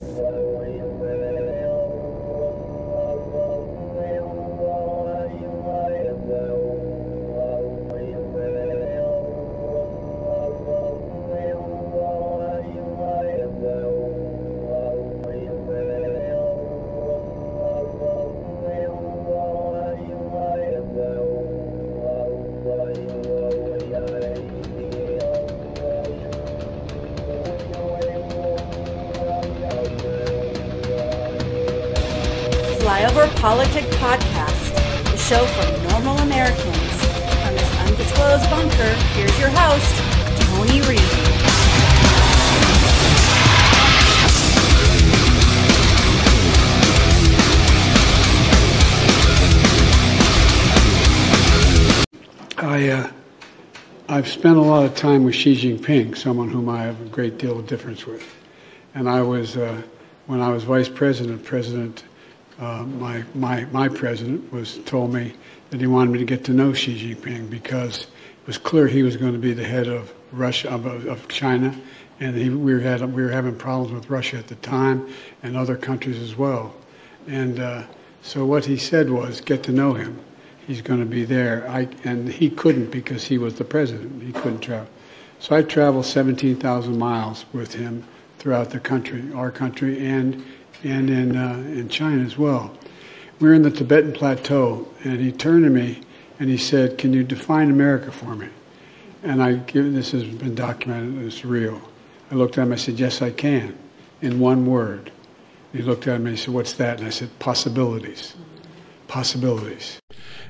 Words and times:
Salvo 0.00 0.64
y. 0.64 1.27
PolitiK 33.38 33.88
Podcast, 34.00 34.74
the 35.04 35.16
show 35.16 35.46
for 35.46 35.92
normal 35.92 36.18
Americans. 36.18 36.74
From 37.44 37.54
this 37.54 37.78
undisclosed 37.86 38.50
bunker, 38.50 38.94
here's 39.14 39.38
your 39.38 39.50
host, 39.50 39.94
Tony 40.42 40.80
Reed. 40.88 40.98
I, 52.58 52.88
uh, 52.88 53.10
I've 54.08 54.26
spent 54.26 54.56
a 54.56 54.60
lot 54.60 54.84
of 54.84 54.96
time 54.96 55.22
with 55.22 55.36
Xi 55.36 55.54
Jinping, 55.54 56.16
someone 56.16 56.48
whom 56.48 56.68
I 56.68 56.82
have 56.82 57.00
a 57.00 57.04
great 57.04 57.38
deal 57.38 57.60
of 57.60 57.68
difference 57.68 58.04
with. 58.04 58.24
And 58.96 59.08
I 59.08 59.22
was, 59.22 59.56
uh, 59.56 59.80
when 60.26 60.40
I 60.40 60.48
was 60.48 60.64
vice 60.64 60.88
president, 60.88 61.44
President, 61.44 62.02
uh, 62.58 62.84
my, 62.84 63.24
my, 63.34 63.64
my 63.66 63.88
president 63.88 64.52
was 64.52 64.78
told 64.78 65.12
me 65.12 65.34
that 65.70 65.80
he 65.80 65.86
wanted 65.86 66.10
me 66.10 66.18
to 66.18 66.24
get 66.24 66.44
to 66.44 66.52
know 66.52 66.72
Xi 66.72 67.14
Jinping 67.14 67.48
because 67.50 68.02
it 68.02 68.46
was 68.46 68.58
clear 68.58 68.86
he 68.86 69.02
was 69.02 69.16
going 69.16 69.32
to 69.32 69.38
be 69.38 69.52
the 69.52 69.64
head 69.64 69.86
of 69.86 70.12
Russia, 70.32 70.70
of, 70.70 70.86
of 70.86 71.28
China, 71.28 71.74
and 72.20 72.36
he, 72.36 72.50
we, 72.50 72.74
were 72.74 72.80
had, 72.80 73.00
we 73.12 73.22
were 73.22 73.30
having 73.30 73.56
problems 73.56 73.92
with 73.92 74.10
Russia 74.10 74.38
at 74.38 74.48
the 74.48 74.56
time 74.56 75.08
and 75.42 75.56
other 75.56 75.76
countries 75.76 76.18
as 76.18 76.36
well. 76.36 76.74
And 77.26 77.60
uh, 77.60 77.84
so 78.22 78.44
what 78.44 78.64
he 78.64 78.76
said 78.76 79.10
was, 79.10 79.40
get 79.40 79.62
to 79.64 79.72
know 79.72 79.94
him 79.94 80.18
he's 80.68 80.82
going 80.82 81.00
to 81.00 81.06
be 81.06 81.24
there. 81.24 81.68
I, 81.68 81.88
and 82.04 82.28
he 82.28 82.50
couldn't 82.50 82.90
because 82.92 83.24
he 83.24 83.38
was 83.38 83.54
the 83.54 83.64
president. 83.64 84.22
He 84.22 84.32
couldn't 84.32 84.60
travel. 84.60 84.86
So 85.40 85.56
I 85.56 85.62
traveled 85.62 86.04
17,000 86.04 86.96
miles 86.96 87.46
with 87.52 87.72
him 87.72 88.04
throughout 88.38 88.70
the 88.70 88.78
country, 88.78 89.24
our 89.34 89.50
country, 89.50 90.06
and, 90.06 90.44
and 90.84 91.10
in, 91.10 91.36
uh, 91.36 91.54
in 91.54 91.88
China 91.88 92.22
as 92.22 92.38
well. 92.38 92.76
We 93.40 93.48
were 93.48 93.54
in 93.54 93.62
the 93.62 93.70
Tibetan 93.70 94.12
Plateau, 94.12 94.86
and 95.04 95.20
he 95.20 95.32
turned 95.32 95.64
to 95.64 95.70
me 95.70 96.00
and 96.40 96.48
he 96.48 96.56
said, 96.56 96.98
Can 96.98 97.12
you 97.12 97.24
define 97.24 97.70
America 97.70 98.12
for 98.12 98.34
me? 98.34 98.48
And 99.22 99.42
I 99.42 99.54
give 99.54 99.92
this 99.92 100.12
has 100.12 100.24
been 100.24 100.54
documented, 100.54 101.22
it's 101.24 101.44
real. 101.44 101.82
I 102.30 102.34
looked 102.34 102.58
at 102.58 102.62
him, 102.62 102.72
I 102.72 102.76
said, 102.76 102.98
Yes, 102.98 103.22
I 103.22 103.30
can, 103.30 103.76
in 104.22 104.40
one 104.40 104.66
word. 104.66 105.12
He 105.72 105.82
looked 105.82 106.06
at 106.06 106.20
me 106.20 106.30
and 106.30 106.38
he 106.38 106.44
said, 106.44 106.54
What's 106.54 106.72
that? 106.74 106.98
And 106.98 107.06
I 107.06 107.10
said, 107.10 107.30
Possibilities. 107.38 108.34
Possibilities. 109.08 109.98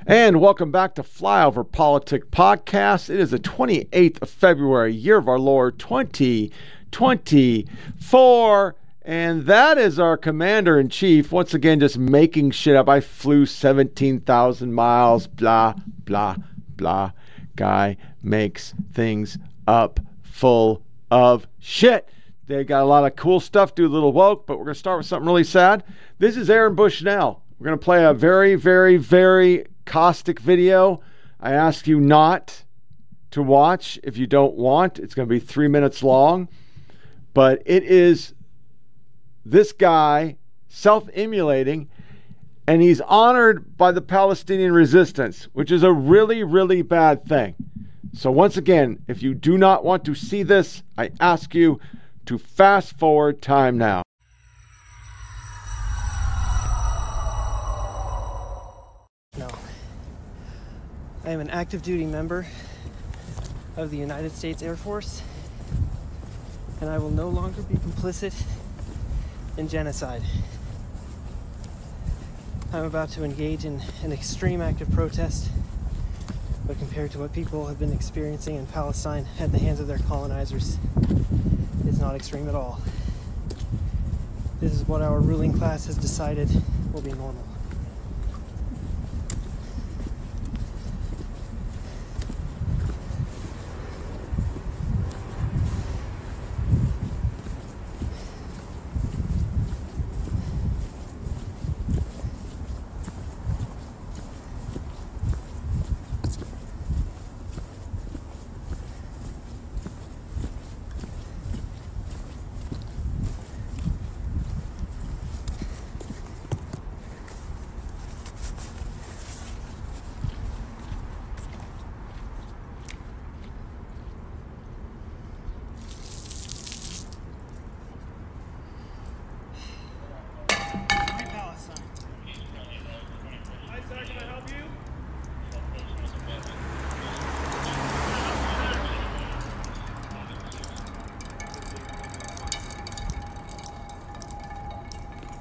And 0.06 0.40
welcome 0.40 0.70
back 0.72 0.94
to 0.94 1.02
Flyover 1.02 1.66
PolitiK 1.66 2.30
Podcast. 2.30 3.10
It 3.10 3.20
is 3.20 3.30
the 3.30 3.38
28th 3.38 4.22
of 4.22 4.30
February, 4.30 4.94
year 4.94 5.18
of 5.18 5.28
our 5.28 5.38
Lord 5.38 5.78
2024. 5.78 8.74
And 9.08 9.46
that 9.46 9.78
is 9.78 9.98
our 9.98 10.18
commander 10.18 10.78
in 10.78 10.90
chief, 10.90 11.32
once 11.32 11.54
again, 11.54 11.80
just 11.80 11.96
making 11.96 12.50
shit 12.50 12.76
up. 12.76 12.90
I 12.90 13.00
flew 13.00 13.46
17,000 13.46 14.74
miles, 14.74 15.26
blah, 15.26 15.72
blah, 16.04 16.36
blah. 16.76 17.12
Guy 17.56 17.96
makes 18.22 18.74
things 18.92 19.38
up 19.66 19.98
full 20.20 20.82
of 21.10 21.46
shit. 21.58 22.06
They 22.48 22.64
got 22.64 22.82
a 22.82 22.84
lot 22.84 23.06
of 23.06 23.16
cool 23.16 23.40
stuff, 23.40 23.74
do 23.74 23.86
a 23.86 23.88
little 23.88 24.12
woke, 24.12 24.46
but 24.46 24.58
we're 24.58 24.64
going 24.64 24.74
to 24.74 24.78
start 24.78 24.98
with 24.98 25.06
something 25.06 25.26
really 25.26 25.42
sad. 25.42 25.84
This 26.18 26.36
is 26.36 26.50
Aaron 26.50 26.74
Bushnell. 26.74 27.42
We're 27.58 27.64
going 27.64 27.78
to 27.78 27.84
play 27.84 28.04
a 28.04 28.12
very, 28.12 28.56
very, 28.56 28.98
very 28.98 29.68
caustic 29.86 30.38
video. 30.38 31.00
I 31.40 31.52
ask 31.52 31.86
you 31.86 31.98
not 31.98 32.62
to 33.30 33.42
watch 33.42 33.98
if 34.02 34.18
you 34.18 34.26
don't 34.26 34.56
want. 34.56 34.98
It's 34.98 35.14
going 35.14 35.26
to 35.26 35.34
be 35.34 35.40
three 35.40 35.68
minutes 35.68 36.02
long. 36.02 36.48
But 37.32 37.62
it 37.64 37.84
is 37.84 38.34
this 39.50 39.72
guy 39.72 40.36
self 40.68 41.08
emulating, 41.14 41.88
and 42.66 42.82
he's 42.82 43.00
honored 43.00 43.76
by 43.76 43.92
the 43.92 44.02
Palestinian 44.02 44.72
resistance, 44.72 45.44
which 45.52 45.72
is 45.72 45.82
a 45.82 45.92
really, 45.92 46.44
really 46.44 46.82
bad 46.82 47.24
thing. 47.24 47.54
So, 48.12 48.30
once 48.30 48.56
again, 48.56 49.02
if 49.08 49.22
you 49.22 49.34
do 49.34 49.56
not 49.56 49.84
want 49.84 50.04
to 50.04 50.14
see 50.14 50.42
this, 50.42 50.82
I 50.96 51.10
ask 51.20 51.54
you 51.54 51.80
to 52.26 52.38
fast 52.38 52.98
forward 52.98 53.40
time 53.40 53.78
now. 53.78 54.02
No. 59.36 59.48
I 61.24 61.30
am 61.30 61.40
an 61.40 61.50
active 61.50 61.82
duty 61.82 62.06
member 62.06 62.46
of 63.76 63.90
the 63.90 63.96
United 63.96 64.32
States 64.32 64.62
Air 64.62 64.76
Force, 64.76 65.22
and 66.80 66.90
I 66.90 66.98
will 66.98 67.10
no 67.10 67.28
longer 67.28 67.62
be 67.62 67.76
complicit 67.76 68.34
in 69.58 69.68
genocide. 69.68 70.22
I'm 72.72 72.84
about 72.84 73.08
to 73.10 73.24
engage 73.24 73.64
in 73.64 73.80
an 74.04 74.12
extreme 74.12 74.62
act 74.62 74.80
of 74.80 74.90
protest, 74.92 75.50
but 76.64 76.78
compared 76.78 77.10
to 77.12 77.18
what 77.18 77.32
people 77.32 77.66
have 77.66 77.78
been 77.78 77.92
experiencing 77.92 78.54
in 78.54 78.66
Palestine 78.66 79.26
at 79.40 79.50
the 79.50 79.58
hands 79.58 79.80
of 79.80 79.88
their 79.88 79.98
colonizers, 79.98 80.78
it's 81.86 81.98
not 81.98 82.14
extreme 82.14 82.48
at 82.48 82.54
all. 82.54 82.80
This 84.60 84.72
is 84.72 84.86
what 84.86 85.02
our 85.02 85.18
ruling 85.18 85.52
class 85.52 85.86
has 85.86 85.96
decided 85.96 86.48
will 86.92 87.00
be 87.00 87.12
normal. 87.12 87.44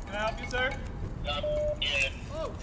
Can 0.06 0.16
I 0.16 0.20
help 0.20 0.42
you, 0.42 0.50
sir? 0.50 0.72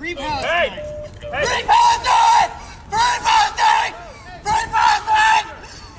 Free 0.05 0.13
Hey! 0.17 0.69
Hey! 0.69 1.45
Free 1.49 1.65
Palestine! 1.65 2.51
Free 2.93 3.17
Palestine! 3.25 3.95
Free 4.45 4.67
Palestine! 4.69 5.47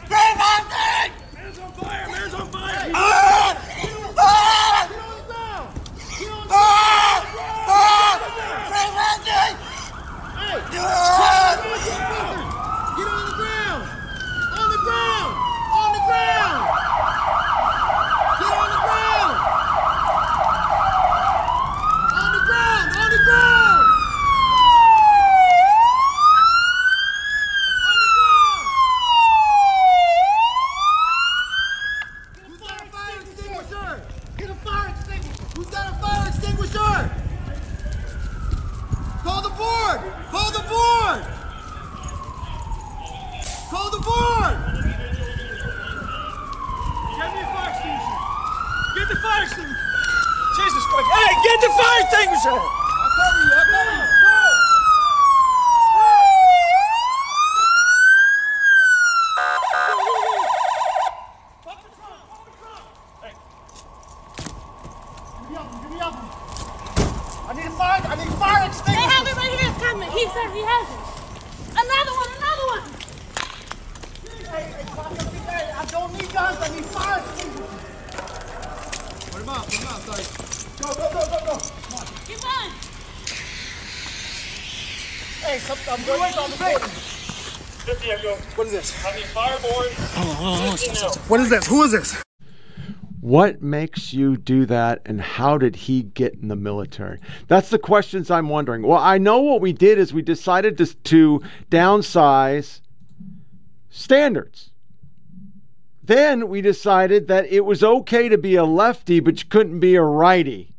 Free 0.06 0.34
Palestine! 0.38 1.12
Man's 1.34 1.58
on 1.58 1.72
fire! 1.74 2.06
Man's 2.12 2.34
on 2.36 2.48
fire! 2.52 2.92
Ah! 2.94 3.58
Ah! 4.16 4.86
Ah! 6.52 7.26
Ah! 7.66 8.14
Free 8.70 8.90
Palestine! 8.94 9.58
Ah! 10.38 10.62
Get 12.96 13.08
on 13.10 13.26
the 13.26 13.34
ground! 13.42 13.82
On 14.54 14.68
the 14.70 14.78
ground! 14.86 15.34
On 15.82 15.90
the 15.96 16.02
ground! 16.06 16.62
Get 18.38 18.54
on 18.54 18.70
the 18.70 18.82
ground! 18.86 19.34
On 22.14 22.30
the 22.34 22.42
ground! 22.46 22.86
On 23.02 23.10
the 23.10 23.22
ground! 23.26 23.82
Officer! 36.66 37.10
Call 39.24 39.42
the 39.42 39.50
board! 39.50 40.00
Call 40.32 40.52
the 40.52 40.64
board! 40.68 41.22
Call 43.70 43.90
the 43.92 44.00
board! 44.00 44.56
Get 47.18 47.30
me 47.34 47.42
a 47.42 47.48
fire 47.54 47.70
extinguisher! 47.70 48.18
Get 48.96 49.08
the 49.10 49.16
fire 49.22 49.44
extinguisher! 49.44 49.90
Jesus 50.58 50.86
Christ! 50.88 51.08
Hey, 51.14 51.32
get 51.44 51.62
the 51.62 51.70
fire 51.70 52.02
extinguisher! 52.02 52.50
I'll 52.50 53.12
cover 53.16 53.42
you, 53.46 53.54
I'll 53.54 53.66
cover 53.66 53.94
you. 53.96 54.06
Pop 61.66 61.82
the 61.84 61.90
trunk! 61.98 62.20
Pop 62.30 62.46
the 62.46 62.52
trunk! 62.62 62.86
Hey, 63.22 63.34
Give 65.42 65.50
me 65.50 65.56
up, 65.58 65.68
give 65.82 65.92
me 65.92 66.00
up. 66.00 66.14
I 67.48 67.54
need 67.54 67.66
a 67.66 67.72
fire, 67.72 68.02
I 68.06 68.16
need 68.16 68.28
a 68.28 68.32
fire 68.38 68.60
They 68.62 68.68
extinguisher. 68.68 69.10
have 69.10 69.28
it 69.28 69.36
right 69.36 69.54
here. 69.60 69.70
It's 69.70 69.78
coming. 69.82 70.10
He 70.12 70.26
said 70.30 70.50
he 70.54 70.62
has 70.66 70.88
it. 70.90 71.00
Another 71.74 72.14
one. 72.18 72.30
Another 72.38 72.66
one. 72.74 72.86
Hey, 74.46 74.64
hey, 74.66 74.86
fuck 74.94 75.14
up, 75.14 75.30
hey, 75.46 75.66
I 75.74 75.86
don't 75.86 76.12
need 76.14 76.30
guns, 76.34 76.58
I 76.62 76.70
need 76.74 76.86
fire 76.86 77.20
extinguishers. 77.22 77.70
Put 79.32 79.42
him 79.42 79.50
out, 79.50 79.66
put 79.66 79.78
him 79.78 79.88
out, 79.90 80.02
sorry. 80.06 80.26
Go, 80.82 80.88
go, 80.94 81.06
go, 81.14 81.22
go, 81.26 81.38
go. 81.46 81.56
Come 81.58 81.98
on. 81.98 82.06
Keep 82.26 82.42
on. 82.46 82.70
Hey, 85.46 85.58
something, 85.60 85.94
I'm 85.94 86.02
going 86.06 86.34
to 86.34 86.50
the 86.50 86.58
board. 86.58 86.82
50 87.86 88.12
echo. 88.12 88.34
What 88.58 88.66
is 88.68 88.74
this? 88.74 89.06
I 89.06 89.16
need 89.16 89.30
fireboard. 89.30 89.94
What 91.28 91.40
is 91.40 91.50
this? 91.50 91.66
Who 91.66 91.82
is 91.82 91.92
this? 91.92 92.22
What 93.20 93.60
makes 93.60 94.14
you 94.14 94.38
do 94.38 94.68
that, 94.68 95.02
and 95.08 95.20
how 95.20 95.58
did 95.58 95.76
he 95.76 96.04
get 96.04 96.36
in 96.36 96.50
the 96.50 96.56
military? 96.56 97.20
That's 97.48 97.72
the 97.72 97.80
questions 97.80 98.30
I'm 98.30 98.48
wondering. 98.48 98.84
Well, 98.84 99.00
I 99.00 99.18
know 99.18 99.40
what 99.40 99.60
we 99.60 99.74
did 99.74 99.98
is 99.98 100.14
we 100.14 100.22
decided 100.22 100.78
to, 100.78 100.86
to 100.86 101.42
downsize 101.72 102.82
standards. 103.90 104.70
Then 106.04 106.48
we 106.48 106.62
decided 106.62 107.28
that 107.28 107.48
it 107.48 107.66
was 107.66 107.84
okay 107.84 108.30
to 108.30 108.38
be 108.38 108.54
a 108.54 108.64
lefty, 108.64 109.20
but 109.20 109.42
you 109.42 109.50
couldn't 109.50 109.80
be 109.80 109.96
a 109.96 110.04
righty. 110.04 110.76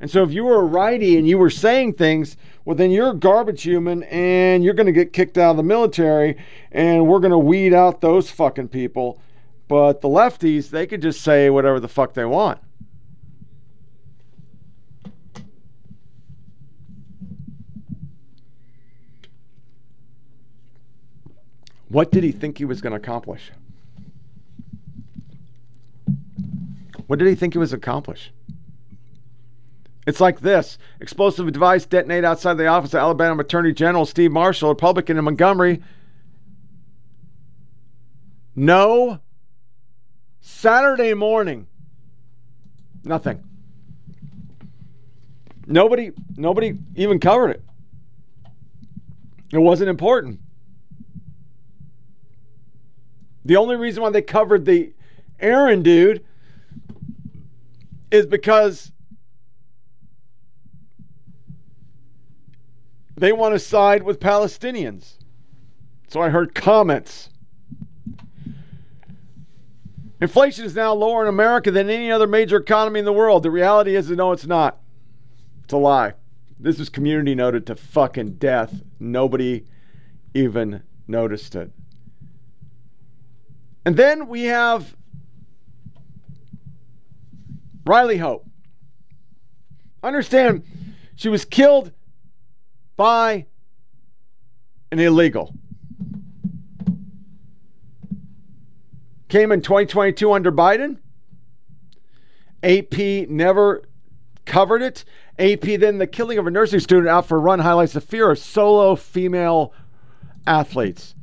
And 0.00 0.10
so 0.10 0.24
if 0.24 0.32
you 0.32 0.42
were 0.42 0.56
a 0.56 0.64
righty 0.64 1.16
and 1.16 1.28
you 1.28 1.38
were 1.38 1.50
saying 1.50 1.92
things, 1.92 2.36
well, 2.64 2.74
then 2.74 2.90
you're 2.90 3.10
a 3.10 3.14
garbage 3.14 3.62
human 3.62 4.02
and 4.04 4.64
you're 4.64 4.74
going 4.74 4.86
to 4.86 4.92
get 4.92 5.12
kicked 5.12 5.38
out 5.38 5.52
of 5.52 5.56
the 5.56 5.62
military 5.62 6.36
and 6.72 7.06
we're 7.06 7.20
going 7.20 7.30
to 7.30 7.38
weed 7.38 7.72
out 7.72 8.00
those 8.00 8.28
fucking 8.28 8.68
people. 8.68 9.20
But 9.68 10.00
the 10.00 10.08
lefties, 10.08 10.70
they 10.70 10.86
could 10.86 11.02
just 11.02 11.20
say 11.20 11.50
whatever 11.50 11.80
the 11.80 11.88
fuck 11.88 12.14
they 12.14 12.24
want. 12.24 12.60
What 21.88 22.10
did 22.10 22.24
he 22.24 22.32
think 22.32 22.58
he 22.58 22.64
was 22.64 22.80
going 22.80 22.92
to 22.92 22.96
accomplish? 22.96 23.52
What 27.06 27.18
did 27.18 27.28
he 27.28 27.34
think 27.34 27.54
he 27.54 27.58
was 27.58 27.72
accomplish? 27.72 28.32
It's 30.06 30.20
like 30.20 30.40
this 30.40 30.78
explosive 31.00 31.50
device 31.52 31.84
detonated 31.86 32.24
outside 32.24 32.54
the 32.54 32.66
office 32.66 32.94
of 32.94 33.00
Alabama 33.00 33.42
Attorney 33.42 33.72
General 33.72 34.06
Steve 34.06 34.30
Marshall, 34.30 34.68
Republican 34.68 35.18
in 35.18 35.24
Montgomery. 35.24 35.82
No. 38.54 39.20
Saturday 40.46 41.12
morning. 41.12 41.66
Nothing. 43.02 43.42
Nobody 45.66 46.12
nobody 46.36 46.78
even 46.94 47.18
covered 47.18 47.50
it. 47.50 47.64
It 49.52 49.58
wasn't 49.58 49.90
important. 49.90 50.38
The 53.44 53.56
only 53.56 53.74
reason 53.74 54.04
why 54.04 54.10
they 54.10 54.22
covered 54.22 54.64
the 54.64 54.92
Aaron 55.40 55.82
dude 55.82 56.24
is 58.12 58.24
because 58.24 58.92
they 63.16 63.32
want 63.32 63.52
to 63.56 63.58
side 63.58 64.04
with 64.04 64.20
Palestinians. 64.20 65.14
So 66.06 66.20
I 66.20 66.28
heard 66.28 66.54
comments. 66.54 67.30
Inflation 70.20 70.64
is 70.64 70.74
now 70.74 70.94
lower 70.94 71.22
in 71.22 71.28
America 71.28 71.70
than 71.70 71.90
any 71.90 72.10
other 72.10 72.26
major 72.26 72.56
economy 72.56 72.98
in 72.98 73.04
the 73.04 73.12
world. 73.12 73.42
The 73.42 73.50
reality 73.50 73.94
is, 73.96 74.10
no, 74.10 74.32
it's 74.32 74.46
not. 74.46 74.78
It's 75.64 75.72
a 75.72 75.76
lie. 75.76 76.14
This 76.58 76.78
was 76.78 76.88
community 76.88 77.34
noted 77.34 77.66
to 77.66 77.76
fucking 77.76 78.34
death. 78.34 78.72
Nobody 78.98 79.66
even 80.32 80.82
noticed 81.06 81.54
it. 81.54 81.70
And 83.84 83.96
then 83.96 84.28
we 84.28 84.44
have 84.44 84.96
Riley 87.84 88.16
Hope. 88.16 88.46
Understand, 90.02 90.64
she 91.14 91.28
was 91.28 91.44
killed 91.44 91.92
by 92.96 93.46
an 94.90 94.98
illegal. 94.98 95.54
Came 99.28 99.52
in 99.52 99.60
2022 99.60 100.32
under 100.32 100.52
Biden. 100.52 100.98
AP 102.62 103.28
never 103.28 103.82
covered 104.44 104.82
it. 104.82 105.04
AP 105.38 105.62
then 105.62 105.98
the 105.98 106.06
killing 106.06 106.38
of 106.38 106.46
a 106.46 106.50
nursing 106.50 106.80
student 106.80 107.08
out 107.08 107.26
for 107.26 107.36
a 107.36 107.40
run 107.40 107.58
highlights 107.58 107.92
the 107.92 108.00
fear 108.00 108.30
of 108.30 108.38
solo 108.38 108.96
female 108.96 109.72
athletes. 110.46 111.14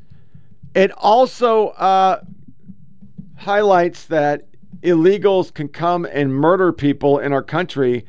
It 0.76 0.92
also 0.92 1.70
uh, 1.70 2.22
highlights 3.38 4.06
that 4.06 4.48
illegals 4.82 5.54
can 5.54 5.70
come 5.70 6.06
and 6.06 6.34
murder 6.34 6.74
people 6.74 7.20
in 7.20 7.32
our 7.32 7.44
country 7.44 8.06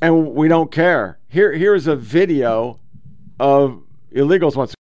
and 0.00 0.34
we 0.34 0.48
don't 0.48 0.70
care. 0.70 1.18
Here, 1.28 1.52
here's 1.52 1.86
a 1.86 1.96
video 1.96 2.80
of 3.40 3.82
illegals 4.14 4.56
once. 4.56 4.74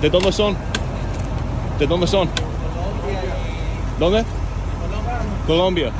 ¿De 0.00 0.08
dónde 0.08 0.32
son? 0.32 0.56
¿De 1.78 1.86
dónde 1.86 2.06
son? 2.06 2.28
¿Dónde? 3.98 4.24
Colombia. 5.46 5.92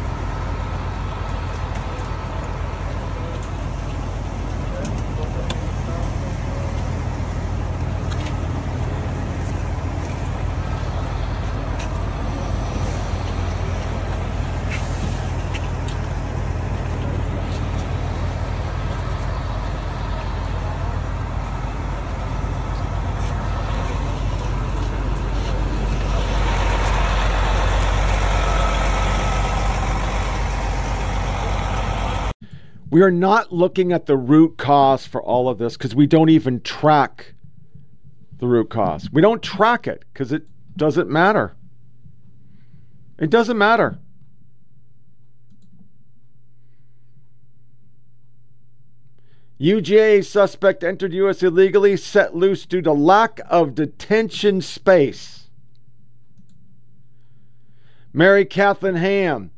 We 32.90 33.02
are 33.02 33.10
not 33.10 33.52
looking 33.52 33.92
at 33.92 34.06
the 34.06 34.16
root 34.16 34.58
cause 34.58 35.06
for 35.06 35.22
all 35.22 35.48
of 35.48 35.58
this 35.58 35.76
because 35.76 35.94
we 35.94 36.06
don't 36.06 36.28
even 36.28 36.60
track 36.60 37.34
the 38.38 38.48
root 38.48 38.68
cause. 38.68 39.08
We 39.12 39.22
don't 39.22 39.42
track 39.42 39.86
it 39.86 40.04
because 40.12 40.32
it 40.32 40.42
doesn't 40.76 41.08
matter. 41.08 41.54
It 43.18 43.30
doesn't 43.30 43.56
matter. 43.56 43.98
UGA 49.60 50.24
suspect 50.24 50.82
entered 50.82 51.12
U.S. 51.12 51.42
illegally, 51.42 51.96
set 51.96 52.34
loose 52.34 52.64
due 52.64 52.80
to 52.80 52.92
lack 52.92 53.40
of 53.48 53.74
detention 53.74 54.62
space. 54.62 55.50
Mary 58.12 58.46
Katharine 58.46 58.96
Ham. 58.96 59.50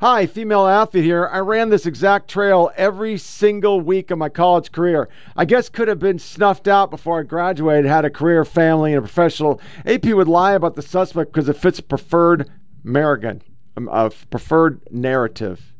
Hi, 0.00 0.26
female 0.26 0.64
athlete 0.64 1.02
here. 1.02 1.26
I 1.26 1.38
ran 1.40 1.70
this 1.70 1.84
exact 1.84 2.30
trail 2.30 2.70
every 2.76 3.18
single 3.18 3.80
week 3.80 4.12
of 4.12 4.18
my 4.18 4.28
college 4.28 4.70
career. 4.70 5.08
I 5.36 5.44
guess 5.44 5.68
could 5.68 5.88
have 5.88 5.98
been 5.98 6.20
snuffed 6.20 6.68
out 6.68 6.92
before 6.92 7.18
I 7.18 7.24
graduated, 7.24 7.86
had 7.86 8.04
a 8.04 8.10
career, 8.10 8.44
family, 8.44 8.92
and 8.92 8.98
a 8.98 9.02
professional. 9.02 9.60
AP 9.84 10.04
would 10.04 10.28
lie 10.28 10.52
about 10.52 10.76
the 10.76 10.82
suspect 10.82 11.32
because 11.32 11.48
it 11.48 11.56
fits 11.56 11.80
preferred 11.80 12.48
American, 12.84 13.42
um, 13.76 13.88
a 13.88 14.10
preferred 14.30 14.80
narrative. 14.92 15.74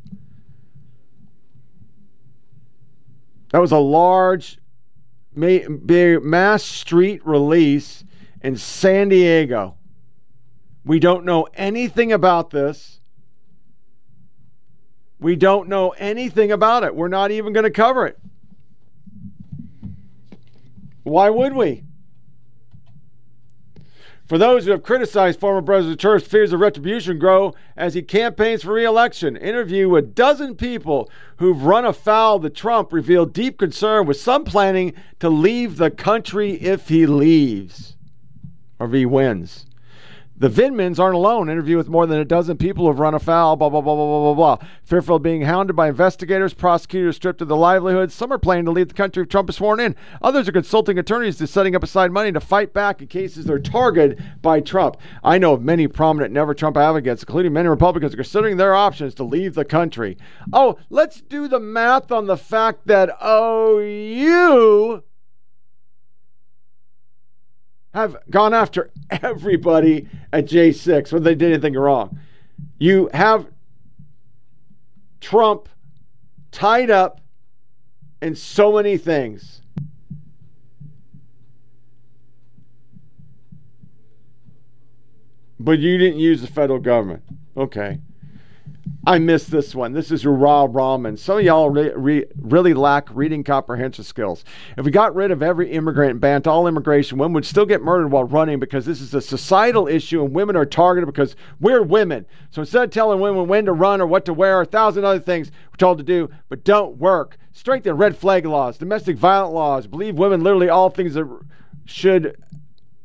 That 3.52 3.60
was 3.60 3.70
a 3.70 3.78
large 3.78 4.58
mass 5.37 6.64
street 6.64 7.25
release 7.25 8.02
in 8.42 8.56
San 8.56 9.10
Diego. 9.10 9.76
We 10.84 10.98
don't 10.98 11.25
know 11.25 11.46
anything 11.54 12.10
about 12.10 12.50
this. 12.50 12.98
We 15.20 15.37
don't 15.37 15.68
know 15.68 15.90
anything 15.90 16.52
about 16.52 16.84
it. 16.84 16.94
We're 16.94 17.08
not 17.08 17.30
even 17.30 17.52
going 17.52 17.64
to 17.64 17.70
cover 17.70 18.06
it. 18.06 18.18
Why 21.02 21.30
would 21.30 21.54
we? 21.54 21.84
For 24.28 24.37
those 24.37 24.66
who 24.66 24.72
have 24.72 24.82
criticized 24.82 25.40
former 25.40 25.62
President 25.62 25.98
Trump's 25.98 26.26
fears 26.26 26.52
of 26.52 26.60
retribution 26.60 27.18
grow 27.18 27.54
as 27.78 27.94
he 27.94 28.02
campaigns 28.02 28.62
for 28.62 28.75
re-election. 28.75 29.38
Interview 29.38 29.96
a 29.96 30.02
dozen 30.02 30.54
people 30.54 31.10
who've 31.38 31.62
run 31.64 31.87
afoul 31.87 32.38
the 32.38 32.50
Trump 32.50 32.92
revealed 32.92 33.32
deep 33.32 33.58
concern 33.58 34.06
with 34.06 34.20
some 34.20 34.44
planning 34.44 34.92
to 35.20 35.30
leave 35.30 35.78
the 35.78 35.90
country 35.90 36.52
if 36.60 36.90
he 36.90 37.06
leaves 37.06 37.96
or 38.78 38.87
if 38.88 38.92
he 38.92 39.06
wins. 39.06 39.64
The 40.40 40.49
Vindmans 40.49 41.00
aren't 41.00 41.16
alone. 41.16 41.50
Interview 41.50 41.76
with 41.76 41.88
more 41.88 42.07
than 42.07 42.21
a 42.21 42.25
dozen 42.25 42.57
people 42.57 42.87
who've 42.87 43.00
run 43.00 43.12
afoul, 43.14 43.57
blah, 43.57 43.68
blah, 43.68 43.80
blah, 43.80 43.97
blah, 43.97 44.07
blah, 44.07 44.35
blah, 44.35 44.57
blah. 44.57 44.68
Fearful 44.85 45.16
of 45.16 45.23
being 45.23 45.42
hounded 45.42 45.75
by 45.75 45.88
investigators, 45.88 46.54
prosecutors 46.54 47.16
stripped 47.16 47.42
of 47.42 47.49
their 47.49 47.57
livelihoods. 47.57 48.14
Some 48.14 48.33
are 48.33 48.38
planning 48.38 48.64
to 48.66 48.71
leave 48.71 48.87
the 48.87 48.95
country 48.95 49.25
if 49.25 49.28
Trump 49.28 49.50
is 49.50 49.57
sworn 49.57 49.80
in. 49.80 49.97
Others 50.23 50.49
are 50.49 50.52
consulting 50.52 50.97
attorneys 50.97 51.38
to 51.38 51.49
setting 51.49 51.75
up 51.75 51.83
aside 51.83 52.12
money 52.12 52.30
to 52.30 52.38
fight 52.38 52.73
back 52.73 53.02
in 53.02 53.09
cases 53.09 53.47
they're 53.47 53.59
targeted 53.59 54.23
by 54.40 54.61
Trump. 54.61 54.97
I 55.25 55.38
know 55.38 55.54
of 55.54 55.62
many 55.62 55.88
prominent 55.88 56.33
never 56.33 56.54
Trump 56.54 56.76
advocates, 56.76 57.25
including 57.25 57.52
many 57.52 57.68
Republicans, 57.68 58.14
considering 58.14 58.59
their 58.59 58.76
options 58.76 59.16
to 59.16 59.25
leave 59.25 59.54
the 59.54 59.64
country. 59.64 60.16
Oh, 60.52 60.78
let's 60.88 61.21
do 61.21 61.49
the 61.49 61.59
math 61.59 62.12
on 62.12 62.26
the 62.26 62.37
fact 62.37 62.87
that, 62.87 63.11
oh, 63.21 63.80
you 63.80 65.02
have 67.95 68.16
gone 68.30 68.54
after 68.54 68.90
everybody 69.11 70.09
at 70.33 70.47
J6 70.47 71.12
when 71.12 71.23
they 71.23 71.35
did 71.35 71.52
anything 71.52 71.75
wrong. 71.75 72.18
You 72.78 73.11
have 73.12 73.47
Trump 75.21 75.68
tied 76.50 76.90
up 76.90 77.21
in 78.21 78.35
so 78.35 78.73
many 78.73 78.97
things. 78.97 79.62
But 85.61 85.80
you 85.80 85.99
didn't 85.99 86.21
use 86.21 86.40
the 86.40 86.47
federal 86.47 86.78
government. 86.78 87.25
Okay. 87.57 87.99
I 89.09 89.19
missed 89.19 89.50
this 89.50 89.75
one. 89.75 89.95
This 89.95 90.11
is 90.11 90.27
raw 90.27 90.67
ramen. 90.67 91.19
Some 91.19 91.38
of 91.38 91.45
y'all 91.45 91.71
re- 91.71 91.95
re- 91.97 92.27
really 92.38 92.75
lack 92.75 93.09
reading 93.11 93.43
comprehension 93.43 94.05
skills. 94.05 94.45
If 94.77 94.85
we 94.85 94.91
got 94.91 95.15
rid 95.15 95.31
of 95.31 95.43
every 95.43 95.71
immigrant 95.71 96.11
and 96.11 96.21
banned 96.21 96.47
all 96.47 96.67
immigration, 96.67 97.17
women 97.17 97.33
would 97.33 97.47
still 97.47 97.65
get 97.65 97.81
murdered 97.81 98.09
while 98.09 98.25
running 98.25 98.61
because 98.61 98.85
this 98.85 99.00
is 99.00 99.15
a 99.15 99.23
societal 99.23 99.88
issue 99.88 100.23
and 100.23 100.35
women 100.35 100.57
are 100.57 100.67
targeted 100.67 101.07
because 101.07 101.37
we're 101.59 101.83
women. 101.83 102.27
So 102.50 102.61
instead 102.61 102.85
of 102.85 102.91
telling 102.91 103.19
women 103.19 103.49
when 103.49 103.65
to 103.65 103.73
run 103.73 104.03
or 104.03 104.07
what 104.07 104.27
to 104.27 104.35
wear, 104.35 104.61
a 104.61 104.67
thousand 104.67 105.07
other 105.07 105.21
things 105.21 105.50
we're 105.71 105.79
told 105.79 105.97
to 105.97 106.05
do, 106.05 106.29
but 106.50 106.62
don't 106.62 106.99
work. 106.99 107.38
Strengthen 107.53 107.97
red 107.97 108.15
flag 108.15 108.45
laws, 108.45 108.77
domestic 108.77 109.17
violence 109.17 109.55
laws. 109.55 109.87
Believe 109.87 110.19
women 110.19 110.43
literally 110.43 110.69
all 110.69 110.91
things 110.91 111.15
that 111.15 111.27
should 111.87 112.37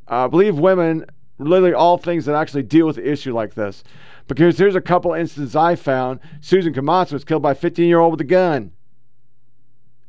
uh, 0.09 0.27
believe 0.27 0.59
women 0.59 1.05
literally 1.39 1.73
all 1.73 1.97
things 1.97 2.25
that 2.25 2.35
actually 2.35 2.63
deal 2.63 2.85
with 2.85 2.95
the 2.97 3.09
issue 3.09 3.33
like 3.33 3.55
this. 3.55 3.83
Because 4.27 4.57
here's 4.57 4.75
a 4.75 4.81
couple 4.81 5.13
instances 5.13 5.55
I 5.55 5.75
found. 5.75 6.19
Susan 6.41 6.73
Kamats 6.73 7.11
was 7.11 7.23
killed 7.23 7.41
by 7.41 7.51
a 7.51 7.55
15 7.55 7.87
year 7.87 7.99
old 7.99 8.11
with 8.11 8.21
a 8.21 8.25
gun. 8.25 8.71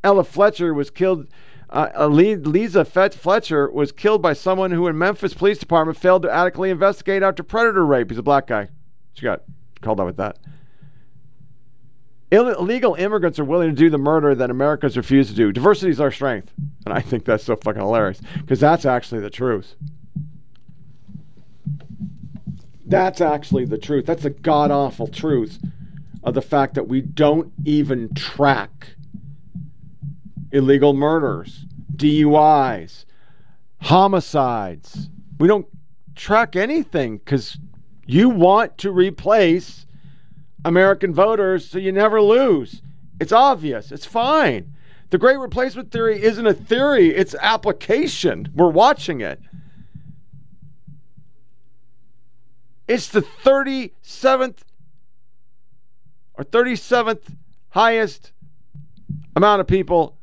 Ella 0.03 0.23
Fletcher 0.23 0.73
was 0.73 0.89
killed. 0.89 1.27
Uh, 1.69 1.89
Eliza 1.97 2.85
Fletcher 2.85 3.71
was 3.71 3.91
killed 3.91 4.21
by 4.21 4.33
someone 4.33 4.71
who 4.71 4.87
in 4.87 4.97
Memphis 4.97 5.33
Police 5.33 5.57
Department 5.57 5.97
failed 5.97 6.21
to 6.21 6.31
adequately 6.31 6.69
investigate 6.69 7.23
after 7.23 7.43
predator 7.43 7.85
rape. 7.85 8.11
He's 8.11 8.19
a 8.19 8.23
black 8.23 8.47
guy. 8.47 8.69
She 9.13 9.23
got 9.23 9.41
called 9.81 9.99
out 9.99 10.05
with 10.05 10.17
that. 10.17 10.37
Ill- 12.31 12.49
illegal 12.49 12.95
immigrants 12.95 13.39
are 13.39 13.45
willing 13.45 13.69
to 13.69 13.75
do 13.75 13.89
the 13.89 13.97
murder 13.97 14.35
that 14.35 14.49
Americans 14.49 14.95
refuse 14.95 15.27
to 15.29 15.35
do. 15.35 15.51
Diversity 15.51 15.91
is 15.91 15.99
our 15.99 16.11
strength. 16.11 16.53
And 16.85 16.93
I 16.93 17.01
think 17.01 17.25
that's 17.25 17.43
so 17.43 17.55
fucking 17.55 17.81
hilarious 17.81 18.21
because 18.37 18.59
that's 18.59 18.85
actually 18.85 19.21
the 19.21 19.29
truth. 19.29 19.75
That's 22.85 23.21
actually 23.21 23.65
the 23.65 23.77
truth. 23.77 24.05
That's 24.05 24.23
the 24.23 24.29
god 24.29 24.71
awful 24.71 25.07
truth 25.07 25.59
of 26.23 26.33
the 26.33 26.41
fact 26.41 26.75
that 26.75 26.87
we 26.87 27.01
don't 27.01 27.51
even 27.65 28.13
track 28.13 28.95
illegal 30.51 30.93
murders, 30.93 31.65
DUIs, 31.95 33.05
homicides. 33.81 35.09
We 35.39 35.47
don't 35.47 35.67
track 36.15 36.55
anything 36.55 37.17
because 37.17 37.57
you 38.05 38.29
want 38.29 38.77
to 38.79 38.91
replace 38.91 39.85
American 40.63 41.13
voters 41.13 41.67
so 41.67 41.77
you 41.77 41.91
never 41.91 42.21
lose. 42.21 42.81
It's 43.19 43.31
obvious. 43.31 43.91
It's 43.91 44.05
fine. 44.05 44.73
The 45.09 45.17
great 45.17 45.37
replacement 45.37 45.91
theory 45.91 46.21
isn't 46.21 46.47
a 46.47 46.53
theory, 46.53 47.15
it's 47.15 47.35
application. 47.35 48.49
We're 48.55 48.71
watching 48.71 49.21
it. 49.21 49.39
It's 52.87 53.07
the 53.07 53.21
37th 53.21 54.57
or 56.35 56.43
37th 56.43 57.35
highest 57.69 58.31
amount 59.35 59.61
of 59.61 59.67
people, 59.67 60.17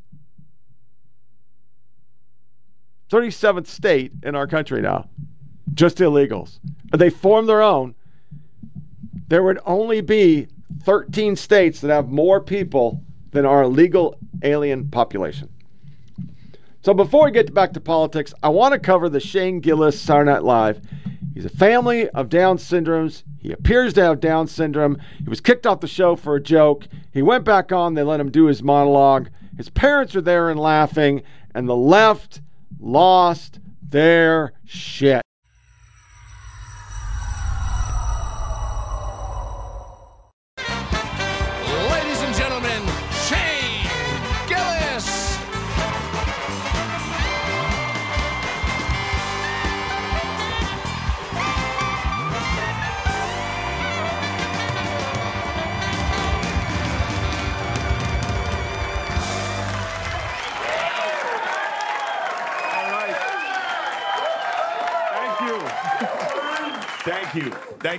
37th 3.11 3.67
state 3.67 4.13
in 4.23 4.35
our 4.35 4.47
country 4.47 4.81
now, 4.81 5.09
just 5.75 5.99
illegals. 5.99 6.59
They 6.97 7.11
form 7.11 7.47
their 7.47 7.63
own. 7.63 7.95
There 9.29 9.43
would 9.43 9.61
only 9.67 10.01
be 10.01 10.49
13 10.85 11.37
states 11.37 11.81
that 11.81 11.91
have 11.91 12.09
more 12.09 12.41
people 12.41 13.03
than 13.33 13.45
our 13.45 13.67
legal 13.67 14.17
alien 14.43 14.89
population. 14.89 15.49
So 16.85 16.93
before 16.93 17.27
we 17.27 17.31
get 17.31 17.55
back 17.55 17.73
to 17.75 17.81
politics, 17.81 18.35
I 18.43 18.49
want 18.49 18.73
to 18.73 18.79
cover 18.79 19.09
the 19.09 19.21
Shane 19.21 19.61
Gillis 19.61 20.01
Saturday 20.01 20.33
Night 20.33 20.45
Live 20.45 20.81
He's 21.35 21.45
a 21.45 21.49
family 21.49 22.09
of 22.11 22.29
Down 22.29 22.59
syndromes. 22.59 23.23
He 23.39 23.53
appears 23.53 23.95
to 23.95 24.03
have 24.03 24.21
Down 24.21 24.47
syndrome. 24.47 24.99
He 25.19 25.31
was 25.31 25.41
kicked 25.41 25.67
off 25.67 25.81
the 25.81 25.89
show 25.89 26.15
for 26.15 26.37
a 26.37 26.43
joke. 26.43 26.87
He 27.13 27.23
went 27.23 27.45
back 27.45 27.73
on. 27.73 27.95
They 27.95 28.03
let 28.03 28.21
him 28.21 28.31
do 28.31 28.47
his 28.47 28.63
monologue. 28.63 29.29
His 29.57 29.71
parents 29.71 30.15
are 30.15 30.21
there 30.21 30.51
and 30.51 30.61
laughing, 30.61 31.23
and 31.55 31.69
the 31.69 31.77
left 31.77 32.43
lost 32.79 33.61
their 33.83 34.53
shit. 34.65 35.23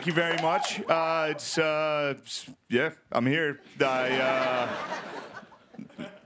Thank 0.04 0.18
you 0.18 0.22
very 0.22 0.42
much. 0.42 0.82
Uh, 0.82 1.28
it's 1.30 1.58
uh, 1.58 2.16
s- 2.26 2.50
yeah, 2.68 2.90
I'm 3.10 3.26
here. 3.26 3.62
I 3.80 4.12
uh, 4.12 4.68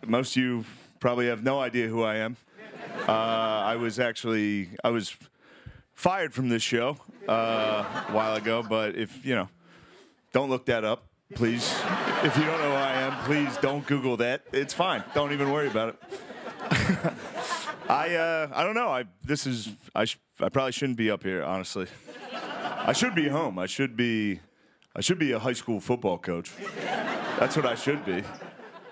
most 0.08 0.36
of 0.36 0.42
you 0.42 0.66
probably 1.00 1.28
have 1.28 1.44
no 1.44 1.60
idea 1.60 1.88
who 1.88 2.02
I 2.02 2.16
am. 2.16 2.38
Uh, 3.08 3.12
I 3.12 3.76
was 3.76 4.00
actually 4.00 4.70
I 4.84 4.90
was 4.90 5.16
fired 5.94 6.34
from 6.34 6.50
this 6.50 6.64
show 6.64 6.98
uh, 7.30 7.86
a 8.10 8.12
while 8.14 8.34
ago, 8.36 8.66
but 8.68 8.96
if 8.96 9.24
you 9.24 9.36
know, 9.36 9.48
don't 10.34 10.50
look 10.50 10.66
that 10.66 10.84
up, 10.84 11.04
please. 11.36 11.72
If 12.24 12.36
you 12.36 12.46
don't 12.46 12.58
know 12.60 12.70
who 12.72 12.76
I 12.78 12.94
am, 12.94 13.26
please 13.26 13.56
don't 13.58 13.86
Google 13.86 14.18
that. 14.18 14.42
It's 14.54 14.74
fine. 14.74 15.04
Don't 15.14 15.34
even 15.34 15.52
worry 15.52 15.68
about 15.68 15.90
it. 15.90 16.04
I 17.88 18.16
uh, 18.16 18.48
I 18.56 18.64
don't 18.64 18.74
know. 18.74 18.90
I 18.90 19.04
this 19.24 19.46
is 19.46 19.70
I 19.94 20.06
sh- 20.06 20.18
I 20.40 20.50
probably 20.50 20.72
shouldn't 20.72 20.98
be 20.98 21.12
up 21.12 21.22
here. 21.22 21.44
Honestly, 21.44 21.86
I 22.88 22.94
should 22.94 23.16
be 23.16 23.28
home. 23.28 23.60
I 23.60 23.66
should 23.66 23.98
be 23.98 24.40
I 24.96 25.02
should 25.02 25.20
be 25.20 25.34
a 25.34 25.40
high 25.40 25.54
school 25.54 25.82
football 25.82 26.18
coach. 26.18 26.54
That's 27.38 27.58
what 27.58 27.66
I 27.66 27.76
should 27.76 28.06
be. 28.06 28.24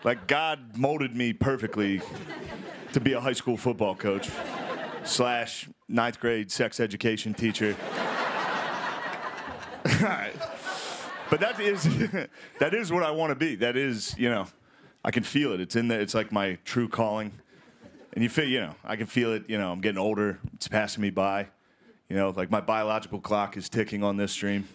Like 0.04 0.28
God 0.28 0.75
molded 0.75 1.16
me 1.16 1.32
perfectly 1.32 2.02
to 2.92 3.00
be 3.00 3.14
a 3.14 3.22
high 3.22 3.32
school 3.32 3.56
football 3.56 3.96
coach 3.96 4.30
slash 5.06 5.70
ninth 5.88 6.20
grade 6.20 6.52
sex 6.52 6.82
education 6.82 7.34
teacher. 7.34 7.74
All 9.86 10.02
right. 10.02 10.34
but 11.30 11.40
that 11.40 11.58
is 11.62 11.84
that 12.60 12.74
is 12.74 12.92
what 12.92 13.04
I 13.04 13.12
want 13.12 13.32
to 13.32 13.36
be. 13.36 13.56
That 13.56 13.78
is, 13.78 14.14
you 14.18 14.30
know, 14.30 14.46
I 15.06 15.12
can 15.12 15.24
feel 15.24 15.54
it. 15.54 15.62
It's 15.62 15.78
in 15.78 15.88
there. 15.88 16.02
It's 16.02 16.14
like 16.14 16.34
my 16.34 16.58
true 16.66 16.90
calling. 16.90 17.32
And 18.12 18.22
you 18.22 18.30
feel, 18.30 18.46
you 18.46 18.60
know, 18.60 18.75
I 18.84 18.98
can 18.98 19.08
feel 19.08 19.32
it. 19.32 19.50
You 19.50 19.58
know, 19.58 19.72
I'm 19.72 19.80
getting 19.80 20.00
older. 20.00 20.40
It's 20.54 20.68
passing 20.68 21.02
me 21.02 21.12
by. 21.12 21.48
You 22.10 22.16
know, 22.16 22.30
like 22.36 22.52
my 22.52 22.62
biological 22.62 23.20
clock 23.20 23.58
is 23.58 23.70
ticking 23.70 24.04
on 24.04 24.18
this 24.18 24.32
stream. 24.32 24.68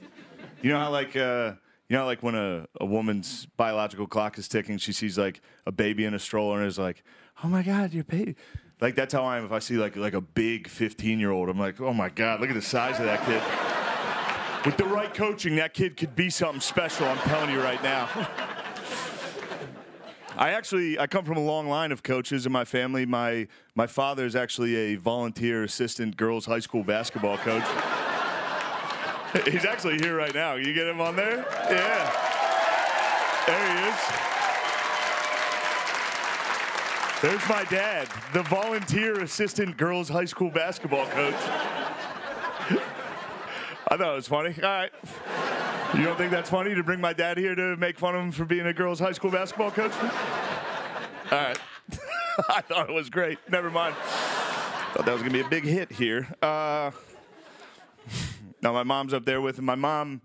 You 0.62 0.70
know 0.70 0.78
how 0.78 0.90
like 0.90 1.16
uh, 1.16 1.52
you 1.88 1.96
know 1.96 2.04
like 2.04 2.22
when 2.22 2.34
a, 2.34 2.66
a 2.80 2.84
woman's 2.84 3.46
biological 3.56 4.06
clock 4.06 4.38
is 4.38 4.48
ticking, 4.48 4.78
she 4.78 4.92
sees 4.92 5.16
like 5.16 5.40
a 5.66 5.72
baby 5.72 6.04
in 6.04 6.14
a 6.14 6.18
stroller 6.18 6.58
and 6.58 6.66
is 6.66 6.78
like, 6.78 7.02
"Oh 7.44 7.48
my 7.48 7.62
God, 7.62 7.92
your 7.92 8.04
baby!" 8.04 8.36
Like 8.80 8.94
that's 8.94 9.14
how 9.14 9.24
I 9.24 9.38
am. 9.38 9.44
If 9.44 9.52
I 9.52 9.60
see 9.60 9.76
like 9.76 9.96
like 9.96 10.14
a 10.14 10.20
big 10.20 10.68
15 10.68 11.20
year 11.20 11.30
old, 11.30 11.48
I'm 11.48 11.58
like, 11.58 11.80
"Oh 11.80 11.94
my 11.94 12.08
God, 12.08 12.40
look 12.40 12.50
at 12.50 12.54
the 12.56 12.62
size 12.62 12.98
of 12.98 13.06
that 13.06 13.24
kid." 13.24 13.42
With 14.66 14.76
the 14.76 14.84
right 14.84 15.12
coaching, 15.14 15.56
that 15.56 15.72
kid 15.72 15.96
could 15.96 16.14
be 16.14 16.28
something 16.28 16.60
special. 16.60 17.06
I'm 17.06 17.16
telling 17.18 17.50
you 17.50 17.62
right 17.62 17.82
now. 17.82 18.08
I 20.36 20.50
actually 20.50 20.98
I 20.98 21.06
come 21.06 21.24
from 21.24 21.36
a 21.36 21.42
long 21.44 21.68
line 21.68 21.92
of 21.92 22.02
coaches 22.02 22.46
in 22.46 22.52
my 22.52 22.64
family. 22.64 23.04
My 23.06 23.46
my 23.74 23.86
father 23.86 24.24
is 24.24 24.36
actually 24.36 24.76
a 24.76 24.96
volunteer 24.96 25.64
assistant 25.64 26.16
girls 26.16 26.46
high 26.46 26.60
school 26.60 26.84
basketball 26.84 27.38
coach. 27.38 27.64
He's 29.46 29.64
actually 29.64 29.98
here 29.98 30.16
right 30.16 30.34
now. 30.34 30.54
You 30.54 30.72
get 30.74 30.88
him 30.88 31.00
on 31.00 31.14
there? 31.14 31.46
Yeah. 31.70 32.12
There 33.46 33.76
he 33.76 33.88
is. 33.88 33.96
There's 37.22 37.48
my 37.48 37.64
dad, 37.64 38.08
the 38.32 38.42
volunteer 38.44 39.20
assistant 39.20 39.76
girls 39.76 40.08
high 40.08 40.24
school 40.24 40.50
basketball 40.50 41.06
coach. 41.06 41.34
I 43.88 43.96
thought 43.96 44.12
it 44.12 44.16
was 44.16 44.28
funny. 44.28 44.54
All 44.62 44.68
right. 44.68 44.92
You 45.94 46.04
don't 46.04 46.16
think 46.16 46.30
that's 46.30 46.48
funny 46.48 46.72
to 46.74 46.84
bring 46.84 47.00
my 47.00 47.12
dad 47.12 47.36
here 47.36 47.56
to 47.56 47.76
make 47.76 47.98
fun 47.98 48.14
of 48.14 48.22
him 48.22 48.30
for 48.30 48.44
being 48.44 48.66
a 48.66 48.72
girls' 48.72 49.00
high 49.00 49.10
school 49.10 49.30
basketball 49.30 49.72
coach? 49.72 49.92
All 51.32 51.38
right. 51.38 51.58
I 52.48 52.60
thought 52.60 52.88
it 52.88 52.92
was 52.92 53.10
great. 53.10 53.38
Never 53.50 53.70
mind. 53.70 53.96
Thought 53.96 55.04
that 55.04 55.12
was 55.12 55.22
going 55.22 55.32
to 55.32 55.38
be 55.38 55.44
a 55.44 55.48
big 55.48 55.64
hit 55.64 55.90
here. 55.90 56.28
Uh, 56.40 56.92
now, 58.62 58.72
my 58.72 58.84
mom's 58.84 59.12
up 59.12 59.24
there 59.24 59.40
with 59.40 59.58
him. 59.58 59.64
My 59.64 59.74
mom, 59.74 60.20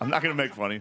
I'm 0.00 0.10
not 0.10 0.22
going 0.22 0.36
to 0.36 0.42
make 0.42 0.54
funny. 0.54 0.80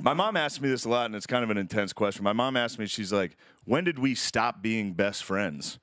My 0.00 0.14
mom 0.14 0.36
asked 0.36 0.62
me 0.62 0.70
this 0.70 0.86
a 0.86 0.88
lot, 0.88 1.06
and 1.06 1.14
it's 1.14 1.26
kind 1.26 1.44
of 1.44 1.50
an 1.50 1.58
intense 1.58 1.92
question. 1.92 2.24
My 2.24 2.32
mom 2.32 2.56
asked 2.56 2.78
me, 2.78 2.86
she's 2.86 3.12
like, 3.12 3.36
when 3.66 3.84
did 3.84 3.98
we 3.98 4.14
stop 4.14 4.62
being 4.62 4.94
best 4.94 5.24
friends? 5.24 5.78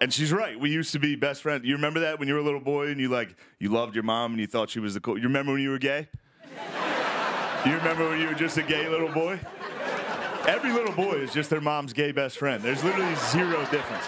And 0.00 0.12
she's 0.12 0.32
right. 0.32 0.58
We 0.58 0.70
used 0.70 0.92
to 0.92 0.98
be 0.98 1.14
best 1.14 1.42
friends. 1.42 1.64
You 1.64 1.74
remember 1.74 2.00
that 2.00 2.18
when 2.18 2.28
you 2.28 2.34
were 2.34 2.40
a 2.40 2.44
little 2.44 2.60
boy 2.60 2.88
and 2.88 3.00
you 3.00 3.08
like 3.08 3.36
you 3.58 3.68
loved 3.70 3.94
your 3.94 4.04
mom 4.04 4.32
and 4.32 4.40
you 4.40 4.46
thought 4.46 4.70
she 4.70 4.80
was 4.80 4.94
the 4.94 5.00
cool. 5.00 5.16
You 5.16 5.24
remember 5.24 5.52
when 5.52 5.62
you 5.62 5.70
were 5.70 5.78
gay? 5.78 6.08
You 7.64 7.76
remember 7.76 8.08
when 8.08 8.20
you 8.20 8.26
were 8.26 8.34
just 8.34 8.58
a 8.58 8.62
gay 8.62 8.88
little 8.88 9.08
boy? 9.08 9.38
Every 10.48 10.72
little 10.72 10.92
boy 10.92 11.12
is 11.12 11.32
just 11.32 11.50
their 11.50 11.60
mom's 11.60 11.92
gay 11.92 12.10
best 12.10 12.36
friend. 12.38 12.60
There's 12.62 12.82
literally 12.82 13.14
zero 13.30 13.60
difference. 13.70 14.04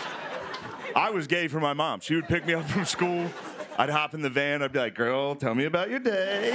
I 0.97 1.11
was 1.11 1.29
gay 1.29 1.47
for 1.47 1.61
my 1.61 1.73
mom. 1.73 2.01
She 2.01 2.17
would 2.17 2.27
pick 2.27 2.45
me 2.45 2.55
up 2.55 2.65
from 2.65 2.85
school. 2.85 3.31
I'd 3.79 3.91
hop 3.91 4.15
in 4.15 4.23
the 4.23 4.31
van. 4.31 4.63
I'd 4.63 4.73
be 4.73 4.81
like, 4.81 4.95
"Girl, 4.95 5.37
tell 5.37 5.55
me 5.55 5.65
about 5.65 5.91
your 5.91 6.01
day." 6.01 6.53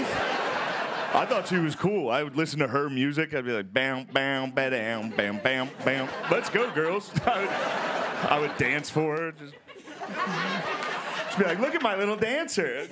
I 1.11 1.25
thought 1.25 1.47
she 1.47 1.57
was 1.57 1.75
cool. 1.75 2.09
I 2.09 2.21
would 2.23 2.35
listen 2.35 2.59
to 2.59 2.67
her 2.67 2.89
music. 2.89 3.33
I'd 3.33 3.45
be 3.45 3.51
like, 3.51 3.71
"Bam, 3.73 4.05
bam, 4.13 4.51
bam, 4.51 5.09
bam, 5.09 5.39
bam, 5.39 5.69
bam." 5.83 6.09
Let's 6.29 6.49
go, 6.49 6.69
girls. 6.71 7.11
I 8.27 8.39
would, 8.39 8.55
dance 8.57 8.89
for 8.89 9.15
her. 9.15 9.31
Just 9.31 9.53
She'd 11.31 11.39
be 11.39 11.45
like, 11.45 11.59
look 11.59 11.75
at 11.75 11.81
my 11.81 11.95
little 11.95 12.15
dancer. 12.15 12.87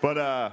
but 0.00 0.18
uh, 0.18 0.50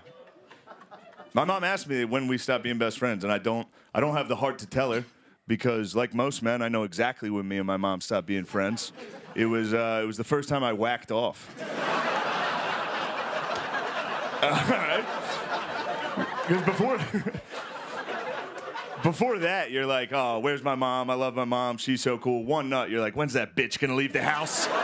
my 1.33 1.43
mom 1.43 1.63
asked 1.63 1.87
me 1.87 2.05
when 2.05 2.27
we 2.27 2.37
stopped 2.37 2.63
being 2.63 2.77
best 2.77 2.97
friends, 2.97 3.23
and 3.23 3.31
I 3.31 3.37
don't, 3.37 3.67
I 3.93 3.99
don't 3.99 4.15
have 4.15 4.27
the 4.27 4.35
heart 4.35 4.59
to 4.59 4.65
tell 4.65 4.91
her 4.91 5.05
because, 5.47 5.95
like 5.95 6.13
most 6.13 6.41
men, 6.41 6.61
I 6.61 6.69
know 6.69 6.83
exactly 6.83 7.29
when 7.29 7.47
me 7.47 7.57
and 7.57 7.67
my 7.67 7.77
mom 7.77 8.01
stopped 8.01 8.27
being 8.27 8.45
friends. 8.45 8.93
It 9.35 9.45
was, 9.45 9.73
uh, 9.73 10.01
it 10.03 10.07
was 10.07 10.17
the 10.17 10.23
first 10.23 10.49
time 10.49 10.63
I 10.63 10.73
whacked 10.73 11.11
off. 11.11 11.53
All 14.43 14.49
right. 14.49 15.05
Because 16.47 16.63
before. 16.63 16.99
Before 19.03 19.37
that, 19.39 19.71
you're 19.71 19.85
like, 19.85 20.11
oh, 20.11 20.39
where's 20.39 20.63
my 20.63 20.75
mom? 20.75 21.09
I 21.09 21.13
love 21.13 21.35
my 21.35 21.45
mom. 21.45 21.77
She's 21.77 22.01
so 22.01 22.17
cool. 22.17 22.43
One 22.43 22.69
nut, 22.69 22.89
you're 22.89 23.01
like, 23.01 23.15
when's 23.15 23.33
that 23.33 23.55
bitch 23.55 23.79
gonna 23.79 23.95
leave 23.95 24.13
the 24.13 24.23
house? 24.23 24.67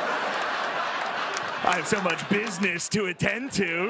I 1.65 1.78
have 1.78 1.88
so 1.88 2.02
much 2.02 2.28
business 2.30 2.89
to 2.89 3.06
attend 3.06 3.54
to. 3.54 3.89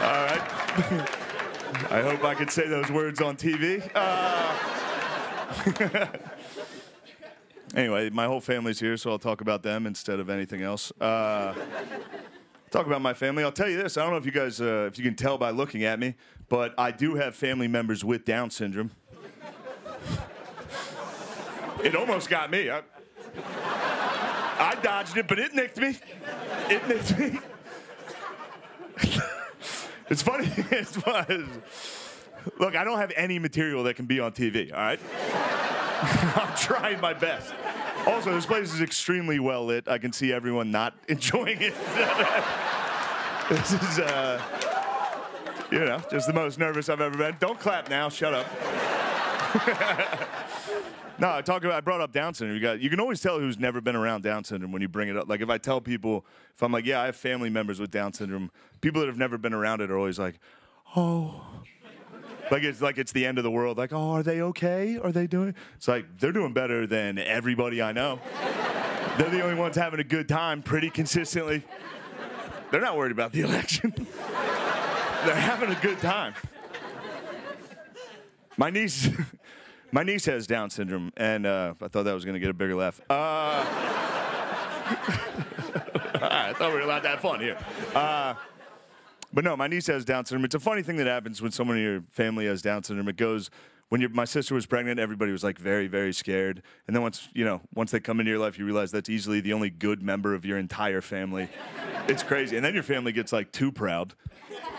All 0.00 0.24
right. 0.24 0.40
I 1.90 2.02
hope 2.02 2.24
I 2.24 2.34
could 2.34 2.50
say 2.50 2.68
those 2.68 2.90
words 2.90 3.20
on 3.20 3.36
TV. 3.36 3.82
Uh, 3.94 4.56
anyway, 7.74 8.10
my 8.10 8.26
whole 8.26 8.40
family's 8.40 8.78
here, 8.78 8.96
so 8.96 9.10
I'll 9.10 9.18
talk 9.18 9.40
about 9.40 9.62
them 9.62 9.86
instead 9.86 10.20
of 10.20 10.30
anything 10.30 10.62
else. 10.62 10.92
Uh, 11.00 11.52
talk 12.68 12.86
about 12.86 13.02
my 13.02 13.14
family. 13.14 13.42
I'll 13.42 13.52
tell 13.52 13.68
you 13.68 13.76
this. 13.82 13.96
I 13.96 14.02
don't 14.02 14.10
know 14.10 14.18
if 14.18 14.26
you 14.26 14.32
guys, 14.32 14.60
uh, 14.60 14.88
if 14.90 14.98
you 14.98 15.04
can 15.04 15.14
tell 15.14 15.38
by 15.38 15.50
looking 15.50 15.84
at 15.84 15.98
me, 15.98 16.14
but 16.48 16.74
I 16.78 16.90
do 16.90 17.14
have 17.14 17.34
family 17.34 17.68
members 17.68 18.04
with 18.04 18.24
Down 18.24 18.50
syndrome. 18.50 18.90
it 21.82 21.96
almost 21.96 22.28
got 22.28 22.50
me. 22.50 22.70
I, 22.70 22.82
I 24.58 24.76
dodged 24.82 25.16
it, 25.16 25.28
but 25.28 25.38
it 25.38 25.54
nicked 25.54 25.78
me. 25.78 25.96
It 26.68 26.88
nicked 26.88 27.18
me. 27.18 27.38
it's 30.08 30.22
funny. 30.22 30.50
It's 30.70 30.96
funny. 30.96 31.46
Look, 32.58 32.76
I 32.76 32.84
don't 32.84 32.98
have 32.98 33.12
any 33.16 33.38
material 33.38 33.84
that 33.84 33.94
can 33.94 34.06
be 34.06 34.20
on 34.20 34.32
TV, 34.32 34.72
all 34.72 34.78
right? 34.78 35.00
I'm 36.36 36.56
trying 36.56 37.00
my 37.00 37.12
best. 37.12 37.52
Also, 38.08 38.32
this 38.32 38.46
place 38.46 38.72
is 38.72 38.80
extremely 38.80 39.38
well 39.38 39.66
lit. 39.66 39.86
I 39.86 39.98
can 39.98 40.14
see 40.14 40.32
everyone 40.32 40.70
not 40.70 40.94
enjoying 41.08 41.58
it. 41.60 41.74
this 43.50 43.72
is, 43.74 43.98
uh, 43.98 44.40
you 45.70 45.80
know, 45.80 46.00
just 46.10 46.26
the 46.26 46.32
most 46.32 46.58
nervous 46.58 46.88
I've 46.88 47.02
ever 47.02 47.18
been. 47.18 47.36
Don't 47.38 47.60
clap 47.60 47.90
now. 47.90 48.08
Shut 48.08 48.32
up. 48.32 48.46
no, 51.18 51.30
I 51.30 51.42
talk 51.42 51.64
about. 51.64 51.76
I 51.76 51.80
brought 51.82 52.00
up 52.00 52.10
Down 52.12 52.32
syndrome. 52.32 52.56
You 52.56 52.62
got. 52.62 52.80
You 52.80 52.88
can 52.88 52.98
always 52.98 53.20
tell 53.20 53.38
who's 53.38 53.58
never 53.58 53.82
been 53.82 53.94
around 53.94 54.22
Down 54.22 54.42
syndrome 54.42 54.72
when 54.72 54.80
you 54.80 54.88
bring 54.88 55.10
it 55.10 55.16
up. 55.18 55.28
Like 55.28 55.42
if 55.42 55.50
I 55.50 55.58
tell 55.58 55.82
people, 55.82 56.24
if 56.54 56.62
I'm 56.62 56.72
like, 56.72 56.86
yeah, 56.86 57.02
I 57.02 57.06
have 57.06 57.16
family 57.16 57.50
members 57.50 57.78
with 57.78 57.90
Down 57.90 58.14
syndrome. 58.14 58.50
People 58.80 59.02
that 59.02 59.08
have 59.08 59.18
never 59.18 59.36
been 59.36 59.52
around 59.52 59.82
it 59.82 59.90
are 59.90 59.98
always 59.98 60.18
like, 60.18 60.38
oh. 60.96 61.44
Like 62.50 62.62
it's 62.62 62.80
like 62.80 62.98
it's 62.98 63.12
the 63.12 63.26
end 63.26 63.38
of 63.38 63.44
the 63.44 63.50
world. 63.50 63.78
Like, 63.78 63.92
oh, 63.92 64.12
are 64.12 64.22
they 64.22 64.40
okay? 64.40 64.98
Are 64.98 65.12
they 65.12 65.26
doing? 65.26 65.54
It's 65.76 65.88
like 65.88 66.06
they're 66.18 66.32
doing 66.32 66.52
better 66.52 66.86
than 66.86 67.18
everybody 67.18 67.82
I 67.82 67.92
know. 67.92 68.20
they're 69.18 69.30
the 69.30 69.42
only 69.42 69.58
ones 69.58 69.76
having 69.76 70.00
a 70.00 70.04
good 70.04 70.28
time 70.28 70.62
pretty 70.62 70.90
consistently. 70.90 71.62
They're 72.70 72.80
not 72.80 72.96
worried 72.96 73.12
about 73.12 73.32
the 73.32 73.42
election. 73.42 73.92
they're 75.24 75.34
having 75.34 75.70
a 75.70 75.78
good 75.80 75.98
time. 76.00 76.34
My 78.56 78.70
niece, 78.70 79.08
my 79.92 80.02
niece 80.02 80.26
has 80.26 80.46
Down 80.46 80.70
syndrome, 80.70 81.12
and 81.16 81.46
uh, 81.46 81.74
I 81.80 81.88
thought 81.88 82.04
that 82.04 82.12
was 82.12 82.24
to 82.24 82.38
get 82.38 82.50
a 82.50 82.54
bigger 82.54 82.74
laugh. 82.74 83.00
Uh, 83.08 83.14
I 86.20 86.52
thought 86.54 86.72
we 86.72 86.78
were 86.78 86.80
allowed 86.80 87.00
to 87.00 87.08
have 87.08 87.20
fun 87.20 87.40
here. 87.40 87.56
Uh, 87.94 88.34
but 89.32 89.44
no, 89.44 89.56
my 89.56 89.66
niece 89.66 89.86
has 89.88 90.04
Down 90.04 90.24
syndrome. 90.24 90.44
It's 90.44 90.54
a 90.54 90.60
funny 90.60 90.82
thing 90.82 90.96
that 90.96 91.06
happens 91.06 91.42
when 91.42 91.52
someone 91.52 91.76
in 91.76 91.82
your 91.82 92.02
family 92.10 92.46
has 92.46 92.62
Down 92.62 92.82
syndrome. 92.82 93.08
It 93.08 93.16
goes 93.16 93.50
when 93.88 94.00
your, 94.00 94.10
my 94.10 94.24
sister 94.24 94.54
was 94.54 94.66
pregnant, 94.66 95.00
everybody 95.00 95.32
was 95.32 95.42
like 95.42 95.58
very, 95.58 95.86
very 95.86 96.12
scared. 96.12 96.62
And 96.86 96.94
then 96.94 97.02
once 97.02 97.28
you 97.32 97.44
know, 97.44 97.60
once 97.74 97.90
they 97.90 98.00
come 98.00 98.20
into 98.20 98.30
your 98.30 98.38
life, 98.38 98.58
you 98.58 98.64
realize 98.64 98.90
that's 98.90 99.08
easily 99.08 99.40
the 99.40 99.52
only 99.52 99.70
good 99.70 100.02
member 100.02 100.34
of 100.34 100.44
your 100.44 100.58
entire 100.58 101.00
family. 101.00 101.48
It's 102.06 102.22
crazy. 102.22 102.56
And 102.56 102.64
then 102.64 102.74
your 102.74 102.82
family 102.82 103.12
gets 103.12 103.32
like 103.32 103.52
too 103.52 103.72
proud. 103.72 104.14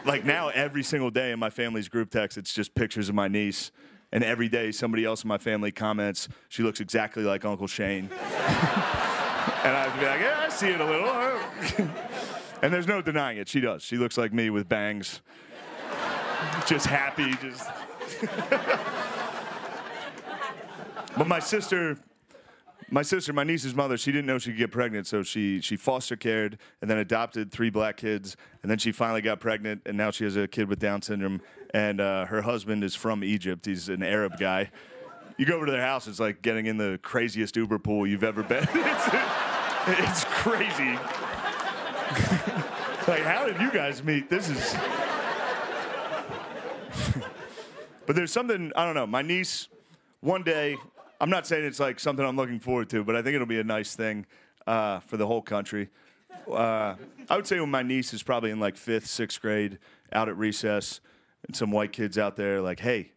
Like 0.06 0.26
now, 0.26 0.50
every 0.50 0.84
single 0.84 1.12
day 1.12 1.32
in 1.32 1.40
my 1.40 1.50
family's 1.50 1.90
group 1.90 2.10
text, 2.10 2.38
it's 2.38 2.54
just 2.54 2.74
pictures 2.76 3.10
of 3.10 3.16
my 3.16 3.28
niece. 3.28 3.72
And 4.12 4.24
every 4.24 4.50
day, 4.50 4.72
somebody 4.72 5.06
else 5.06 5.24
in 5.24 5.28
my 5.28 5.38
family 5.38 5.72
comments, 5.72 6.28
she 6.48 6.64
looks 6.64 6.80
exactly 6.80 7.24
like 7.24 7.46
Uncle 7.46 7.68
Shane. 7.68 8.06
and 8.12 8.12
I 8.12 9.84
have 9.84 9.94
to 9.94 10.00
be 10.00 10.06
like, 10.06 10.22
yeah, 10.22 10.40
I 10.40 10.50
see 10.50 10.70
it 10.70 10.82
a 10.82 10.86
little. 10.86 12.30
And 12.62 12.74
there's 12.74 12.88
no 12.88 13.02
denying 13.02 13.38
it. 13.38 13.48
She 13.48 13.62
does. 13.62 13.84
She 13.84 13.98
looks 13.98 14.18
like 14.18 14.34
me 14.34 14.50
with 14.50 14.68
bangs. 14.68 15.22
just 16.68 16.86
happy, 16.86 17.32
just. 17.36 17.70
but 21.18 21.28
my 21.28 21.40
sister, 21.40 21.98
my 22.90 23.02
sister, 23.02 23.32
my 23.32 23.44
niece's 23.44 23.76
mother, 23.76 23.98
she 23.98 24.12
didn't 24.12 24.26
know 24.26 24.38
she 24.38 24.52
could 24.52 24.58
get 24.58 24.72
pregnant, 24.72 25.08
so 25.08 25.24
she 25.24 25.62
she 25.62 25.78
foster 25.78 26.16
cared 26.16 26.58
and 26.82 26.90
then 26.90 26.98
adopted 26.98 27.52
three 27.52 27.70
black 27.70 27.98
kids, 27.98 28.36
and 28.62 28.70
then 28.70 28.78
she 28.78 28.92
finally 28.92 29.22
got 29.22 29.40
pregnant, 29.40 29.82
and 29.86 29.98
now 29.98 30.12
she 30.12 30.26
has 30.26 30.36
a 30.36 30.48
kid 30.48 30.68
with 30.68 30.80
Down 30.80 31.02
syndrome, 31.02 31.42
and 31.74 32.02
uh, 32.02 32.26
her 32.26 32.42
husband 32.42 32.84
is 32.84 32.96
from 32.96 33.24
Egypt. 33.24 33.66
He's 33.66 33.90
an 33.90 34.04
Arab 34.04 34.38
guy. 34.38 34.70
You 35.38 35.46
go 35.46 35.56
over 35.56 35.66
to 35.66 35.72
their 35.72 35.82
house, 35.82 36.08
it's 36.08 36.20
like 36.20 36.42
getting 36.42 36.66
in 36.66 36.78
the 36.78 37.00
craziest 37.02 37.56
Uber 37.56 37.80
pool 37.80 38.06
you've 38.06 38.26
ever 38.26 38.44
been. 38.44 38.68
it's, 38.74 39.08
it's 39.88 40.24
crazy. 40.26 40.98
Like, 43.08 43.24
how 43.24 43.46
did 43.46 43.60
you 43.60 43.72
guys 43.72 44.04
meet? 44.04 44.30
This 44.30 44.50
is. 44.50 44.76
but 48.06 48.16
there's 48.16 48.32
something 48.32 48.72
I 48.76 48.86
don't 48.86 48.96
know. 48.96 49.08
My 49.08 49.22
niece, 49.22 49.68
one 50.22 50.44
day, 50.44 50.78
I'm 51.22 51.30
not 51.30 51.46
saying 51.46 51.66
it's 51.66 51.80
like 51.80 52.00
something 52.00 52.26
I'm 52.26 52.36
looking 52.36 52.60
forward 52.60 52.90
to, 52.92 53.04
but 53.04 53.16
I 53.16 53.22
think 53.22 53.36
it'll 53.36 53.48
be 53.48 53.60
a 53.60 53.64
nice 53.64 53.96
thing 53.96 54.26
uh, 54.66 55.00
for 55.02 55.18
the 55.18 55.28
whole 55.28 55.42
country. 55.42 55.90
Uh, 56.50 56.96
I 57.30 57.36
would 57.36 57.46
say 57.46 57.60
when 57.60 57.70
my 57.70 57.84
niece 57.84 58.14
is 58.14 58.24
probably 58.24 58.52
in 58.52 58.60
like 58.60 58.78
fifth, 58.78 59.06
sixth 59.08 59.42
grade, 59.42 59.78
out 60.12 60.30
at 60.30 60.38
recess, 60.38 61.02
and 61.46 61.56
some 61.56 61.72
white 61.72 61.92
kids 61.92 62.18
out 62.18 62.36
there 62.36 62.62
like, 62.62 62.80
"Hey, 62.80 63.12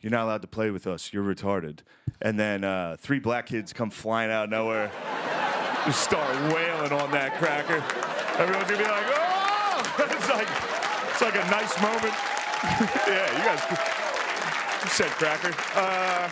you're 0.00 0.10
not 0.12 0.24
allowed 0.24 0.42
to 0.42 0.48
play 0.48 0.70
with 0.70 0.86
us. 0.86 1.12
You're 1.12 1.24
retarded." 1.24 1.80
And 2.22 2.38
then 2.38 2.64
uh, 2.64 2.96
three 2.98 3.18
black 3.18 3.46
kids 3.46 3.72
come 3.72 3.90
flying 3.90 4.30
out 4.30 4.44
of 4.44 4.50
nowhere, 4.50 4.90
just 5.84 6.02
start 6.02 6.34
wailing 6.52 6.92
on 6.92 7.10
that 7.12 7.36
cracker. 7.38 7.82
Everyone's 8.38 8.70
gonna 8.70 8.82
be 8.82 8.88
like, 8.88 9.04
"Oh!" 9.08 9.94
it's 9.98 10.28
like 10.28 10.48
it's 11.10 11.20
like 11.20 11.34
a 11.34 11.50
nice 11.50 11.80
moment. 11.82 12.14
yeah, 13.08 13.36
you 13.36 13.44
guys 13.44 13.60
you 14.84 14.88
said 14.90 15.10
cracker. 15.10 15.52
Uh, 15.74 16.30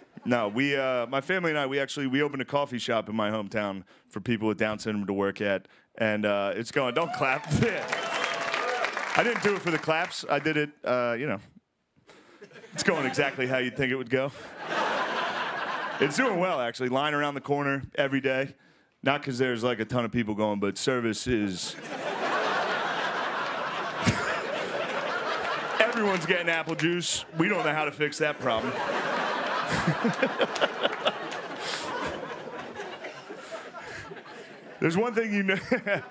no, 0.26 0.48
we, 0.48 0.76
uh, 0.76 1.06
my 1.06 1.22
family 1.22 1.50
and 1.52 1.58
I, 1.58 1.66
we 1.66 1.80
actually 1.80 2.06
we 2.06 2.20
opened 2.20 2.42
a 2.42 2.44
coffee 2.44 2.78
shop 2.78 3.08
in 3.08 3.16
my 3.16 3.30
hometown 3.30 3.84
for 4.08 4.20
people 4.20 4.46
with 4.46 4.58
Down 4.58 4.78
syndrome 4.78 5.06
to 5.06 5.14
work 5.14 5.40
at, 5.40 5.68
and 5.96 6.26
uh, 6.26 6.52
it's 6.54 6.70
going. 6.70 6.92
Don't 6.92 7.12
clap. 7.14 7.46
I 9.16 9.22
didn't 9.24 9.42
do 9.42 9.54
it 9.56 9.62
for 9.62 9.70
the 9.70 9.78
claps. 9.78 10.26
I 10.28 10.38
did 10.38 10.58
it, 10.58 10.70
uh, 10.84 11.16
you 11.18 11.26
know. 11.26 11.38
It's 12.74 12.82
going 12.82 13.06
exactly 13.06 13.46
how 13.46 13.56
you'd 13.56 13.76
think 13.76 13.90
it 13.90 13.96
would 13.96 14.10
go. 14.10 14.32
It's 15.98 16.16
doing 16.16 16.38
well, 16.38 16.60
actually. 16.60 16.90
Line 16.90 17.14
around 17.14 17.34
the 17.34 17.40
corner 17.40 17.82
every 17.94 18.20
day. 18.20 18.54
Not 19.02 19.22
because 19.22 19.38
there's 19.38 19.64
like 19.64 19.80
a 19.80 19.84
ton 19.84 20.04
of 20.04 20.12
people 20.12 20.34
going, 20.34 20.60
but 20.60 20.76
service 20.76 21.26
is. 21.26 21.74
Everyone's 25.80 26.26
getting 26.26 26.48
apple 26.48 26.74
juice. 26.74 27.24
We 27.38 27.48
don't 27.48 27.64
know 27.64 27.72
how 27.72 27.84
to 27.84 27.92
fix 27.92 28.18
that 28.18 28.38
problem. 28.38 28.72
There's 34.80 34.96
one 34.96 35.14
thing 35.14 35.32
you 35.32 35.42
know. 35.42 35.58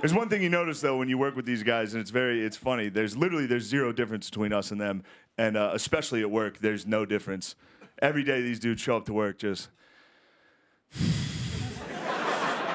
There's 0.00 0.14
one 0.14 0.28
thing 0.28 0.42
you 0.42 0.48
notice 0.48 0.80
though 0.80 0.96
when 0.96 1.08
you 1.08 1.18
work 1.18 1.36
with 1.36 1.44
these 1.44 1.62
guys, 1.62 1.92
and 1.92 2.00
it's 2.00 2.10
very, 2.10 2.42
it's 2.42 2.56
funny. 2.56 2.88
There's 2.88 3.16
literally 3.16 3.46
there's 3.46 3.64
zero 3.64 3.92
difference 3.92 4.30
between 4.30 4.52
us 4.52 4.70
and 4.70 4.80
them, 4.80 5.02
and 5.36 5.56
uh, 5.56 5.72
especially 5.74 6.22
at 6.22 6.30
work, 6.30 6.58
there's 6.58 6.86
no 6.86 7.04
difference. 7.04 7.54
Every 8.00 8.22
day 8.22 8.40
these 8.40 8.60
dudes 8.60 8.80
show 8.80 8.96
up 8.96 9.04
to 9.06 9.12
work 9.12 9.38
just. 9.38 9.68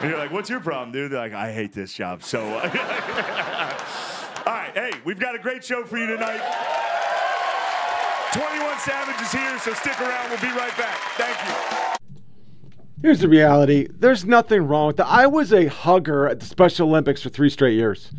And 0.02 0.10
you're 0.10 0.20
like, 0.20 0.32
"What's 0.32 0.50
your 0.50 0.60
problem, 0.60 0.92
dude?" 0.92 1.12
They're 1.12 1.20
like, 1.20 1.34
"I 1.34 1.52
hate 1.52 1.74
this 1.74 1.94
job 1.94 2.24
so." 2.24 2.42
All 2.46 2.54
right, 4.54 4.72
hey, 4.74 4.92
we've 5.04 5.20
got 5.20 5.36
a 5.36 5.40
great 5.40 5.64
show 5.64 5.84
for 5.84 5.98
you 5.98 6.08
tonight. 6.08 6.42
21 8.34 8.80
Savage 8.80 9.22
is 9.22 9.32
here, 9.32 9.58
so 9.60 9.74
stick 9.74 10.00
around. 10.02 10.30
We'll 10.30 10.42
be 10.42 10.48
right 10.48 10.76
back. 10.78 10.98
Thank 11.16 11.38
you. 11.48 11.56
Here's 13.02 13.20
the 13.20 13.30
reality. 13.30 13.88
There's 13.90 14.26
nothing 14.26 14.68
wrong 14.68 14.88
with 14.88 14.98
that. 14.98 15.08
I 15.08 15.28
was 15.28 15.54
a 15.54 15.68
hugger 15.68 16.28
at 16.28 16.40
the 16.40 16.46
Special 16.46 16.90
Olympics 16.90 17.22
for 17.22 17.30
three 17.30 17.50
straight 17.50 17.76
years. 17.76 18.12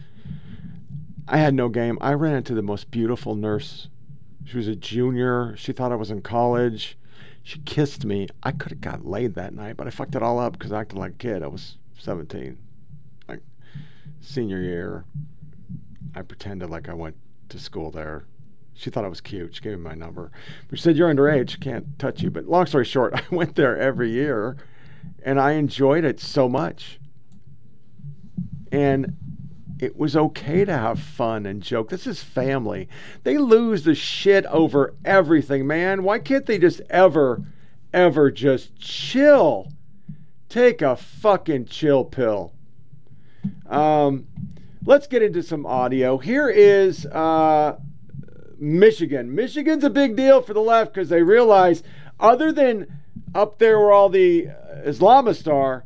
I 1.29 1.39
had 1.39 1.55
no 1.55 1.69
game. 1.69 1.99
I 2.01 2.13
ran 2.13 2.35
into 2.35 2.55
the 2.55 2.63
most 2.63 2.91
beautiful 2.91 3.35
nurse. 3.35 3.89
She 4.45 4.57
was 4.57 4.69
a 4.69 4.77
junior. 4.77 5.55
She 5.57 5.73
thought 5.73 5.93
I 5.93 5.97
was 5.97 6.11
in 6.11 6.23
college. 6.23 6.97
She 7.47 7.61
kissed 7.61 8.05
me. 8.05 8.27
I 8.43 8.51
could 8.51 8.73
have 8.73 8.81
got 8.81 9.07
laid 9.07 9.35
that 9.37 9.55
night, 9.55 9.77
but 9.77 9.87
I 9.87 9.91
fucked 9.91 10.17
it 10.17 10.23
all 10.23 10.41
up 10.41 10.55
because 10.55 10.73
I 10.73 10.81
acted 10.81 10.99
like 10.99 11.13
a 11.13 11.15
kid. 11.15 11.45
I 11.45 11.47
was 11.47 11.79
17. 11.97 12.59
Like 13.29 13.39
senior 14.21 14.61
year, 14.61 15.05
I 16.17 16.23
pretended 16.23 16.71
like 16.71 16.89
I 16.89 16.93
went 16.93 17.15
to 17.51 17.61
school 17.61 17.93
there. 17.93 18.25
She 18.75 18.91
thought 18.91 19.05
I 19.05 19.09
was 19.09 19.21
cute. 19.21 19.55
She 19.55 19.61
gave 19.61 19.79
me 19.79 19.85
my 19.85 19.95
number. 19.95 20.33
But 20.69 20.81
she 20.81 20.83
said, 20.83 20.97
You're 20.97 21.09
underage. 21.09 21.61
Can't 21.61 21.97
touch 22.01 22.21
you. 22.21 22.33
But 22.33 22.49
long 22.49 22.67
story 22.67 22.85
short, 22.85 23.15
I 23.33 23.33
went 23.33 23.55
there 23.55 23.79
every 23.79 24.11
year 24.11 24.57
and 25.23 25.41
I 25.41 25.53
enjoyed 25.53 26.05
it 26.05 26.19
so 26.19 26.49
much. 26.49 26.99
And 28.73 29.17
it 29.79 29.97
was 29.97 30.17
okay 30.17 30.65
to 30.65 30.73
have 30.73 30.99
fun 30.99 31.45
and 31.47 31.63
joke. 31.63 31.91
This 31.91 32.07
is 32.07 32.23
family. 32.23 32.89
They 33.25 33.37
lose 33.37 33.85
the 33.85 33.95
shit 33.95 34.47
over 34.47 34.95
everything, 35.05 35.67
man. 35.67 36.03
Why 36.03 36.19
can't 36.19 36.47
they 36.47 36.59
just 36.59 36.81
ever, 36.89 37.43
ever 37.93 38.31
just 38.31 38.77
chill? 38.79 39.71
Take 40.49 40.81
a 40.81 40.97
fucking 40.97 41.67
chill 41.67 42.05
pill. 42.05 42.53
Um, 43.69 44.27
let's 44.85 45.07
get 45.07 45.23
into 45.23 45.43
some 45.43 45.67
audio. 45.67 46.17
Here 46.17 46.49
is 46.49 47.05
uh, 47.07 47.79
Michigan. 48.59 49.35
Michigan's 49.35 49.85
a 49.85 49.91
big 49.91 50.17
deal 50.17 50.41
for 50.41 50.55
the 50.55 50.61
left 50.61 50.95
because 50.95 51.11
they 51.11 51.23
realize, 51.23 51.83
other 52.19 52.51
than 52.51 52.87
up 53.35 53.59
there 53.59 53.79
where 53.79 53.93
all 53.93 54.09
the 54.09 54.47
Islamists 54.87 55.53
are, 55.53 55.85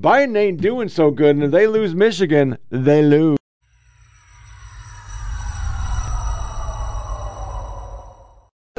Biden 0.00 0.34
ain't 0.34 0.62
doing 0.62 0.88
so 0.88 1.10
good. 1.10 1.36
And 1.36 1.44
if 1.44 1.50
they 1.50 1.66
lose 1.66 1.94
Michigan, 1.94 2.56
they 2.70 3.02
lose. 3.02 3.39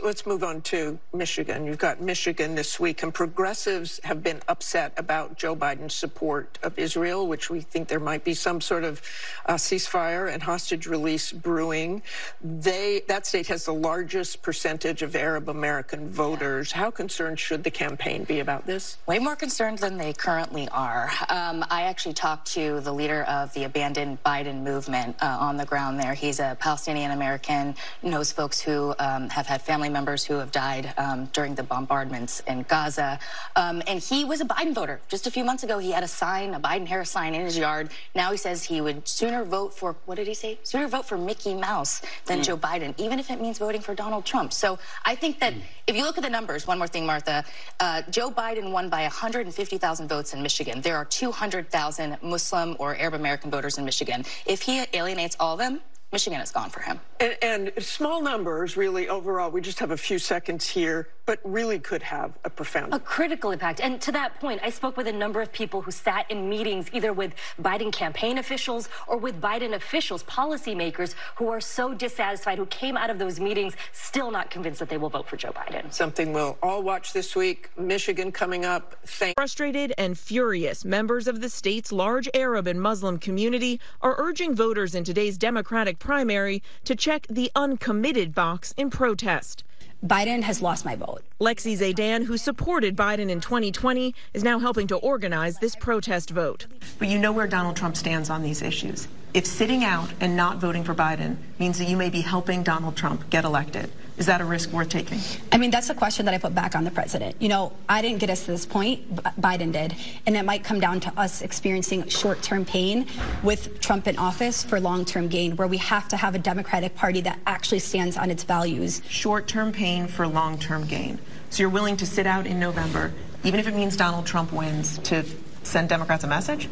Let's 0.03 0.25
move 0.25 0.43
on 0.43 0.61
to 0.63 0.97
Michigan. 1.13 1.65
You've 1.65 1.77
got 1.77 2.01
Michigan 2.01 2.55
this 2.55 2.79
week, 2.79 3.03
and 3.03 3.13
progressives 3.13 3.99
have 4.03 4.23
been 4.23 4.41
upset 4.47 4.93
about 4.97 5.37
Joe 5.37 5.55
Biden's 5.55 5.93
support 5.93 6.57
of 6.63 6.79
Israel, 6.79 7.27
which 7.27 7.51
we 7.51 7.61
think 7.61 7.87
there 7.87 7.99
might 7.99 8.23
be 8.23 8.33
some 8.33 8.61
sort 8.61 8.83
of 8.83 8.99
uh, 9.45 9.53
ceasefire 9.53 10.33
and 10.33 10.41
hostage 10.41 10.87
release 10.87 11.31
brewing. 11.31 12.01
They 12.41 13.03
that 13.09 13.27
state 13.27 13.45
has 13.47 13.65
the 13.65 13.75
largest 13.75 14.41
percentage 14.41 15.03
of 15.03 15.15
Arab 15.15 15.49
American 15.49 16.09
voters. 16.09 16.71
How 16.71 16.89
concerned 16.89 17.37
should 17.37 17.63
the 17.63 17.71
campaign 17.71 18.23
be 18.23 18.39
about 18.39 18.65
this? 18.65 18.97
Way 19.05 19.19
more 19.19 19.35
concerned 19.35 19.77
than 19.77 19.97
they 19.97 20.13
currently 20.13 20.67
are. 20.69 21.11
Um, 21.29 21.63
I 21.69 21.83
actually 21.83 22.15
talked 22.15 22.47
to 22.53 22.79
the 22.79 22.91
leader 22.91 23.21
of 23.23 23.53
the 23.53 23.65
Abandoned 23.65 24.23
Biden 24.23 24.63
movement 24.63 25.15
uh, 25.21 25.37
on 25.39 25.57
the 25.57 25.65
ground 25.65 25.99
there. 25.99 26.15
He's 26.15 26.39
a 26.39 26.57
Palestinian 26.59 27.11
American, 27.11 27.75
knows 28.01 28.31
folks 28.31 28.59
who 28.59 28.95
um, 28.97 29.29
have 29.29 29.45
had 29.45 29.61
family 29.61 29.90
members 29.91 30.23
who 30.23 30.35
have 30.35 30.51
died 30.51 30.93
um, 30.97 31.25
during 31.33 31.55
the 31.55 31.63
bombardments 31.63 32.41
in 32.47 32.63
Gaza. 32.63 33.19
Um, 33.55 33.81
and 33.87 33.99
he 33.99 34.25
was 34.25 34.41
a 34.41 34.45
Biden 34.45 34.73
voter. 34.73 34.99
Just 35.09 35.27
a 35.27 35.31
few 35.31 35.43
months 35.43 35.63
ago, 35.63 35.77
he 35.79 35.91
had 35.91 36.03
a 36.03 36.07
sign, 36.07 36.53
a 36.53 36.59
Biden 36.59 36.87
Harris 36.87 37.09
sign 37.09 37.35
in 37.35 37.41
his 37.41 37.57
yard. 37.57 37.89
Now 38.15 38.31
he 38.31 38.37
says 38.37 38.63
he 38.63 38.81
would 38.81 39.07
sooner 39.07 39.43
vote 39.43 39.73
for, 39.73 39.95
what 40.05 40.15
did 40.15 40.27
he 40.27 40.33
say? 40.33 40.59
Sooner 40.63 40.87
vote 40.87 41.05
for 41.05 41.17
Mickey 41.17 41.53
Mouse 41.53 42.01
than 42.25 42.39
Mm. 42.39 42.45
Joe 42.45 42.57
Biden, 42.57 42.93
even 42.97 43.19
if 43.19 43.29
it 43.29 43.39
means 43.39 43.57
voting 43.59 43.81
for 43.81 43.93
Donald 43.93 44.25
Trump. 44.25 44.51
So 44.53 44.79
I 45.05 45.15
think 45.15 45.39
that 45.39 45.53
if 45.87 45.95
you 45.95 46.03
look 46.03 46.17
at 46.17 46.23
the 46.23 46.29
numbers, 46.29 46.65
one 46.65 46.77
more 46.77 46.87
thing, 46.87 47.05
Martha, 47.05 47.43
uh, 47.79 48.01
Joe 48.09 48.31
Biden 48.31 48.71
won 48.71 48.89
by 48.89 49.01
150,000 49.03 50.07
votes 50.07 50.33
in 50.33 50.41
Michigan. 50.41 50.81
There 50.81 50.95
are 50.97 51.05
200,000 51.05 52.17
Muslim 52.21 52.75
or 52.79 52.95
Arab 52.95 53.13
American 53.15 53.51
voters 53.51 53.77
in 53.77 53.85
Michigan. 53.85 54.25
If 54.45 54.61
he 54.61 54.83
alienates 54.93 55.35
all 55.39 55.53
of 55.53 55.59
them, 55.59 55.81
Michigan 56.11 56.41
is 56.41 56.51
gone 56.51 56.69
for 56.69 56.81
him. 56.81 56.99
And, 57.21 57.37
and 57.41 57.71
small 57.83 58.21
numbers, 58.21 58.75
really, 58.75 59.07
overall, 59.07 59.49
we 59.49 59.61
just 59.61 59.79
have 59.79 59.91
a 59.91 59.97
few 59.97 60.19
seconds 60.19 60.67
here, 60.67 61.07
but 61.25 61.39
really 61.45 61.79
could 61.79 62.03
have 62.03 62.33
a 62.43 62.49
profound 62.49 62.93
a 62.93 62.99
critical 62.99 63.51
impact. 63.51 63.79
And 63.79 64.01
to 64.01 64.11
that 64.11 64.37
point, 64.41 64.59
I 64.61 64.71
spoke 64.71 64.97
with 64.97 65.07
a 65.07 65.13
number 65.13 65.41
of 65.41 65.53
people 65.53 65.81
who 65.81 65.91
sat 65.91 66.29
in 66.29 66.49
meetings 66.49 66.89
either 66.91 67.13
with 67.13 67.33
Biden 67.61 67.93
campaign 67.93 68.39
officials 68.39 68.89
or 69.07 69.15
with 69.17 69.39
Biden 69.39 69.73
officials, 69.73 70.23
policymakers 70.23 71.15
who 71.35 71.47
are 71.47 71.61
so 71.61 71.93
dissatisfied, 71.93 72.57
who 72.57 72.65
came 72.65 72.97
out 72.97 73.09
of 73.09 73.17
those 73.17 73.39
meetings 73.39 73.75
still 73.93 74.31
not 74.31 74.49
convinced 74.49 74.79
that 74.79 74.89
they 74.89 74.97
will 74.97 75.09
vote 75.09 75.29
for 75.29 75.37
Joe 75.37 75.53
Biden. 75.53 75.93
Something 75.93 76.33
we'll 76.33 76.57
all 76.61 76.83
watch 76.83 77.13
this 77.13 77.37
week. 77.37 77.69
Michigan 77.77 78.33
coming 78.33 78.65
up. 78.65 78.97
Thank 79.05 79.35
Frustrated 79.37 79.93
and 79.97 80.17
furious, 80.17 80.83
members 80.83 81.27
of 81.27 81.39
the 81.39 81.47
state's 81.47 81.93
large 81.93 82.27
Arab 82.33 82.67
and 82.67 82.81
Muslim 82.81 83.17
community 83.17 83.79
are 84.01 84.15
urging 84.17 84.53
voters 84.53 84.93
in 84.93 85.05
today's 85.05 85.37
Democratic 85.37 85.99
primary 86.01 86.61
to 86.83 86.95
check 86.95 87.25
the 87.29 87.49
uncommitted 87.55 88.35
box 88.35 88.73
in 88.75 88.89
protest. 88.89 89.63
Biden 90.05 90.41
has 90.41 90.63
lost 90.63 90.83
my 90.83 90.95
vote. 90.95 91.21
Lexi 91.39 91.77
Zeidan, 91.77 92.25
who 92.25 92.35
supported 92.35 92.97
Biden 92.97 93.29
in 93.29 93.39
2020, 93.39 94.15
is 94.33 94.43
now 94.43 94.57
helping 94.57 94.87
to 94.87 94.95
organize 94.95 95.59
this 95.59 95.75
protest 95.75 96.31
vote. 96.31 96.65
But 96.97 97.07
you 97.07 97.19
know 97.19 97.31
where 97.31 97.45
Donald 97.45 97.75
Trump 97.75 97.95
stands 97.95 98.31
on 98.31 98.41
these 98.41 98.63
issues. 98.63 99.07
If 99.35 99.45
sitting 99.45 99.83
out 99.83 100.11
and 100.19 100.35
not 100.35 100.57
voting 100.57 100.83
for 100.83 100.95
Biden 100.95 101.37
means 101.59 101.77
that 101.77 101.87
you 101.87 101.95
may 101.95 102.09
be 102.09 102.21
helping 102.21 102.63
Donald 102.63 102.97
Trump 102.97 103.29
get 103.29 103.45
elected, 103.45 103.91
is 104.17 104.25
that 104.27 104.41
a 104.41 104.45
risk 104.45 104.71
worth 104.71 104.89
taking? 104.89 105.19
I 105.51 105.57
mean, 105.57 105.71
that's 105.71 105.89
a 105.89 105.95
question 105.95 106.25
that 106.25 106.33
I 106.33 106.37
put 106.37 106.53
back 106.53 106.75
on 106.75 106.83
the 106.83 106.91
president. 106.91 107.35
You 107.39 107.49
know, 107.49 107.73
I 107.87 108.01
didn't 108.01 108.19
get 108.19 108.29
us 108.29 108.45
to 108.45 108.51
this 108.51 108.65
point, 108.65 109.15
B- 109.15 109.21
Biden 109.39 109.71
did. 109.71 109.95
And 110.25 110.35
it 110.37 110.43
might 110.43 110.63
come 110.63 110.79
down 110.79 110.99
to 111.01 111.19
us 111.19 111.41
experiencing 111.41 112.07
short 112.07 112.41
term 112.41 112.65
pain 112.65 113.07
with 113.43 113.79
Trump 113.79 114.07
in 114.07 114.17
office 114.17 114.63
for 114.63 114.79
long 114.79 115.05
term 115.05 115.27
gain, 115.27 115.55
where 115.55 115.67
we 115.67 115.77
have 115.77 116.07
to 116.09 116.17
have 116.17 116.35
a 116.35 116.39
Democratic 116.39 116.95
Party 116.95 117.21
that 117.21 117.39
actually 117.47 117.79
stands 117.79 118.17
on 118.17 118.29
its 118.29 118.43
values. 118.43 119.01
Short 119.07 119.47
term 119.47 119.71
pain 119.71 120.07
for 120.07 120.27
long 120.27 120.57
term 120.59 120.85
gain. 120.85 121.19
So 121.49 121.63
you're 121.63 121.69
willing 121.69 121.97
to 121.97 122.05
sit 122.05 122.25
out 122.27 122.47
in 122.47 122.59
November, 122.59 123.13
even 123.43 123.59
if 123.59 123.67
it 123.67 123.73
means 123.73 123.97
Donald 123.97 124.25
Trump 124.25 124.53
wins, 124.53 124.97
to 124.99 125.25
send 125.63 125.89
Democrats 125.89 126.23
a 126.23 126.27
message? 126.27 126.69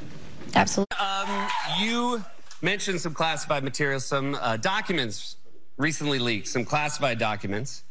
Absolutely. 0.55 0.95
Um, 0.97 1.47
you 1.79 2.23
mentioned 2.61 2.99
some 3.01 3.13
classified 3.13 3.63
materials, 3.63 4.05
some 4.05 4.35
uh, 4.35 4.57
documents 4.57 5.35
recently 5.79 6.19
leaked, 6.19 6.47
some 6.47 6.65
classified 6.65 7.17
documents. 7.17 7.83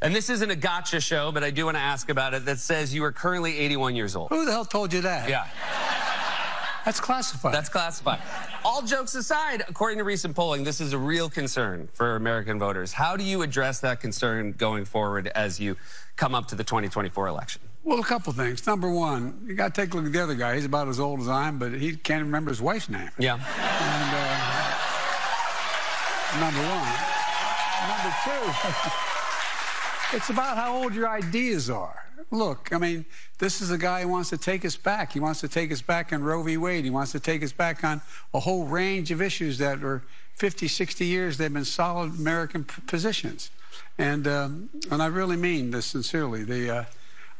And 0.00 0.16
this 0.16 0.30
isn't 0.30 0.50
a 0.50 0.56
gotcha 0.56 1.00
show, 1.00 1.30
but 1.30 1.44
I 1.44 1.50
do 1.50 1.66
want 1.66 1.76
to 1.76 1.82
ask 1.82 2.08
about 2.08 2.34
it 2.34 2.46
that 2.46 2.58
says 2.58 2.94
you 2.94 3.04
are 3.04 3.12
currently 3.12 3.58
81 3.58 3.94
years 3.94 4.16
old. 4.16 4.30
Who 4.30 4.46
the 4.46 4.52
hell 4.52 4.64
told 4.64 4.92
you 4.92 5.02
that? 5.02 5.28
Yeah. 5.28 5.46
That's 6.84 6.98
classified. 6.98 7.54
That's 7.54 7.68
classified. 7.68 8.18
All 8.64 8.82
jokes 8.82 9.14
aside, 9.14 9.62
according 9.68 9.98
to 9.98 10.04
recent 10.04 10.34
polling, 10.34 10.64
this 10.64 10.80
is 10.80 10.92
a 10.92 10.98
real 10.98 11.30
concern 11.30 11.88
for 11.92 12.16
American 12.16 12.58
voters. 12.58 12.92
How 12.92 13.16
do 13.16 13.22
you 13.22 13.42
address 13.42 13.78
that 13.80 14.00
concern 14.00 14.52
going 14.52 14.84
forward 14.84 15.28
as 15.28 15.60
you 15.60 15.76
come 16.16 16.34
up 16.34 16.48
to 16.48 16.56
the 16.56 16.64
2024 16.64 17.28
election? 17.28 17.62
Well, 17.84 18.00
a 18.00 18.04
couple 18.04 18.32
things. 18.32 18.66
Number 18.66 18.90
one, 18.90 19.44
you 19.46 19.54
got 19.54 19.74
to 19.74 19.80
take 19.80 19.94
a 19.94 19.96
look 19.96 20.06
at 20.06 20.12
the 20.12 20.22
other 20.22 20.34
guy. 20.34 20.56
He's 20.56 20.64
about 20.64 20.88
as 20.88 20.98
old 20.98 21.20
as 21.20 21.28
I 21.28 21.46
am, 21.46 21.58
but 21.58 21.72
he 21.72 21.96
can't 21.96 22.24
remember 22.24 22.50
his 22.50 22.60
wife's 22.60 22.88
name. 22.88 23.10
Yeah. 23.18 23.34
And, 23.34 23.42
uh, 26.40 26.40
number 26.40 26.68
one. 26.68 27.21
Number 27.88 28.14
two, 28.24 28.50
it's 30.16 30.30
about 30.30 30.56
how 30.56 30.76
old 30.76 30.94
your 30.94 31.08
ideas 31.08 31.70
are. 31.70 32.04
Look, 32.30 32.72
I 32.72 32.78
mean, 32.78 33.04
this 33.38 33.60
is 33.60 33.70
a 33.70 33.78
guy 33.78 34.02
who 34.02 34.08
wants 34.08 34.30
to 34.30 34.38
take 34.38 34.64
us 34.64 34.76
back. 34.76 35.12
He 35.12 35.20
wants 35.20 35.40
to 35.40 35.48
take 35.48 35.72
us 35.72 35.82
back 35.82 36.12
on 36.12 36.22
Roe 36.22 36.42
v. 36.42 36.56
Wade. 36.56 36.84
He 36.84 36.90
wants 36.90 37.12
to 37.12 37.20
take 37.20 37.42
us 37.42 37.52
back 37.52 37.84
on 37.84 38.00
a 38.32 38.40
whole 38.40 38.64
range 38.64 39.10
of 39.10 39.20
issues 39.20 39.58
that 39.58 39.82
are 39.82 40.02
50, 40.34 40.68
60 40.68 41.04
years 41.04 41.36
they've 41.36 41.52
been 41.52 41.64
solid 41.64 42.18
American 42.18 42.64
positions. 42.86 43.50
And 43.98 44.26
um, 44.26 44.70
and 44.90 45.02
I 45.02 45.06
really 45.06 45.36
mean 45.36 45.70
this 45.70 45.86
sincerely. 45.86 46.44
The 46.44 46.70
uh, 46.70 46.84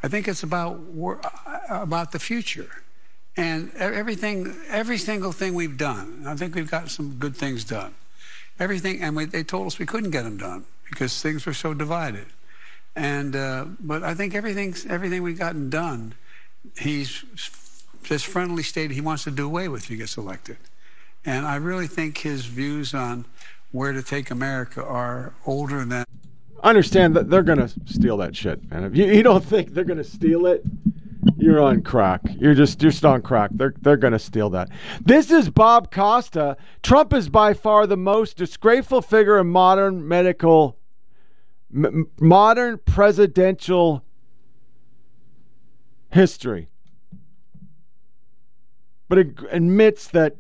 I 0.03 0.09
think 0.09 0.29
it's 0.29 0.43
about 0.43 0.81
uh, 0.97 1.19
about 1.69 2.13
the 2.13 2.19
future, 2.19 2.71
and 3.37 3.73
everything, 3.75 4.55
every 4.69 4.99
single 4.99 5.33
thing 5.33 5.55
we've 5.55 5.79
done. 5.79 6.25
I 6.27 6.35
think 6.35 6.55
we've 6.55 6.71
got 6.71 6.91
some 6.91 7.15
good 7.15 7.37
things 7.37 7.65
done. 7.65 7.95
Everything, 8.63 9.03
and 9.03 9.17
we, 9.17 9.25
they 9.25 9.43
told 9.43 9.67
us 9.67 9.81
we 9.81 9.87
couldn't 9.87 10.11
get 10.11 10.23
them 10.23 10.37
done 10.37 10.65
because 10.89 11.21
things 11.21 11.45
were 11.47 11.53
so 11.53 11.75
divided. 11.75 12.27
And 12.95 13.35
uh, 13.35 13.65
but 13.81 14.05
I 14.05 14.15
think 14.15 14.37
everything, 14.37 14.73
everything 14.89 15.25
we've 15.25 15.37
gotten 15.37 15.69
done, 15.69 16.15
he's 16.79 17.25
just 18.05 18.27
friendly 18.27 18.63
stated 18.63 18.95
he 18.95 19.01
wants 19.01 19.25
to 19.25 19.33
do 19.33 19.47
away 19.47 19.67
with 19.67 19.83
if 19.83 19.89
he 19.89 19.97
gets 19.97 20.17
elected. 20.17 20.59
And 21.25 21.45
I 21.45 21.57
really 21.57 21.89
think 21.89 22.19
his 22.19 22.47
views 22.47 22.95
on 22.95 23.25
where 23.73 23.93
to 23.93 24.03
take 24.03 24.31
America 24.31 24.85
are 24.85 25.35
older 25.45 25.85
than. 25.85 26.05
Understand 26.63 27.17
that 27.17 27.29
they're 27.29 27.43
gonna 27.43 27.69
steal 27.87 28.17
that 28.19 28.37
shit, 28.37 28.71
man. 28.71 28.85
If 28.85 28.97
you, 28.97 29.07
you 29.07 29.25
don't 29.25 29.45
think 29.45 29.75
they're 29.75 29.83
gonna 29.83 30.05
steal 30.05 30.47
it, 30.47 30.65
you're 31.43 31.61
on 31.61 31.83
crack. 31.83 32.23
You're 32.39 32.55
just 32.55 32.81
you're 32.83 32.93
still 32.93 33.11
on 33.11 33.23
crack. 33.23 33.51
They're 33.53 33.75
they're 33.81 33.97
gonna 33.97 34.19
steal 34.19 34.51
that. 34.51 34.71
This 35.05 35.31
is 35.31 35.51
Bob 35.51 35.91
Costa. 35.91 36.57
Trump 36.83 37.13
is 37.13 37.29
by 37.29 37.53
far 37.53 37.87
the 37.87 37.97
most 37.97 38.37
disgraceful 38.37 39.03
figure 39.03 39.39
in 39.39 39.49
modern 39.49 40.07
medical, 40.07 40.79
m- 41.75 42.09
modern 42.21 42.79
presidential 42.79 44.05
history. 46.11 46.69
But 49.09 49.19
it 49.19 49.29
admits 49.51 50.09
that 50.09 50.37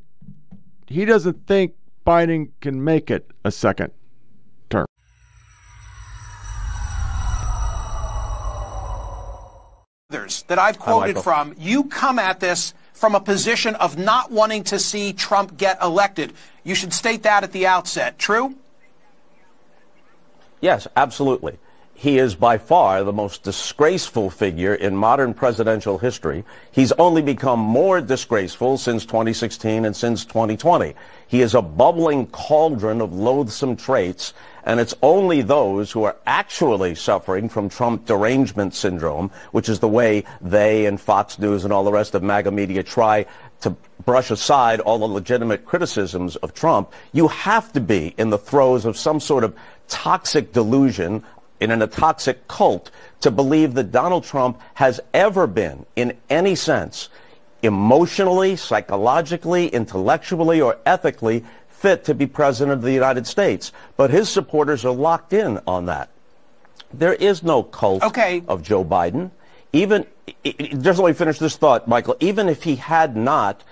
he 0.87 1.05
doesn't 1.05 1.47
think 1.47 1.75
Biden 2.07 2.51
can 2.61 2.83
make 2.83 3.11
it 3.11 3.29
a 3.45 3.51
second 3.51 3.93
others 10.13 10.43
that 10.49 10.59
I've 10.59 10.79
quoted 10.79 11.17
Michael. 11.17 11.23
from, 11.23 11.55
you 11.59 11.85
come 11.85 12.19
at 12.19 12.41
this 12.41 12.75
from 12.93 13.15
a 13.15 13.21
position 13.21 13.75
of 13.77 13.99
not 13.99 14.31
wanting 14.31 14.63
to 14.65 14.79
see 14.79 15.13
Trump 15.13 15.57
get 15.57 15.81
elected. 15.83 16.35
You 16.65 16.75
should 16.75 16.93
state 16.93 17.23
that 17.23 17.45
at 17.45 17.53
the 17.53 17.67
outset. 17.67 18.19
True? 18.19 18.55
Yes, 20.61 20.87
absolutely. 20.95 21.59
He 21.95 22.19
is 22.19 22.35
by 22.35 22.59
far 22.59 23.05
the 23.05 23.13
most 23.13 23.43
disgraceful 23.43 24.29
figure 24.29 24.75
in 24.75 24.97
modern 24.97 25.35
presidential 25.35 25.99
history. 25.99 26.45
He's 26.71 26.93
only 26.93 27.23
become 27.23 27.61
more 27.61 28.01
disgraceful 28.01 28.77
since 28.77 29.07
2016 29.07 29.85
and 29.85 29.97
since 29.97 30.25
2020. 30.25 30.95
He 31.27 31.41
is 31.41 31.55
a 31.55 31.63
bubbling 31.63 32.27
cauldron 32.27 33.01
of 33.01 33.13
loathsome 33.15 33.77
traits, 33.77 34.35
and 34.65 34.81
it's 34.81 34.95
only 35.03 35.43
those 35.43 35.91
who 35.91 36.05
are 36.05 36.17
actually 36.27 36.95
suffering 36.95 37.49
from 37.49 37.69
Trump 37.69 38.07
derangement 38.07 38.75
syndrome, 38.75 39.31
which 39.51 39.69
is 39.69 39.81
the 39.81 39.89
way 39.89 40.25
they 40.41 40.87
and 40.87 41.01
Fox 41.01 41.39
News 41.39 41.65
and 41.65 41.73
all 41.73 41.85
the 41.85 41.93
rest 41.93 42.15
of 42.15 42.23
MAGA 42.23 42.51
media 42.51 42.83
try 42.83 43.27
to 43.61 43.77
brush 44.05 44.31
aside 44.31 44.81
all 44.81 44.99
the 44.99 45.07
legitimate 45.07 45.65
criticisms 45.65 46.37
of 46.37 46.55
Trump. 46.55 46.93
You 47.13 47.29
have 47.29 47.73
to 47.73 47.81
be 47.81 48.15
in 48.19 48.31
the 48.31 48.39
throes 48.39 48.85
of 48.85 48.97
some 48.97 49.21
sort 49.21 49.45
of 49.45 49.57
toxic 49.89 50.53
delusion 50.53 51.25
in 51.61 51.71
a 51.71 51.87
toxic 51.87 52.49
cult 52.49 52.91
to 53.21 53.31
believe 53.31 53.75
that 53.75 53.93
Donald 53.93 54.25
Trump 54.25 54.61
has 54.75 55.01
ever 55.15 55.47
been, 55.47 55.87
in 55.95 56.17
any 56.29 56.57
sense, 56.57 57.09
emotionally, 57.63 58.57
psychologically, 58.57 59.69
intellectually, 59.69 60.61
or 60.61 60.77
ethically 60.85 61.45
fit 61.83 62.05
to 62.05 62.15
be 62.15 62.27
president 62.29 62.73
of 62.73 62.83
the 62.83 62.93
United 62.93 63.27
States. 63.27 63.73
But 63.97 64.11
his 64.11 64.29
supporters 64.29 64.85
are 64.85 64.93
locked 64.93 65.33
in 65.33 65.61
on 65.67 65.87
that. 65.87 66.11
There 66.95 67.15
is 67.15 67.43
no 67.43 67.65
cult 67.65 68.03
of 68.05 68.63
Joe 68.63 68.85
Biden. 68.85 69.33
Even, 69.73 70.07
just 70.45 71.01
let 71.01 71.09
me 71.09 71.13
finish 71.13 71.39
this 71.39 71.57
thought, 71.57 71.89
Michael. 71.89 72.17
Even 72.21 72.49
if 72.49 72.63
he 72.63 72.77
had 72.77 73.17
not 73.17 73.65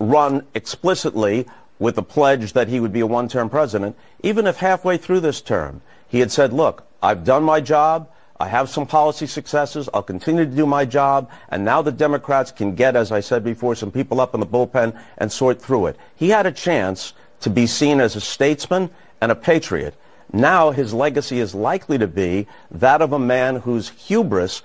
run 0.00 0.44
explicitly 0.54 1.46
with 1.78 1.94
the 1.94 2.02
pledge 2.02 2.54
that 2.54 2.68
he 2.68 2.80
would 2.80 2.92
be 2.92 3.00
a 3.00 3.06
one-term 3.06 3.48
president, 3.48 3.96
even 4.22 4.46
if 4.46 4.56
halfway 4.56 4.96
through 4.96 5.20
this 5.20 5.40
term 5.40 5.80
he 6.08 6.20
had 6.20 6.32
said, 6.32 6.52
look, 6.52 6.84
I've 7.02 7.24
done 7.24 7.44
my 7.44 7.60
job, 7.60 8.08
I 8.40 8.48
have 8.48 8.68
some 8.68 8.86
policy 8.86 9.26
successes, 9.26 9.88
I'll 9.94 10.02
continue 10.02 10.44
to 10.44 10.50
do 10.50 10.66
my 10.66 10.84
job, 10.84 11.30
and 11.50 11.64
now 11.64 11.82
the 11.82 11.92
Democrats 11.92 12.50
can 12.50 12.74
get, 12.74 12.96
as 12.96 13.12
I 13.12 13.20
said 13.20 13.44
before, 13.44 13.74
some 13.74 13.92
people 13.92 14.20
up 14.20 14.34
in 14.34 14.40
the 14.40 14.46
bullpen 14.46 14.98
and 15.18 15.30
sort 15.30 15.62
through 15.62 15.86
it. 15.86 15.96
He 16.16 16.30
had 16.30 16.46
a 16.46 16.52
chance 16.52 17.12
to 17.44 17.50
be 17.50 17.66
seen 17.66 18.00
as 18.00 18.16
a 18.16 18.20
statesman 18.20 18.90
and 19.20 19.30
a 19.30 19.36
patriot. 19.36 19.94
Now 20.32 20.70
his 20.70 20.92
legacy 20.92 21.38
is 21.38 21.54
likely 21.54 21.98
to 21.98 22.08
be 22.08 22.46
that 22.70 23.02
of 23.02 23.12
a 23.12 23.18
man 23.18 23.56
whose 23.56 23.90
hubris 23.90 24.62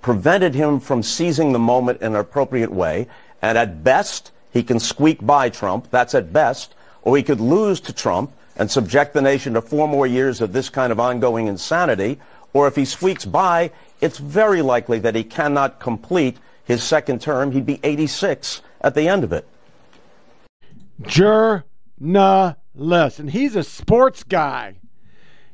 prevented 0.00 0.54
him 0.54 0.80
from 0.80 1.02
seizing 1.02 1.52
the 1.52 1.58
moment 1.58 2.00
in 2.00 2.14
an 2.14 2.20
appropriate 2.20 2.72
way. 2.72 3.08
And 3.42 3.58
at 3.58 3.84
best, 3.84 4.30
he 4.52 4.62
can 4.62 4.78
squeak 4.78 5.24
by 5.26 5.50
Trump. 5.50 5.90
That's 5.90 6.14
at 6.14 6.32
best. 6.32 6.74
Or 7.02 7.16
he 7.16 7.22
could 7.22 7.40
lose 7.40 7.80
to 7.80 7.92
Trump 7.92 8.32
and 8.56 8.70
subject 8.70 9.12
the 9.12 9.22
nation 9.22 9.54
to 9.54 9.60
four 9.60 9.88
more 9.88 10.06
years 10.06 10.40
of 10.40 10.52
this 10.52 10.68
kind 10.68 10.92
of 10.92 11.00
ongoing 11.00 11.48
insanity. 11.48 12.20
Or 12.52 12.68
if 12.68 12.76
he 12.76 12.84
squeaks 12.84 13.24
by, 13.24 13.72
it's 14.00 14.18
very 14.18 14.62
likely 14.62 15.00
that 15.00 15.16
he 15.16 15.24
cannot 15.24 15.80
complete 15.80 16.38
his 16.64 16.82
second 16.82 17.20
term. 17.20 17.50
He'd 17.50 17.66
be 17.66 17.80
86 17.82 18.62
at 18.80 18.94
the 18.94 19.08
end 19.08 19.24
of 19.24 19.32
it. 19.32 19.46
Journalist, 22.00 23.18
and 23.18 23.30
he's 23.30 23.56
a 23.56 23.62
sports 23.62 24.22
guy. 24.24 24.76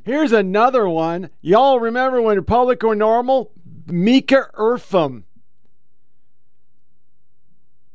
Here's 0.05 0.33
another 0.33 0.89
one. 0.89 1.31
Y'all 1.41 1.81
remember 1.81 2.23
when 2.23 2.37
Republic 2.37 2.83
were 2.83 2.95
normal? 2.95 3.51
Mika 3.87 4.49
Irfam. 4.55 5.25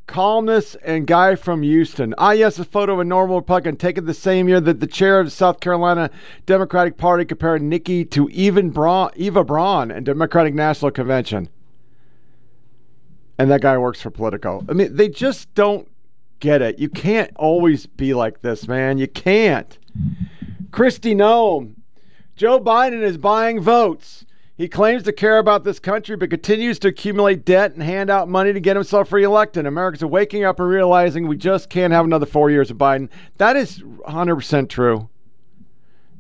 Columnist 0.07 0.75
and 0.83 1.07
guy 1.07 1.35
from 1.35 1.63
Houston. 1.63 2.13
Ah, 2.17 2.31
yes, 2.31 2.59
a 2.59 2.65
photo 2.65 2.93
of 2.93 2.99
a 2.99 3.05
normal 3.05 3.37
Republican 3.37 3.77
taken 3.77 4.05
the 4.05 4.13
same 4.13 4.49
year 4.49 4.59
that 4.59 4.81
the 4.81 4.87
chair 4.87 5.21
of 5.21 5.27
the 5.27 5.31
South 5.31 5.61
Carolina 5.61 6.09
Democratic 6.45 6.97
Party 6.97 7.23
compared 7.23 7.61
Nikki 7.61 8.03
to 8.05 8.27
even 8.29 8.73
Eva 9.15 9.43
Braun 9.45 9.91
in 9.91 10.03
Democratic 10.03 10.53
National 10.53 10.91
Convention. 10.91 11.47
And 13.37 13.49
that 13.49 13.61
guy 13.61 13.77
works 13.77 14.01
for 14.01 14.09
Politico. 14.09 14.65
I 14.67 14.73
mean, 14.73 14.93
they 14.97 15.07
just 15.07 15.53
don't 15.55 15.87
get 16.41 16.61
it. 16.61 16.77
You 16.79 16.89
can't 16.89 17.31
always 17.37 17.85
be 17.85 18.13
like 18.13 18.41
this, 18.41 18.67
man. 18.67 18.97
You 18.97 19.07
can't. 19.07 19.77
Kristi 20.71 21.15
Noem. 21.15 21.75
Joe 22.35 22.59
Biden 22.59 23.01
is 23.01 23.17
buying 23.17 23.61
votes. 23.61 24.25
He 24.57 24.67
claims 24.67 25.03
to 25.03 25.13
care 25.13 25.37
about 25.37 25.63
this 25.63 25.79
country, 25.79 26.15
but 26.15 26.29
continues 26.29 26.77
to 26.79 26.89
accumulate 26.89 27.45
debt 27.45 27.73
and 27.73 27.81
hand 27.81 28.09
out 28.09 28.27
money 28.27 28.53
to 28.53 28.59
get 28.59 28.75
himself 28.75 29.11
reelected. 29.11 29.65
Americans 29.65 30.03
are 30.03 30.07
waking 30.07 30.43
up 30.43 30.59
and 30.59 30.69
realizing 30.69 31.27
we 31.27 31.37
just 31.37 31.69
can't 31.69 31.93
have 31.93 32.05
another 32.05 32.25
four 32.25 32.51
years 32.51 32.69
of 32.69 32.77
Biden. 32.77 33.09
That 33.37 33.55
is 33.55 33.79
100% 33.79 34.69
true. 34.69 35.09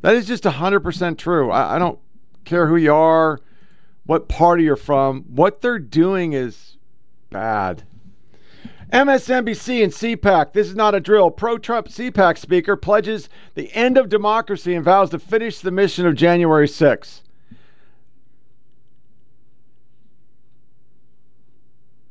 That 0.01 0.15
is 0.15 0.25
just 0.25 0.43
100% 0.43 1.17
true. 1.17 1.51
I, 1.51 1.75
I 1.75 1.79
don't 1.79 1.99
care 2.45 2.67
who 2.67 2.77
you 2.77 2.93
are, 2.93 3.39
what 4.05 4.27
party 4.27 4.63
you're 4.63 4.75
from. 4.75 5.23
What 5.23 5.61
they're 5.61 5.77
doing 5.77 6.33
is 6.33 6.77
bad. 7.29 7.83
MSNBC 8.91 9.83
and 9.83 9.93
CPAC. 9.93 10.51
This 10.51 10.67
is 10.67 10.75
not 10.75 10.93
a 10.93 10.99
drill. 10.99 11.31
Pro 11.31 11.57
Trump 11.57 11.87
CPAC 11.87 12.37
speaker 12.37 12.75
pledges 12.75 13.29
the 13.55 13.73
end 13.73 13.97
of 13.97 14.09
democracy 14.09 14.75
and 14.75 14.83
vows 14.83 15.09
to 15.11 15.19
finish 15.19 15.59
the 15.59 15.71
mission 15.71 16.05
of 16.05 16.15
January 16.15 16.67
6th. 16.67 17.21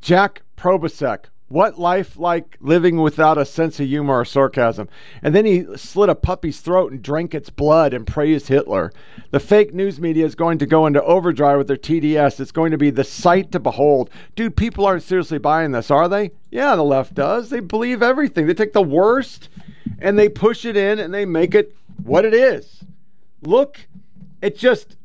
Jack 0.00 0.42
Posobiec. 0.56 1.29
What 1.50 1.80
life 1.80 2.16
like 2.16 2.56
living 2.60 2.98
without 2.98 3.36
a 3.36 3.44
sense 3.44 3.80
of 3.80 3.88
humor 3.88 4.20
or 4.20 4.24
sarcasm? 4.24 4.88
And 5.20 5.34
then 5.34 5.44
he 5.44 5.66
slit 5.76 6.08
a 6.08 6.14
puppy's 6.14 6.60
throat 6.60 6.92
and 6.92 7.02
drank 7.02 7.34
its 7.34 7.50
blood 7.50 7.92
and 7.92 8.06
praised 8.06 8.46
Hitler. 8.46 8.92
The 9.32 9.40
fake 9.40 9.74
news 9.74 9.98
media 9.98 10.24
is 10.24 10.36
going 10.36 10.58
to 10.58 10.66
go 10.66 10.86
into 10.86 11.02
overdrive 11.02 11.58
with 11.58 11.66
their 11.66 11.76
TDS. 11.76 12.38
It's 12.38 12.52
going 12.52 12.70
to 12.70 12.78
be 12.78 12.90
the 12.90 13.02
sight 13.02 13.50
to 13.50 13.58
behold. 13.58 14.10
Dude, 14.36 14.56
people 14.56 14.86
aren't 14.86 15.02
seriously 15.02 15.38
buying 15.38 15.72
this, 15.72 15.90
are 15.90 16.08
they? 16.08 16.30
Yeah, 16.52 16.76
the 16.76 16.84
left 16.84 17.14
does. 17.14 17.50
They 17.50 17.58
believe 17.58 18.00
everything. 18.00 18.46
They 18.46 18.54
take 18.54 18.72
the 18.72 18.80
worst 18.80 19.48
and 19.98 20.16
they 20.16 20.28
push 20.28 20.64
it 20.64 20.76
in 20.76 21.00
and 21.00 21.12
they 21.12 21.24
make 21.24 21.56
it 21.56 21.74
what 22.04 22.24
it 22.24 22.32
is. 22.32 22.84
Look, 23.42 23.88
it's 24.40 24.60
just 24.60 24.96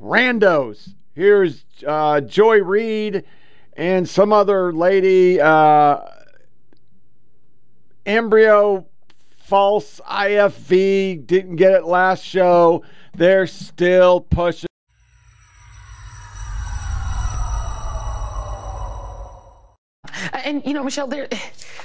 randos. 0.00 0.94
Here's 1.14 1.66
uh, 1.86 2.22
Joy 2.22 2.62
Reid 2.62 3.26
and 3.76 4.08
some 4.08 4.32
other 4.32 4.72
lady, 4.72 5.40
uh, 5.40 6.00
embryo 8.06 8.86
false 9.50 10.00
IVF, 10.08 11.26
didn't 11.26 11.56
get 11.56 11.72
it 11.72 11.84
last 11.84 12.24
show. 12.24 12.84
They're 13.14 13.48
still 13.48 14.20
pushing. 14.20 14.69
And 20.32 20.64
you 20.64 20.74
know, 20.74 20.82
Michelle, 20.82 21.06
there, 21.06 21.28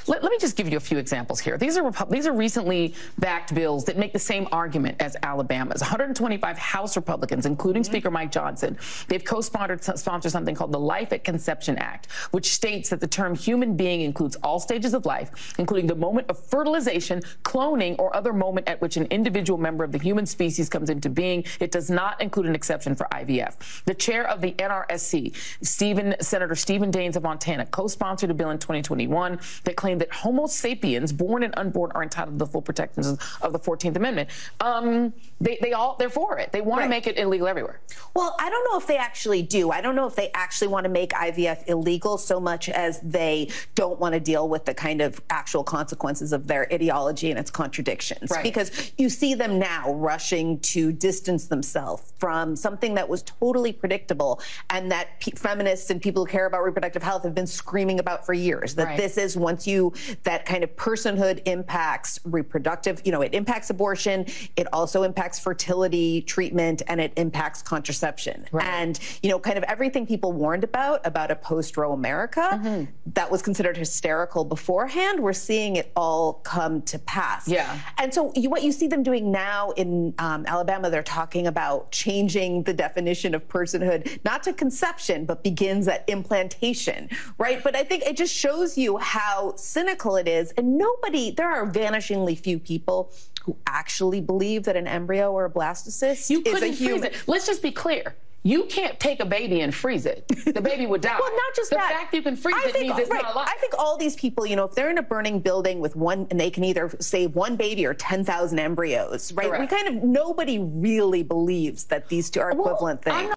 let, 0.07 0.23
let, 0.23 0.31
me 0.31 0.37
just 0.39 0.55
give 0.55 0.69
you 0.69 0.77
a 0.77 0.81
few 0.81 0.97
examples 0.97 1.39
here. 1.39 1.57
These 1.57 1.77
are 1.77 1.91
these 2.09 2.27
are 2.27 2.33
recently 2.33 2.93
backed 3.19 3.53
bills 3.53 3.85
that 3.85 3.97
make 3.97 4.13
the 4.13 4.19
same 4.19 4.47
argument 4.51 4.97
as 4.99 5.15
Alabama's. 5.23 5.81
125 5.81 6.57
House 6.57 6.95
Republicans, 6.95 7.45
including 7.45 7.83
mm-hmm. 7.83 7.91
Speaker 7.91 8.11
Mike 8.11 8.31
Johnson, 8.31 8.77
they've 9.07 9.23
co-sponsored 9.23 9.83
sponsored 9.97 10.31
something 10.31 10.55
called 10.55 10.71
the 10.71 10.79
Life 10.79 11.13
at 11.13 11.23
Conception 11.23 11.77
Act, 11.77 12.11
which 12.31 12.51
states 12.51 12.89
that 12.89 12.99
the 12.99 13.07
term 13.07 13.35
human 13.35 13.75
being 13.75 14.01
includes 14.01 14.35
all 14.37 14.59
stages 14.59 14.93
of 14.93 15.05
life, 15.05 15.53
including 15.57 15.87
the 15.87 15.95
moment 15.95 16.29
of 16.29 16.39
fertilization, 16.39 17.21
cloning, 17.43 17.95
or 17.99 18.15
other 18.15 18.33
moment 18.33 18.67
at 18.67 18.81
which 18.81 18.97
an 18.97 19.05
individual 19.05 19.59
member 19.59 19.83
of 19.83 19.91
the 19.91 19.99
human 19.99 20.25
species 20.25 20.69
comes 20.69 20.89
into 20.89 21.09
being. 21.09 21.43
It 21.59 21.71
does 21.71 21.89
not 21.89 22.21
include 22.21 22.47
an 22.47 22.55
exception 22.55 22.95
for 22.95 23.07
IVF. 23.11 23.83
The 23.85 23.93
chair 23.93 24.27
of 24.27 24.41
the 24.41 24.53
NRSC, 24.53 25.35
Stephen 25.61 26.15
Senator 26.21 26.55
Stephen 26.55 26.91
Daines 26.91 27.15
of 27.15 27.23
Montana, 27.23 27.65
co-sponsored 27.67 28.24
sponsored 28.24 28.24
a 28.29 28.33
bill 28.33 28.49
in 28.49 28.57
2021 28.57 29.39
that 29.63 29.75
claimed 29.75 30.01
that 30.01 30.11
Homo 30.11 30.47
sapiens, 30.47 31.11
born 31.11 31.43
and 31.43 31.53
unborn, 31.57 31.91
are 31.93 32.03
entitled 32.03 32.39
to 32.39 32.45
the 32.45 32.49
full 32.51 32.61
protections 32.61 33.17
of 33.41 33.53
the 33.53 33.59
14th 33.59 33.95
Amendment. 33.95 34.29
Um, 34.59 35.13
they, 35.41 35.57
they 35.61 35.73
all 35.73 35.95
they're 35.97 36.09
for 36.09 36.38
it. 36.39 36.51
They 36.51 36.61
want 36.61 36.79
right. 36.79 36.85
to 36.85 36.89
make 36.89 37.07
it 37.07 37.17
illegal 37.17 37.47
everywhere. 37.47 37.81
Well, 38.15 38.35
I 38.39 38.49
don't 38.49 38.63
know 38.71 38.77
if 38.77 38.88
they 38.88 38.97
actually 38.97 39.41
do. 39.41 39.71
I 39.71 39.81
don't 39.81 39.95
know 39.95 40.07
if 40.07 40.15
they 40.15 40.31
actually 40.33 40.67
want 40.67 40.85
to 40.85 40.89
make 40.89 41.11
IVF 41.11 41.67
illegal 41.67 42.17
so 42.17 42.39
much 42.39 42.69
as 42.69 42.99
they 43.01 43.49
don't 43.75 43.99
want 43.99 44.13
to 44.13 44.19
deal 44.19 44.47
with 44.47 44.65
the 44.65 44.73
kind 44.73 45.01
of 45.01 45.21
actual 45.29 45.63
consequences 45.63 46.33
of 46.33 46.47
their 46.47 46.71
ideology 46.71 47.29
and 47.29 47.39
its 47.39 47.51
contradictions. 47.51 48.31
Right. 48.31 48.43
Because 48.43 48.91
you 48.97 49.09
see 49.09 49.33
them 49.33 49.59
now 49.59 49.93
rushing 49.93 50.59
to 50.59 50.91
distance 50.91 51.47
themselves 51.47 52.13
from 52.17 52.55
something 52.55 52.93
that 52.95 53.07
was 53.07 53.23
totally 53.23 53.73
predictable 53.73 54.39
and 54.69 54.91
that 54.91 55.21
feminists 55.35 55.89
and 55.89 56.01
people 56.01 56.25
who 56.25 56.31
care 56.31 56.45
about 56.45 56.63
reproductive 56.63 57.03
health 57.03 57.23
have 57.23 57.35
been 57.35 57.47
screaming 57.47 57.99
about 57.99 58.14
for 58.23 58.34
years 58.34 58.75
that 58.75 58.86
right. 58.86 58.97
this 58.97 59.17
is 59.17 59.36
once 59.36 59.65
you 59.65 59.91
that 60.23 60.45
kind 60.45 60.63
of 60.63 60.75
personhood 60.75 61.41
impacts 61.45 62.19
reproductive, 62.23 63.01
you 63.04 63.12
know, 63.12 63.21
it 63.21 63.34
impacts 63.34 63.71
abortion, 63.71 64.28
it 64.56 64.67
also 64.71 65.01
impacts 65.01 65.39
fertility 65.39 66.21
treatment, 66.21 66.84
and 66.88 67.01
it 67.01 67.12
impacts 67.15 67.63
contraception. 67.63 68.45
Right. 68.51 68.65
And 68.67 68.99
you 69.23 69.30
know, 69.32 69.39
kind 69.39 69.58
of 69.58 69.63
everything 69.63 70.06
people 70.06 70.32
warned 70.32 70.63
about 70.63 71.06
about 71.06 71.32
a 71.32 71.36
post-Roe 71.36 71.93
America 71.93 72.47
mm-hmm. 72.54 72.91
that 73.13 73.32
was 73.32 73.41
considered 73.41 73.75
hysterical 73.75 74.45
beforehand, 74.45 75.19
we're 75.19 75.34
seeing 75.34 75.78
it 75.78 75.91
all 75.95 76.34
come 76.34 76.82
to 76.84 76.99
pass. 76.99 77.47
Yeah. 77.47 77.80
And 77.97 78.13
so 78.13 78.32
you, 78.36 78.49
what 78.49 78.62
you 78.62 78.71
see 78.71 78.88
them 78.88 79.01
doing 79.01 79.32
now 79.32 79.71
in 79.71 80.13
um, 80.19 80.45
Alabama, 80.45 80.89
they're 80.89 81.01
talking 81.01 81.47
about 81.47 81.91
changing 81.91 82.63
the 82.63 82.73
definition 82.73 83.34
of 83.34 83.47
personhood, 83.47 84.19
not 84.23 84.43
to 84.43 84.54
conception, 84.54 85.25
but 85.25 85.43
begins 85.43 85.88
at 85.88 86.04
implantation, 86.08 87.10
right? 87.38 87.63
But 87.63 87.75
I 87.75 87.84
think 87.84 88.04
it 88.05 88.15
just 88.15 88.33
shows 88.33 88.77
you 88.77 88.97
how 88.97 89.55
cynical 89.55 90.15
it 90.15 90.27
is. 90.27 90.51
And 90.51 90.77
nobody, 90.77 91.31
there 91.31 91.51
are 91.51 91.65
vanishingly 91.65 92.37
few 92.37 92.59
people 92.59 93.11
who 93.43 93.55
actually 93.67 94.21
believe 94.21 94.63
that 94.63 94.75
an 94.75 94.87
embryo 94.87 95.31
or 95.31 95.45
a 95.45 95.49
blastocyst 95.49 96.29
you 96.29 96.41
is 96.45 96.61
a 96.61 96.67
human. 96.67 97.01
Freeze 97.01 97.21
it. 97.21 97.27
Let's 97.27 97.45
just 97.45 97.61
be 97.61 97.71
clear. 97.71 98.15
You 98.43 98.65
can't 98.65 98.99
take 98.99 99.21
a 99.21 99.25
baby 99.25 99.61
and 99.61 99.73
freeze 99.73 100.05
it. 100.05 100.27
The 100.45 100.61
baby 100.61 100.85
would 100.85 101.01
die. 101.01 101.17
well, 101.19 101.31
not 101.31 101.55
just 101.55 101.71
the 101.71 101.77
that. 101.77 101.89
The 101.89 101.95
fact 101.95 102.13
you 102.13 102.21
can 102.21 102.35
freeze 102.35 102.55
I 102.55 102.69
it 102.69 102.73
think, 102.73 102.87
means 102.89 102.99
it's 102.99 103.09
right, 103.09 103.23
not 103.23 103.33
alive. 103.33 103.47
I 103.49 103.57
think 103.59 103.73
all 103.79 103.97
these 103.97 104.15
people, 104.15 104.45
you 104.45 104.55
know, 104.55 104.65
if 104.65 104.75
they're 104.75 104.91
in 104.91 104.99
a 104.99 105.03
burning 105.03 105.39
building 105.39 105.79
with 105.79 105.95
one, 105.95 106.27
and 106.29 106.39
they 106.39 106.51
can 106.51 106.63
either 106.63 106.95
save 106.99 107.33
one 107.33 107.55
baby 107.55 107.87
or 107.87 107.95
10,000 107.95 108.59
embryos, 108.59 109.31
right? 109.33 109.47
Correct. 109.47 109.61
We 109.61 109.67
kind 109.67 109.97
of, 109.97 110.03
nobody 110.03 110.59
really 110.59 111.23
believes 111.23 111.85
that 111.85 112.07
these 112.09 112.29
two 112.29 112.39
are 112.39 112.51
equivalent 112.51 113.03
well, 113.07 113.19
things. 113.19 113.35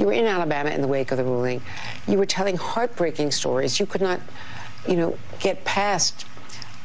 You 0.00 0.06
were 0.06 0.12
in 0.12 0.24
Alabama 0.24 0.70
in 0.70 0.80
the 0.80 0.88
wake 0.88 1.12
of 1.12 1.18
the 1.18 1.24
ruling. 1.24 1.60
You 2.08 2.16
were 2.16 2.26
telling 2.26 2.56
heartbreaking 2.56 3.32
stories. 3.32 3.78
You 3.78 3.84
could 3.84 4.00
not, 4.00 4.18
you 4.88 4.96
know, 4.96 5.18
get 5.40 5.62
past 5.66 6.24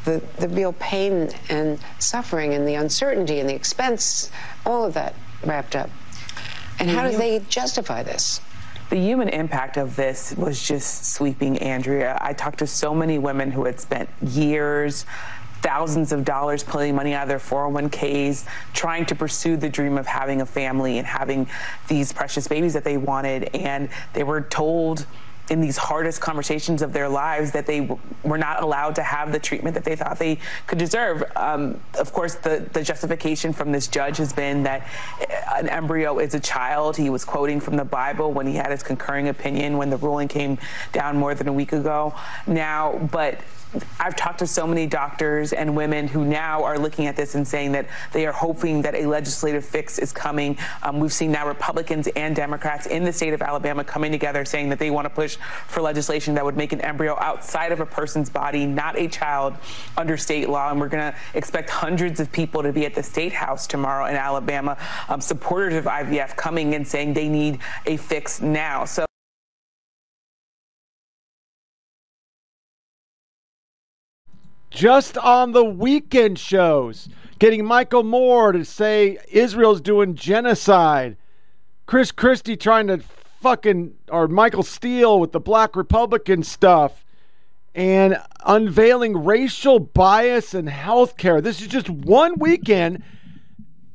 the, 0.04 0.22
the 0.38 0.50
real 0.50 0.74
pain 0.74 1.30
and 1.50 1.80
suffering 1.98 2.54
and 2.54 2.68
the 2.68 2.76
uncertainty 2.76 3.40
and 3.40 3.50
the 3.50 3.56
expense, 3.56 4.30
all 4.66 4.84
of 4.86 4.94
that 4.96 5.16
wrapped 5.46 5.78
up. 5.78 5.90
And 6.78 6.90
how 6.90 7.10
do 7.10 7.18
they 7.18 7.40
justify 7.48 8.04
this? 8.04 8.42
The 8.90 8.98
human 8.98 9.30
impact 9.30 9.78
of 9.78 9.96
this 9.96 10.36
was 10.36 10.62
just 10.62 11.14
sweeping, 11.14 11.58
Andrea. 11.60 12.18
I 12.22 12.34
talked 12.34 12.60
to 12.60 12.68
so 12.68 12.94
many 12.94 13.18
women 13.18 13.50
who 13.50 13.66
had 13.66 13.80
spent 13.80 14.10
years 14.22 15.06
thousands 15.66 16.12
of 16.12 16.24
dollars 16.24 16.62
pulling 16.62 16.94
money 16.94 17.16
out 17.16 17.24
of 17.24 17.28
their 17.28 17.40
401ks, 17.40 18.46
trying 18.74 19.04
to 19.08 19.16
pursue 19.16 19.58
the 19.58 19.68
dream 19.68 19.98
of 19.98 20.06
having 20.06 20.42
a 20.42 20.46
family 20.46 21.00
and 21.00 21.08
having 21.08 21.50
these 21.88 22.14
precious 22.14 22.48
babies 22.48 22.74
that 22.74 22.84
they 22.84 22.98
wanted. 22.98 23.50
And 23.56 23.90
they 24.14 24.24
were 24.24 24.42
told 24.42 25.08
in 25.50 25.62
these 25.62 25.78
hardest 25.78 26.22
conversations 26.22 26.82
of 26.82 26.94
their 26.94 27.10
lives 27.10 27.52
that 27.52 27.66
they 27.66 27.80
w- 27.80 28.00
were 28.24 28.38
not 28.38 28.62
allowed 28.64 28.96
to 28.96 29.04
have 29.04 29.32
the 29.32 29.40
treatment 29.40 29.74
that 29.76 29.84
they 29.84 29.96
thought 29.96 30.18
they 30.20 30.40
could 30.68 30.78
deserve. 30.78 31.24
Um, 31.36 31.80
of 32.00 32.14
course, 32.14 32.36
the, 32.36 32.68
the 32.74 32.84
justification 32.84 33.54
from 33.54 33.72
this 33.72 33.88
judge 33.88 34.18
has 34.18 34.34
been 34.34 34.64
that 34.64 34.88
uh, 35.22 35.56
an 35.58 35.70
embryo 35.70 36.20
is 36.20 36.34
a 36.34 36.40
child. 36.40 36.98
He 36.98 37.10
was 37.10 37.24
quoting 37.26 37.60
from 37.60 37.76
the 37.76 37.86
Bible 37.86 38.34
when 38.34 38.48
he 38.48 38.56
had 38.56 38.72
his 38.72 38.84
concurring 38.84 39.28
opinion 39.30 39.78
when 39.78 39.90
the 39.90 39.98
ruling 39.98 40.28
came 40.28 40.58
down 40.94 41.18
more 41.18 41.36
than 41.36 41.48
a 41.48 41.54
week 41.54 41.74
ago 41.74 42.16
now. 42.48 42.98
But 43.12 43.40
I've 44.00 44.16
talked 44.16 44.40
to 44.40 44.48
so 44.48 44.68
many 44.68 44.88
doctors 44.88 45.54
and 45.54 45.76
women 45.76 46.08
who 46.08 46.26
now 46.26 46.64
are 46.64 46.78
looking 46.78 47.08
at 47.08 47.16
this 47.16 47.36
and 47.36 47.48
saying 47.48 47.72
that 47.74 47.88
they 48.12 48.26
are 48.26 48.32
hoping 48.32 48.82
that 48.84 48.96
a 48.96 49.06
legislative 49.06 49.66
fix 49.66 50.00
is 50.00 50.12
coming. 50.12 50.58
Um, 50.84 51.00
we've 51.00 51.14
seen 51.14 51.32
now 51.32 51.48
Republicans 51.48 52.08
and 52.16 52.36
Democrats 52.36 52.86
in 52.88 53.04
the 53.04 53.14
state 53.14 53.34
of 53.34 53.42
Alabama 53.42 53.84
coming 53.84 54.12
together 54.12 54.46
saying 54.46 54.70
that 54.70 54.80
they 54.80 54.92
want 54.92 55.06
to 55.06 55.10
push 55.10 55.38
for 55.68 55.82
legislation 55.82 56.36
that 56.36 56.46
would 56.46 56.58
make 56.58 56.74
an 56.74 56.82
embryo 56.82 57.18
outside 57.20 57.72
of 57.72 57.80
a 57.80 57.86
person's 57.86 58.30
body, 58.30 58.66
not 58.66 58.98
a 58.98 59.08
child, 59.08 59.56
under 59.98 60.18
state 60.18 60.50
law. 60.50 60.70
And 60.72 60.80
we're 60.80 60.90
going 60.90 61.12
to 61.12 61.18
expect 61.34 61.70
hundreds 61.70 62.20
of 62.20 62.32
people 62.32 62.64
to 62.64 62.72
be 62.72 62.86
at 62.86 62.96
the 62.96 63.04
state 63.04 63.34
house 63.34 63.68
tomorrow 63.68 64.06
in 64.06 64.16
Alabama, 64.16 64.78
um, 65.10 65.22
supporters 65.22 65.74
of 65.74 65.86
IVF 65.86 66.36
coming 66.36 66.76
and 66.76 66.88
saying 66.88 67.14
they 67.14 67.30
need 67.30 67.60
a 67.86 67.98
fix 67.98 68.42
now. 68.42 68.86
So 68.86 69.06
just 74.72 75.18
on 75.18 75.52
the 75.54 75.64
weekend 75.64 76.38
shows, 76.40 77.08
getting 77.40 77.64
Michael 77.66 78.04
Moore 78.04 78.52
to 78.52 78.66
say 78.66 79.18
Israel's 79.32 79.82
doing 79.82 80.16
genocide. 80.16 81.18
Chris 81.86 82.12
Christie 82.12 82.58
trying 82.58 82.88
to 82.88 83.00
fucking, 83.42 83.94
or 84.10 84.28
Michael 84.28 84.64
Steele 84.64 85.20
with 85.20 85.32
the 85.32 85.40
black 85.40 85.76
Republican 85.76 86.44
stuff. 86.44 87.04
and 87.76 88.18
unveiling 88.46 89.26
racial 89.26 89.80
bias 89.80 90.54
in 90.54 90.66
healthcare. 90.66 91.44
This 91.44 91.60
is 91.62 91.68
just 91.68 91.90
one 91.90 92.40
weekend 92.40 93.04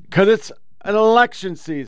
because 0.02 0.28
it's 0.28 0.52
an 0.82 0.94
election 0.94 1.56
season. 1.56 1.86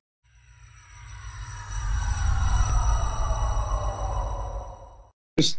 Just 5.38 5.58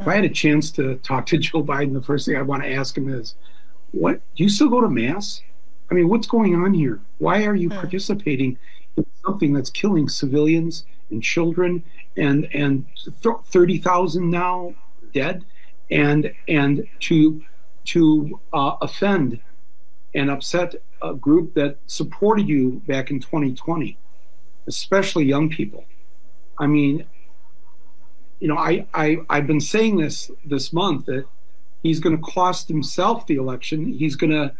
if 0.00 0.08
I 0.08 0.14
had 0.14 0.24
a 0.24 0.30
chance 0.30 0.70
to 0.72 0.96
talk 0.96 1.26
to 1.26 1.38
Joe 1.38 1.62
Biden, 1.62 1.92
the 1.92 2.02
first 2.02 2.26
thing 2.26 2.36
I 2.36 2.42
want 2.42 2.62
to 2.62 2.72
ask 2.72 2.96
him 2.96 3.12
is, 3.12 3.34
"What 3.92 4.20
do 4.36 4.42
you 4.42 4.48
still 4.48 4.68
go 4.68 4.80
to 4.80 4.88
mass? 4.88 5.42
I 5.90 5.94
mean, 5.94 6.08
what's 6.08 6.26
going 6.26 6.54
on 6.54 6.74
here? 6.74 7.00
Why 7.18 7.44
are 7.44 7.54
you 7.54 7.68
participating 7.68 8.58
in 8.96 9.04
something 9.24 9.52
that's 9.52 9.70
killing 9.70 10.08
civilians 10.08 10.84
and 11.10 11.22
children 11.22 11.82
and 12.16 12.48
and 12.54 12.86
thirty 13.46 13.78
thousand 13.78 14.30
now 14.30 14.74
dead, 15.12 15.44
and 15.90 16.32
and 16.48 16.86
to 17.00 17.42
to 17.86 18.40
uh, 18.52 18.76
offend 18.80 19.40
and 20.14 20.30
upset 20.30 20.74
a 21.02 21.14
group 21.14 21.54
that 21.54 21.78
supported 21.86 22.48
you 22.48 22.82
back 22.86 23.10
in 23.10 23.20
2020, 23.20 23.96
especially 24.66 25.24
young 25.24 25.48
people. 25.48 25.84
I 26.58 26.66
mean, 26.66 27.06
you 28.40 28.48
know, 28.48 28.56
I, 28.56 28.86
I 28.94 29.18
I've 29.28 29.46
been 29.46 29.60
saying 29.60 29.98
this 29.98 30.30
this 30.44 30.72
month 30.72 31.06
that 31.06 31.26
he's 31.82 32.00
going 32.00 32.16
to 32.16 32.22
cost 32.22 32.68
himself 32.68 33.26
the 33.26 33.36
election. 33.36 33.92
He's 33.92 34.16
going 34.16 34.32
to, 34.32 34.52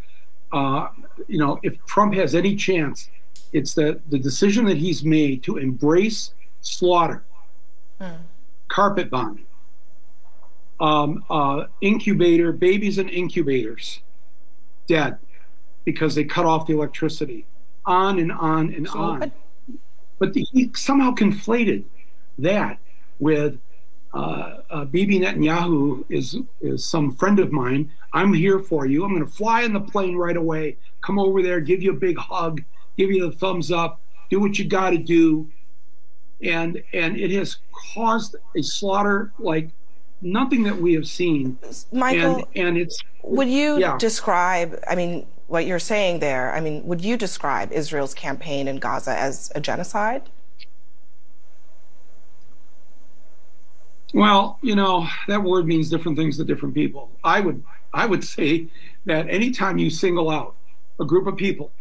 uh, 0.53 0.89
you 1.27 1.39
know, 1.39 1.59
if 1.63 1.83
Trump 1.85 2.13
has 2.13 2.35
any 2.35 2.55
chance, 2.55 3.09
it's 3.53 3.73
that 3.75 4.09
the 4.09 4.19
decision 4.19 4.65
that 4.65 4.77
he's 4.77 5.03
made 5.03 5.43
to 5.43 5.57
embrace 5.57 6.33
slaughter, 6.61 7.23
carpet 8.67 9.09
bombing, 9.09 9.45
um, 10.79 11.23
uh, 11.29 11.65
incubator 11.81 12.51
babies 12.51 12.97
and 12.97 13.09
incubators, 13.09 14.01
dead 14.87 15.17
because 15.85 16.13
they 16.15 16.23
cut 16.23 16.45
off 16.45 16.67
the 16.67 16.73
electricity, 16.73 17.45
on 17.85 18.19
and 18.19 18.31
on 18.31 18.73
and 18.73 18.87
on. 18.89 19.31
But 20.19 20.33
the, 20.33 20.43
he 20.51 20.71
somehow 20.75 21.11
conflated 21.15 21.83
that 22.37 22.77
with 23.19 23.57
Uh, 24.13 24.57
uh, 24.69 24.85
Bibi 24.85 25.19
Netanyahu 25.19 26.03
is 26.09 26.37
is 26.59 26.85
some 26.85 27.15
friend 27.15 27.39
of 27.39 27.51
mine. 27.51 27.91
I'm 28.13 28.33
here 28.33 28.59
for 28.59 28.85
you. 28.85 29.05
I'm 29.05 29.13
going 29.13 29.25
to 29.25 29.31
fly 29.31 29.61
in 29.61 29.73
the 29.73 29.79
plane 29.79 30.17
right 30.17 30.35
away. 30.35 30.77
Come 31.01 31.17
over 31.17 31.41
there, 31.41 31.61
give 31.61 31.81
you 31.81 31.91
a 31.91 31.95
big 31.95 32.17
hug, 32.17 32.61
give 32.97 33.09
you 33.09 33.29
the 33.29 33.35
thumbs 33.35 33.71
up, 33.71 34.01
do 34.29 34.39
what 34.39 34.59
you 34.59 34.65
got 34.65 34.89
to 34.89 34.97
do, 34.97 35.49
and 36.43 36.83
and 36.93 37.17
it 37.17 37.31
has 37.31 37.57
caused 37.93 38.35
a 38.55 38.61
slaughter 38.61 39.31
like 39.39 39.69
nothing 40.21 40.63
that 40.63 40.77
we 40.77 40.93
have 40.93 41.07
seen. 41.07 41.57
Michael, 41.91 42.47
and, 42.55 42.67
and 42.67 42.77
it's 42.77 42.99
Would 43.23 43.49
you 43.49 43.79
yeah. 43.79 43.97
describe, 43.97 44.79
I 44.87 44.95
mean, 44.95 45.25
what 45.47 45.65
you're 45.65 45.79
saying 45.79 46.19
there, 46.19 46.53
I 46.53 46.61
mean, 46.61 46.85
would 46.85 47.03
you 47.03 47.17
describe 47.17 47.71
Israel's 47.71 48.13
campaign 48.13 48.67
in 48.67 48.77
Gaza 48.77 49.17
as 49.17 49.51
a 49.55 49.59
genocide? 49.59 50.29
Well, 54.13 54.59
you 54.61 54.75
know, 54.75 55.07
that 55.27 55.43
word 55.43 55.67
means 55.67 55.89
different 55.89 56.17
things 56.17 56.37
to 56.37 56.43
different 56.43 56.75
people. 56.75 57.09
I 57.23 57.39
would 57.39 57.63
I 57.93 58.05
would 58.05 58.23
say 58.23 58.67
that 59.05 59.29
anytime 59.29 59.77
you 59.77 59.89
single 59.89 60.29
out 60.29 60.55
a 60.99 61.05
group 61.05 61.27
of 61.27 61.35
people 61.35 61.71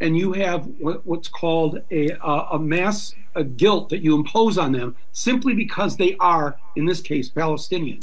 and 0.00 0.16
you 0.16 0.32
have 0.32 0.66
what, 0.78 1.04
what's 1.06 1.28
called 1.28 1.82
a, 1.90 2.10
a, 2.10 2.48
a 2.52 2.58
mass 2.58 3.14
a 3.34 3.44
guilt 3.44 3.88
that 3.90 4.02
you 4.02 4.14
impose 4.14 4.58
on 4.58 4.72
them 4.72 4.96
simply 5.12 5.54
because 5.54 5.96
they 5.96 6.16
are, 6.18 6.58
in 6.76 6.86
this 6.86 7.00
case, 7.00 7.28
Palestinian. 7.28 8.00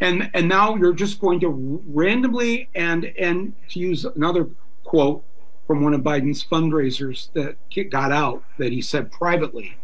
And 0.00 0.30
and 0.32 0.48
now 0.48 0.76
you're 0.76 0.92
just 0.92 1.20
going 1.20 1.40
to 1.40 1.82
randomly 1.88 2.68
and 2.74 3.04
and 3.18 3.54
to 3.70 3.80
use 3.80 4.04
another 4.04 4.48
quote 4.84 5.24
from 5.66 5.82
one 5.82 5.92
of 5.92 6.00
Biden's 6.00 6.42
fundraisers 6.44 7.28
that 7.34 7.56
got 7.90 8.10
out 8.10 8.42
that 8.58 8.72
he 8.72 8.80
said 8.80 9.12
privately. 9.12 9.76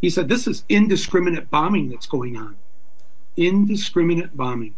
He 0.00 0.10
said, 0.10 0.28
This 0.28 0.46
is 0.46 0.64
indiscriminate 0.68 1.50
bombing 1.50 1.90
that's 1.90 2.06
going 2.06 2.36
on. 2.36 2.56
Indiscriminate 3.36 4.36
bombing. 4.36 4.74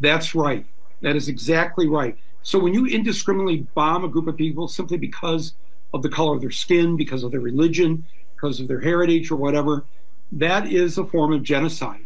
That's 0.00 0.34
right. 0.34 0.66
That 1.00 1.16
is 1.16 1.28
exactly 1.28 1.86
right. 1.88 2.16
So 2.42 2.58
when 2.58 2.74
you 2.74 2.86
indiscriminately 2.86 3.66
bomb 3.74 4.04
a 4.04 4.08
group 4.08 4.26
of 4.26 4.36
people 4.36 4.68
simply 4.68 4.96
because 4.96 5.54
of 5.92 6.02
the 6.02 6.08
color 6.08 6.34
of 6.34 6.40
their 6.40 6.50
skin, 6.50 6.96
because 6.96 7.22
of 7.22 7.30
their 7.30 7.40
religion, 7.40 8.04
because 8.34 8.60
of 8.60 8.68
their 8.68 8.80
heritage 8.80 9.30
or 9.30 9.36
whatever, 9.36 9.84
that 10.32 10.66
is 10.66 10.98
a 10.98 11.04
form 11.04 11.32
of 11.32 11.42
genocide. 11.42 12.04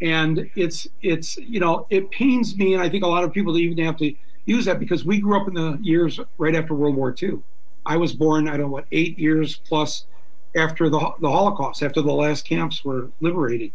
And 0.00 0.50
it's 0.56 0.88
it's 1.00 1.36
you 1.36 1.60
know 1.60 1.86
it 1.90 2.10
pains 2.10 2.56
me, 2.56 2.74
and 2.74 2.82
I 2.82 2.88
think 2.88 3.04
a 3.04 3.08
lot 3.08 3.22
of 3.22 3.32
people 3.32 3.56
even 3.56 3.84
have 3.84 3.96
to 3.98 4.14
use 4.46 4.64
that 4.64 4.80
because 4.80 5.04
we 5.04 5.20
grew 5.20 5.40
up 5.40 5.46
in 5.46 5.54
the 5.54 5.78
years 5.80 6.18
right 6.38 6.56
after 6.56 6.74
World 6.74 6.96
War 6.96 7.14
II. 7.20 7.38
I 7.86 7.96
was 7.96 8.12
born, 8.12 8.48
I 8.48 8.52
don't 8.52 8.62
know 8.62 8.68
what, 8.68 8.86
eight 8.92 9.18
years 9.18 9.56
plus 9.56 10.06
after 10.54 10.88
the, 10.88 10.98
the 11.20 11.30
Holocaust, 11.30 11.82
after 11.82 12.02
the 12.02 12.12
last 12.12 12.44
camps 12.44 12.84
were 12.84 13.10
liberated. 13.20 13.72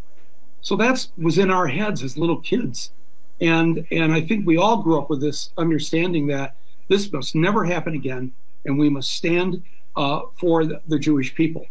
So 0.61 0.75
that's 0.75 1.11
was 1.17 1.38
in 1.38 1.49
our 1.49 1.67
heads 1.67 2.03
as 2.03 2.17
little 2.17 2.41
kids. 2.41 2.91
And 3.39 3.86
and 3.91 4.13
I 4.13 4.21
think 4.21 4.45
we 4.45 4.57
all 4.57 4.82
grew 4.82 4.99
up 4.99 5.09
with 5.09 5.21
this 5.21 5.51
understanding 5.57 6.28
that 6.28 6.55
this 6.88 7.11
must 7.11 7.36
never 7.36 7.65
happen 7.65 7.93
again, 7.93 8.32
and 8.65 8.78
we 8.78 8.89
must 8.89 9.11
stand 9.11 9.63
uh, 9.95 10.21
for 10.39 10.65
the, 10.65 10.82
the 10.88 10.99
Jewish 10.99 11.36
people. 11.36 11.65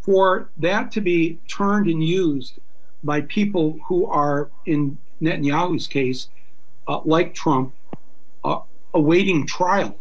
For 0.00 0.50
that 0.58 0.92
to 0.92 1.00
be 1.00 1.38
turned 1.48 1.88
and 1.88 2.02
used 2.02 2.60
by 3.02 3.22
people 3.22 3.78
who 3.88 4.06
are, 4.06 4.50
in 4.64 4.98
Netanyahu's 5.20 5.86
case, 5.86 6.28
uh, 6.86 7.00
like 7.04 7.34
Trump, 7.34 7.74
uh, 8.44 8.60
awaiting 8.94 9.46
trial 9.46 9.96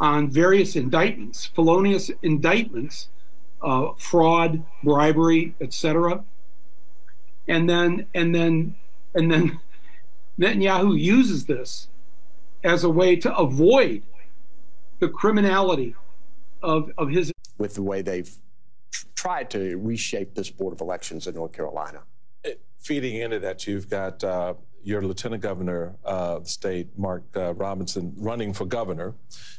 on 0.00 0.30
various 0.30 0.76
indictments, 0.76 1.46
felonious 1.46 2.10
indictments, 2.22 3.08
uh, 3.62 3.92
fraud, 3.96 4.62
bribery, 4.82 5.54
etc. 5.60 6.24
And 7.48 7.68
then 7.68 8.06
and 8.14 8.34
then 8.34 8.76
and 9.14 9.30
then 9.30 9.60
Netanyahu 10.38 10.98
uses 10.98 11.46
this 11.46 11.88
as 12.62 12.84
a 12.84 12.90
way 12.90 13.16
to 13.16 13.34
avoid 13.36 14.02
the 14.98 15.08
criminality 15.08 15.94
of, 16.62 16.90
of 16.98 17.10
his 17.10 17.32
with 17.58 17.74
the 17.74 17.82
way 17.82 18.02
they've 18.02 18.36
tried 19.14 19.50
to 19.50 19.76
reshape 19.78 20.34
this 20.34 20.50
board 20.50 20.72
of 20.74 20.80
elections 20.80 21.26
in 21.26 21.34
North 21.34 21.52
Carolina. 21.52 22.02
feeding 22.78 23.16
into 23.16 23.38
that, 23.40 23.66
you've 23.66 23.88
got 23.88 24.22
uh, 24.22 24.54
your 24.86 25.02
lieutenant 25.02 25.42
governor 25.42 25.96
of 26.04 26.44
the 26.44 26.48
state, 26.48 26.86
Mark 26.96 27.24
uh, 27.34 27.52
Robinson, 27.54 28.14
running 28.16 28.52
for 28.52 28.64
governor. 28.64 29.14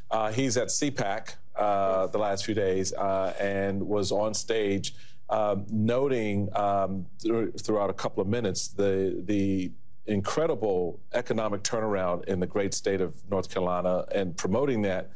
Uh, 0.10 0.32
he's 0.32 0.56
at 0.56 0.70
CPAC 0.70 1.36
uh, 1.58 2.08
the 2.08 2.18
last 2.18 2.46
few 2.46 2.56
days 2.56 2.94
uh, 2.94 3.34
and 3.38 3.86
was 3.86 4.14
on 4.14 4.34
stage 4.34 4.96
um, 5.30 5.66
noting 5.70 6.48
um, 6.56 7.06
th- 7.20 7.50
throughout 7.62 7.90
a 7.90 7.94
couple 7.94 8.22
of 8.22 8.30
minutes 8.30 8.70
the 8.70 9.22
the 9.26 9.70
incredible 10.06 11.02
economic 11.14 11.62
turnaround 11.62 12.24
in 12.26 12.40
the 12.40 12.48
great 12.48 12.74
state 12.74 13.02
of 13.02 13.14
North 13.30 13.50
Carolina 13.50 14.06
and 14.14 14.38
promoting 14.38 14.82
that. 14.84 15.12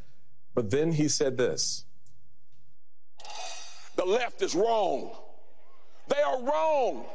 But 0.53 0.69
then 0.69 0.91
he 0.91 1.07
said 1.07 1.37
this. 1.37 1.85
The 3.95 4.03
left 4.03 4.41
is 4.41 4.53
wrong. 4.53 5.15
They 6.09 6.21
are 6.21 6.43
wrong 6.43 7.05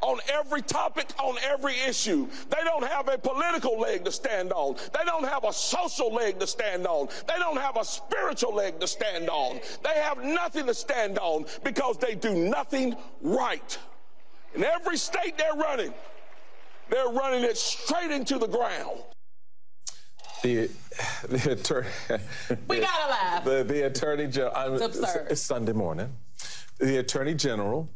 on 0.00 0.18
every 0.28 0.62
topic, 0.62 1.08
on 1.18 1.36
every 1.42 1.74
issue. 1.80 2.28
They 2.50 2.62
don't 2.64 2.84
have 2.84 3.08
a 3.08 3.18
political 3.18 3.78
leg 3.78 4.04
to 4.04 4.12
stand 4.12 4.52
on. 4.52 4.76
They 4.76 5.04
don't 5.04 5.24
have 5.24 5.44
a 5.44 5.52
social 5.52 6.12
leg 6.12 6.38
to 6.40 6.46
stand 6.46 6.86
on. 6.86 7.08
They 7.26 7.38
don't 7.38 7.58
have 7.58 7.76
a 7.76 7.84
spiritual 7.84 8.54
leg 8.54 8.80
to 8.80 8.86
stand 8.86 9.28
on. 9.28 9.60
They 9.82 10.00
have 10.00 10.22
nothing 10.22 10.66
to 10.66 10.74
stand 10.74 11.18
on 11.18 11.46
because 11.64 11.98
they 11.98 12.14
do 12.14 12.34
nothing 12.34 12.96
right. 13.22 13.78
In 14.54 14.64
every 14.64 14.96
state 14.96 15.36
they're 15.36 15.54
running, 15.54 15.92
they're 16.90 17.08
running 17.08 17.44
it 17.44 17.58
straight 17.58 18.10
into 18.10 18.38
the 18.38 18.48
ground. 18.48 19.00
The, 20.42 20.70
the 21.28 21.52
attorney. 21.52 21.88
We 22.68 22.80
gotta 22.80 23.10
laugh. 23.10 23.44
The, 23.44 23.64
the 23.64 23.86
attorney 23.86 24.28
general. 24.28 24.74
It's 24.74 24.96
absurd. 24.96 25.26
It's, 25.30 25.40
Sunday 25.42 25.72
morning. 25.72 26.14
The 26.78 26.98
attorney 26.98 27.34
general 27.34 27.88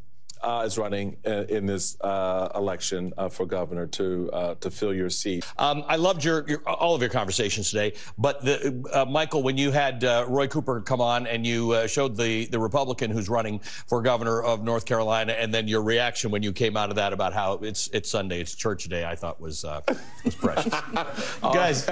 is 0.64 0.78
running 0.78 1.16
uh, 1.26 1.44
in 1.48 1.66
this 1.66 1.96
uh, 2.00 2.48
election 2.54 3.12
uh, 3.16 3.28
for 3.28 3.46
governor 3.46 3.86
to 3.86 4.30
uh, 4.32 4.54
to 4.56 4.70
fill 4.70 4.94
your 4.94 5.10
seat. 5.10 5.44
Um, 5.58 5.84
I 5.86 5.96
loved 5.96 6.24
your, 6.24 6.44
your 6.48 6.58
all 6.68 6.94
of 6.94 7.00
your 7.00 7.10
conversations 7.10 7.70
today, 7.70 7.94
but 8.18 8.44
the, 8.44 8.84
uh, 8.92 9.04
Michael, 9.04 9.42
when 9.42 9.56
you 9.56 9.70
had 9.70 10.04
uh, 10.04 10.24
Roy 10.28 10.46
Cooper 10.48 10.80
come 10.80 11.00
on 11.00 11.26
and 11.26 11.46
you 11.46 11.72
uh, 11.72 11.86
showed 11.86 12.16
the 12.16 12.46
the 12.46 12.58
Republican 12.58 13.10
who's 13.10 13.28
running 13.28 13.58
for 13.58 14.02
governor 14.02 14.42
of 14.42 14.62
North 14.62 14.84
Carolina, 14.84 15.32
and 15.32 15.52
then 15.52 15.68
your 15.68 15.82
reaction 15.82 16.30
when 16.30 16.42
you 16.42 16.52
came 16.52 16.76
out 16.76 16.90
of 16.90 16.96
that 16.96 17.12
about 17.12 17.32
how 17.32 17.54
it's 17.54 17.88
it's 17.88 18.10
Sunday, 18.10 18.40
it's 18.40 18.54
church 18.54 18.84
day, 18.84 19.04
I 19.04 19.14
thought 19.14 19.40
was 19.40 19.64
uh, 19.64 19.80
was 20.24 20.34
precious. 20.34 20.74
Guys, 21.42 21.88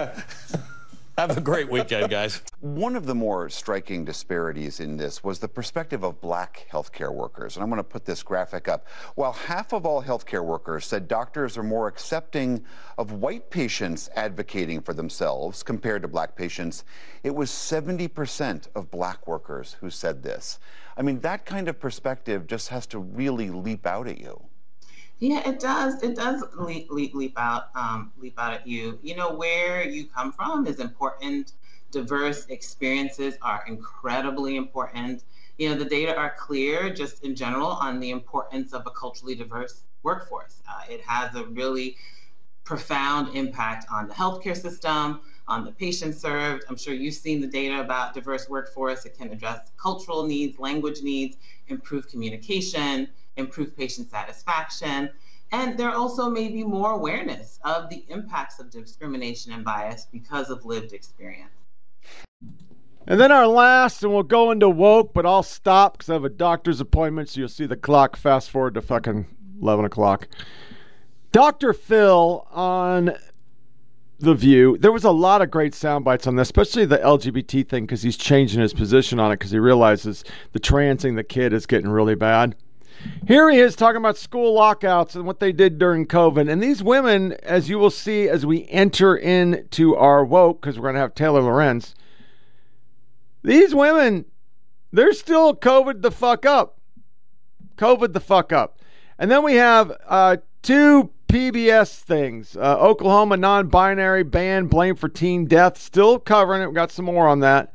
Have 1.18 1.36
a 1.36 1.40
great 1.40 1.68
weekend, 1.68 2.10
guys. 2.10 2.42
One 2.60 2.96
of 2.96 3.04
the 3.04 3.14
more 3.14 3.50
striking 3.50 4.04
disparities 4.04 4.80
in 4.80 4.96
this 4.96 5.22
was 5.22 5.38
the 5.38 5.48
perspective 5.48 6.02
of 6.02 6.20
black 6.20 6.66
healthcare 6.72 7.12
workers. 7.12 7.56
And 7.56 7.62
I'm 7.62 7.68
going 7.68 7.78
to 7.78 7.84
put 7.84 8.04
this 8.04 8.22
graphic 8.22 8.68
up. 8.68 8.86
While 9.16 9.32
half 9.32 9.72
of 9.72 9.84
all 9.84 10.02
healthcare 10.02 10.44
workers 10.44 10.86
said 10.86 11.08
doctors 11.08 11.58
are 11.58 11.62
more 11.62 11.88
accepting 11.88 12.64
of 12.96 13.12
white 13.12 13.50
patients 13.50 14.08
advocating 14.16 14.80
for 14.80 14.94
themselves 14.94 15.62
compared 15.62 16.02
to 16.02 16.08
black 16.08 16.36
patients, 16.36 16.84
it 17.22 17.34
was 17.34 17.50
70% 17.50 18.68
of 18.74 18.90
black 18.90 19.26
workers 19.26 19.76
who 19.80 19.90
said 19.90 20.22
this. 20.22 20.58
I 20.96 21.02
mean, 21.02 21.20
that 21.20 21.44
kind 21.44 21.68
of 21.68 21.78
perspective 21.78 22.46
just 22.46 22.68
has 22.68 22.86
to 22.88 22.98
really 22.98 23.50
leap 23.50 23.86
out 23.86 24.08
at 24.08 24.18
you. 24.18 24.42
Yeah, 25.20 25.46
it 25.48 25.60
does. 25.60 26.02
It 26.02 26.16
does 26.16 26.42
leap, 26.58 26.90
leap, 26.90 27.14
leap 27.14 27.38
out, 27.38 27.64
um, 27.76 28.12
leap 28.16 28.38
out 28.38 28.54
at 28.54 28.66
you. 28.66 28.98
You 29.02 29.14
know 29.16 29.34
where 29.34 29.86
you 29.88 30.06
come 30.06 30.32
from 30.32 30.66
is 30.66 30.80
important. 30.80 31.52
Diverse 31.90 32.46
experiences 32.46 33.36
are 33.42 33.64
incredibly 33.68 34.56
important. 34.56 35.24
You 35.58 35.68
know 35.68 35.74
the 35.76 35.84
data 35.84 36.16
are 36.16 36.34
clear, 36.38 36.92
just 36.92 37.22
in 37.22 37.36
general, 37.36 37.68
on 37.68 38.00
the 38.00 38.10
importance 38.10 38.72
of 38.72 38.86
a 38.86 38.90
culturally 38.90 39.34
diverse 39.34 39.84
workforce. 40.02 40.62
Uh, 40.68 40.84
it 40.88 41.02
has 41.02 41.34
a 41.34 41.44
really 41.44 41.96
profound 42.64 43.34
impact 43.36 43.86
on 43.90 44.06
the 44.08 44.14
healthcare 44.14 44.56
system, 44.56 45.20
on 45.48 45.64
the 45.64 45.72
patients 45.72 46.18
served. 46.20 46.64
I'm 46.68 46.76
sure 46.76 46.94
you've 46.94 47.14
seen 47.14 47.40
the 47.40 47.46
data 47.46 47.80
about 47.80 48.14
diverse 48.14 48.48
workforce. 48.48 49.04
It 49.04 49.16
can 49.18 49.30
address 49.32 49.72
cultural 49.76 50.24
needs, 50.26 50.58
language 50.58 51.02
needs, 51.02 51.36
improve 51.68 52.08
communication 52.08 53.08
improve 53.36 53.76
patient 53.76 54.10
satisfaction. 54.10 55.10
And 55.52 55.76
there 55.76 55.90
also 55.90 56.30
may 56.30 56.48
be 56.48 56.62
more 56.62 56.92
awareness 56.92 57.58
of 57.64 57.90
the 57.90 58.04
impacts 58.08 58.60
of 58.60 58.70
discrimination 58.70 59.52
and 59.52 59.64
bias 59.64 60.06
because 60.12 60.48
of 60.50 60.64
lived 60.64 60.92
experience. 60.92 61.50
And 63.06 63.18
then 63.18 63.32
our 63.32 63.46
last, 63.46 64.04
and 64.04 64.12
we'll 64.12 64.22
go 64.22 64.50
into 64.50 64.68
woke, 64.68 65.12
but 65.14 65.26
I'll 65.26 65.42
stop 65.42 65.94
because 65.94 66.10
I 66.10 66.12
have 66.12 66.24
a 66.24 66.28
doctor's 66.28 66.80
appointment, 66.80 67.30
so 67.30 67.40
you'll 67.40 67.48
see 67.48 67.66
the 67.66 67.76
clock 67.76 68.16
fast 68.16 68.50
forward 68.50 68.74
to 68.74 68.82
fucking 68.82 69.26
11 69.60 69.86
o'clock. 69.86 70.28
Dr. 71.32 71.72
Phil 71.72 72.46
on 72.50 73.12
The 74.18 74.34
View, 74.34 74.76
there 74.78 74.92
was 74.92 75.04
a 75.04 75.10
lot 75.10 75.42
of 75.42 75.50
great 75.50 75.74
sound 75.74 76.04
bites 76.04 76.26
on 76.26 76.36
this, 76.36 76.48
especially 76.48 76.84
the 76.84 76.98
LGBT 76.98 77.66
thing, 77.66 77.84
because 77.84 78.02
he's 78.02 78.16
changing 78.16 78.60
his 78.60 78.74
position 78.74 79.18
on 79.18 79.32
it 79.32 79.38
because 79.38 79.50
he 79.50 79.58
realizes 79.58 80.22
the 80.52 80.60
transing 80.60 81.16
the 81.16 81.24
kid 81.24 81.52
is 81.52 81.66
getting 81.66 81.88
really 81.88 82.14
bad. 82.14 82.54
Here 83.26 83.50
he 83.50 83.58
is 83.58 83.76
talking 83.76 83.98
about 83.98 84.16
school 84.16 84.52
lockouts 84.54 85.14
and 85.14 85.24
what 85.24 85.40
they 85.40 85.52
did 85.52 85.78
during 85.78 86.06
COVID. 86.06 86.50
And 86.50 86.62
these 86.62 86.82
women, 86.82 87.34
as 87.42 87.68
you 87.68 87.78
will 87.78 87.90
see 87.90 88.28
as 88.28 88.44
we 88.44 88.66
enter 88.68 89.16
into 89.16 89.94
our 89.94 90.24
woke, 90.24 90.60
because 90.60 90.78
we're 90.78 90.84
going 90.84 90.94
to 90.94 91.00
have 91.00 91.14
Taylor 91.14 91.42
Lorenz, 91.42 91.94
these 93.42 93.74
women, 93.74 94.24
they're 94.92 95.12
still 95.12 95.54
COVID 95.54 96.02
the 96.02 96.10
fuck 96.10 96.44
up. 96.44 96.78
COVID 97.76 98.12
the 98.12 98.20
fuck 98.20 98.52
up. 98.52 98.78
And 99.18 99.30
then 99.30 99.42
we 99.42 99.54
have 99.54 99.92
uh, 100.06 100.38
two 100.62 101.10
PBS 101.28 102.00
things 102.00 102.56
uh, 102.56 102.76
Oklahoma 102.80 103.36
non 103.36 103.68
binary 103.68 104.24
ban 104.24 104.66
blamed 104.66 104.98
for 104.98 105.08
teen 105.08 105.46
death. 105.46 105.78
Still 105.78 106.18
covering 106.18 106.62
it. 106.62 106.66
We 106.66 106.74
got 106.74 106.90
some 106.90 107.04
more 107.04 107.28
on 107.28 107.40
that. 107.40 107.72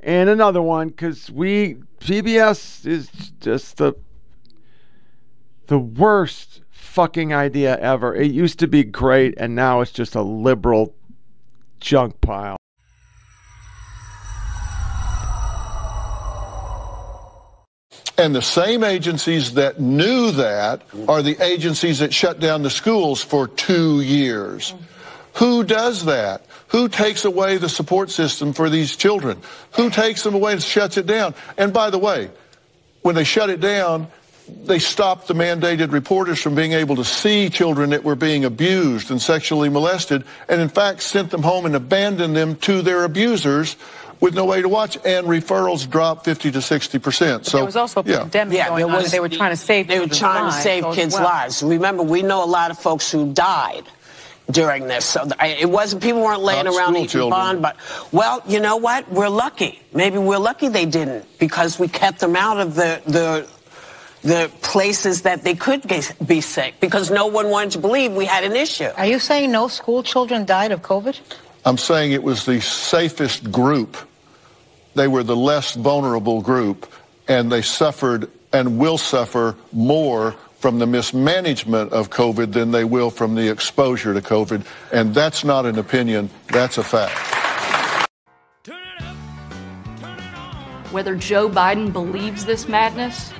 And 0.00 0.30
another 0.30 0.62
one 0.62 0.88
because 0.88 1.28
we, 1.28 1.78
PBS 2.00 2.86
is 2.86 3.08
just 3.40 3.78
the 3.78 3.94
the 5.66 5.78
worst 5.78 6.60
fucking 6.70 7.34
idea 7.34 7.78
ever. 7.78 8.14
It 8.14 8.30
used 8.30 8.58
to 8.60 8.66
be 8.66 8.84
great, 8.84 9.34
and 9.36 9.54
now 9.54 9.80
it's 9.80 9.92
just 9.92 10.14
a 10.14 10.22
liberal 10.22 10.94
junk 11.80 12.20
pile. 12.20 12.56
And 18.18 18.34
the 18.34 18.40
same 18.40 18.82
agencies 18.82 19.54
that 19.54 19.78
knew 19.78 20.30
that 20.32 20.82
are 21.06 21.20
the 21.20 21.36
agencies 21.44 21.98
that 21.98 22.14
shut 22.14 22.40
down 22.40 22.62
the 22.62 22.70
schools 22.70 23.22
for 23.22 23.46
two 23.46 24.00
years. 24.00 24.72
Who 25.34 25.64
does 25.64 26.06
that? 26.06 26.46
Who 26.68 26.88
takes 26.88 27.26
away 27.26 27.58
the 27.58 27.68
support 27.68 28.10
system 28.10 28.54
for 28.54 28.70
these 28.70 28.96
children? 28.96 29.42
Who 29.72 29.90
takes 29.90 30.22
them 30.22 30.34
away 30.34 30.52
and 30.52 30.62
shuts 30.62 30.96
it 30.96 31.06
down? 31.06 31.34
And 31.58 31.74
by 31.74 31.90
the 31.90 31.98
way, 31.98 32.30
when 33.02 33.14
they 33.14 33.24
shut 33.24 33.50
it 33.50 33.60
down, 33.60 34.08
they 34.64 34.78
stopped 34.78 35.28
the 35.28 35.34
mandated 35.34 35.92
reporters 35.92 36.40
from 36.40 36.54
being 36.54 36.72
able 36.72 36.96
to 36.96 37.04
see 37.04 37.50
children 37.50 37.90
that 37.90 38.04
were 38.04 38.14
being 38.14 38.44
abused 38.44 39.10
and 39.10 39.20
sexually 39.20 39.68
molested, 39.68 40.24
and 40.48 40.60
in 40.60 40.68
fact 40.68 41.02
sent 41.02 41.30
them 41.30 41.42
home 41.42 41.66
and 41.66 41.74
abandoned 41.74 42.36
them 42.36 42.56
to 42.56 42.82
their 42.82 43.04
abusers 43.04 43.76
with 44.20 44.34
no 44.34 44.44
way 44.44 44.62
to 44.62 44.68
watch, 44.68 44.96
and 45.04 45.26
referrals 45.26 45.88
dropped 45.88 46.24
50 46.24 46.52
to 46.52 46.62
60 46.62 46.98
percent. 46.98 47.46
So 47.46 47.58
there 47.58 47.66
was 47.66 47.76
also 47.76 48.00
a 48.00 48.04
yeah. 48.04 48.20
pandemic 48.20 48.56
Yeah, 48.56 48.68
going 48.68 48.86
there 48.86 48.96
on. 48.96 49.04
They 49.10 49.20
were 49.20 49.28
trying 49.28 49.50
to 49.50 49.56
save. 49.56 49.88
They 49.88 50.00
were 50.00 50.06
trying 50.08 50.50
to 50.50 50.56
save 50.56 50.84
kids' 50.94 51.14
well. 51.14 51.24
lives. 51.24 51.62
Remember, 51.62 52.02
we 52.02 52.22
know 52.22 52.42
a 52.42 52.46
lot 52.46 52.70
of 52.70 52.78
folks 52.78 53.10
who 53.10 53.32
died 53.32 53.84
during 54.50 54.86
this. 54.86 55.04
So 55.04 55.28
it 55.40 55.68
wasn't 55.68 56.02
people 56.02 56.22
weren't 56.22 56.42
laying 56.42 56.64
Not 56.64 56.74
around 56.76 56.92
school 56.92 56.96
eating 56.96 57.08
children. 57.08 57.30
bond. 57.30 57.62
But 57.62 57.76
well, 58.12 58.42
you 58.46 58.60
know 58.60 58.76
what? 58.76 59.10
We're 59.10 59.28
lucky. 59.28 59.82
Maybe 59.92 60.18
we're 60.18 60.38
lucky 60.38 60.68
they 60.68 60.86
didn't 60.86 61.26
because 61.38 61.78
we 61.78 61.88
kept 61.88 62.20
them 62.20 62.36
out 62.36 62.60
of 62.60 62.74
the 62.74 63.02
the 63.06 63.48
the 64.26 64.50
places 64.60 65.22
that 65.22 65.44
they 65.44 65.54
could 65.54 65.82
get, 65.82 66.12
be 66.26 66.40
sick 66.40 66.74
because 66.80 67.12
no 67.12 67.26
one 67.26 67.48
wanted 67.48 67.70
to 67.72 67.78
believe 67.78 68.12
we 68.12 68.26
had 68.26 68.42
an 68.42 68.56
issue. 68.56 68.90
Are 68.96 69.06
you 69.06 69.20
saying 69.20 69.52
no 69.52 69.68
school 69.68 70.02
children 70.02 70.44
died 70.44 70.72
of 70.72 70.82
COVID? 70.82 71.20
I'm 71.64 71.78
saying 71.78 72.10
it 72.10 72.24
was 72.24 72.44
the 72.44 72.60
safest 72.60 73.52
group. 73.52 73.96
They 74.96 75.06
were 75.06 75.22
the 75.22 75.36
less 75.36 75.74
vulnerable 75.74 76.42
group, 76.42 76.90
and 77.28 77.52
they 77.52 77.62
suffered 77.62 78.28
and 78.52 78.78
will 78.78 78.98
suffer 78.98 79.54
more 79.72 80.34
from 80.58 80.80
the 80.80 80.86
mismanagement 80.86 81.92
of 81.92 82.10
COVID 82.10 82.52
than 82.52 82.72
they 82.72 82.82
will 82.82 83.10
from 83.10 83.36
the 83.36 83.48
exposure 83.48 84.12
to 84.12 84.20
COVID. 84.20 84.66
And 84.92 85.14
that's 85.14 85.44
not 85.44 85.66
an 85.66 85.78
opinion, 85.78 86.30
that's 86.48 86.78
a 86.78 86.82
fact. 86.82 87.14
Whether 90.90 91.14
Joe 91.14 91.48
Biden 91.48 91.92
believes 91.92 92.46
this 92.46 92.66
madness 92.68 93.32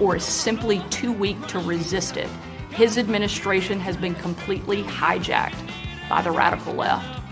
or 0.00 0.16
is 0.16 0.24
simply 0.24 0.80
too 0.90 1.12
weak 1.12 1.44
to 1.48 1.58
resist 1.60 2.16
it, 2.16 2.28
his 2.70 2.98
administration 2.98 3.80
has 3.80 3.96
been 3.96 4.14
completely 4.16 4.82
hijacked 4.84 5.70
by 6.08 6.22
the 6.22 6.30
radical 6.30 6.74
left. 6.74 7.22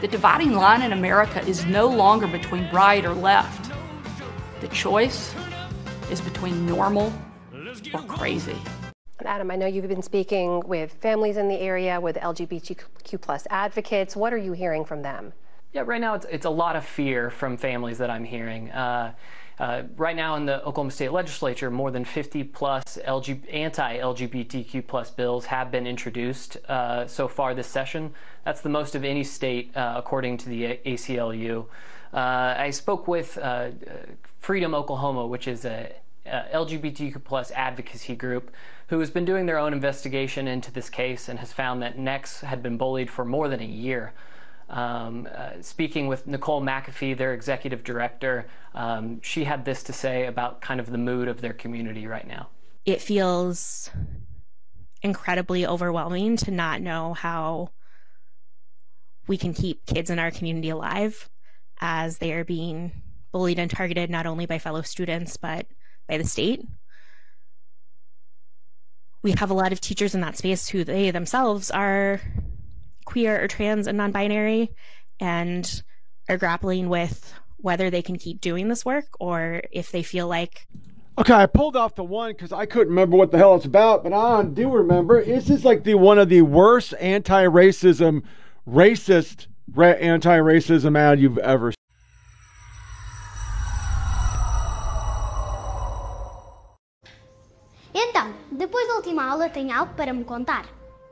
The 0.00 0.08
dividing 0.08 0.52
line 0.52 0.82
in 0.82 0.92
America 0.92 1.40
is 1.46 1.64
no 1.64 1.86
longer 1.86 2.26
between 2.26 2.68
right 2.70 3.04
or 3.04 3.14
left. 3.14 3.72
The 4.60 4.68
choice 4.68 5.34
is 6.10 6.20
between 6.20 6.66
normal 6.66 7.12
or 7.92 8.02
crazy. 8.02 8.56
Adam, 9.24 9.50
I 9.50 9.56
know 9.56 9.66
you've 9.66 9.88
been 9.88 10.02
speaking 10.02 10.60
with 10.66 10.92
families 10.94 11.38
in 11.38 11.48
the 11.48 11.58
area, 11.58 11.98
with 11.98 12.16
LGBTQ 12.16 13.20
plus 13.20 13.46
advocates. 13.48 14.14
What 14.14 14.34
are 14.34 14.38
you 14.38 14.52
hearing 14.52 14.84
from 14.84 15.00
them? 15.00 15.32
Yeah, 15.72 15.82
right 15.86 16.00
now 16.00 16.14
it's, 16.14 16.26
it's 16.30 16.44
a 16.44 16.50
lot 16.50 16.76
of 16.76 16.84
fear 16.84 17.30
from 17.30 17.56
families 17.56 17.98
that 17.98 18.10
I'm 18.10 18.24
hearing. 18.24 18.70
Uh, 18.70 19.14
uh, 19.58 19.82
right 19.96 20.16
now 20.16 20.34
in 20.36 20.46
the 20.46 20.58
Oklahoma 20.64 20.90
State 20.90 21.12
Legislature, 21.12 21.70
more 21.70 21.90
than 21.90 22.04
50 22.04 22.44
plus 22.44 22.98
LG, 23.06 23.52
anti-LGBTQ 23.52 24.86
plus 24.86 25.10
bills 25.10 25.46
have 25.46 25.70
been 25.70 25.86
introduced 25.86 26.56
uh, 26.68 27.06
so 27.06 27.28
far 27.28 27.54
this 27.54 27.68
session. 27.68 28.12
That's 28.44 28.60
the 28.60 28.68
most 28.68 28.94
of 28.94 29.04
any 29.04 29.22
state, 29.24 29.76
uh, 29.76 29.94
according 29.96 30.38
to 30.38 30.48
the 30.48 30.80
ACLU. 30.84 31.66
Uh, 32.12 32.54
I 32.58 32.70
spoke 32.70 33.06
with 33.06 33.38
uh, 33.38 33.70
Freedom 34.40 34.74
Oklahoma, 34.74 35.26
which 35.26 35.46
is 35.46 35.64
a 35.64 35.92
LGBTQ 36.26 37.22
plus 37.22 37.50
advocacy 37.52 38.16
group 38.16 38.50
who 38.88 38.98
has 39.00 39.10
been 39.10 39.24
doing 39.24 39.46
their 39.46 39.58
own 39.58 39.72
investigation 39.72 40.46
into 40.48 40.70
this 40.70 40.90
case 40.90 41.28
and 41.28 41.38
has 41.38 41.52
found 41.52 41.82
that 41.82 41.98
Nex 41.98 42.40
had 42.40 42.62
been 42.62 42.76
bullied 42.76 43.10
for 43.10 43.24
more 43.24 43.48
than 43.48 43.60
a 43.60 43.66
year. 43.66 44.12
Um, 44.68 45.28
uh, 45.34 45.50
speaking 45.60 46.06
with 46.06 46.26
Nicole 46.26 46.62
McAfee, 46.62 47.16
their 47.16 47.34
executive 47.34 47.84
director, 47.84 48.46
um, 48.74 49.20
she 49.22 49.44
had 49.44 49.64
this 49.64 49.82
to 49.84 49.92
say 49.92 50.26
about 50.26 50.60
kind 50.60 50.80
of 50.80 50.90
the 50.90 50.98
mood 50.98 51.28
of 51.28 51.40
their 51.40 51.52
community 51.52 52.06
right 52.06 52.26
now. 52.26 52.48
It 52.84 53.00
feels 53.00 53.90
incredibly 55.02 55.66
overwhelming 55.66 56.36
to 56.38 56.50
not 56.50 56.80
know 56.80 57.12
how 57.12 57.70
we 59.26 59.36
can 59.36 59.52
keep 59.54 59.84
kids 59.86 60.10
in 60.10 60.18
our 60.18 60.30
community 60.30 60.70
alive 60.70 61.28
as 61.80 62.18
they 62.18 62.32
are 62.32 62.44
being 62.44 62.92
bullied 63.32 63.58
and 63.58 63.70
targeted 63.70 64.10
not 64.10 64.26
only 64.26 64.46
by 64.46 64.58
fellow 64.58 64.82
students 64.82 65.36
but 65.36 65.66
by 66.08 66.16
the 66.16 66.24
state. 66.24 66.62
We 69.22 69.32
have 69.32 69.50
a 69.50 69.54
lot 69.54 69.72
of 69.72 69.80
teachers 69.80 70.14
in 70.14 70.20
that 70.20 70.36
space 70.36 70.68
who 70.68 70.84
they 70.84 71.10
themselves 71.10 71.70
are 71.70 72.20
queer 73.04 73.42
or 73.42 73.48
trans 73.48 73.86
and 73.86 73.98
non 73.98 74.12
binary 74.12 74.70
and 75.20 75.82
are 76.28 76.38
grappling 76.38 76.88
with 76.88 77.32
whether 77.58 77.90
they 77.90 78.02
can 78.02 78.16
keep 78.16 78.40
doing 78.40 78.68
this 78.68 78.84
work 78.84 79.06
or 79.20 79.62
if 79.72 79.90
they 79.90 80.02
feel 80.02 80.28
like 80.28 80.66
Okay, 81.16 81.32
I 81.32 81.46
pulled 81.46 81.76
off 81.76 81.94
the 81.94 82.02
one 82.02 82.32
because 82.32 82.50
I 82.50 82.66
couldn't 82.66 82.88
remember 82.88 83.16
what 83.16 83.30
the 83.30 83.38
hell 83.38 83.54
it's 83.54 83.64
about, 83.64 84.02
but 84.02 84.12
I 84.12 84.42
do 84.42 84.68
remember. 84.68 85.24
This 85.24 85.48
is 85.48 85.64
like 85.64 85.84
the 85.84 85.94
one 85.94 86.18
of 86.18 86.28
the 86.28 86.42
worst 86.42 86.92
anti-racism, 86.98 88.22
racist 88.68 89.46
ra- 89.72 89.90
anti-racism 89.90 90.98
ad 90.98 91.20
you've 91.20 91.38
ever 91.38 91.72
Então, 97.94 98.34
depois 98.50 98.88
da 98.88 98.96
última 98.96 99.24
aula, 99.30 99.48
tem 99.48 99.70
algo 99.70 99.94
para 99.94 100.12
me 100.12 100.24
contar. 100.24 100.66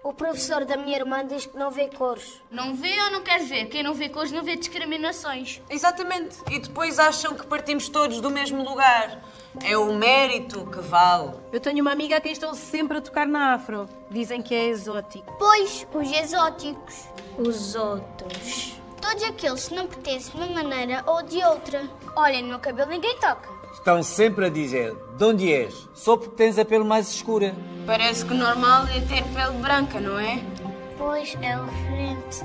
O 0.05 0.13
professor 0.13 0.65
da 0.65 0.77
minha 0.77 0.97
irmã 0.97 1.25
diz 1.25 1.47
que 1.47 1.57
não 1.57 1.71
vê 1.71 1.87
cores. 1.87 2.43
Não 2.51 2.75
vê 2.75 2.93
ou 3.05 3.13
não 3.13 3.23
quer 3.23 3.39
ver? 3.45 3.67
Quem 3.67 3.85
não 3.85 3.95
vê 3.95 4.09
cores 4.09 4.33
não 4.33 4.43
vê 4.43 4.57
discriminações. 4.57 5.63
Exatamente. 5.71 6.39
E 6.51 6.59
depois 6.59 6.99
acham 6.99 7.37
que 7.37 7.47
partimos 7.47 7.89
todos 7.89 8.21
do 8.21 8.29
mesmo 8.29 8.65
lugar. 8.65 9.23
É 9.63 9.77
o 9.77 9.95
mérito 9.95 10.67
que 10.67 10.81
vale. 10.81 11.35
Eu 11.53 11.61
tenho 11.61 11.83
uma 11.83 11.93
amiga 11.93 12.17
a 12.17 12.21
quem 12.21 12.33
estão 12.33 12.53
sempre 12.53 12.99
a 12.99 13.01
tocar 13.01 13.29
na 13.29 13.55
afro. 13.55 13.89
Dizem 14.11 14.43
que 14.43 14.53
é 14.53 14.67
exótico. 14.67 15.37
Pois, 15.39 15.87
os 15.95 16.11
exóticos. 16.11 17.07
Os 17.39 17.77
outros. 17.77 18.75
Todos 19.01 19.23
aqueles 19.23 19.69
que 19.69 19.75
não 19.77 19.87
pertencem 19.87 20.33
de 20.33 20.37
uma 20.37 20.63
maneira 20.65 21.05
ou 21.07 21.23
de 21.23 21.45
outra. 21.45 21.89
Olha, 22.17 22.43
no 22.43 22.49
meu 22.49 22.59
cabelo 22.59 22.91
ninguém 22.91 23.17
toca. 23.21 23.62
Estão 23.83 24.01
sempre 24.01 24.47
a 24.47 24.49
dizer: 24.49 24.95
de 25.19 25.25
onde 25.25 25.53
és? 25.53 25.89
Só 25.93 26.17
porque 26.17 26.37
tens 26.37 26.57
a 26.57 26.65
pele 26.65 26.85
mais 26.85 27.11
escura. 27.11 27.53
Parece 27.85 28.25
que 28.25 28.33
o 28.33 28.37
normal 28.37 28.87
é 28.87 29.01
ter 29.01 29.25
pele 29.35 29.59
branca, 29.61 29.99
não 29.99 30.21
é? 30.21 30.41
Pois, 30.97 31.37
é 31.43 31.57
diferente. 31.57 32.45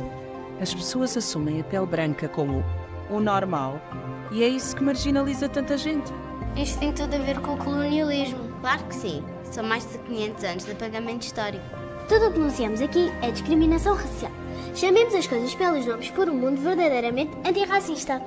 As 0.60 0.74
pessoas 0.74 1.16
assumem 1.16 1.62
a 1.62 1.64
pele 1.64 1.86
branca 1.86 2.28
como 2.28 2.66
o 3.12 3.20
normal 3.20 3.80
e 4.32 4.44
é 4.44 4.48
isso 4.48 4.76
que 4.76 4.84
marginaliza 4.84 5.48
tanta 5.48 5.78
gente. 5.78 6.12
Isto 6.56 6.80
tem 6.80 6.92
tudo 6.92 7.14
a 7.14 7.20
ver 7.20 7.40
com 7.42 7.54
o 7.54 7.58
colonialismo. 7.58 8.40
Claro 8.62 8.84
que 8.86 8.96
sim. 8.96 9.24
São 9.44 9.64
mais 9.64 9.88
de 9.92 10.00
500 10.00 10.44
anos 10.44 10.66
de 10.66 10.72
apagamento 10.72 11.28
histórico. 11.28 11.64
Tudo 12.10 12.30
o 12.30 12.32
que 12.32 12.40
denunciamos 12.40 12.82
aqui 12.82 13.14
é 13.22 13.30
discriminação 13.30 13.94
racial. 13.94 14.32
Chamemos 14.74 15.14
as 15.14 15.28
coisas 15.28 15.54
pelos 15.54 15.86
nomes 15.86 16.10
por 16.10 16.28
um 16.28 16.34
mundo 16.34 16.60
verdadeiramente 16.60 17.38
antirracista. 17.46 18.24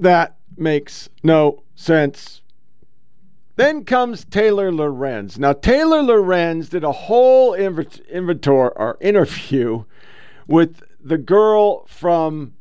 That 0.00 0.36
makes 0.56 1.10
no 1.22 1.62
sense. 1.74 2.40
Then 3.56 3.84
comes 3.84 4.24
Taylor 4.24 4.72
Lorenz. 4.72 5.38
Now, 5.38 5.52
Taylor 5.52 6.02
Lorenz 6.02 6.70
did 6.70 6.84
a 6.84 6.92
whole 6.92 7.52
inv- 7.52 8.08
inventory 8.08 8.72
or 8.76 8.96
interview 9.02 9.84
with 10.46 10.82
the 11.02 11.18
girl 11.18 11.84
from 11.86 12.54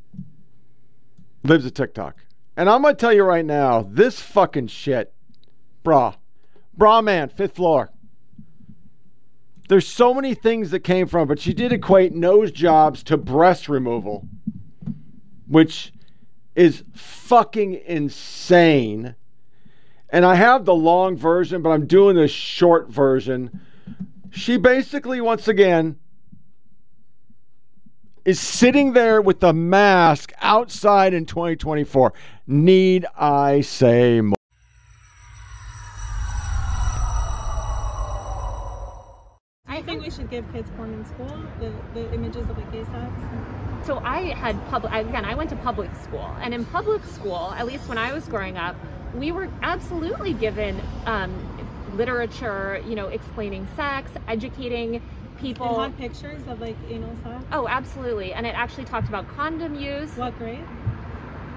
Libs 1.44 1.66
of 1.66 1.74
TikTok. 1.74 2.18
And 2.58 2.70
I'm 2.70 2.82
going 2.82 2.94
to 2.94 3.00
tell 3.00 3.14
you 3.14 3.24
right 3.24 3.46
now, 3.46 3.88
this 3.90 4.20
fucking 4.20 4.68
shit, 4.68 5.14
brah, 5.86 6.18
bra 6.78 7.02
man, 7.02 7.30
fifth 7.30 7.56
floor. 7.56 7.90
There's 9.70 9.88
so 9.88 10.14
many 10.14 10.34
things 10.34 10.72
that 10.72 10.82
came 10.82 11.08
from, 11.08 11.30
but 11.30 11.40
she 11.40 11.54
did 11.54 11.72
equate 11.72 12.14
nose 12.14 12.52
jobs 12.52 13.02
to 13.04 13.16
breast 13.16 13.70
removal, 13.70 14.28
which 15.48 15.94
is 16.60 16.84
fucking 16.94 17.74
insane. 17.86 19.16
And 20.10 20.26
I 20.26 20.36
have 20.36 20.66
the 20.66 20.76
long 20.76 21.16
version, 21.16 21.62
but 21.62 21.70
I'm 21.70 21.88
doing 21.88 22.18
the 22.18 22.28
short 22.28 22.90
version. 22.90 23.62
She 24.30 24.58
basically, 24.58 25.22
once 25.22 25.48
again, 25.48 25.98
is 28.26 28.42
sitting 28.42 28.92
there 28.92 29.22
with 29.22 29.40
the 29.40 29.54
mask 29.54 30.34
outside 30.42 31.14
in 31.14 31.26
2024. 31.26 32.14
Need 32.46 33.06
I 33.18 33.62
say 33.62 34.20
more? 34.20 34.39
Think 39.90 40.04
we 40.04 40.10
should 40.12 40.30
give 40.30 40.52
kids 40.54 40.70
porn 40.78 40.94
in 40.94 41.06
school, 41.06 41.42
the, 41.60 41.72
the 41.94 42.14
images 42.14 42.50
of 42.50 42.58
like 42.58 42.72
gay 42.72 42.84
sex. 42.86 43.12
So 43.86 44.02
I 44.04 44.34
had 44.34 44.64
public, 44.70 44.94
again, 44.94 45.26
I 45.26 45.36
went 45.36 45.50
to 45.52 45.56
public 45.58 45.90
school. 46.04 46.36
And 46.42 46.54
in 46.54 46.66
public 46.66 47.04
school, 47.06 47.54
at 47.58 47.66
least 47.66 47.88
when 47.88 47.98
I 47.98 48.14
was 48.14 48.28
growing 48.28 48.58
up, 48.58 48.76
we 49.16 49.32
were 49.32 49.50
absolutely 49.62 50.34
given 50.34 50.80
um, 51.06 51.32
literature, 51.96 52.82
you 52.88 52.96
know, 52.96 53.08
explaining 53.08 53.68
sex, 53.76 54.12
educating 54.28 55.02
people. 55.40 55.80
Had 55.80 55.98
pictures 55.98 56.42
of 56.48 56.62
like 56.62 56.76
anal 56.90 57.16
sex. 57.24 57.44
Oh, 57.52 57.68
absolutely. 57.68 58.34
And 58.34 58.46
it 58.46 58.54
actually 58.56 58.86
talked 58.86 59.08
about 59.08 59.28
condom 59.36 59.76
use. 59.76 60.16
What 60.16 60.38
grade? 60.38 60.66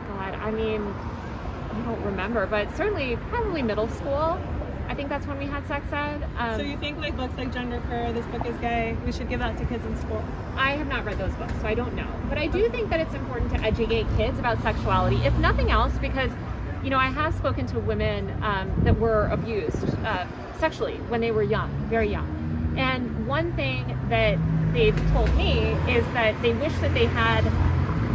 God, 0.09 0.35
I 0.35 0.51
mean, 0.51 0.83
I 0.83 1.81
don't 1.85 2.03
remember, 2.03 2.47
but 2.47 2.75
certainly 2.77 3.17
probably 3.29 3.63
middle 3.63 3.89
school. 3.89 4.39
I 4.93 4.95
think 4.95 5.09
that's 5.09 5.27
when 5.27 5.39
we 5.39 5.47
had 5.47 5.67
sex 5.67 5.91
ed. 5.91 6.23
Um, 6.37 6.57
so 6.57 6.63
you 6.63 6.77
think 6.77 6.99
like 6.99 7.17
books 7.17 7.33
like 7.39 7.51
Gender 7.51 7.81
Queer, 7.87 8.13
this 8.13 8.27
book 8.27 8.45
is 8.45 8.55
gay, 8.59 8.95
we 9.07 9.11
should 9.11 9.27
give 9.27 9.41
that 9.41 9.57
to 9.57 9.65
kids 9.65 9.87
in 9.87 9.97
school? 9.97 10.23
I 10.55 10.73
have 10.73 10.87
not 10.87 11.07
read 11.07 11.17
those 11.17 11.33
books, 11.33 11.55
so 11.63 11.67
I 11.67 11.73
don't 11.73 11.97
know. 11.97 12.07
But 12.29 12.37
I 12.37 12.47
do 12.47 12.69
think 12.69 12.91
that 12.91 13.01
it's 13.01 13.15
important 13.15 13.51
to 13.53 13.61
educate 13.63 14.05
kids 14.19 14.39
about 14.39 14.61
sexuality, 14.61 15.17
if 15.25 15.35
nothing 15.39 15.71
else, 15.71 15.95
because 15.99 16.31
you 16.85 16.91
know 16.91 16.99
I 16.99 17.07
have 17.07 17.35
spoken 17.35 17.67
to 17.69 17.79
women 17.79 18.39
um, 18.43 18.71
that 18.85 19.01
were 19.01 19.29
abused 19.29 19.83
uh, 20.05 20.27
sexually 20.59 20.97
when 21.09 21.23
they 21.23 21.31
were 21.31 21.43
young, 21.43 21.71
very 21.89 22.11
young. 22.11 22.29
And 22.77 23.27
one 23.27 23.51
thing 23.55 23.97
that 24.11 24.37
they've 24.75 25.11
told 25.13 25.35
me 25.39 25.73
is 25.91 26.05
that 26.13 26.35
they 26.43 26.53
wish 26.53 26.75
that 26.81 26.93
they 26.93 27.07
had 27.07 27.47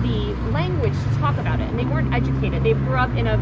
the 0.01 0.33
language 0.51 0.93
to 0.93 1.19
talk 1.19 1.37
about 1.37 1.59
it, 1.59 1.69
and 1.69 1.79
they 1.79 1.85
weren't 1.85 2.13
educated. 2.13 2.63
They 2.63 2.73
grew 2.73 2.95
up 2.95 3.09
in 3.15 3.27
a 3.27 3.37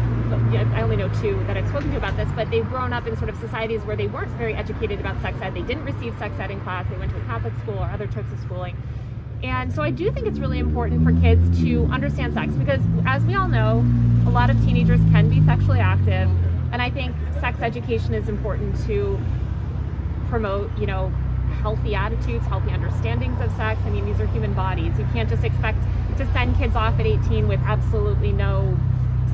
I 0.74 0.82
only 0.82 0.96
know 0.96 1.08
two 1.20 1.42
that 1.46 1.56
I've 1.56 1.68
spoken 1.68 1.90
to 1.92 1.96
about 1.96 2.16
this, 2.16 2.28
but 2.34 2.50
they've 2.50 2.66
grown 2.68 2.92
up 2.92 3.06
in 3.06 3.16
sort 3.16 3.28
of 3.28 3.36
societies 3.36 3.82
where 3.82 3.96
they 3.96 4.06
weren't 4.06 4.30
very 4.32 4.54
educated 4.54 5.00
about 5.00 5.20
sex 5.22 5.36
ed. 5.40 5.54
They 5.54 5.62
didn't 5.62 5.84
receive 5.84 6.16
sex 6.18 6.38
ed 6.38 6.50
in 6.50 6.60
class. 6.60 6.86
They 6.90 6.96
went 6.96 7.12
to 7.12 7.18
a 7.18 7.24
Catholic 7.24 7.52
school 7.62 7.78
or 7.78 7.84
other 7.84 8.06
types 8.06 8.32
of 8.32 8.40
schooling. 8.40 8.76
And 9.42 9.72
so 9.72 9.82
I 9.82 9.90
do 9.90 10.10
think 10.10 10.26
it's 10.26 10.38
really 10.38 10.58
important 10.58 11.04
for 11.04 11.12
kids 11.20 11.60
to 11.60 11.84
understand 11.86 12.34
sex 12.34 12.52
because, 12.54 12.80
as 13.06 13.22
we 13.24 13.34
all 13.34 13.48
know, 13.48 13.84
a 14.26 14.30
lot 14.30 14.50
of 14.50 14.62
teenagers 14.64 15.00
can 15.12 15.28
be 15.28 15.44
sexually 15.44 15.80
active. 15.80 16.28
And 16.72 16.80
I 16.80 16.90
think 16.90 17.14
sex 17.40 17.60
education 17.60 18.14
is 18.14 18.28
important 18.28 18.84
to 18.86 19.18
promote, 20.28 20.76
you 20.78 20.86
know, 20.86 21.12
healthy 21.66 21.96
attitudes, 21.96 22.46
healthy 22.46 22.70
understandings 22.70 23.40
of 23.40 23.50
sex. 23.56 23.80
I 23.84 23.90
mean, 23.90 24.06
these 24.06 24.20
are 24.20 24.26
human 24.28 24.54
bodies. 24.54 24.96
You 25.00 25.04
can't 25.12 25.28
just 25.28 25.42
expect 25.42 25.82
to 26.16 26.24
send 26.32 26.56
kids 26.56 26.76
off 26.76 27.00
at 27.00 27.06
18 27.06 27.48
with 27.48 27.58
absolutely 27.66 28.30
no 28.30 28.78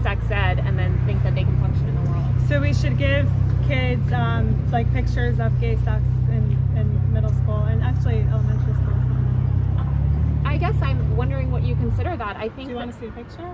sex 0.03 0.24
ed 0.30 0.59
and 0.61 0.78
then 0.78 0.99
think 1.05 1.22
that 1.24 1.35
they 1.35 1.45
can 1.45 1.61
function 1.61 1.87
in 1.91 1.95
the 1.95 2.11
world. 2.11 2.24
So 2.49 2.59
we 2.59 2.72
should 2.72 2.97
give 2.97 3.28
kids 3.68 4.11
um, 4.14 4.47
like 4.70 4.91
pictures 4.95 5.41
of 5.41 5.61
gay 5.61 5.76
sex 5.85 6.03
in, 6.30 6.57
in 6.74 7.12
middle 7.12 7.35
school 7.43 7.64
and 7.64 7.83
actually 7.83 8.20
elementary 8.20 8.72
school. 8.80 8.97
I 10.47 10.57
guess 10.57 10.76
I'm 10.80 11.14
wondering 11.14 11.51
what 11.53 11.64
you 11.64 11.74
consider 11.74 12.16
that. 12.16 12.37
I 12.37 12.49
think. 12.49 12.68
Do 12.68 12.70
you 12.70 12.76
want 12.76 12.95
to 12.95 12.99
see 12.99 13.09
a 13.09 13.12
picture? 13.12 13.51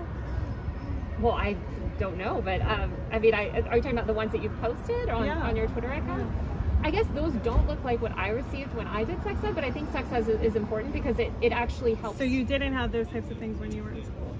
Well, 1.19 1.33
I 1.33 1.57
don't 1.99 2.17
know, 2.17 2.41
but 2.41 2.61
um, 2.61 2.93
I 3.11 3.19
mean, 3.19 3.33
I, 3.33 3.49
are 3.49 3.75
you 3.75 3.81
talking 3.81 3.97
about 3.97 4.07
the 4.07 4.13
ones 4.13 4.31
that 4.31 4.41
you 4.41 4.49
posted 4.61 5.09
on, 5.09 5.25
Yeah. 5.25 5.41
on 5.41 5.57
your 5.57 5.67
Twitter 5.67 5.91
account? 5.91 6.31
I 6.83 6.91
guess 6.91 7.05
those 7.13 7.33
don't 7.35 7.67
look 7.67 7.83
like 7.83 8.01
what 8.01 8.17
I 8.17 8.29
received 8.29 8.73
when 8.73 8.87
I 8.87 9.03
did 9.03 9.21
sex 9.23 9.35
ed, 9.43 9.53
but 9.55 9.63
I 9.63 9.71
think 9.71 9.91
sex 9.91 10.11
ed 10.11 10.19
is, 10.19 10.27
is 10.41 10.55
important 10.55 10.93
because 10.93 11.19
it, 11.19 11.33
it 11.41 11.51
actually 11.51 11.95
helps. 11.95 12.17
So 12.17 12.23
you 12.23 12.43
didn't 12.45 12.73
have 12.73 12.91
those 12.91 13.07
types 13.07 13.29
of 13.29 13.37
things 13.37 13.59
when 13.59 13.71
you 13.71 13.83
were 13.83 13.91
in 13.91 14.03
school? 14.03 14.35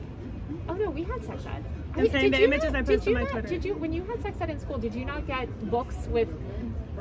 Oh 0.70 0.76
no, 0.76 0.90
we 0.90 1.04
had 1.04 1.24
sex 1.26 1.46
ed. 1.46 1.64
I'm 1.96 2.04
Wait, 2.04 2.12
saying 2.12 2.26
did 2.26 2.34
the 2.34 2.40
you 2.40 2.46
images 2.46 2.72
not- 2.72 2.76
I 2.76 2.82
did 2.84 2.98
post 3.00 3.08
on 3.08 3.14
my 3.16 3.24
Twitter. 3.26 3.48
Did 3.48 3.66
you, 3.66 3.78
when 3.78 3.92
you 3.92 4.04
had 4.06 4.22
sex 4.22 4.38
ed 4.40 4.50
in 4.50 4.60
school, 4.60 4.78
did 4.78 4.94
you 4.94 5.04
not 5.06 5.28
get 5.28 5.48
books 5.70 6.08
with 6.08 6.30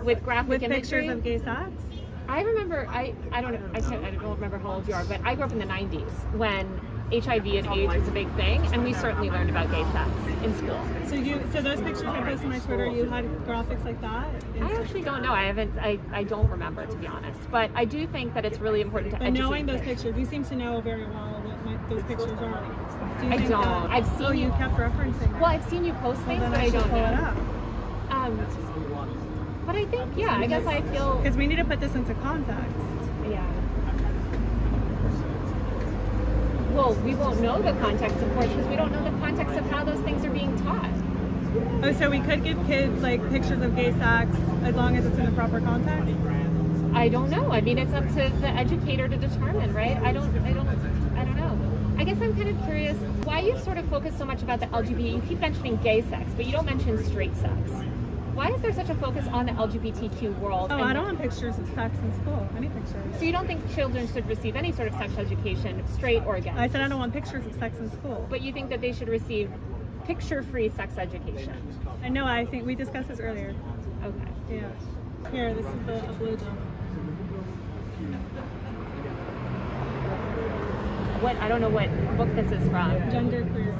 with 0.03 0.23
graphic 0.23 0.49
With 0.49 0.63
imagery? 0.63 0.81
pictures 0.81 1.09
of 1.09 1.23
gay 1.23 1.39
sex? 1.39 1.71
I 2.29 2.43
remember. 2.43 2.87
I 2.91 3.15
I 3.33 3.41
don't 3.41 3.53
know. 3.55 3.71
I 3.75 3.81
can't. 3.81 4.05
I 4.05 4.11
don't 4.11 4.35
remember 4.35 4.59
how 4.59 4.73
old 4.73 4.89
you 4.89 4.95
are, 4.95 5.05
but 5.05 5.21
I 5.25 5.35
grew 5.35 5.45
up 5.45 5.53
in 5.53 5.59
the 5.59 5.65
'90s 5.65 6.13
when 6.37 6.81
HIV 7.13 7.47
and 7.47 7.67
AIDS 7.69 7.95
was 7.97 8.09
a 8.09 8.13
big 8.13 8.31
thing, 8.35 8.67
and 8.73 8.85
we 8.85 8.93
certainly 8.93 9.31
learned 9.31 9.49
about 9.49 9.71
gay 9.71 9.83
sex 9.93 10.11
in 10.45 10.55
school. 10.55 10.79
So 11.07 11.15
you, 11.15 11.43
so 11.53 11.63
those 11.63 11.81
pictures 11.81 12.03
I 12.05 12.21
posted 12.21 12.45
on 12.45 12.49
my 12.51 12.59
Twitter, 12.59 12.87
you 12.87 13.09
had 13.09 13.25
graphics 13.47 13.83
like 13.85 14.01
that? 14.03 14.29
I 14.61 14.73
actually 14.75 15.03
don't 15.03 15.23
know. 15.23 15.33
I 15.33 15.45
haven't. 15.45 15.73
I, 15.79 15.99
I 16.13 16.25
don't 16.25 16.49
remember 16.51 16.85
to 16.87 16.97
be 16.97 17.07
honest. 17.07 17.39
But 17.51 17.71
I 17.75 17.87
do 17.87 18.07
think 18.07 18.35
that 18.35 18.45
it's 18.45 18.59
really 18.59 18.83
important 18.83 19.13
to 19.15 19.19
But 19.19 19.33
knowing 19.33 19.65
those 19.65 19.81
kids. 19.81 20.03
pictures, 20.03 20.19
you 20.19 20.27
seem 20.27 20.45
to 20.47 20.55
know 20.57 20.83
very 20.83 21.07
well 21.07 21.41
what 21.45 21.65
my, 21.65 21.77
those 21.89 22.03
pictures 22.05 22.39
are. 22.43 22.61
Do 23.21 23.27
you 23.27 23.33
I 23.33 23.37
think 23.39 23.49
don't. 23.51 23.63
that- 23.63 23.91
I've 23.91 24.07
seen 24.07 24.27
oh, 24.27 24.33
you 24.33 24.47
you- 24.47 24.53
kept 24.53 24.75
referencing. 24.75 25.33
Well, 25.35 25.47
I've 25.47 25.65
seen 25.71 25.85
you 25.85 25.95
post 25.95 26.21
things, 26.23 26.41
then 26.41 26.51
but 26.51 26.61
I 26.61 26.65
I 26.65 26.71
don't 26.71 26.83
pull 26.91 26.99
know. 27.01 27.07
it 27.07 27.15
up. 27.15 27.37
Um, 28.11 28.37
but 29.67 29.77
I 29.77 29.85
think, 29.87 30.17
yeah, 30.17 30.37
I 30.37 30.47
guess 30.47 30.67
I 30.67 30.83
feel. 30.83 31.17
Because 31.17 31.37
we 31.37 31.47
need 31.47 31.57
to 31.57 31.65
put 31.65 31.81
this 31.81 31.95
into 31.95 32.13
context. 32.15 32.75
Yeah. 33.31 33.45
Well, 36.79 36.95
we 36.95 37.17
won't 37.17 37.41
know 37.41 37.61
the 37.61 37.73
context, 37.81 38.19
of 38.19 38.33
course, 38.35 38.47
because 38.47 38.69
we 38.69 38.77
don't 38.77 38.93
know 38.93 39.03
the 39.03 39.11
context 39.19 39.57
of 39.57 39.69
how 39.69 39.83
those 39.83 39.99
things 40.03 40.25
are 40.25 40.31
being 40.31 40.57
taught. 40.63 40.93
Oh, 41.83 41.93
so 41.93 42.09
we 42.09 42.21
could 42.21 42.45
give 42.45 42.57
kids 42.69 43.03
like 43.03 43.21
pictures 43.31 43.61
of 43.63 43.75
gay 43.75 43.91
sex 43.95 44.31
as 44.63 44.77
long 44.77 44.97
as 44.97 45.05
it's 45.05 45.19
in 45.19 45.25
the 45.25 45.33
proper 45.33 45.61
context? 45.61 46.15
I 46.95 47.09
don't 47.09 47.31
know. 47.31 47.51
I 47.51 47.63
mean, 47.63 47.79
it's 47.79 47.93
up 47.95 48.07
to 48.07 48.15
the 48.15 48.49
educator 48.51 49.09
to 49.09 49.17
determine, 49.17 49.75
right? 49.75 49.97
I 49.97 50.13
don't. 50.13 50.33
I 50.39 50.53
don't. 50.53 50.69
I 50.69 51.25
don't 51.25 51.37
know. 51.37 51.99
I 51.99 52.05
guess 52.05 52.23
I'm 52.23 52.37
kind 52.37 52.49
of 52.49 52.65
curious 52.65 52.97
why 53.25 53.41
you 53.41 53.59
sort 53.59 53.79
of 53.79 53.85
focus 53.87 54.17
so 54.17 54.25
much 54.25 54.43
about 54.43 54.61
the 54.61 54.67
LGBT. 54.67 55.15
You 55.15 55.23
keep 55.23 55.41
mentioning 55.41 55.79
gay 55.79 56.03
sex, 56.03 56.31
but 56.37 56.47
you 56.47 56.53
don't 56.53 56.67
mention 56.67 57.05
straight 57.05 57.35
sex. 57.39 57.71
Why 58.39 58.51
is 58.51 58.63
there 58.63 58.73
such 58.73 58.89
a 58.89 58.95
focus 58.95 59.27
on 59.33 59.47
the 59.47 59.53
LGBTQ 59.53 60.39
world? 60.39 60.71
Oh, 60.71 60.81
I 60.81 60.93
don't 60.93 61.07
want 61.07 61.21
pictures 61.21 61.59
of 61.59 61.67
sex 61.75 61.99
in 61.99 62.15
school. 62.23 62.49
Any 62.57 62.69
pictures. 62.69 63.19
So 63.19 63.25
you 63.25 63.33
don't 63.33 63.49
think 63.49 63.75
children 63.75 64.07
should 64.13 64.29
receive 64.29 64.55
any 64.55 64.71
sort 64.71 64.87
of 64.87 64.95
sex 64.95 65.13
education, 65.19 65.83
straight 65.93 66.25
or 66.25 66.39
gay? 66.39 66.51
I 66.51 66.69
said 66.69 66.81
I 66.83 66.87
don't 66.87 67.01
want 67.01 67.13
pictures 67.13 67.45
of 67.45 67.53
sex 67.59 67.77
in 67.81 67.91
school. 67.91 68.25
But 68.31 68.41
you 68.41 68.53
think 68.53 68.71
that 68.71 68.81
they 68.81 68.93
should 68.93 69.09
receive 69.09 69.51
picture-free 70.05 70.71
sex 70.77 70.97
education? 70.99 71.53
I 72.05 72.11
know. 72.11 72.27
I 72.27 72.47
think 72.47 72.65
we 72.65 72.77
discussed 72.77 73.09
this 73.09 73.19
earlier. 73.19 73.57
Okay. 74.05 74.29
Yeah. 74.49 75.31
Here, 75.33 75.53
this 75.53 75.67
is 75.67 75.87
the 75.87 75.97
a 75.97 76.13
blowjob. 76.15 76.57
What 81.23 81.37
I 81.39 81.49
don't 81.49 81.61
know 81.61 81.71
what 81.71 81.91
book 82.17 82.33
this 82.37 82.53
is 82.53 82.69
from. 82.69 83.11
Gender 83.11 83.45
queer. 83.47 83.75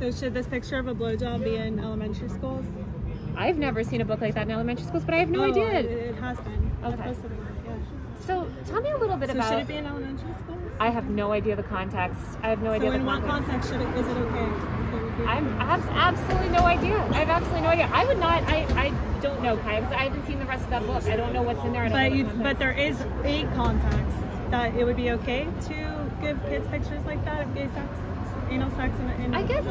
So 0.00 0.10
should 0.10 0.32
this 0.34 0.46
picture 0.46 0.78
of 0.78 0.86
a 0.86 0.94
blowjob 0.94 1.44
be 1.44 1.56
in 1.56 1.78
elementary 1.78 2.30
schools? 2.30 2.64
I've 3.36 3.58
never 3.58 3.84
seen 3.84 4.00
a 4.00 4.04
book 4.04 4.20
like 4.22 4.34
that 4.34 4.46
in 4.46 4.50
elementary 4.50 4.86
schools, 4.86 5.04
but 5.04 5.12
I 5.14 5.18
have 5.18 5.28
no 5.28 5.42
Oh, 5.42 5.50
idea. 5.50 5.68
It, 5.78 5.84
it 5.84 6.14
has 6.16 6.38
been. 6.38 6.70
Okay. 6.82 7.02
posted 7.02 7.26
it, 7.26 7.38
yeah. 7.66 7.72
So 8.26 8.48
tell 8.66 8.80
me 8.80 8.90
a 8.90 8.96
little 8.98 9.16
bit 9.16 9.28
So 9.30 9.34
about. 9.36 9.50
should 9.50 9.58
it 9.60 9.68
be 9.68 9.76
in 9.76 9.86
elementary 9.86 10.32
schools? 10.44 10.58
I 10.80 10.88
have 10.88 11.10
no 11.10 11.32
idea 11.32 11.54
the 11.54 11.62
context. 11.62 12.16
I 12.42 12.48
have 12.48 12.62
no 12.62 12.72
idea. 12.72 12.88
So 12.88 12.92
the 12.92 12.98
in 13.00 13.04
what 13.06 13.22
context. 13.26 13.68
context 13.68 13.70
should 13.70 13.80
it, 13.82 13.88
is 13.98 14.06
it 14.06 14.16
okay? 14.16 14.44
if 14.44 14.94
it 14.94 15.02
would 15.04 15.18
be- 15.18 15.24
I'm 15.24 15.60
I 15.60 15.64
have 15.66 15.88
absolutely 15.90 16.48
no 16.48 16.64
idea. 16.64 16.96
I 16.96 17.18
have 17.18 17.28
absolutely 17.28 17.60
no 17.60 17.68
idea. 17.68 17.90
I 17.92 18.04
would 18.06 18.18
not. 18.18 18.42
I, 18.44 18.56
I 18.86 19.20
don't 19.20 19.42
know, 19.42 19.56
Kai, 19.58 19.80
because 19.80 19.92
I 19.94 20.04
haven't 20.04 20.26
seen 20.26 20.38
the 20.38 20.46
rest 20.46 20.64
of 20.64 20.70
that 20.70 20.86
book. 20.86 21.04
I 21.06 21.16
don't 21.16 21.34
know 21.34 21.42
what's 21.42 21.62
in 21.62 21.72
there. 21.74 21.90
But 21.90 22.12
you, 22.12 22.24
but 22.24 22.58
there 22.58 22.72
is 22.72 22.98
a 23.24 23.44
context 23.54 24.16
that 24.50 24.74
it 24.74 24.84
would 24.84 24.96
be 24.96 25.10
okay 25.12 25.44
to 25.68 26.10
give 26.22 26.42
kids 26.48 26.66
pictures 26.68 27.04
like 27.04 27.22
that 27.26 27.42
of 27.42 27.54
gay 27.54 27.68
sex, 27.74 27.86
anal 28.50 28.70
sex 28.72 28.92
in, 28.98 29.22
in 29.22 29.34
I 29.34 29.42
guess 29.42 29.64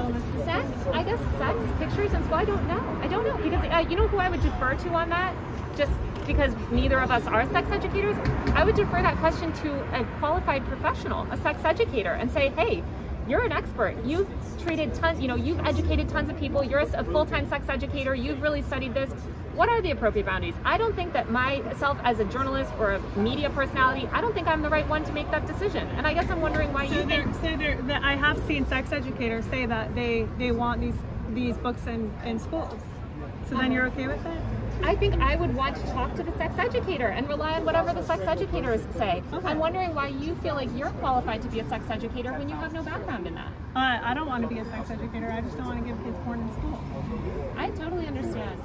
sex. 0.46 0.88
I 0.94 1.04
guess 1.04 1.20
sex 1.38 1.60
pictures 1.80 2.14
in 2.14 2.24
school. 2.24 2.36
I 2.36 2.46
don't 2.46 2.68
know. 2.68 3.00
I 3.02 3.08
don't 3.08 3.26
know 3.26 3.38
because 3.38 3.66
uh, 3.72 3.90
you 3.90 3.96
know 3.96 4.08
who 4.08 4.18
I 4.18 4.30
would 4.30 4.42
defer 4.42 4.76
to 4.76 4.90
on 4.90 5.10
that. 5.10 5.36
Just 5.76 5.92
because 6.26 6.54
neither 6.72 7.00
of 7.00 7.12
us 7.12 7.26
are 7.28 7.50
sex 7.52 7.70
educators, 7.72 8.16
I 8.54 8.64
would 8.64 8.76
defer 8.76 9.02
that 9.02 9.18
question 9.18 9.52
to 9.54 9.80
a 10.00 10.06
qualified 10.20 10.66
professional, 10.66 11.28
a 11.32 11.38
sex 11.38 11.64
educator, 11.66 12.14
and 12.14 12.32
say, 12.32 12.50
hey. 12.50 12.84
You're 13.30 13.46
an 13.46 13.52
expert. 13.52 13.96
You've 14.04 14.28
treated 14.64 14.92
tons, 14.96 15.22
you 15.22 15.28
know, 15.28 15.36
you've 15.36 15.60
educated 15.60 16.10
tons 16.10 16.32
of 16.32 16.40
people. 16.40 16.64
You're 16.64 16.80
a 16.80 17.04
full-time 17.04 17.48
sex 17.48 17.70
educator. 17.70 18.16
You've 18.16 18.42
really 18.42 18.64
studied 18.64 18.96
this. 18.96 19.12
What 19.54 19.70
are 19.70 19.82
the 19.82 19.92
appropriate 19.92 20.26
boundaries? 20.26 20.56
I 20.66 20.80
don't 20.80 20.96
think 20.96 21.14
that 21.14 21.30
myself 21.30 22.00
as 22.04 22.20
a 22.20 22.26
journalist 22.26 22.72
or 22.80 22.94
a 22.94 23.20
media 23.20 23.52
personality, 23.52 24.10
I 24.12 24.20
don't 24.20 24.34
think 24.34 24.48
I'm 24.48 24.64
the 24.64 24.70
right 24.70 24.88
one 24.88 25.04
to 25.04 25.12
make 25.12 25.30
that 25.30 25.46
decision. 25.46 25.88
And 25.90 26.08
I 26.08 26.16
guess 26.16 26.28
I'm 26.32 26.42
wondering 26.42 26.74
why 26.74 26.88
So 26.88 26.96
you 26.96 27.06
there, 27.06 27.24
think 27.24 27.36
so 27.36 27.58
there, 27.58 27.80
that 27.84 28.04
I 28.04 28.16
have 28.16 28.42
seen 28.48 28.66
sex 28.66 28.92
educators 28.92 29.46
say 29.46 29.68
that 29.68 29.94
they 29.94 30.28
they 30.40 30.52
want 30.52 30.82
these 30.82 30.96
these 31.34 31.58
books 31.58 31.86
in 31.86 32.12
in 32.26 32.40
schools. 32.40 32.80
So 33.48 33.52
then 33.52 33.66
uh-huh. 33.66 33.74
you're 33.74 33.88
okay 33.88 34.08
with 34.08 34.26
it? 34.26 34.59
I 34.82 34.96
think 34.96 35.16
I 35.16 35.36
would 35.36 35.56
want 35.56 35.76
to 35.76 35.84
talk 35.88 36.16
to 36.16 36.24
the 36.24 36.32
sex 36.38 36.58
educator 36.58 37.08
and 37.08 37.28
rely 37.28 37.54
on 37.54 37.66
whatever 37.66 37.94
the 37.94 38.04
sex 38.04 38.24
educators 38.24 38.82
say. 38.98 39.22
I'm 39.44 39.60
wondering 39.60 39.94
why 39.94 40.08
you 40.08 40.36
feel 40.36 40.56
like 40.56 40.70
you're 40.76 40.90
qualified 40.92 41.42
to 41.42 41.48
be 41.50 41.60
a 41.60 41.70
sex 41.70 41.86
educator 41.90 42.32
when 42.34 42.50
you 42.50 42.56
have 42.56 42.74
no 42.74 42.82
background 42.84 43.28
in 43.28 43.36
that. 43.36 43.52
Uh, 43.76 44.00
I 44.02 44.14
don't 44.14 44.28
want 44.28 44.44
to 44.44 44.48
be 44.48 44.60
a 44.60 44.66
sex 44.66 44.90
educator. 44.90 45.32
I 45.32 45.42
just 45.42 45.58
don't 45.58 45.68
want 45.68 45.80
to 45.82 45.88
give 45.88 46.04
kids 46.04 46.18
porn 46.24 46.40
in 46.40 46.52
school. 46.54 46.82
I 47.58 47.70
totally 47.72 48.08
understand. 48.08 48.62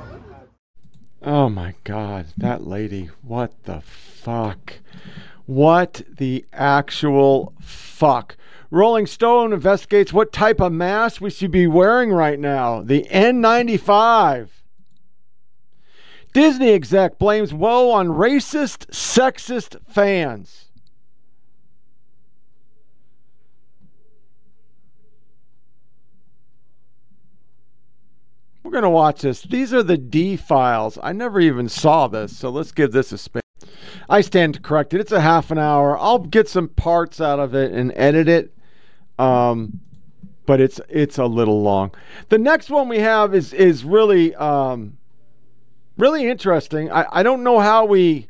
Oh 1.23 1.49
my 1.49 1.75
God, 1.85 2.27
that 2.37 2.67
lady. 2.67 3.11
What 3.23 3.65
the 3.65 3.81
fuck? 3.81 4.75
What 5.47 6.03
the 6.09 6.45
actual 6.53 7.55
fuck? 7.61 8.37
Rolling 8.71 9.07
Stone 9.07 9.53
investigates 9.53 10.13
what 10.13 10.33
type 10.33 10.61
of 10.61 10.73
mask 10.73 11.21
we 11.21 11.31
should 11.31 11.51
be 11.51 11.67
wearing 11.67 12.11
right 12.11 12.39
now. 12.39 12.83
The 12.83 13.07
N95. 13.11 14.49
Disney 16.35 16.73
exec 16.73 17.17
blames 17.19 17.55
woe 17.55 17.93
on 17.93 18.09
racist, 18.09 18.89
sexist 18.89 19.77
fans. 19.89 20.67
We're 28.65 28.73
going 28.73 28.83
to 28.83 28.91
watch 28.91 29.21
this. 29.21 29.43
These 29.43 29.73
are 29.73 29.85
the 29.85 29.97
D 29.97 30.37
files. 30.37 30.99
I 31.01 31.13
never 31.13 31.39
even 31.39 31.69
saw 31.69 32.09
this, 32.09 32.37
so 32.37 32.51
let's 32.51 32.73
give 32.73 32.91
this 32.91 33.13
a 33.13 33.19
spin. 33.19 33.43
I 34.09 34.21
stand 34.21 34.61
corrected. 34.65 35.01
It's 35.01 35.13
a 35.13 35.21
half 35.21 35.53
an 35.53 35.59
hour. 35.59 35.97
I'll 35.97 36.19
get 36.19 36.49
some 36.49 36.67
parts 36.67 37.21
out 37.21 37.39
of 37.39 37.55
it 37.55 37.71
and 37.71 37.93
edit 37.95 38.29
it. 38.29 38.53
Um, 39.21 39.79
but 40.47 40.61
it's 40.61 40.81
it's 40.89 41.19
a 41.19 41.27
little 41.27 41.63
long. 41.63 41.93
The 42.29 42.39
next 42.39 42.71
one 42.71 42.89
we 42.89 42.99
have 42.99 43.37
is 43.37 43.53
is 43.53 43.85
really 43.85 44.35
um, 44.35 44.99
really 45.97 46.27
interesting. 46.29 46.91
I, 46.91 47.07
I 47.11 47.23
don't 47.23 47.43
know 47.43 47.61
how 47.61 47.85
we 47.85 48.29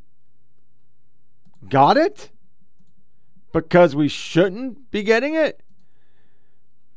got 1.68 1.96
it 1.96 2.30
because 3.52 3.94
we 3.94 4.08
shouldn't 4.08 4.90
be 4.90 5.02
getting 5.02 5.34
it. 5.34 5.60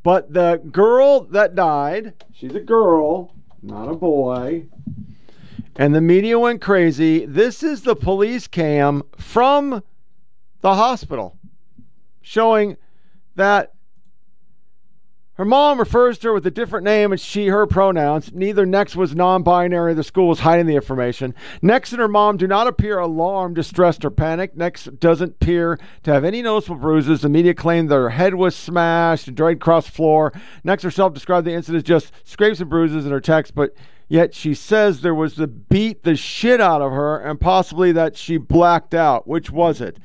But 0.04 0.34
the 0.34 0.62
girl 0.72 1.22
that 1.32 1.56
died, 1.56 2.14
she's 2.34 2.56
a 2.56 2.60
girl, 2.60 3.36
not 3.62 3.90
a 3.90 3.96
boy. 3.96 4.66
And 5.76 5.94
the 5.94 6.02
media 6.02 6.40
went 6.40 6.62
crazy. 6.62 7.26
This 7.26 7.62
is 7.62 7.84
the 7.84 7.96
police 7.96 8.48
cam 8.48 9.04
from 9.18 9.84
the 10.62 10.74
hospital 10.74 11.38
showing 12.22 12.78
that 13.36 13.74
her 15.38 15.46
mom 15.46 15.80
refers 15.80 16.18
to 16.18 16.30
her 16.30 16.34
with 16.34 16.48
a 16.48 16.52
different 16.52 16.84
name 16.84 17.12
and 17.12 17.22
she, 17.22 17.48
her 17.48 17.68
pronouns. 17.68 18.34
Neither 18.34 18.66
Nex 18.66 18.96
was 18.96 19.16
non 19.16 19.44
binary. 19.44 19.94
The 19.94 20.04
school 20.04 20.28
was 20.28 20.40
hiding 20.40 20.66
the 20.66 20.76
information. 20.76 21.36
Nex 21.62 21.92
and 21.92 22.02
her 22.02 22.08
mom 22.08 22.38
do 22.38 22.48
not 22.48 22.66
appear 22.66 22.98
alarmed, 22.98 23.56
distressed, 23.56 24.04
or 24.04 24.10
panicked. 24.10 24.58
Nex 24.58 24.86
doesn't 24.86 25.36
appear 25.42 25.80
to 26.04 26.12
have 26.12 26.24
any 26.24 26.42
noticeable 26.42 26.78
bruises. 26.78 27.22
The 27.22 27.30
media 27.30 27.54
claimed 27.54 27.90
their 27.90 28.10
head 28.10 28.34
was 28.34 28.56
smashed 28.56 29.28
and 29.28 29.38
dragged 29.38 29.62
across 29.62 29.86
the 29.86 29.92
floor. 29.92 30.34
Nex 30.64 30.82
herself 30.82 31.14
described 31.14 31.46
the 31.46 31.54
incident 31.54 31.84
as 31.84 31.88
just 31.88 32.12
scrapes 32.24 32.60
and 32.60 32.70
bruises 32.70 33.06
in 33.06 33.12
her 33.12 33.22
text, 33.22 33.54
but 33.54 33.76
yet 34.08 34.34
she 34.34 34.56
says 34.56 35.02
there 35.02 35.14
was 35.14 35.36
the 35.36 35.48
beat 35.48 36.02
the 36.02 36.16
shit 36.16 36.60
out 36.60 36.82
of 36.82 36.92
her 36.92 37.20
and 37.20 37.40
possibly 37.40 37.92
that 37.92 38.18
she 38.18 38.38
blacked 38.38 38.96
out. 38.96 39.28
Which 39.28 39.52
was 39.52 39.82
it? 39.82 39.98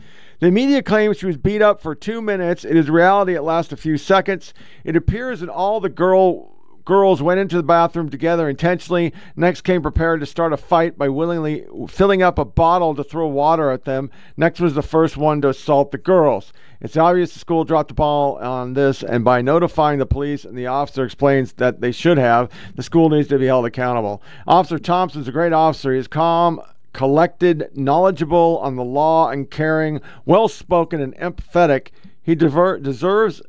The 0.42 0.50
media 0.50 0.82
claims 0.82 1.18
she 1.18 1.26
was 1.26 1.36
beat 1.36 1.62
up 1.62 1.80
for 1.80 1.94
two 1.94 2.20
minutes. 2.20 2.64
It 2.64 2.76
is 2.76 2.90
reality. 2.90 3.36
It 3.36 3.42
lasts 3.42 3.72
a 3.72 3.76
few 3.76 3.96
seconds. 3.96 4.52
It 4.82 4.96
appears 4.96 5.38
that 5.38 5.48
all 5.48 5.78
the 5.78 5.88
girl 5.88 6.50
girls 6.84 7.22
went 7.22 7.38
into 7.38 7.54
the 7.54 7.62
bathroom 7.62 8.08
together 8.08 8.48
intentionally. 8.48 9.12
Nex 9.36 9.60
came 9.60 9.82
prepared 9.82 10.18
to 10.18 10.26
start 10.26 10.52
a 10.52 10.56
fight 10.56 10.98
by 10.98 11.08
willingly 11.08 11.64
filling 11.88 12.24
up 12.24 12.40
a 12.40 12.44
bottle 12.44 12.92
to 12.96 13.04
throw 13.04 13.28
water 13.28 13.70
at 13.70 13.84
them. 13.84 14.10
Nex 14.36 14.58
was 14.58 14.74
the 14.74 14.82
first 14.82 15.16
one 15.16 15.40
to 15.42 15.50
assault 15.50 15.92
the 15.92 15.98
girls. 15.98 16.52
It's 16.80 16.96
obvious 16.96 17.32
the 17.32 17.38
school 17.38 17.62
dropped 17.62 17.90
the 17.90 17.94
ball 17.94 18.36
on 18.38 18.72
this, 18.72 19.04
and 19.04 19.24
by 19.24 19.42
notifying 19.42 20.00
the 20.00 20.06
police 20.06 20.44
and 20.44 20.58
the 20.58 20.66
officer 20.66 21.04
explains 21.04 21.52
that 21.52 21.80
they 21.80 21.92
should 21.92 22.18
have, 22.18 22.50
the 22.74 22.82
school 22.82 23.10
needs 23.10 23.28
to 23.28 23.38
be 23.38 23.46
held 23.46 23.64
accountable. 23.64 24.20
Officer 24.48 24.80
Thompson's 24.80 25.28
a 25.28 25.32
great 25.32 25.52
officer. 25.52 25.94
He's 25.94 26.08
calm, 26.08 26.60
collected, 26.92 27.70
knowledgeable 27.74 28.58
on 28.62 28.76
the 28.76 28.84
law, 28.84 29.30
and 29.30 29.50
caring, 29.50 30.00
well 30.24 30.48
spoken, 30.48 31.00
and 31.00 31.14
empathetic. 31.16 31.88
He 32.22 32.34
deserves 32.34 33.42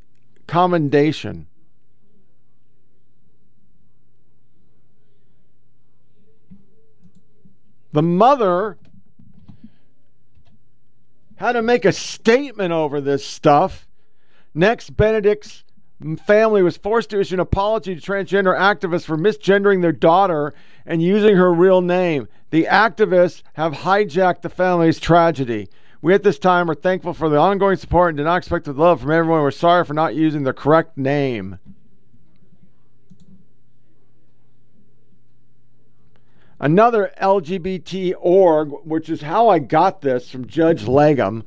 commendation. 0.48 1.48
The 7.92 8.02
mother 8.02 8.78
had 11.36 11.52
to 11.54 11.62
make 11.62 11.86
a 11.86 11.92
statement 11.92 12.72
over 12.72 13.00
this 13.00 13.26
stuff. 13.26 13.88
Nex, 14.56 14.90
Benedict's 14.90 15.64
family 16.26 16.64
was 16.64 16.76
forced 16.76 17.12
to 17.12 17.20
issue 17.20 17.36
an 17.36 17.40
apology 17.40 17.96
to 17.96 18.02
transgender 18.02 18.58
activists 18.58 19.06
for 19.06 19.18
misgendering 19.18 19.82
their 19.82 19.92
daughter 19.92 20.54
and 20.86 21.02
using 21.02 21.36
her 21.36 21.54
real 21.54 21.82
name. 21.82 22.28
The 22.50 22.66
activists 22.70 23.44
have 23.54 23.74
hijacked 23.74 24.42
the 24.42 24.50
family's 24.50 25.00
tragedy. 25.00 25.70
We 26.02 26.14
at 26.14 26.24
this 26.24 26.38
time 26.38 26.70
are 26.70 26.76
thankful 26.76 27.14
for 27.14 27.30
the 27.30 27.38
ongoing 27.38 27.78
support 27.78 28.10
and 28.10 28.18
do 28.18 28.24
not 28.24 28.38
expect 28.38 28.66
the 28.66 28.74
love 28.74 29.02
from 29.02 29.12
everyone. 29.12 29.42
We're 29.42 29.52
sorry 29.52 29.86
for 29.86 29.94
not 29.94 30.16
using 30.16 30.44
the 30.44 30.54
correct 30.54 30.98
name. 30.98 31.60
Another 36.60 37.12
LGBT 37.22 38.14
org, 38.20 38.72
which 38.86 39.10
is 39.10 39.22
how 39.22 39.50
I 39.50 39.60
got 39.60 40.02
this 40.02 40.30
from 40.30 40.48
Judd 40.48 40.78
Legum, 40.80 41.44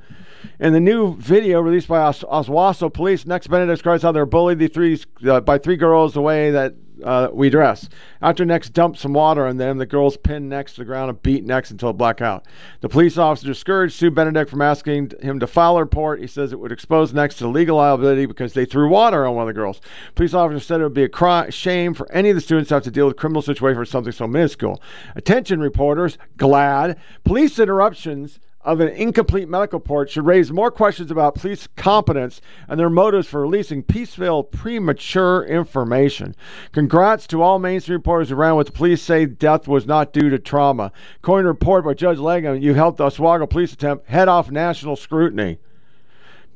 In 0.58 0.72
the 0.72 0.80
new 0.80 1.16
video 1.16 1.60
released 1.60 1.88
by 1.88 1.98
Os- 2.00 2.22
Owasso 2.24 2.92
police, 2.92 3.26
Nex 3.26 3.46
Benedict 3.46 3.76
describes 3.76 4.02
how 4.02 4.12
they're 4.12 4.26
bullied 4.26 4.58
the 4.58 4.68
three, 4.68 5.00
uh, 5.28 5.40
by 5.40 5.58
three 5.58 5.76
girls 5.76 6.14
the 6.14 6.22
way 6.22 6.50
that 6.50 6.74
uh, 7.04 7.28
we 7.32 7.50
dress. 7.50 7.88
After 8.22 8.44
Nex 8.44 8.70
dumped 8.70 8.98
some 8.98 9.12
water 9.12 9.46
on 9.46 9.58
them, 9.58 9.78
the 9.78 9.86
girls 9.86 10.16
pinned 10.16 10.48
Nex 10.48 10.72
to 10.74 10.80
the 10.80 10.84
ground 10.84 11.10
and 11.10 11.22
beat 11.22 11.44
Nex 11.44 11.70
until 11.70 11.92
blackout. 11.92 12.46
The 12.80 12.88
police 12.88 13.18
officer 13.18 13.46
discouraged 13.46 13.94
Sue 13.94 14.10
Benedict 14.10 14.50
from 14.50 14.62
asking 14.62 15.12
him 15.20 15.38
to 15.40 15.46
file 15.46 15.76
a 15.76 15.80
report. 15.80 16.20
He 16.20 16.26
says 16.26 16.52
it 16.52 16.60
would 16.60 16.72
expose 16.72 17.12
Nex 17.12 17.34
to 17.36 17.48
legal 17.48 17.76
liability 17.76 18.26
because 18.26 18.54
they 18.54 18.64
threw 18.64 18.88
water 18.88 19.26
on 19.26 19.34
one 19.34 19.42
of 19.42 19.54
the 19.54 19.60
girls. 19.60 19.80
Police 20.14 20.34
officer 20.34 20.64
said 20.64 20.80
it 20.80 20.84
would 20.84 20.94
be 20.94 21.04
a 21.04 21.08
cri- 21.08 21.50
shame 21.50 21.92
for 21.92 22.10
any 22.12 22.30
of 22.30 22.34
the 22.34 22.40
students 22.40 22.68
to 22.68 22.74
have 22.74 22.84
to 22.84 22.90
deal 22.90 23.06
with 23.06 23.16
criminal 23.16 23.42
situation 23.42 23.80
for 23.80 23.84
something 23.84 24.12
so 24.12 24.26
minuscule. 24.26 24.80
Attention 25.16 25.60
reporters, 25.60 26.16
glad. 26.36 26.98
Police 27.24 27.58
interruptions 27.58 28.38
of 28.66 28.80
an 28.80 28.88
incomplete 28.88 29.48
medical 29.48 29.78
report 29.78 30.10
should 30.10 30.26
raise 30.26 30.50
more 30.50 30.72
questions 30.72 31.12
about 31.12 31.36
police 31.36 31.68
competence 31.76 32.40
and 32.66 32.80
their 32.80 32.90
motives 32.90 33.28
for 33.28 33.40
releasing 33.40 33.80
piecemeal, 33.80 34.42
premature 34.42 35.44
information. 35.44 36.34
Congrats 36.72 37.28
to 37.28 37.40
all 37.40 37.60
mainstream 37.60 37.98
reporters 37.98 38.32
around 38.32 38.56
with 38.56 38.74
police 38.74 39.00
say 39.00 39.24
death 39.24 39.68
was 39.68 39.86
not 39.86 40.12
due 40.12 40.28
to 40.28 40.38
trauma. 40.38 40.90
According 41.18 41.44
to 41.44 41.50
a 41.50 41.52
report 41.52 41.84
by 41.84 41.94
Judd 41.94 42.16
Legum, 42.16 42.60
you 42.60 42.74
helped 42.74 42.98
the 42.98 43.06
Owasso 43.06 43.48
police 43.48 43.72
attempt 43.72 44.08
head 44.08 44.26
off 44.26 44.50
national 44.50 44.96
scrutiny. 44.96 45.58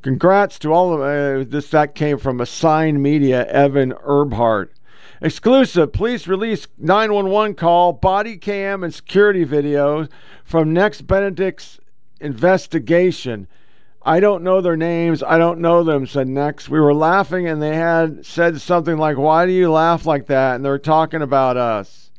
Congrats 0.03 0.59
to 0.59 0.73
all 0.73 0.95
of 0.95 1.01
uh, 1.01 1.45
this. 1.49 1.71
That 1.71 1.95
came 1.95 2.19
from 2.19 2.41
Assigned 2.41 3.03
Media, 3.03 3.47
Evan 3.47 3.93
Urquhart. 3.93 4.73
Exclusive. 5.21 5.93
Police 5.93 6.27
release 6.27 6.67
911 6.79 7.55
call, 7.55 7.93
body 7.93 8.39
cam, 8.39 8.83
and 8.83 8.95
security 8.95 9.45
videos 9.45 10.09
from 10.43 10.73
Nex 10.73 11.03
Benedict's 11.03 11.80
investigation. 12.21 13.49
I 14.03 14.21
don't 14.21 14.43
know 14.43 14.61
their 14.61 14.77
names. 14.77 15.23
I 15.23 15.37
don't 15.37 15.61
know 15.61 15.85
them, 15.85 16.07
said 16.07 16.29
Nex. 16.29 16.69
We 16.69 16.81
were 16.81 16.95
laughing 16.95 17.47
and 17.47 17.61
they 17.61 17.77
had 17.77 18.25
said 18.25 18.61
something 18.61 18.97
like, 18.97 19.19
Why 19.19 19.47
do 19.47 19.53
you 19.53 19.71
laugh 19.71 20.07
like 20.07 20.27
that? 20.27 20.57
And 20.57 20.65
they're 20.65 20.79
talking 20.79 21.23
about 21.23 21.57
us. 21.57 22.11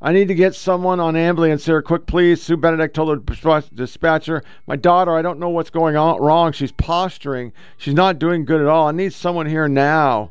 I 0.00 0.12
need 0.12 0.28
to 0.28 0.34
get 0.34 0.54
someone 0.54 1.00
on 1.00 1.16
ambulance 1.16 1.66
here, 1.66 1.82
quick, 1.82 2.06
please. 2.06 2.40
Sue 2.40 2.56
Benedict 2.56 2.94
told 2.94 3.26
the 3.26 3.64
dispatcher, 3.74 4.44
My 4.68 4.76
daughter, 4.76 5.16
I 5.16 5.22
don't 5.22 5.40
know 5.40 5.48
what's 5.48 5.70
going 5.70 5.96
on 5.96 6.20
wrong. 6.20 6.52
She's 6.52 6.70
posturing. 6.70 7.52
She's 7.76 7.94
not 7.94 8.20
doing 8.20 8.44
good 8.44 8.60
at 8.60 8.68
all. 8.68 8.86
I 8.86 8.92
need 8.92 9.12
someone 9.12 9.46
here 9.46 9.66
now. 9.66 10.30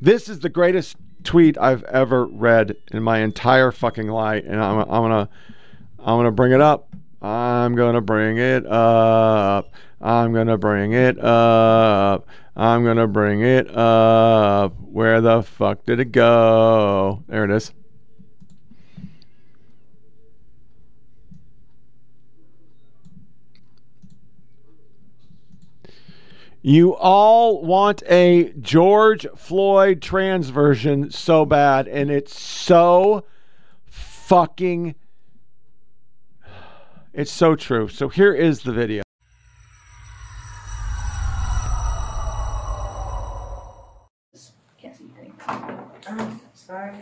This 0.00 0.28
is 0.28 0.40
the 0.40 0.48
greatest 0.48 0.96
tweet 1.24 1.58
I've 1.58 1.82
ever 1.84 2.26
read 2.26 2.76
in 2.90 3.02
my 3.02 3.18
entire 3.18 3.70
fucking 3.72 4.08
life, 4.08 4.44
and 4.46 4.60
I'm, 4.60 4.80
I'm 4.80 4.86
gonna 4.86 5.28
I'm 5.98 6.18
gonna 6.18 6.32
bring 6.32 6.52
it 6.52 6.60
up. 6.60 6.88
I'm 7.20 7.74
gonna 7.74 8.00
bring 8.00 8.38
it 8.38 8.66
up. 8.66 9.72
I'm 10.00 10.32
gonna 10.32 10.58
bring 10.58 10.92
it 10.92 11.18
up. 11.18 12.26
I'm 12.56 12.84
gonna 12.84 13.06
bring 13.06 13.42
it 13.42 13.74
up. 13.74 14.74
Where 14.80 15.20
the 15.20 15.42
fuck 15.42 15.84
did 15.84 16.00
it 16.00 16.12
go? 16.12 17.22
There 17.28 17.44
it 17.44 17.50
is. 17.50 17.72
You 26.64 26.94
all 26.94 27.60
want 27.60 28.04
a 28.08 28.52
George 28.60 29.26
Floyd 29.36 30.00
trans 30.00 30.50
version 30.50 31.10
so 31.10 31.44
bad, 31.44 31.88
and 31.88 32.08
it's 32.08 32.40
so 32.40 33.24
fucking. 33.84 34.94
It's 37.12 37.32
so 37.32 37.56
true. 37.56 37.88
So 37.88 38.08
here 38.08 38.32
is 38.32 38.62
the 38.62 38.72
video. 38.72 39.02
Sorry. 46.54 46.94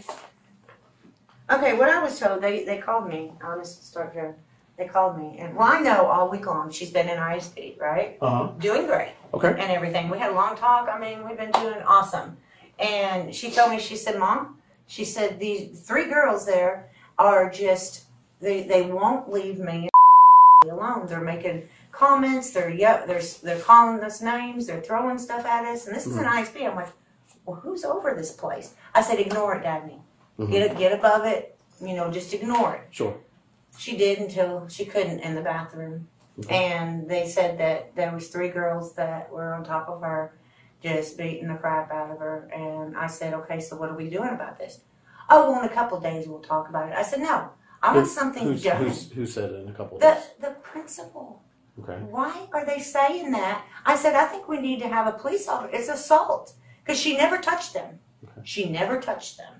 Okay, 1.50 1.76
what 1.76 1.90
I 1.90 2.02
was 2.02 2.18
told, 2.18 2.40
they, 2.40 2.64
they 2.64 2.78
called 2.78 3.08
me. 3.08 3.32
Just 3.58 3.86
start 3.86 4.12
here. 4.14 4.36
They 4.80 4.86
called 4.88 5.18
me, 5.18 5.36
and 5.38 5.54
well, 5.54 5.68
I 5.70 5.80
know 5.80 6.06
all 6.06 6.30
week 6.30 6.46
long 6.46 6.70
she's 6.70 6.90
been 6.90 7.06
in 7.06 7.18
ISP, 7.18 7.78
right? 7.78 8.16
Uh-huh. 8.22 8.52
Doing 8.58 8.86
great. 8.86 9.12
Okay. 9.34 9.48
And 9.48 9.70
everything. 9.70 10.08
We 10.08 10.18
had 10.18 10.30
a 10.30 10.34
long 10.34 10.56
talk. 10.56 10.88
I 10.88 10.98
mean, 10.98 11.28
we've 11.28 11.36
been 11.36 11.50
doing 11.50 11.82
awesome. 11.86 12.38
And 12.78 13.34
she 13.34 13.50
told 13.50 13.72
me, 13.72 13.78
she 13.78 13.94
said, 13.94 14.18
Mom, 14.18 14.56
she 14.86 15.04
said, 15.04 15.38
these 15.38 15.80
three 15.80 16.08
girls 16.08 16.46
there 16.46 16.88
are 17.18 17.50
just, 17.50 18.04
they, 18.40 18.62
they 18.62 18.80
won't 18.80 19.30
leave 19.30 19.58
me 19.58 19.90
alone. 20.64 21.06
They're 21.06 21.20
making 21.20 21.68
comments. 21.92 22.50
They're, 22.52 22.70
yeah, 22.70 23.04
they're, 23.04 23.20
they're 23.42 23.60
calling 23.60 24.02
us 24.02 24.22
names. 24.22 24.66
They're 24.66 24.80
throwing 24.80 25.18
stuff 25.18 25.44
at 25.44 25.66
us. 25.66 25.86
And 25.88 25.94
this 25.94 26.06
is 26.06 26.16
an 26.16 26.24
Mhm. 26.24 26.42
ISP. 26.42 26.66
I'm 26.66 26.74
like, 26.74 26.88
well, 27.44 27.56
who's 27.60 27.84
over 27.84 28.14
this 28.14 28.32
place? 28.32 28.72
I 28.94 29.02
said, 29.02 29.18
ignore 29.18 29.56
it, 29.56 29.62
Dabney. 29.62 30.00
Mhm. 30.38 30.50
Get, 30.50 30.78
get 30.78 30.92
above 30.98 31.26
it. 31.26 31.58
You 31.82 31.92
know, 31.96 32.10
just 32.10 32.32
ignore 32.32 32.76
it. 32.76 32.80
Sure. 32.90 33.14
She 33.78 33.96
did 33.96 34.18
until 34.18 34.68
she 34.68 34.84
couldn't 34.84 35.20
in 35.20 35.34
the 35.34 35.42
bathroom. 35.42 36.08
And 36.48 37.08
they 37.08 37.26
said 37.28 37.58
that 37.58 37.94
there 37.96 38.12
was 38.14 38.28
three 38.28 38.48
girls 38.48 38.94
that 38.94 39.30
were 39.30 39.52
on 39.54 39.64
top 39.64 39.88
of 39.88 40.00
her, 40.00 40.32
just 40.82 41.18
beating 41.18 41.48
the 41.48 41.54
crap 41.54 41.90
out 41.92 42.10
of 42.10 42.18
her. 42.18 42.48
And 42.54 42.96
I 42.96 43.08
said, 43.08 43.34
okay, 43.34 43.60
so 43.60 43.76
what 43.76 43.90
are 43.90 43.96
we 43.96 44.08
doing 44.08 44.30
about 44.30 44.58
this? 44.58 44.80
Oh, 45.28 45.50
well, 45.52 45.60
in 45.62 45.66
a 45.68 45.72
couple 45.72 45.98
of 45.98 46.02
days 46.02 46.26
we'll 46.26 46.40
talk 46.40 46.68
about 46.68 46.88
it. 46.88 46.94
I 46.94 47.02
said, 47.02 47.20
no, 47.20 47.50
I 47.82 47.94
want 47.94 48.08
something 48.08 48.42
who's, 48.42 48.62
done. 48.62 48.84
Who's, 48.84 49.10
who 49.12 49.26
said 49.26 49.50
it 49.50 49.56
in 49.62 49.68
a 49.68 49.72
couple 49.72 49.96
of 49.98 50.02
The 50.02 50.12
days? 50.14 50.24
the 50.40 50.50
principal. 50.62 51.42
Okay. 51.82 51.98
Why 52.10 52.48
are 52.52 52.64
they 52.64 52.78
saying 52.78 53.30
that? 53.32 53.64
I 53.84 53.96
said, 53.96 54.14
I 54.14 54.24
think 54.26 54.48
we 54.48 54.60
need 54.60 54.80
to 54.80 54.88
have 54.88 55.06
a 55.06 55.12
police 55.18 55.46
officer. 55.48 55.74
It's 55.76 55.88
assault 55.88 56.54
because 56.84 56.98
she 56.98 57.16
never 57.16 57.38
touched 57.38 57.74
them. 57.74 57.98
She 58.44 58.68
never 58.68 59.00
touched 59.00 59.36
them. 59.36 59.54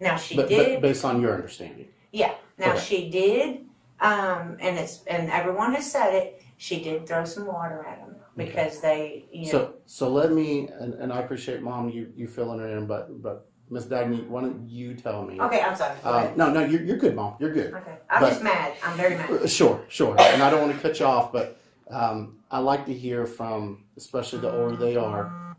Now 0.00 0.16
she 0.16 0.34
But, 0.36 0.48
did. 0.48 0.80
but 0.80 0.88
based 0.88 1.04
on 1.04 1.20
your 1.20 1.34
understanding. 1.34 1.88
Yeah. 2.12 2.34
Now 2.58 2.72
Okay. 2.72 2.80
she 2.80 3.10
did, 3.10 3.60
um, 4.00 4.56
and 4.60 4.78
it's 4.78 5.02
and 5.06 5.30
everyone 5.30 5.74
has 5.74 5.90
said 5.90 6.14
it. 6.14 6.42
She 6.58 6.82
did 6.82 7.06
throw 7.08 7.24
some 7.24 7.46
water 7.46 7.84
at 7.88 7.98
them 8.00 8.16
because 8.36 8.80
they, 8.80 9.24
you 9.32 9.46
know. 9.46 9.50
So 9.50 9.74
so 9.86 10.08
let 10.10 10.30
me 10.32 10.68
and, 10.78 10.94
and 10.94 11.12
I 11.12 11.20
appreciate 11.20 11.62
mom 11.62 11.88
you 11.88 12.12
you 12.14 12.28
filling 12.28 12.60
her 12.60 12.76
in, 12.76 12.86
but 12.86 13.20
but 13.22 13.46
Miss 13.70 13.86
Dagny, 13.86 14.28
why 14.28 14.42
don't 14.42 14.68
you 14.68 14.94
tell 14.94 15.24
me? 15.24 15.40
Okay, 15.40 15.62
I'm 15.62 15.74
sorry. 15.74 15.96
Go 16.04 16.10
Uh, 16.10 16.12
ahead. 16.18 16.36
no, 16.36 16.52
no, 16.52 16.60
you're, 16.64 16.82
you're 16.82 16.98
good, 16.98 17.16
mom. 17.16 17.36
You're 17.40 17.54
good. 17.54 17.72
okay, 17.72 17.96
I'm 18.10 18.20
but- 18.20 18.28
just 18.28 18.42
mad. 18.42 18.74
I'm 18.84 18.96
very 18.98 19.16
mad. 19.16 19.30
Uh, 19.30 19.46
Sure, 19.46 19.80
sure. 19.88 20.14
And 20.20 20.42
I 20.42 20.50
don't 20.50 20.60
want 20.60 20.74
to 20.76 20.80
cut 20.80 21.00
you 21.00 21.06
off, 21.06 21.32
but 21.32 21.56
um, 21.90 22.38
I 22.50 22.58
like 22.58 22.84
to 22.86 22.92
hear 22.92 23.24
from, 23.26 23.84
especially 23.96 24.40
the 24.40 24.52
older 24.52 24.76
they 24.76 24.96
are, 24.96 25.56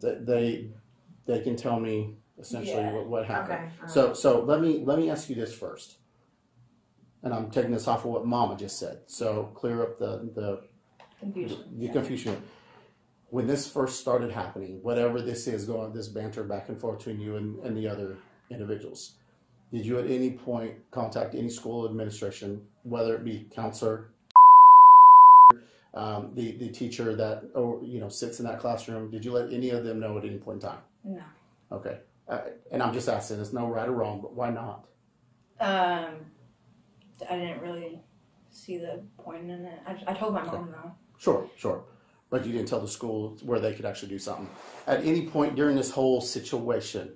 that 0.00 0.26
they 0.26 0.70
they 1.26 1.40
can 1.40 1.54
tell 1.56 1.78
me 1.78 2.14
essentially 2.38 2.82
Yeah. 2.82 2.92
what, 2.92 3.06
what 3.08 3.26
happened. 3.26 3.58
Okay, 3.58 3.70
all 3.82 3.88
So 3.88 4.14
so 4.14 4.40
let 4.42 4.60
me 4.60 4.82
let 4.84 4.98
me 4.98 5.10
ask 5.10 5.28
you 5.28 5.34
this 5.36 5.54
first, 5.54 5.96
and 7.22 7.32
I'm 7.34 7.50
taking 7.50 7.70
this 7.72 7.88
off 7.88 8.04
of 8.04 8.10
what 8.10 8.26
Mama 8.26 8.56
just 8.56 8.78
said. 8.78 9.00
So 9.06 9.50
clear 9.54 9.82
up 9.82 9.98
the 9.98 10.30
the 10.34 10.62
Confusion. 11.20 11.58
the 11.78 11.88
confusion. 11.88 12.42
When 13.30 13.46
this 13.46 13.68
first 13.68 14.00
started 14.00 14.30
happening, 14.30 14.80
whatever 14.82 15.20
this 15.20 15.46
is 15.48 15.64
going, 15.64 15.92
this 15.92 16.06
banter 16.08 16.44
back 16.44 16.68
and 16.68 16.80
forth 16.80 16.98
between 16.98 17.20
you 17.20 17.36
and, 17.36 17.58
and 17.64 17.76
the 17.76 17.88
other 17.88 18.18
individuals, 18.50 19.14
did 19.72 19.84
you 19.84 19.98
at 19.98 20.06
any 20.08 20.30
point 20.32 20.74
contact 20.92 21.34
any 21.34 21.48
school 21.48 21.86
administration, 21.86 22.62
whether 22.84 23.16
it 23.16 23.24
be 23.24 23.48
counselor, 23.52 24.10
um, 25.94 26.30
the 26.34 26.52
the 26.58 26.68
teacher 26.68 27.16
that 27.16 27.44
or 27.54 27.82
you 27.82 27.98
know 27.98 28.08
sits 28.08 28.38
in 28.38 28.46
that 28.46 28.60
classroom? 28.60 29.10
Did 29.10 29.24
you 29.24 29.32
let 29.32 29.52
any 29.52 29.70
of 29.70 29.84
them 29.84 29.98
know 29.98 30.16
at 30.18 30.24
any 30.24 30.38
point 30.38 30.62
in 30.62 30.68
time? 30.68 30.80
No. 31.04 31.22
Okay, 31.72 31.98
uh, 32.28 32.40
and 32.70 32.82
I'm 32.82 32.92
just 32.92 33.08
asking. 33.08 33.36
There's 33.36 33.52
no 33.52 33.66
right 33.68 33.88
or 33.88 33.92
wrong, 33.92 34.20
but 34.20 34.34
why 34.34 34.50
not? 34.50 34.86
Um, 35.60 36.26
I 37.28 37.36
didn't 37.36 37.60
really 37.60 38.00
see 38.50 38.78
the 38.78 39.02
point 39.18 39.50
in 39.50 39.64
it. 39.64 39.80
I, 39.86 39.96
I 40.08 40.14
told 40.14 40.34
my 40.34 40.42
mom 40.42 40.70
though. 40.72 40.92
Sure, 41.18 41.48
sure. 41.56 41.84
But 42.28 42.44
you 42.44 42.52
didn't 42.52 42.68
tell 42.68 42.80
the 42.80 42.88
school 42.88 43.38
where 43.42 43.60
they 43.60 43.72
could 43.72 43.84
actually 43.84 44.08
do 44.08 44.18
something. 44.18 44.48
At 44.86 45.04
any 45.04 45.26
point 45.26 45.54
during 45.54 45.76
this 45.76 45.90
whole 45.90 46.20
situation, 46.20 47.12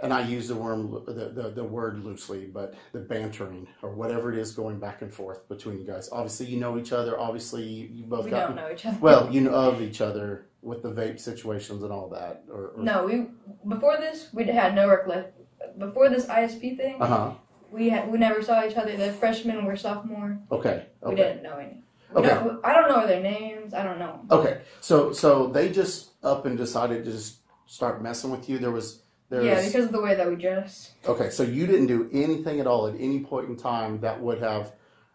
and 0.00 0.12
I 0.12 0.26
use 0.26 0.48
the 0.48 0.54
word 0.54 1.06
the, 1.06 1.30
the, 1.30 1.50
the 1.50 1.64
word 1.64 2.04
loosely, 2.04 2.46
but 2.46 2.74
the 2.92 3.00
bantering 3.00 3.66
or 3.80 3.94
whatever 3.94 4.32
it 4.32 4.38
is 4.38 4.52
going 4.52 4.78
back 4.78 5.00
and 5.00 5.12
forth 5.12 5.48
between 5.48 5.78
you 5.78 5.84
guys. 5.86 6.10
Obviously, 6.12 6.46
you 6.46 6.58
know 6.58 6.78
each 6.78 6.92
other. 6.92 7.18
Obviously, 7.18 7.62
you, 7.62 7.88
you 7.90 8.04
both 8.04 8.26
We 8.26 8.30
got 8.30 8.48
don't 8.48 8.56
know 8.56 8.70
each 8.70 8.84
other. 8.84 8.98
Well, 9.00 9.32
you 9.32 9.40
know 9.40 9.52
of 9.52 9.80
each 9.80 10.00
other 10.00 10.46
with 10.62 10.82
the 10.82 10.90
vape 10.90 11.20
situations 11.20 11.82
and 11.82 11.92
all 11.92 12.08
that. 12.10 12.44
Or, 12.50 12.68
or 12.76 12.82
No, 12.82 13.04
we 13.04 13.26
before 13.68 13.96
this 13.96 14.28
we 14.32 14.44
had 14.44 14.74
no 14.74 14.86
work 14.86 15.06
left. 15.06 15.32
Before 15.78 16.08
this 16.08 16.26
ISP 16.26 16.76
thing, 16.76 17.00
Uh 17.00 17.06
huh. 17.06 17.32
we 17.70 17.88
had 17.88 18.10
we 18.10 18.18
never 18.18 18.42
saw 18.42 18.64
each 18.64 18.76
other. 18.76 18.96
The 18.96 19.12
freshmen 19.12 19.64
were 19.64 19.76
sophomore. 19.76 20.38
Okay. 20.50 20.86
okay. 21.02 21.10
We 21.10 21.14
didn't 21.16 21.42
know 21.42 21.58
any. 21.58 21.82
Okay. 22.14 22.28
don't, 22.28 22.64
I 22.64 22.74
don't 22.74 22.88
know 22.88 23.06
their 23.06 23.22
names. 23.22 23.74
I 23.74 23.82
don't 23.82 23.98
know. 23.98 24.20
Okay, 24.30 24.60
so 24.80 25.12
so 25.12 25.46
they 25.46 25.70
just 25.70 26.10
up 26.22 26.44
and 26.46 26.56
decided 26.58 27.04
to 27.04 27.10
just 27.12 27.38
start 27.66 28.02
messing 28.02 28.30
with 28.30 28.48
you. 28.48 28.58
There 28.58 28.70
was 28.70 29.02
There's, 29.30 29.44
Yeah, 29.46 29.64
because 29.64 29.86
of 29.86 29.92
the 29.92 30.00
way 30.02 30.14
that 30.14 30.28
we 30.28 30.36
dress. 30.36 30.92
Okay, 31.08 31.30
so 31.30 31.42
you 31.42 31.66
didn't 31.66 31.86
do 31.86 32.10
anything 32.12 32.60
at 32.60 32.66
all 32.66 32.86
at 32.86 32.94
any 33.00 33.20
point 33.20 33.48
in 33.48 33.56
time 33.56 34.00
that 34.00 34.20
would 34.20 34.40
have, 34.40 34.72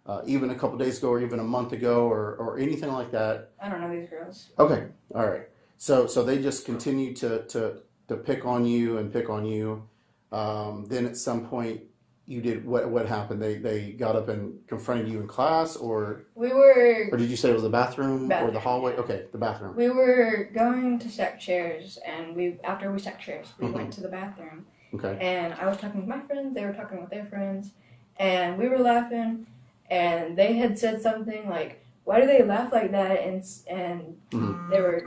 uh, 0.07 0.21
even 0.25 0.49
a 0.51 0.55
couple 0.55 0.77
days 0.77 0.97
ago 0.99 1.09
or 1.09 1.21
even 1.21 1.39
a 1.39 1.43
month 1.43 1.73
ago 1.73 2.07
or, 2.07 2.35
or 2.35 2.57
anything 2.57 2.91
like 2.91 3.11
that. 3.11 3.51
I 3.61 3.69
don't 3.69 3.81
know 3.81 3.91
these 3.91 4.09
girls. 4.09 4.49
Okay, 4.57 4.85
all 5.13 5.27
right. 5.27 5.47
So 5.77 6.07
so 6.07 6.23
they 6.23 6.41
just 6.41 6.65
continue 6.65 7.13
to 7.15 7.43
to 7.47 7.79
to 8.07 8.15
pick 8.17 8.45
on 8.45 8.65
you 8.65 8.97
and 8.97 9.11
pick 9.11 9.29
on 9.29 9.45
you. 9.45 9.87
Um, 10.31 10.85
then 10.87 11.05
at 11.05 11.17
some 11.17 11.45
point 11.47 11.81
you 12.25 12.41
did 12.41 12.65
what 12.65 12.89
what 12.89 13.05
happened? 13.07 13.41
They 13.41 13.55
they 13.57 13.91
got 13.91 14.15
up 14.15 14.27
and 14.29 14.59
confronted 14.67 15.07
you 15.09 15.19
in 15.21 15.27
class 15.27 15.75
or 15.75 16.23
We 16.35 16.51
were 16.53 17.09
or 17.11 17.17
did 17.17 17.29
you 17.29 17.35
say 17.37 17.49
it 17.51 17.53
was 17.53 17.63
the 17.63 17.69
bathroom, 17.69 18.23
or 18.23 18.27
the 18.27 18.27
Bathroom. 18.29 18.61
hallway? 18.63 18.93
Okay, 18.95 19.25
the 19.31 19.37
bathroom. 19.37 19.75
we 19.75 19.89
were 19.89 20.49
going 20.53 20.99
to 20.99 21.09
stack 21.09 21.39
chairs, 21.39 21.99
and 22.05 22.35
we 22.35 22.57
after 22.63 22.91
we 22.91 22.99
stacked 22.99 23.21
chairs, 23.21 23.47
we 23.59 23.67
Mhm. 23.67 23.73
went 23.73 23.93
to 23.93 24.01
the 24.01 24.09
bathroom. 24.09 24.65
Okay. 24.93 25.17
And 25.21 25.53
I 25.53 25.67
was 25.67 25.77
talking 25.77 25.99
with 25.99 26.09
my 26.09 26.21
friends, 26.21 26.55
they 26.55 26.65
were 26.65 26.73
talking 26.73 26.99
with 27.01 27.09
their 27.09 27.25
friends, 27.25 27.71
and 28.17 28.57
we 28.57 28.67
were 28.69 28.79
laughing, 28.79 29.45
and 29.89 30.37
they 30.37 30.53
had 30.53 30.77
said 30.77 31.01
something 31.01 31.47
like, 31.49 31.83
"Why 32.03 32.19
do 32.21 32.27
they 32.27 32.43
laugh 32.43 32.71
like 32.71 32.91
that?" 32.91 33.19
and 33.19 33.43
and 33.69 34.17
Mhm. 34.31 34.69
they 34.69 34.81
were 34.81 35.01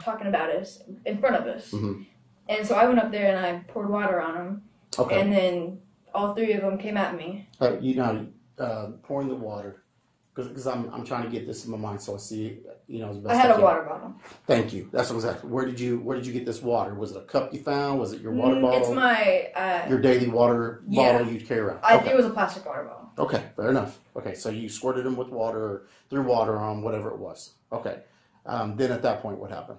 talking 0.00 0.26
about 0.28 0.50
us 0.50 0.82
in 1.04 1.18
front 1.18 1.36
of 1.36 1.46
us. 1.46 1.72
Mhm. 1.72 2.06
And 2.48 2.66
so 2.66 2.74
I 2.74 2.86
went 2.86 2.98
up 2.98 3.10
there 3.12 3.28
and 3.36 3.44
I 3.46 3.60
poured 3.68 3.90
water 3.90 4.20
on 4.20 4.34
them, 4.34 4.62
Okay. 4.98 5.20
and 5.20 5.32
then 5.32 5.80
all 6.14 6.34
three 6.34 6.52
of 6.54 6.62
them 6.62 6.78
came 6.78 6.96
at 6.96 7.16
me. 7.16 7.46
Uh, 7.60 7.76
you 7.80 7.94
know, 7.96 8.26
uh, 8.58 8.86
pouring 9.02 9.28
the 9.28 9.34
water 9.36 9.82
because 10.48 10.66
I'm 10.66 10.92
I'm 10.92 11.04
trying 11.04 11.22
to 11.24 11.28
get 11.28 11.46
this 11.46 11.64
in 11.64 11.70
my 11.70 11.76
mind 11.76 12.00
so 12.00 12.14
I 12.14 12.18
see 12.18 12.58
you 12.86 13.00
know 13.00 13.10
as 13.10 13.18
best 13.18 13.34
I 13.34 13.40
had 13.42 13.50
a 13.50 13.54
can. 13.54 13.62
water 13.62 13.82
bottle. 13.82 14.14
Thank 14.46 14.72
you. 14.72 14.88
That's 14.92 15.10
exactly. 15.10 15.48
Where 15.50 15.64
did 15.66 15.78
you 15.80 15.98
Where 16.00 16.16
did 16.16 16.26
you 16.26 16.32
get 16.32 16.44
this 16.46 16.62
water? 16.62 16.94
Was 16.94 17.12
it 17.12 17.18
a 17.18 17.22
cup 17.22 17.52
you 17.52 17.60
found? 17.60 18.00
Was 18.00 18.12
it 18.12 18.20
your 18.20 18.32
water 18.32 18.56
Mm, 18.56 18.62
bottle? 18.62 18.80
It's 18.80 18.90
my 18.90 19.48
uh, 19.54 19.88
your 19.88 20.00
daily 20.00 20.28
water 20.28 20.82
Yeah. 20.88 21.12
bottle 21.12 21.28
you 21.32 21.40
carry 21.40 21.60
around. 21.60 21.80
I 21.82 21.94
okay. 21.94 22.04
think 22.04 22.14
it 22.14 22.16
was 22.16 22.26
a 22.26 22.30
plastic 22.30 22.64
water 22.66 22.84
bottle. 22.84 23.10
okay, 23.18 23.44
fair 23.56 23.70
enough. 23.70 23.98
Okay, 24.16 24.34
so 24.34 24.48
you 24.50 24.68
squirted 24.68 25.04
them 25.04 25.16
with 25.16 25.28
water 25.28 25.58
or 25.62 25.86
threw 26.08 26.22
water 26.22 26.56
on 26.58 26.78
'em, 26.78 26.82
whatever 26.82 27.10
it 27.10 27.18
was. 27.18 27.54
Okay. 27.72 28.00
Um, 28.46 28.76
then 28.76 28.90
at 28.90 29.02
that 29.02 29.20
point, 29.22 29.38
what 29.38 29.50
happened? 29.50 29.78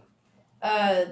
Uh, 0.62 1.06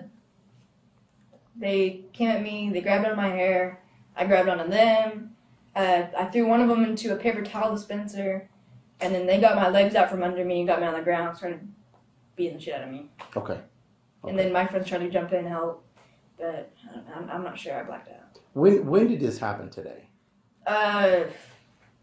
they 1.56 2.06
came 2.14 2.30
at 2.30 2.42
me. 2.42 2.70
They 2.72 2.82
grabbed 2.82 3.06
on 3.08 3.18
my 3.18 3.30
hair. 3.30 3.82
I 4.16 4.26
grabbed 4.26 4.50
onto 4.50 4.70
them. 4.70 5.36
Uh, 5.76 6.04
I 6.18 6.26
threw 6.26 6.46
one 6.48 6.62
of 6.62 6.68
them 6.68 6.84
into 6.84 7.14
a 7.14 7.16
paper 7.16 7.42
towel 7.42 7.74
dispenser, 7.74 8.50
and 9.02 9.14
then 9.14 9.26
they 9.26 9.40
got 9.40 9.56
my 9.56 9.70
legs 9.70 9.96
out 9.96 10.10
from 10.10 10.24
under 10.24 10.44
me 10.44 10.60
and 10.60 10.68
got 10.68 10.80
me 10.82 10.88
on 10.88 10.94
the 10.94 11.02
ground, 11.02 11.38
started 11.38 11.68
beating 12.36 12.58
the 12.58 12.62
shit 12.62 12.74
out 12.76 12.84
of 12.84 12.90
me. 12.92 13.10
Okay. 13.36 13.60
And 14.28 14.38
then 14.38 14.52
my 14.52 14.66
friends 14.66 14.88
tried 14.88 15.00
to 15.00 15.10
jump 15.10 15.32
in 15.32 15.40
and 15.40 15.48
help, 15.48 15.86
but 16.38 16.72
I'm, 17.16 17.30
I'm 17.30 17.44
not 17.44 17.58
sure. 17.58 17.80
I 17.80 17.84
blacked 17.84 18.10
out. 18.10 18.40
When 18.54 18.86
When 18.86 19.08
did 19.08 19.20
this 19.20 19.38
happen 19.38 19.70
today? 19.70 20.08
Uh, 20.68 21.24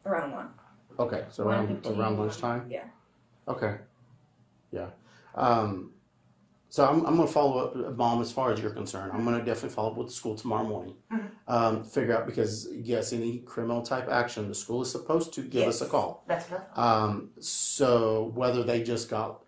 around 0.05 0.33
one. 0.33 0.49
Okay, 0.99 1.25
so 1.29 1.47
around 1.47 1.87
around 1.87 2.19
lunchtime. 2.19 2.67
Yeah. 2.71 2.85
Okay. 3.47 3.77
Yeah. 4.73 4.89
Um, 5.35 5.93
so 6.77 6.87
I'm, 6.87 7.07
I'm 7.07 7.17
going 7.17 7.27
to 7.27 7.33
follow 7.33 7.69
up, 7.69 7.97
Mom, 7.97 8.21
as 8.21 8.31
far 8.31 8.53
as 8.53 8.61
you're 8.61 8.71
concerned. 8.71 9.11
I'm 9.15 9.25
going 9.25 9.39
to 9.39 9.43
definitely 9.43 9.71
follow 9.75 9.93
up 9.93 9.97
with 9.97 10.09
the 10.09 10.13
school 10.13 10.35
tomorrow 10.35 10.63
morning. 10.65 10.95
Mhm. 11.11 11.31
Um, 11.49 11.85
figure 11.85 12.15
out, 12.15 12.27
because 12.27 12.69
yes, 12.71 13.15
any 13.15 13.39
criminal 13.39 13.81
type 13.81 14.09
action, 14.11 14.47
the 14.47 14.55
school 14.55 14.83
is 14.83 14.91
supposed 14.93 15.33
to 15.35 15.41
give 15.41 15.67
us 15.67 15.81
a 15.81 15.87
call. 15.87 16.23
That's 16.27 16.45
what. 16.51 16.69
Um, 16.77 17.31
so 17.41 18.31
whether 18.35 18.63
they 18.63 18.83
just 18.83 19.09
got, 19.09 19.43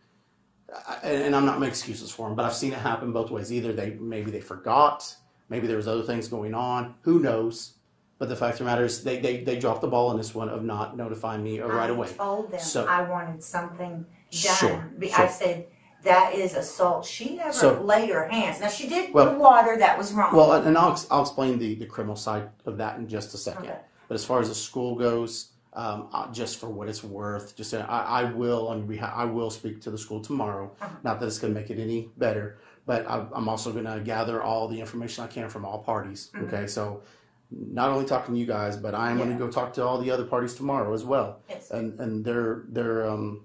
I- 0.88 1.00
and, 1.02 1.22
and 1.24 1.36
I'm 1.36 1.44
not 1.44 1.60
making 1.60 1.72
excuses 1.72 2.10
for 2.10 2.28
them, 2.28 2.34
but 2.34 2.46
I've 2.46 2.54
seen 2.54 2.72
it 2.72 2.78
happen 2.78 3.12
both 3.12 3.30
ways. 3.30 3.52
Either 3.52 3.74
they, 3.74 3.90
maybe 4.00 4.30
they 4.30 4.40
forgot, 4.40 5.14
maybe 5.50 5.66
there 5.66 5.76
was 5.76 5.86
other 5.86 6.04
things 6.04 6.28
going 6.28 6.54
on, 6.54 6.94
who 7.02 7.18
knows? 7.20 7.74
But 8.16 8.30
the 8.30 8.36
fact 8.36 8.54
of 8.54 8.58
the 8.60 8.64
matter 8.64 8.86
is 8.86 9.04
they, 9.04 9.18
they, 9.18 9.44
they 9.44 9.58
dropped 9.58 9.82
the 9.82 9.88
ball 9.88 10.08
on 10.08 10.16
this 10.16 10.34
one 10.34 10.48
of 10.48 10.64
not 10.64 10.96
notifying 10.96 11.42
me 11.42 11.60
right 11.60 11.90
I 11.90 11.92
away. 11.92 12.08
told 12.08 12.52
them 12.52 12.60
So- 12.60 12.86
I 12.86 13.02
wanted 13.02 13.42
something 13.44 13.90
done. 13.90 14.06
Sure, 14.30 14.90
Be- 14.98 15.08
sure. 15.10 15.26
I 15.26 15.28
said 15.28 15.66
that 16.04 16.34
is 16.34 16.54
assault. 16.54 17.04
She 17.04 17.36
never 17.36 17.52
So- 17.52 17.80
laid 17.82 18.10
her 18.10 18.28
hands. 18.28 18.60
Now 18.60 18.68
she 18.68 18.88
did 18.88 19.12
Well- 19.12 19.32
the 19.32 19.38
water. 19.38 19.76
That 19.76 19.98
was 19.98 20.12
wrong. 20.12 20.34
Well, 20.34 20.52
and 20.52 20.76
I'll, 20.78 20.98
I'll 21.10 21.22
explain 21.22 21.58
the, 21.58 21.74
the 21.74 21.86
criminal 21.86 22.16
side 22.16 22.48
of 22.66 22.78
that 22.78 22.98
in 22.98 23.08
just 23.08 23.34
a 23.34 23.38
second. 23.38 23.64
Okay. 23.66 23.78
But 24.08 24.14
as 24.14 24.24
far 24.24 24.40
as 24.40 24.48
the 24.48 24.54
school 24.54 24.94
goes, 24.94 25.50
um, 25.74 26.08
uh, 26.12 26.30
just 26.32 26.58
for 26.58 26.68
what 26.68 26.88
it's 26.88 27.04
worth, 27.04 27.54
just 27.56 27.74
uh, 27.74 27.84
I, 27.88 28.22
I 28.22 28.24
will 28.32 28.68
on 28.68 28.86
behalf, 28.86 29.12
I 29.14 29.24
will 29.26 29.50
speak 29.50 29.80
to 29.82 29.90
the 29.90 29.98
school 29.98 30.20
tomorrow. 30.20 30.70
Uh-huh. 30.80 30.94
Not 31.04 31.20
that 31.20 31.26
it's 31.26 31.38
going 31.38 31.52
to 31.54 31.60
make 31.60 31.70
it 31.70 31.78
any 31.80 32.10
better, 32.16 32.58
but 32.86 33.06
I, 33.08 33.26
I'm 33.32 33.48
also 33.48 33.70
going 33.72 33.84
to 33.84 34.00
gather 34.00 34.42
all 34.42 34.66
the 34.68 34.80
information 34.80 35.24
I 35.24 35.26
can 35.26 35.48
from 35.50 35.64
all 35.64 35.78
parties. 35.80 36.30
Mhm. 36.34 36.46
Okay, 36.48 36.66
so 36.66 37.02
not 37.50 37.90
only 37.90 38.06
talking 38.06 38.34
to 38.34 38.40
you 38.40 38.46
guys, 38.46 38.76
but 38.76 38.94
I 38.94 39.10
am 39.10 39.18
going 39.18 39.30
Yeah. 39.30 39.38
to 39.38 39.44
go 39.44 39.50
talk 39.50 39.72
to 39.74 39.84
all 39.84 39.98
the 39.98 40.10
other 40.10 40.24
parties 40.24 40.54
tomorrow 40.54 40.92
as 40.94 41.04
well, 41.04 41.40
Yes. 41.48 41.70
and 41.70 41.98
and 42.00 42.24
their 42.24 42.64
their 42.68 43.06
um 43.08 43.44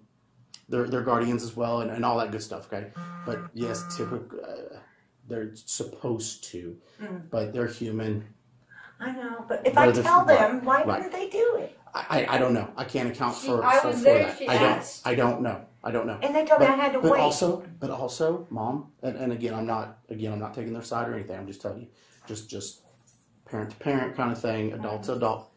their 0.73 0.87
their 0.87 1.01
guardians 1.03 1.43
as 1.43 1.55
well, 1.55 1.81
and, 1.81 1.91
and 1.91 2.03
all 2.03 2.17
that 2.17 2.31
good 2.31 2.41
stuff. 2.41 2.65
Okay, 2.73 2.87
but 3.25 3.39
yes, 3.53 3.83
typically 3.95 4.39
uh, 4.41 4.79
they're 5.27 5.51
supposed 5.53 6.43
to 6.45 6.75
Mhm. 7.01 7.29
but 7.29 7.53
they're 7.53 7.67
human. 7.67 8.25
I 8.99 9.11
know, 9.11 9.45
but 9.47 9.65
if 9.65 9.77
I 9.77 9.91
tell 9.91 10.25
them, 10.25 10.65
why 10.65 10.83
right. 10.83 11.01
didn't 11.03 11.13
they 11.13 11.29
do 11.29 11.57
it? 11.59 11.77
I, 11.93 12.01
I, 12.09 12.35
I 12.35 12.37
don't 12.39 12.53
know. 12.53 12.67
I 12.75 12.85
can't 12.85 13.09
account 13.09 13.35
She- 13.37 13.47
for, 13.47 13.61
for, 13.61 13.91
for 13.91 13.99
there, 13.99 14.25
that. 14.25 14.49
I 14.49 14.57
don't. 14.57 15.01
I 15.05 15.15
don't 15.15 15.41
know. 15.41 15.61
I 15.83 15.91
don't 15.91 16.07
know. 16.07 16.17
And 16.23 16.33
they 16.33 16.45
told 16.45 16.61
me 16.61 16.65
But- 16.67 16.73
I 16.79 16.81
had 16.83 16.93
to 16.93 17.01
but 17.01 17.11
wait. 17.11 17.19
also, 17.21 17.63
but 17.79 17.89
also, 17.91 18.47
mom, 18.49 18.91
and, 19.03 19.15
and 19.17 19.31
again, 19.31 19.53
I'm 19.53 19.67
not 19.67 19.99
again, 20.09 20.33
I'm 20.33 20.39
not 20.39 20.53
taking 20.55 20.73
their 20.73 20.81
side 20.91 21.07
or 21.07 21.13
anything. 21.13 21.37
I'm 21.37 21.45
just 21.47 21.61
telling 21.61 21.81
you, 21.81 21.87
just 22.25 22.49
just 22.49 22.81
parent 23.45 23.69
to 23.71 23.75
parent 23.77 24.15
kind 24.15 24.31
of 24.31 24.41
thing, 24.41 24.73
adult 24.73 25.03
to 25.03 25.13
adult. 25.13 25.51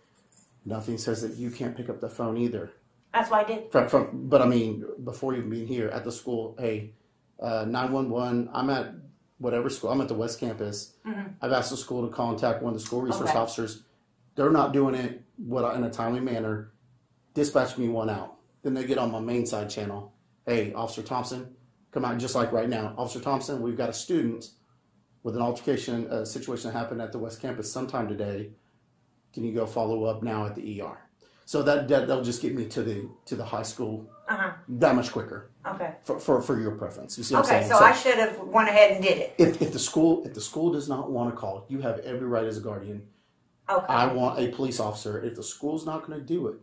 Nothing 0.66 0.98
says 0.98 1.22
that 1.22 1.34
you 1.36 1.50
can't 1.50 1.74
pick 1.76 1.88
up 1.88 2.00
the 2.00 2.08
phone 2.10 2.36
either. 2.36 2.72
That's 3.16 3.30
why 3.30 3.40
I 3.40 3.44
did. 3.44 3.72
From, 3.72 3.88
from 3.88 4.28
but 4.28 4.42
I 4.42 4.46
mean, 4.46 4.84
before 5.02 5.34
even 5.34 5.48
being 5.48 5.66
here 5.66 5.88
at 5.88 6.04
the 6.04 6.12
school, 6.12 6.54
hey, 6.58 6.92
nine 7.40 7.90
one 7.90 8.10
one. 8.10 8.50
I'm 8.52 8.68
at 8.68 8.92
whatever 9.38 9.70
school. 9.70 9.90
I'm 9.90 10.02
at 10.02 10.08
the 10.08 10.14
West 10.14 10.38
Campus. 10.38 10.92
Mhm. 11.06 11.32
I've 11.40 11.52
asked 11.52 11.70
the 11.70 11.78
school 11.78 12.06
to 12.06 12.14
contact 12.14 12.62
one 12.62 12.74
of 12.74 12.78
the 12.78 12.84
school 12.84 13.00
resource 13.00 13.30
Okay. 13.30 13.38
officers. 13.38 13.84
They're 14.34 14.50
not 14.50 14.72
doing 14.74 14.94
it 14.94 15.22
what 15.38 15.64
I- 15.64 15.76
in 15.76 15.84
a 15.84 15.90
timely 15.90 16.20
manner. 16.20 16.72
Dispatch 17.32 17.78
me 17.78 17.88
one 17.88 18.10
out. 18.10 18.34
Then 18.62 18.74
they 18.74 18.84
get 18.84 18.98
on 18.98 19.10
my 19.10 19.20
main 19.20 19.46
side 19.46 19.70
channel. 19.70 20.12
Hey, 20.44 20.74
Officer 20.74 21.02
Thompson, 21.02 21.56
come 21.92 22.04
out 22.04 22.18
just 22.18 22.34
like 22.34 22.52
right 22.52 22.68
now. 22.68 22.94
Officer 22.98 23.20
Thompson, 23.20 23.62
we've 23.62 23.76
got 23.78 23.88
a 23.88 23.94
student 23.94 24.50
with 25.22 25.36
an 25.36 25.42
altercation, 25.42 26.06
a 26.12 26.26
situation 26.26 26.70
that 26.70 26.78
happened 26.78 27.00
at 27.00 27.12
the 27.12 27.18
West 27.18 27.40
Campus 27.40 27.72
sometime 27.72 28.08
today. 28.08 28.50
Can 29.32 29.42
you 29.44 29.52
go 29.54 29.64
follow 29.66 30.04
up 30.04 30.22
now 30.22 30.44
at 30.46 30.54
the 30.54 30.62
ER? 30.82 30.98
So 31.46 31.62
that, 31.62 31.86
that 31.88 32.08
that'll 32.08 32.24
just 32.24 32.42
get 32.42 32.54
me 32.56 32.66
to 32.66 32.82
the 32.82 33.08
to 33.26 33.36
the 33.36 33.44
high 33.44 33.62
school 33.62 34.10
Uh 34.28 34.36
huh. 34.36 34.52
that 34.68 34.94
much 34.96 35.12
quicker 35.12 35.50
Okay. 35.64 35.94
for, 36.02 36.18
for, 36.18 36.42
for 36.42 36.60
your 36.60 36.72
preference. 36.72 37.16
You 37.16 37.24
see 37.24 37.34
what 37.34 37.46
Okay, 37.46 37.58
I'm 37.58 37.62
saying? 37.62 37.78
so 37.78 37.84
I 37.84 37.92
should 37.92 38.18
have 38.18 38.38
went 38.40 38.68
ahead 38.68 38.92
and 38.92 39.02
did 39.02 39.18
it. 39.18 39.34
if, 39.38 39.62
if 39.62 39.72
the 39.72 39.78
school 39.78 40.24
if 40.26 40.34
the 40.34 40.40
school 40.40 40.72
does 40.72 40.88
not 40.88 41.10
want 41.10 41.30
to 41.32 41.36
call, 41.36 41.64
you 41.68 41.80
have 41.80 42.00
every 42.00 42.26
right 42.26 42.44
as 42.44 42.58
a 42.58 42.60
guardian. 42.60 43.06
Okay. 43.70 43.86
I 43.88 44.12
want 44.12 44.38
a 44.40 44.48
police 44.48 44.78
officer. 44.80 45.22
If 45.22 45.34
the 45.36 45.42
school's 45.42 45.86
not 45.86 46.04
going 46.06 46.18
to 46.18 46.24
do 46.24 46.48
it, 46.48 46.56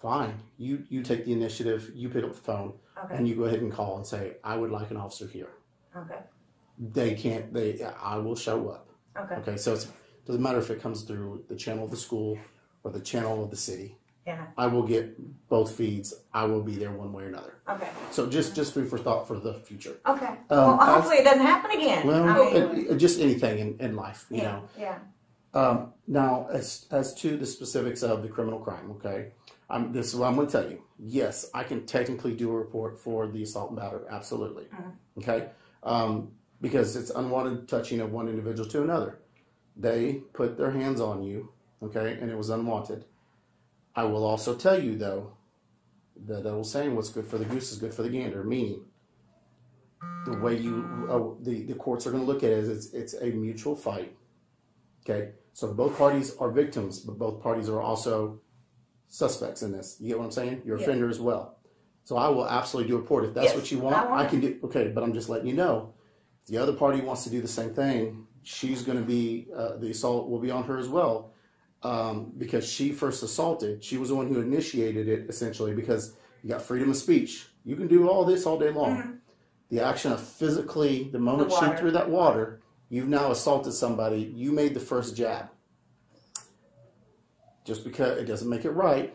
fine. 0.00 0.34
You 0.56 0.84
you 0.88 1.02
take 1.02 1.26
the 1.26 1.32
initiative. 1.32 1.90
You 1.94 2.08
pick 2.08 2.24
up 2.24 2.32
the 2.32 2.40
phone 2.52 2.72
Okay. 3.04 3.14
and 3.16 3.28
you 3.28 3.34
go 3.36 3.44
ahead 3.44 3.60
and 3.60 3.70
call 3.72 3.96
and 3.98 4.06
say, 4.06 4.36
"I 4.42 4.56
would 4.56 4.70
like 4.70 4.90
an 4.90 4.96
officer 4.96 5.26
here." 5.26 5.50
Okay. 5.94 6.20
They 6.78 7.14
can't. 7.14 7.52
They 7.52 7.82
I 8.14 8.16
will 8.16 8.36
show 8.36 8.68
up. 8.70 8.88
Okay. 9.18 9.34
Okay. 9.40 9.56
So 9.58 9.74
it 9.74 9.86
doesn't 10.26 10.42
matter 10.42 10.58
if 10.58 10.70
it 10.70 10.80
comes 10.82 11.02
through 11.02 11.44
the 11.48 11.56
channel 11.56 11.84
of 11.84 11.90
the 11.90 11.96
school 11.96 12.38
or 12.88 12.92
the 12.92 13.00
channel 13.00 13.44
of 13.44 13.50
the 13.50 13.56
city. 13.56 13.96
Yeah. 14.26 14.46
I 14.58 14.66
will 14.66 14.82
get 14.82 15.48
both 15.48 15.74
feeds. 15.74 16.12
I 16.34 16.44
will 16.44 16.62
be 16.62 16.74
there 16.74 16.90
one 16.92 17.12
way 17.12 17.24
or 17.24 17.28
another. 17.28 17.54
Okay. 17.68 17.88
So 18.10 18.26
just 18.26 18.54
just 18.54 18.74
food 18.74 18.88
for 18.90 18.98
thought 18.98 19.26
for 19.26 19.38
the 19.38 19.54
future. 19.54 19.96
Okay. 20.06 20.26
Um, 20.50 20.76
well, 20.76 20.76
hopefully 20.78 21.16
it 21.16 21.24
doesn't 21.24 21.46
happen 21.46 21.70
again. 21.70 22.06
Well, 22.06 22.24
I 22.28 22.36
mean, 22.36 22.56
it- 22.56 22.90
it- 22.92 22.96
just 22.98 23.20
anything 23.20 23.58
in, 23.58 23.80
in 23.80 23.96
life, 23.96 24.26
you 24.30 24.38
yeah. 24.38 24.42
know. 24.52 24.62
Yeah. 24.78 24.98
Um, 25.54 25.94
now, 26.06 26.46
as 26.52 26.86
as 26.90 27.14
to 27.22 27.36
the 27.38 27.46
specifics 27.46 28.02
of 28.02 28.22
the 28.22 28.28
criminal 28.28 28.58
crime, 28.58 28.90
okay, 28.96 29.32
I'm, 29.70 29.92
this 29.92 30.08
is 30.08 30.16
what 30.16 30.26
I'm 30.28 30.34
going 30.36 30.46
to 30.46 30.52
tell 30.52 30.70
you. 30.70 30.82
Yes, 30.98 31.48
I 31.54 31.62
can 31.64 31.86
technically 31.86 32.34
do 32.34 32.50
a 32.50 32.56
report 32.56 33.00
for 33.00 33.28
the 33.28 33.42
assault 33.42 33.70
and 33.70 33.78
battery, 33.78 34.04
absolutely. 34.10 34.64
Mhm. 34.64 34.92
Okay, 35.20 35.48
um, 35.84 36.32
because 36.60 36.96
it's 36.96 37.10
unwanted 37.10 37.66
touching 37.66 38.00
of 38.00 38.12
one 38.12 38.28
individual 38.28 38.68
to 38.68 38.82
another. 38.82 39.20
They 39.74 40.14
put 40.34 40.58
their 40.58 40.72
hands 40.72 41.00
on 41.00 41.22
you, 41.22 41.50
okay, 41.82 42.18
and 42.20 42.30
it 42.30 42.36
was 42.36 42.50
unwanted. 42.50 43.04
I 43.94 44.04
will 44.04 44.24
also 44.24 44.54
tell 44.54 44.80
you 44.80 44.96
though 44.96 45.32
that 46.26 46.46
old 46.46 46.66
saying, 46.66 46.94
"What's 46.94 47.10
good 47.10 47.26
for 47.26 47.38
the 47.38 47.44
goose 47.44 47.72
is 47.72 47.78
good 47.78 47.94
for 47.94 48.02
the 48.02 48.10
gander," 48.10 48.44
meaning 48.44 48.84
the 50.24 50.38
way 50.38 50.56
you 50.56 51.06
uh, 51.10 51.42
the 51.44 51.62
the 51.64 51.74
courts 51.74 52.06
are 52.06 52.10
going 52.10 52.24
to 52.24 52.30
look 52.30 52.42
at 52.42 52.50
it 52.50 52.58
is 52.58 52.68
it's 52.68 52.92
it's 52.92 53.14
a 53.14 53.26
mutual 53.30 53.76
fight. 53.76 54.14
Okay, 55.04 55.30
so 55.52 55.72
both 55.72 55.96
parties 55.96 56.36
are 56.38 56.50
victims, 56.50 57.00
but 57.00 57.18
both 57.18 57.42
parties 57.42 57.68
are 57.68 57.80
also 57.80 58.40
suspects 59.08 59.62
in 59.62 59.72
this. 59.72 59.96
You 60.00 60.08
get 60.08 60.18
what 60.18 60.26
I'm 60.26 60.30
saying? 60.32 60.62
You're 60.64 60.76
Yeah. 60.76 60.82
offender 60.84 61.08
as 61.08 61.20
well. 61.20 61.56
So 62.04 62.16
I 62.16 62.28
will 62.28 62.46
absolutely 62.48 62.90
do 62.90 62.96
a 62.96 63.00
report 63.00 63.24
if 63.24 63.34
that's 63.34 63.48
Yes, 63.48 63.56
what 63.56 63.70
you 63.72 63.78
want. 63.78 63.96
I 63.96 64.04
want 64.06 64.20
I 64.20 64.26
can 64.26 64.40
do 64.40 64.58
okay, 64.64 64.88
but 64.88 65.02
I'm 65.02 65.12
just 65.12 65.28
letting 65.28 65.46
you 65.46 65.54
know. 65.54 65.94
The 66.46 66.56
other 66.56 66.72
party 66.72 67.00
wants 67.00 67.24
to 67.24 67.30
do 67.30 67.40
the 67.40 67.48
same 67.48 67.74
thing. 67.74 68.26
She's 68.42 68.82
going 68.82 68.98
to 68.98 69.04
be 69.04 69.48
uh, 69.54 69.76
the 69.76 69.90
assault 69.90 70.28
will 70.30 70.38
be 70.38 70.50
on 70.50 70.64
her 70.64 70.78
as 70.78 70.88
well 70.88 71.32
because 71.82 72.68
she 72.68 72.92
first 72.92 73.22
assaulted. 73.22 73.82
She 73.84 73.96
was 73.96 74.08
the 74.08 74.14
one 74.14 74.28
who 74.28 74.40
initiated 74.40 75.08
it 75.08 75.28
essentially 75.28 75.74
because 75.74 76.16
you 76.42 76.50
got 76.50 76.62
freedom 76.62 76.90
of 76.90 76.96
speech. 76.96 77.46
You 77.64 77.76
can 77.76 77.86
do 77.86 78.08
all 78.08 78.24
this 78.24 78.46
all 78.46 78.58
day 78.58 78.70
long. 78.70 79.18
The 79.70 79.80
action 79.84 80.12
of 80.12 80.20
physically, 80.20 81.10
the 81.12 81.18
moment 81.18 81.50
The 81.50 81.72
she 81.72 81.76
threw 81.76 81.90
that 81.90 82.08
water, 82.08 82.60
you've 82.88 83.08
now 83.08 83.30
assaulted 83.30 83.74
somebody. 83.74 84.32
You 84.34 84.50
made 84.52 84.74
the 84.74 84.80
first 84.80 85.14
jab. 85.14 85.50
Just 87.64 87.84
because 87.84 88.18
it 88.18 88.24
doesn't 88.24 88.48
make 88.48 88.64
it 88.64 88.70
right, 88.70 89.14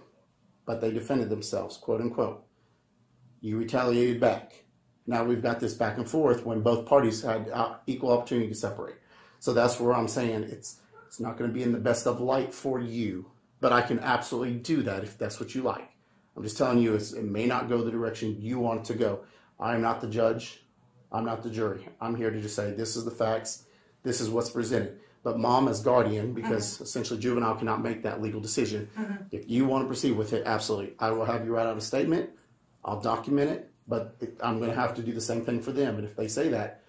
but 0.66 0.80
they 0.80 0.92
defended 0.92 1.30
themselves, 1.30 1.78
quote 1.78 2.02
unquote. 2.02 2.44
You 3.42 3.58
retaliated 3.58 4.22
back. 4.22 4.64
Now 5.08 5.24
we've 5.24 5.42
got 5.42 5.60
this 5.60 5.74
back 5.74 5.98
and 5.98 6.08
forth 6.08 6.46
when 6.46 6.62
both 6.62 6.86
parties 6.86 7.24
had 7.24 7.50
uh, 7.50 7.76
equal 7.88 8.12
opportunity 8.12 8.48
to 8.50 8.56
separate. 8.56 8.96
So 9.40 9.54
that's 9.54 9.80
where 9.80 9.94
I'm 9.94 10.08
saying 10.08 10.44
it's 10.44 10.80
it's 11.14 11.20
not 11.20 11.38
going 11.38 11.48
to 11.48 11.54
be 11.54 11.62
in 11.62 11.72
the 11.72 11.78
best 11.78 12.08
of 12.08 12.20
light 12.20 12.52
for 12.52 12.80
you, 12.80 13.28
but 13.62 13.72
I 13.72 13.84
can 13.84 14.00
absolutely 14.00 14.56
do 14.56 14.82
that 14.82 15.04
if 15.04 15.16
that's 15.16 15.40
what 15.40 15.54
you 15.54 15.62
like. 15.62 15.88
I'm 16.36 16.42
just 16.42 16.58
telling 16.58 16.80
you, 16.80 16.96
it's, 16.96 17.14
it 17.14 17.24
may 17.24 17.46
not 17.46 17.70
go 17.70 17.84
the 17.84 17.92
direction 17.92 18.42
you 18.42 18.58
want 18.58 18.80
it 18.80 18.86
to 18.86 18.96
go. 18.96 19.20
I 19.60 19.76
am 19.76 19.82
not 19.84 20.02
the 20.02 20.08
judge. 20.08 20.64
I'm 21.12 21.24
not 21.24 21.44
the 21.44 21.52
jury. 21.52 21.88
I'm 22.02 22.16
here 22.16 22.32
to 22.32 22.42
just 22.42 22.56
say 22.56 22.72
this 22.72 22.96
is 22.96 23.06
the 23.06 23.12
facts. 23.12 23.66
This 24.02 24.22
is 24.22 24.32
what's 24.32 24.50
presented. 24.50 25.02
But 25.22 25.38
mom, 25.38 25.68
as 25.68 25.84
guardian, 25.84 26.34
because 26.34 26.74
mm-hmm. 26.74 26.84
essentially 26.84 27.20
juvenile 27.20 27.54
cannot 27.58 27.84
make 27.84 28.02
that 28.02 28.20
legal 28.20 28.42
decision. 28.42 28.90
Mm-hmm. 28.98 29.24
If 29.30 29.48
you 29.48 29.66
want 29.66 29.84
to 29.84 29.88
proceed 29.88 30.14
with 30.14 30.34
it, 30.34 30.48
absolutely. 30.48 30.96
I 30.98 31.12
will 31.12 31.26
have 31.26 31.46
you 31.46 31.54
write 31.54 31.68
out 31.68 31.78
a 31.78 31.82
statement. 31.82 32.32
I'll 32.84 33.00
document 33.00 33.52
it, 33.52 33.72
but 33.88 34.16
it, 34.20 34.36
I'm 34.42 34.58
going 34.58 34.72
to 34.72 34.76
have 34.76 34.96
to 34.96 35.04
do 35.04 35.14
the 35.14 35.22
same 35.22 35.46
thing 35.46 35.62
for 35.62 35.74
them. 35.74 35.98
And 35.98 36.06
if 36.06 36.16
they 36.16 36.28
say 36.28 36.50
that, 36.50 36.82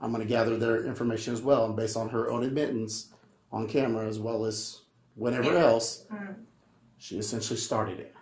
I'm 0.00 0.10
going 0.10 0.26
to 0.26 0.28
gather 0.28 0.56
their 0.56 0.84
information 0.84 1.32
as 1.32 1.40
well. 1.40 1.66
And 1.66 1.76
based 1.76 1.96
on 1.96 2.08
her 2.08 2.32
own 2.32 2.42
admittance 2.42 3.09
on 3.52 3.66
camera 3.68 4.06
as 4.06 4.18
well 4.18 4.44
as 4.44 4.82
whatever 5.16 5.52
Yeah. 5.52 5.64
else, 5.66 6.04
Mhm. 6.10 6.36
she 6.98 7.18
essentially 7.18 7.58
started 7.58 7.98
it. 8.00 8.14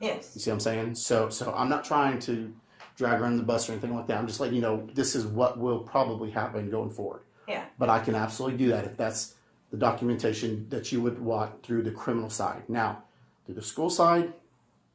Yes. 0.00 0.32
You 0.34 0.40
see 0.40 0.50
what 0.50 0.54
I'm 0.54 0.60
saying? 0.60 0.94
So, 0.96 1.28
so 1.28 1.52
I'm 1.52 1.68
not 1.68 1.84
trying 1.84 2.18
to 2.20 2.52
drag 2.96 3.18
her 3.20 3.24
under 3.24 3.38
the 3.38 3.42
bus 3.44 3.68
or 3.68 3.72
anything 3.72 3.94
like 3.94 4.06
that. 4.08 4.18
I'm 4.18 4.26
just 4.26 4.40
letting 4.40 4.54
you 4.56 4.62
know 4.62 4.88
this 4.94 5.14
is 5.14 5.26
what 5.26 5.58
will 5.58 5.80
probably 5.80 6.30
happen 6.30 6.70
going 6.70 6.90
forward. 6.90 7.22
Yeah. 7.48 7.64
But 7.78 7.88
I 7.88 7.98
can 8.00 8.14
absolutely 8.14 8.58
do 8.58 8.68
that 8.70 8.84
if 8.84 8.96
that's 8.96 9.34
the 9.70 9.76
documentation 9.76 10.68
that 10.68 10.92
you 10.92 11.00
would 11.00 11.18
want 11.20 11.62
through 11.62 11.82
the 11.82 11.90
criminal 11.90 12.30
side. 12.30 12.68
Now, 12.68 13.04
through 13.46 13.54
the 13.56 13.62
school 13.62 13.90
side, 13.90 14.34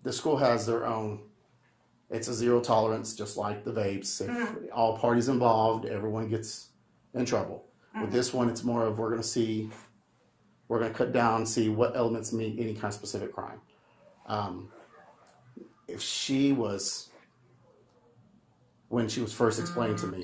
the 0.03 0.13
school 0.13 0.38
has 0.38 0.65
their 0.65 0.86
own. 0.86 1.22
It's 2.09 2.28
a 2.28 2.34
zero 2.34 2.61
tolerance, 2.61 3.15
just 3.15 3.36
like 3.36 3.63
the 3.65 3.72
vapes. 3.74 4.22
If 4.22 4.28
Mhm. 4.30 4.70
all 4.74 4.97
parties 4.97 5.28
involved, 5.28 5.86
everyone 5.86 6.30
gets 6.30 6.70
in 7.13 7.26
trouble. 7.26 7.65
With 8.01 8.09
Mhm. 8.09 8.13
this 8.13 8.33
one, 8.33 8.49
it's 8.49 8.63
more 8.63 8.85
of 8.85 8.99
we're 8.99 9.09
going 9.09 9.21
to 9.21 9.27
see, 9.27 9.69
we're 10.67 10.79
going 10.79 10.91
to 10.91 10.97
cut 10.97 11.11
down, 11.13 11.45
see 11.45 11.69
what 11.69 11.95
elements 11.95 12.31
meet 12.33 12.59
any 12.59 12.73
kind 12.73 12.85
of 12.85 12.93
specific 12.93 13.33
crime. 13.33 13.61
Um, 14.27 14.71
if 15.87 16.01
she 16.01 16.51
was, 16.53 17.09
when 18.89 19.07
she 19.07 19.21
was 19.21 19.33
first 19.33 19.59
explained 19.59 19.97
to 19.99 20.07
me, 20.07 20.23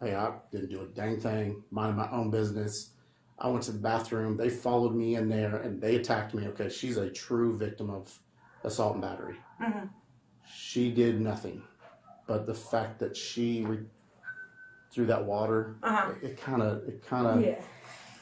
hey, 0.00 0.14
I 0.14 0.32
didn't 0.50 0.70
do 0.70 0.80
a 0.82 0.86
dang 0.86 1.20
thing, 1.20 1.62
minding 1.70 1.96
my 1.96 2.10
own 2.10 2.30
business. 2.30 2.90
I 3.38 3.48
went 3.48 3.64
to 3.64 3.72
the 3.72 3.78
bathroom. 3.78 4.36
They 4.36 4.48
followed 4.48 4.94
me 4.94 5.16
in 5.16 5.28
there 5.28 5.56
and 5.56 5.80
they 5.80 5.96
attacked 5.96 6.32
me. 6.34 6.46
Okay, 6.48 6.68
she's 6.68 6.96
a 6.96 7.10
true 7.10 7.56
victim 7.56 7.90
of 7.90 8.18
assault 8.64 8.94
and 8.94 9.02
battery. 9.02 9.36
Mhm. 9.60 9.90
She 10.46 10.92
did 10.92 11.20
nothing, 11.20 11.62
but 12.26 12.46
the 12.46 12.54
fact 12.54 13.00
that 13.00 13.16
she 13.16 13.64
re- 13.64 13.86
threw 14.92 15.06
that 15.06 15.24
water, 15.24 15.76
Uh-huh. 15.82 16.12
it 16.22 16.36
kind 16.40 16.62
of, 16.62 16.86
it 16.86 17.02
kind 17.04 17.26
of, 17.26 17.40
Yeah. 17.40 17.60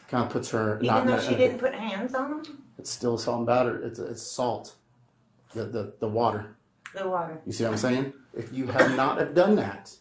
kind 0.09 0.25
of 0.25 0.31
puts 0.31 0.51
her. 0.51 0.77
Even 0.77 0.87
not 0.87 1.07
though 1.07 1.21
she 1.21 1.35
didn't 1.35 1.59
put 1.59 1.75
hands 1.75 2.15
on 2.15 2.43
them, 2.43 2.63
It's 2.79 2.91
still 2.91 3.17
assault 3.17 3.39
and 3.39 3.47
battery. 3.47 3.85
It's 3.85 3.99
it's 3.99 4.23
salt, 4.23 4.77
the 5.53 5.65
the 5.65 5.93
the 6.01 6.09
water. 6.09 6.57
the 6.95 7.09
water. 7.09 7.41
You 7.47 7.53
see 7.53 7.65
what 7.65 7.73
I'm 7.73 7.79
saying? 7.79 8.13
If 8.35 8.53
you 8.53 8.67
have 8.69 8.97
not 8.97 9.19
have 9.19 9.35
done 9.35 9.55
that, 9.57 9.95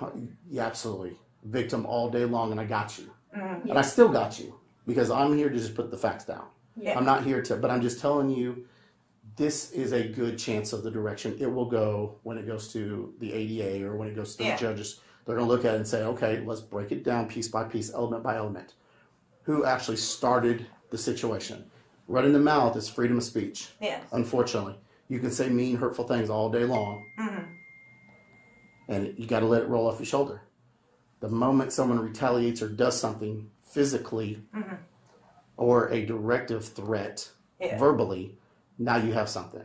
uh, 0.00 0.10
yeah, 0.48 0.66
absolutely, 0.66 1.16
victim 1.44 1.86
all 1.86 2.10
day 2.10 2.24
long, 2.24 2.50
and 2.52 2.60
I 2.60 2.64
got 2.66 2.98
you, 2.98 3.10
Mhm. 3.34 3.70
and 3.70 3.78
I 3.78 3.82
still 3.82 4.08
got 4.08 4.38
you 4.38 4.54
because 4.86 5.10
I'm 5.10 5.36
here 5.36 5.48
to 5.48 5.56
just 5.56 5.74
put 5.74 5.90
the 5.90 5.96
facts 5.96 6.24
down. 6.24 6.46
Yeah. 6.76 6.96
I'm 6.98 7.04
not 7.04 7.24
here 7.24 7.42
to, 7.42 7.56
but 7.56 7.70
I'm 7.70 7.80
just 7.82 8.00
telling 8.00 8.30
you, 8.30 8.66
this 9.36 9.70
is 9.72 9.92
a 9.92 10.06
good 10.06 10.38
chance 10.38 10.72
of 10.72 10.82
the 10.82 10.90
direction 10.90 11.36
it 11.40 11.46
will 11.46 11.66
go 11.70 12.16
when 12.22 12.36
it 12.38 12.46
goes 12.46 12.72
to 12.72 13.14
the 13.18 13.32
ADA 13.32 13.82
or 13.86 13.96
when 13.96 14.08
it 14.08 14.14
goes 14.14 14.36
to 14.36 14.44
Yeah. 14.44 14.56
the 14.56 14.60
judges. 14.60 15.00
They're 15.24 15.36
going 15.36 15.46
to 15.46 15.52
look 15.52 15.64
at 15.64 15.74
it 15.74 15.78
and 15.78 15.86
say, 15.86 16.02
okay, 16.02 16.40
let's 16.44 16.60
break 16.60 16.92
it 16.92 17.04
down 17.04 17.28
piece 17.28 17.48
by 17.48 17.64
piece, 17.64 17.92
element 17.92 18.22
by 18.22 18.36
element. 18.36 18.74
Who 19.42 19.64
actually 19.64 19.96
started 19.98 20.66
the 20.90 20.98
situation? 20.98 21.70
Right 22.08 22.24
in 22.24 22.32
the 22.32 22.38
mouth 22.40 22.76
is 22.76 22.88
freedom 22.88 23.18
of 23.18 23.24
speech. 23.24 23.68
Yes. 23.80 24.02
Unfortunately, 24.12 24.76
you 25.08 25.18
can 25.20 25.30
say 25.30 25.48
mean, 25.48 25.76
hurtful 25.76 26.06
things 26.06 26.30
all 26.30 26.50
day 26.50 26.64
long, 26.64 27.04
Mhm. 27.18 27.46
and 28.88 29.14
you 29.18 29.26
got 29.26 29.40
to 29.40 29.46
let 29.46 29.62
it 29.62 29.68
roll 29.68 29.86
off 29.86 29.98
your 29.98 30.06
shoulder. 30.06 30.42
The 31.20 31.28
moment 31.28 31.72
someone 31.72 32.00
retaliates 32.00 32.62
or 32.62 32.68
does 32.68 32.98
something 32.98 33.50
physically 33.62 34.42
Mhm. 34.54 34.78
or 35.56 35.88
a 35.90 36.04
directive 36.04 36.64
threat 36.64 37.30
Yeah. 37.60 37.78
verbally, 37.78 38.38
now 38.78 38.96
you 38.96 39.12
have 39.12 39.28
something. 39.28 39.64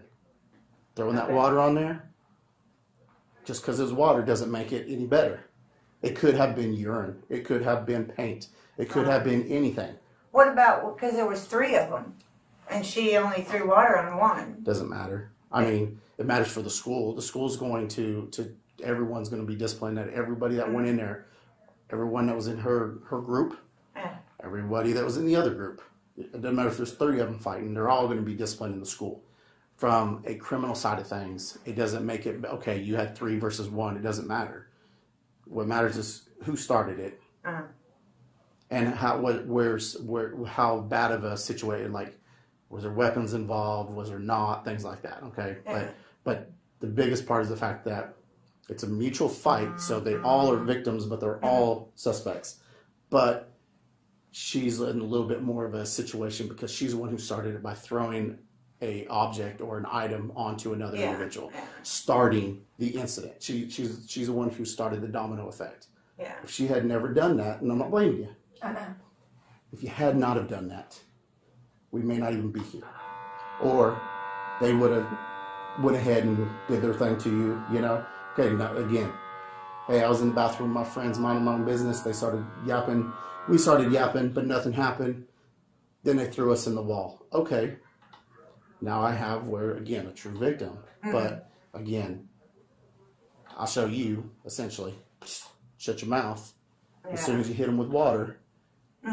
Throwing 0.95 1.15
that 1.15 1.31
water 1.31 1.59
on 1.59 1.75
there, 1.75 2.11
just 3.45 3.61
because 3.61 3.79
it's 3.79 3.91
water 3.91 4.21
doesn't 4.21 4.51
make 4.51 4.71
it 4.71 4.85
any 4.89 5.05
better. 5.05 5.45
It 6.01 6.15
could 6.15 6.35
have 6.35 6.55
been 6.55 6.73
urine. 6.73 7.23
It 7.29 7.45
could 7.45 7.61
have 7.61 7.85
been 7.85 8.05
paint. 8.05 8.47
It 8.77 8.89
could 8.89 9.07
have 9.07 9.23
been 9.23 9.47
anything. 9.47 9.95
What 10.31 10.49
about 10.49 10.95
because 10.95 11.13
there 11.13 11.27
was 11.27 11.45
three 11.45 11.75
of 11.75 11.89
them, 11.89 12.15
and 12.69 12.85
she 12.85 13.15
only 13.15 13.43
threw 13.43 13.69
water 13.69 13.97
on 13.97 14.17
one? 14.19 14.57
Doesn't 14.63 14.89
matter. 14.89 15.31
I 15.51 15.63
mean, 15.63 16.01
it 16.17 16.25
matters 16.25 16.49
for 16.51 16.61
the 16.61 16.69
school. 16.69 17.15
The 17.15 17.21
school's 17.21 17.55
going 17.55 17.87
to 17.89 18.27
to 18.33 18.53
everyone's 18.83 19.29
going 19.29 19.41
to 19.41 19.47
be 19.47 19.55
disciplined. 19.55 19.97
That 19.97 20.09
everybody 20.09 20.55
that 20.55 20.71
went 20.71 20.87
in 20.87 20.97
there, 20.97 21.27
everyone 21.89 22.27
that 22.27 22.35
was 22.35 22.47
in 22.47 22.57
her 22.57 22.99
her 23.05 23.21
group, 23.21 23.57
everybody 24.43 24.91
that 24.93 25.05
was 25.05 25.17
in 25.17 25.25
the 25.25 25.35
other 25.35 25.53
group. 25.53 25.81
It 26.17 26.31
doesn't 26.33 26.55
matter 26.55 26.69
if 26.69 26.77
there's 26.77 26.93
30 26.93 27.19
of 27.19 27.27
them 27.27 27.39
fighting, 27.39 27.73
they're 27.73 27.89
all 27.89 28.05
going 28.05 28.19
to 28.19 28.23
be 28.23 28.35
disciplined 28.35 28.73
in 28.73 28.79
the 28.79 28.85
school. 28.85 29.21
From 29.77 30.23
a 30.25 30.35
criminal 30.35 30.73
side 30.75 30.99
of 30.99 31.07
things, 31.07 31.57
it 31.65 31.75
doesn't 31.75 32.05
make 32.05 32.25
it 32.25 32.43
okay, 32.45 32.79
you 32.79 32.95
had 32.95 33.15
three 33.15 33.37
versus 33.37 33.67
one. 33.69 33.97
It 33.97 34.03
doesn't 34.03 34.27
matter. 34.27 34.69
What 35.45 35.67
matters 35.67 35.97
is 35.97 36.29
who 36.43 36.55
started 36.55 36.99
it 36.99 37.21
Uh-huh. 37.43 37.63
and 38.69 38.89
how 38.95 39.19
what 39.19 39.45
where's 39.47 39.99
where 40.01 40.33
how 40.45 40.79
bad 40.79 41.11
of 41.11 41.23
a 41.23 41.37
situation 41.37 41.91
like 41.93 42.17
was 42.69 42.83
there 42.83 42.91
weapons 42.91 43.33
involved 43.33 43.93
was 43.93 44.09
there 44.09 44.19
not 44.19 44.65
things 44.65 44.83
like 44.83 45.01
that 45.03 45.21
okay 45.23 45.57
Yeah. 45.65 45.73
but 45.73 45.95
but 46.23 46.51
the 46.79 46.87
biggest 46.87 47.25
part 47.27 47.43
is 47.43 47.49
the 47.49 47.55
fact 47.57 47.85
that 47.85 48.15
it's 48.69 48.83
a 48.83 48.87
mutual 48.87 49.29
fight 49.29 49.79
so 49.79 49.99
they 49.99 50.17
all 50.17 50.51
are 50.51 50.57
victims 50.57 51.05
but 51.05 51.19
they're 51.19 51.43
all 51.45 51.91
suspects 51.95 52.59
but 53.09 53.51
she's 54.31 54.79
in 54.79 54.99
a 54.99 55.03
little 55.03 55.27
bit 55.27 55.41
more 55.43 55.65
of 55.65 55.73
a 55.75 55.85
situation 55.85 56.47
because 56.47 56.71
she's 56.71 56.91
the 56.91 56.97
one 56.97 57.09
who 57.09 57.17
started 57.17 57.55
it 57.55 57.63
by 57.63 57.73
throwing 57.73 58.37
a 58.81 59.05
object 59.07 59.61
or 59.61 59.77
an 59.77 59.85
item 59.91 60.31
onto 60.35 60.73
another 60.73 60.97
Yeah. 60.97 61.11
individual 61.11 61.51
starting 61.83 62.61
the 62.77 62.89
incident 62.89 63.41
she 63.41 63.69
she's 63.69 64.05
she's 64.07 64.27
the 64.27 64.33
one 64.33 64.49
who 64.49 64.65
started 64.65 65.01
the 65.01 65.07
domino 65.07 65.47
effect 65.47 65.87
Yeah. 66.19 66.33
if 66.43 66.51
she 66.51 66.67
had 66.67 66.85
never 66.85 67.13
done 67.13 67.37
that 67.37 67.61
and 67.61 67.71
i'm 67.71 67.77
not 67.77 67.89
blaming 67.91 68.17
you 68.23 68.29
Uh-huh. 68.61 68.93
if 69.71 69.81
you 69.83 69.89
had 69.89 70.17
not 70.17 70.35
have 70.37 70.47
done 70.49 70.67
that, 70.69 70.99
we 71.91 72.01
may 72.01 72.17
not 72.17 72.31
even 72.33 72.51
be 72.51 72.61
here. 72.61 72.83
Or 73.59 74.01
they 74.61 74.73
would 74.73 74.91
have 74.91 75.09
went 75.77 75.97
ahead 75.97 76.23
and 76.23 76.37
did 76.67 76.81
their 76.81 76.93
thing 76.93 77.17
to 77.19 77.29
you, 77.29 77.63
you 77.69 77.81
know? 77.81 78.05
Okay, 78.37 78.53
now 78.55 78.73
again, 78.75 79.11
hey, 79.87 80.01
I 80.03 80.07
was 80.09 80.21
in 80.21 80.29
the 80.29 80.33
bathroom 80.33 80.69
with 80.73 80.75
my 80.85 80.89
friends 80.89 81.19
minding 81.19 81.43
my 81.43 81.53
own 81.53 81.65
business. 81.65 82.01
They 82.01 82.13
started 82.13 82.45
yapping. 82.63 83.11
We 83.47 83.57
started 83.57 83.91
yapping, 83.91 84.29
but 84.33 84.45
nothing 84.47 84.71
happened. 84.73 85.25
Then 86.03 86.17
they 86.17 86.27
threw 86.29 86.53
us 86.53 86.67
in 86.67 86.75
the 86.75 86.81
wall. 86.81 87.25
Okay. 87.33 87.75
Now 88.85 89.01
I 89.01 89.13
have 89.13 89.47
where 89.47 89.71
again 89.77 90.05
a 90.05 90.11
true 90.11 90.37
victim. 90.37 90.77
Mhm. 91.03 91.11
But 91.11 91.49
again, 91.73 92.29
I'll 93.57 93.65
show 93.65 93.87
you 93.87 94.29
essentially. 94.45 94.93
Shut 95.77 96.01
your 96.03 96.09
mouth. 96.09 96.53
As 97.09 97.25
soon 97.25 97.39
as 97.39 97.47
you 97.49 97.55
hit 97.55 97.65
them 97.65 97.77
with 97.77 97.89
water, 97.89 98.37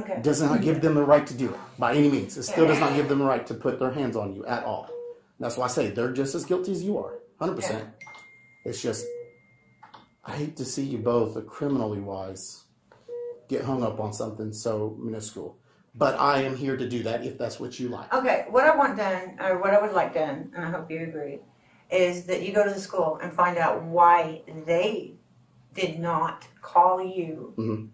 Okay. 0.00 0.20
does 0.22 0.42
not 0.42 0.60
give 0.60 0.82
them 0.82 0.94
the 0.94 1.02
right 1.04 1.26
to 1.26 1.34
do 1.34 1.48
it 1.54 1.60
by 1.78 1.94
any 1.94 2.10
means. 2.10 2.36
It 2.36 2.42
still 2.42 2.64
Yeah. 2.64 2.72
does 2.72 2.80
not 2.80 2.94
give 2.94 3.08
them 3.08 3.20
the 3.20 3.24
right 3.24 3.46
to 3.46 3.54
put 3.54 3.78
their 3.78 3.90
hands 3.92 4.14
on 4.14 4.34
you 4.34 4.44
at 4.44 4.62
all. 4.64 4.88
That's 5.40 5.56
why 5.56 5.64
I 5.64 5.68
say 5.68 5.90
they're 5.90 6.12
just 6.12 6.34
as 6.34 6.44
guilty 6.44 6.72
as 6.72 6.84
you 6.84 6.98
are, 6.98 7.14
hundred 7.38 7.56
percent. 7.56 7.88
It's 8.66 8.80
just 8.82 9.06
I 10.24 10.32
hate 10.36 10.56
to 10.58 10.64
see 10.66 10.84
you 10.84 10.98
both, 10.98 11.44
criminally 11.46 11.98
wise, 11.98 12.64
get 13.48 13.64
hung 13.64 13.82
up 13.82 13.98
on 14.00 14.12
something 14.12 14.52
so 14.52 14.96
minuscule. 15.00 15.56
But 15.94 16.18
I 16.18 16.42
am 16.42 16.56
here 16.56 16.76
to 16.76 16.88
do 16.88 17.02
that 17.02 17.24
if 17.24 17.36
that's 17.36 17.60
what 17.60 17.78
you 17.78 17.88
like. 17.88 18.12
Okay, 18.14 18.46
what 18.48 18.64
I 18.64 18.74
want 18.74 18.96
done, 18.96 19.36
or 19.40 19.58
what 19.58 19.74
I 19.74 19.80
would 19.80 19.92
like 19.92 20.14
done, 20.14 20.50
and 20.56 20.64
I 20.64 20.70
hope 20.70 20.90
you 20.90 21.02
agree, 21.02 21.40
is 21.90 22.24
that 22.24 22.42
you 22.42 22.54
go 22.54 22.64
to 22.66 22.72
the 22.72 22.80
school 22.80 23.18
and 23.22 23.30
find 23.32 23.58
out 23.58 23.82
why 23.82 24.40
they 24.66 25.14
did 25.74 25.98
not 25.98 26.46
call 26.62 27.02
you 27.02 27.54
Mhm. 27.58 27.88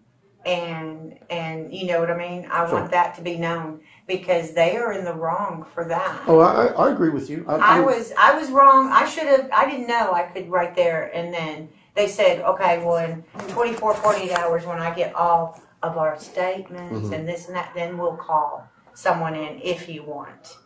and 0.46 1.18
and 1.30 1.74
you 1.74 1.86
know 1.88 1.98
what 2.00 2.10
I 2.10 2.16
mean. 2.16 2.46
I 2.50 2.64
Sure. 2.68 2.78
want 2.78 2.90
that 2.92 3.16
to 3.16 3.20
be 3.22 3.36
known 3.36 3.80
because 4.06 4.52
they 4.52 4.76
are 4.76 4.92
in 4.92 5.04
the 5.04 5.14
wrong 5.14 5.66
for 5.74 5.84
that. 5.84 6.20
Oh, 6.28 6.38
I, 6.38 6.66
I 6.66 6.90
agree 6.92 7.10
with 7.10 7.28
you. 7.28 7.44
I, 7.48 7.78
I 7.78 7.80
was 7.80 8.12
I 8.16 8.38
was 8.38 8.50
wrong. 8.50 8.90
I 8.92 9.06
should 9.08 9.26
have. 9.26 9.48
I 9.52 9.68
didn't 9.68 9.88
know 9.88 10.12
I 10.12 10.22
could 10.22 10.48
right 10.48 10.74
there 10.76 11.10
and 11.12 11.34
then. 11.34 11.68
They 11.94 12.06
said, 12.06 12.42
okay, 12.42 12.78
well, 12.84 12.98
in 12.98 13.24
24, 13.48 13.92
48 13.94 14.30
hours, 14.38 14.64
when 14.64 14.78
I 14.78 14.94
get 14.94 15.16
all 15.16 15.60
of 15.82 15.96
our 15.96 16.18
statements 16.18 17.08
Mhm. 17.08 17.12
and 17.12 17.28
this 17.28 17.46
and 17.46 17.56
that, 17.56 17.72
then 17.74 17.98
we'll 17.98 18.16
call 18.16 18.64
someone 18.94 19.34
in 19.34 19.60
if 19.62 19.88
you 19.88 20.02
want. 20.02 20.56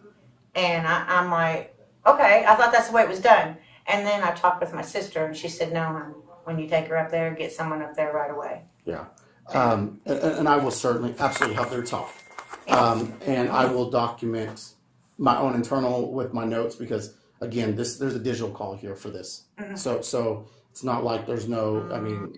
And 0.55 0.87
I, 0.87 1.05
I'm 1.09 1.31
like, 1.31 1.77
okay, 2.07 2.45
I 2.47 2.55
thought 2.55 2.73
that's 2.73 2.89
the 2.89 2.95
way 2.95 3.03
it 3.03 3.09
was 3.09 3.21
done. 3.21 3.57
And 3.87 4.07
then 4.07 4.23
I 4.23 4.31
talked 4.33 4.61
with 4.61 4.73
my 4.73 4.83
sister, 4.83 5.25
and 5.25 5.37
she 5.37 5.49
said, 5.49 5.73
no, 5.73 6.15
when 6.45 6.59
you 6.59 6.69
take 6.69 6.87
her 6.89 6.97
up 6.97 7.11
there, 7.11 7.33
get 7.35 7.53
someone 7.53 7.83
up 7.83 7.95
there 7.95 8.13
right 8.13 8.31
away. 8.31 8.63
Yeah. 8.85 9.05
Um, 9.53 10.01
and, 10.07 10.19
and 10.19 10.49
I 10.49 10.57
will 10.57 10.71
certainly, 10.71 11.15
absolutely 11.19 11.57
have 11.57 11.71
their 11.71 11.83
talk. 11.83 12.13
Um, 12.69 13.13
and 13.27 13.49
I 13.51 13.65
will 13.67 13.91
document 13.91 14.75
my 15.19 15.37
own 15.37 15.55
internal 15.55 16.13
with 16.13 16.33
my 16.33 16.45
notes 16.45 16.75
because 16.77 17.15
again, 17.41 17.75
this, 17.75 17.99
there's 17.99 18.15
a 18.15 18.21
digital 18.21 18.51
call 18.51 18.77
here 18.77 18.95
for 18.95 19.11
this. 19.11 19.45
Mhm. 19.59 19.77
So, 19.77 20.01
so 20.01 20.47
it's 20.71 20.85
not 20.85 21.03
like 21.05 21.27
there's 21.27 21.49
no, 21.49 21.89
I 21.93 21.99
mean, 21.99 22.35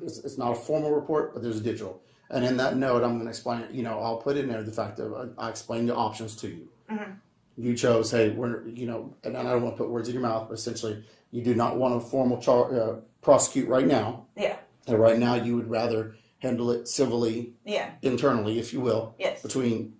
it's, 0.00 0.18
it's 0.18 0.38
not 0.38 0.52
a 0.52 0.54
formal 0.54 0.92
report, 0.94 1.34
but 1.34 1.42
there's 1.42 1.58
a 1.58 1.62
digital. 1.62 2.00
And 2.30 2.44
in 2.44 2.56
that 2.58 2.76
note, 2.76 3.02
I'm 3.02 3.12
going 3.14 3.24
to 3.24 3.28
explain, 3.30 3.64
you 3.72 3.82
know, 3.82 4.00
I'll 4.00 4.18
put 4.18 4.36
in 4.36 4.48
there 4.48 4.62
the 4.62 4.72
fact 4.72 4.96
that 4.98 5.32
I, 5.38 5.46
I 5.46 5.50
explained 5.50 5.88
the 5.88 5.94
options 5.94 6.36
to 6.36 6.48
you. 6.48 6.68
Mhm. 6.90 7.16
You 7.56 7.74
chose, 7.74 8.10
hey, 8.10 8.30
we're, 8.30 8.68
you 8.68 8.86
know, 8.86 9.14
and 9.24 9.36
I 9.36 9.42
don't 9.42 9.62
want 9.62 9.76
to 9.76 9.82
put 9.82 9.90
words 9.90 10.08
in 10.08 10.14
your 10.14 10.22
mouth, 10.22 10.46
but 10.48 10.54
essentially, 10.54 11.02
you 11.30 11.42
do 11.42 11.54
not 11.54 11.76
want 11.76 12.00
to 12.00 12.06
formal 12.08 12.38
char- 12.40 12.78
uh, 12.78 12.96
prosecute 13.22 13.68
right 13.68 13.86
now. 13.86 14.26
Yeah. 14.36 14.56
And 14.86 14.98
right 14.98 15.18
now, 15.18 15.34
you 15.34 15.56
would 15.56 15.68
rather 15.68 16.16
handle 16.38 16.70
it 16.70 16.86
civilly, 16.86 17.54
Yeah. 17.64 17.90
internally, 18.02 18.58
if 18.58 18.72
you 18.72 18.80
will, 18.80 19.14
Yes. 19.18 19.42
between 19.42 19.94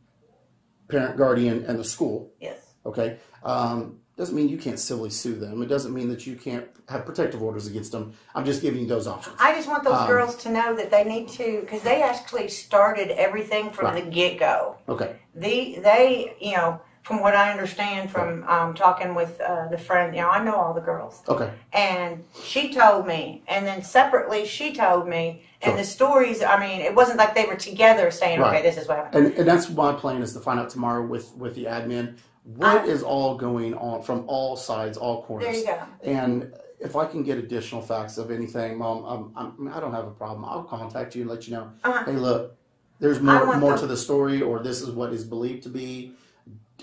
parent, 0.88 1.16
guardian, 1.16 1.64
and 1.64 1.78
the 1.78 1.84
school. 1.84 2.30
Yes. 2.40 2.58
Okay. 2.86 3.18
Um, 3.42 4.00
doesn't 4.18 4.34
mean 4.34 4.48
you 4.48 4.58
can't 4.58 4.80
civilly 4.80 5.10
sue 5.10 5.36
them. 5.36 5.62
It 5.62 5.66
doesn't 5.66 5.94
mean 5.94 6.08
that 6.08 6.26
you 6.26 6.34
can't 6.34 6.66
have 6.88 7.06
protective 7.06 7.40
orders 7.40 7.68
against 7.68 7.92
them. 7.92 8.12
I'm 8.34 8.44
just 8.44 8.60
giving 8.60 8.80
you 8.80 8.86
those 8.86 9.06
options. 9.06 9.36
I 9.38 9.54
just 9.54 9.68
want 9.68 9.84
those 9.84 9.94
Um, 9.94 10.08
girls 10.08 10.34
to 10.38 10.50
know 10.50 10.74
that 10.74 10.90
they 10.90 11.04
need 11.04 11.28
to, 11.30 11.60
because 11.60 11.82
they 11.82 12.02
actually 12.02 12.48
started 12.48 13.10
everything 13.12 13.70
from 13.70 13.86
Right. 13.86 14.04
the 14.04 14.10
get 14.10 14.38
go. 14.40 14.76
Okay. 14.88 15.14
The 15.36 15.78
they, 15.80 16.34
you 16.40 16.52
know, 16.56 16.80
from 17.02 17.22
what 17.22 17.34
I 17.34 17.52
understand 17.52 18.10
from 18.10 18.44
um, 18.48 18.74
talking 18.74 19.14
with 19.14 19.40
uh, 19.40 19.68
the 19.68 19.78
friend, 19.78 20.14
you 20.14 20.20
know, 20.20 20.28
I 20.28 20.42
know 20.42 20.56
all 20.56 20.74
the 20.74 20.80
girls, 20.82 21.22
Okay. 21.28 21.50
and 21.72 22.22
she 22.42 22.74
told 22.74 23.06
me, 23.06 23.42
and 23.48 23.64
then 23.66 23.82
separately 23.82 24.44
she 24.44 24.74
told 24.74 25.08
me, 25.08 25.42
and 25.62 25.70
Sure. 25.70 25.76
the 25.76 25.84
stories. 25.84 26.42
I 26.42 26.58
mean, 26.58 26.80
it 26.80 26.94
wasn't 26.94 27.18
like 27.18 27.34
they 27.36 27.46
were 27.46 27.56
together 27.56 28.10
saying, 28.10 28.40
Right. 28.40 28.56
"Okay, 28.56 28.62
this 28.62 28.76
is 28.76 28.88
what 28.88 28.98
happened." 28.98 29.26
And, 29.28 29.34
and 29.38 29.48
that's 29.48 29.70
my 29.70 29.92
plan 29.92 30.22
is 30.22 30.32
to 30.34 30.40
find 30.40 30.58
out 30.60 30.68
tomorrow 30.70 31.02
with, 31.06 31.34
with 31.36 31.54
the 31.54 31.64
admin 31.64 32.16
what 32.56 32.86
is 32.88 33.02
all 33.02 33.36
going 33.36 33.74
on 33.74 34.02
from 34.02 34.24
all 34.26 34.56
sides, 34.56 34.96
all 34.96 35.22
corners. 35.24 35.46
There 35.48 35.56
you 35.56 35.66
go. 35.66 35.82
And 36.02 36.54
if 36.80 36.96
I 36.96 37.04
can 37.04 37.22
get 37.22 37.36
additional 37.38 37.82
facts 37.82 38.16
of 38.16 38.30
anything, 38.30 38.78
Mom, 38.78 39.04
I'm, 39.04 39.32
I'm, 39.68 39.68
I 39.74 39.80
don't 39.80 39.92
have 39.92 40.06
a 40.06 40.10
problem. 40.12 40.44
I'll 40.44 40.64
contact 40.64 41.14
you 41.14 41.22
and 41.22 41.30
let 41.30 41.46
you 41.46 41.54
know. 41.54 41.70
Uh-huh. 41.84 42.04
Hey, 42.04 42.12
look, 42.16 42.56
there's 43.00 43.20
more 43.20 43.56
more 43.58 43.74
the- 43.74 43.80
to 43.82 43.86
the 43.86 43.96
story, 43.96 44.40
or 44.40 44.62
this 44.62 44.80
is 44.80 44.90
what 44.90 45.12
is 45.12 45.24
believed 45.24 45.62
to 45.64 45.68
be. 45.68 46.14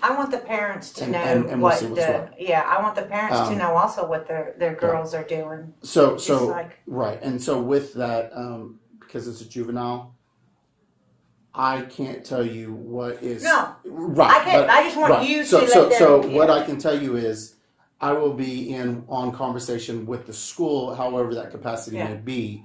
I 0.02 0.14
want 0.14 0.30
the 0.30 0.38
parents 0.38 0.92
to 0.94 1.04
And- 1.04 1.12
know 1.12 1.18
and- 1.18 1.44
and 1.46 1.62
we'll 1.62 1.70
what 1.72 1.78
see 1.78 1.86
what's 1.86 2.04
the 2.04 2.28
yeah. 2.38 2.62
I 2.66 2.82
want 2.82 2.94
the 2.96 3.02
parents 3.02 3.38
to 3.38 3.52
Um, 3.52 3.58
know 3.58 3.74
also 3.76 4.06
what 4.06 4.28
their 4.28 4.54
their 4.58 4.74
girls 4.74 5.14
are 5.14 5.24
doing. 5.24 5.72
So 5.82 6.16
so 6.18 6.46
like- 6.46 6.78
right, 6.86 7.18
and 7.22 7.42
so 7.42 7.60
with 7.60 7.94
that, 7.94 8.30
um, 8.34 8.78
because 9.00 9.26
it's 9.26 9.40
a 9.40 9.48
juvenile, 9.48 10.14
I 11.58 11.82
can't 11.82 12.22
tell 12.24 12.46
you 12.46 12.74
what 12.74 13.22
is 13.22 13.42
No. 13.42 13.74
right. 13.84 14.30
I 14.42 14.44
can't- 14.44 14.66
but- 14.66 14.70
I 14.70 14.82
just 14.84 14.96
want 14.96 15.10
right. 15.10 15.28
you 15.28 15.42
so, 15.44 15.60
to 15.60 15.66
so, 15.68 15.90
So 15.90 16.20
them- 16.20 16.34
what 16.34 16.48
yeah. 16.48 16.54
I 16.56 16.62
can 16.64 16.78
tell 16.78 17.00
you 17.00 17.16
is, 17.16 17.54
I 17.98 18.12
will 18.12 18.34
be 18.34 18.74
in 18.74 19.04
on 19.08 19.32
conversation 19.32 20.04
with 20.04 20.26
the 20.26 20.34
school, 20.34 20.94
however 20.94 21.34
that 21.36 21.50
capacity 21.50 21.96
Yeah. 21.96 22.08
may 22.08 22.16
be, 22.16 22.62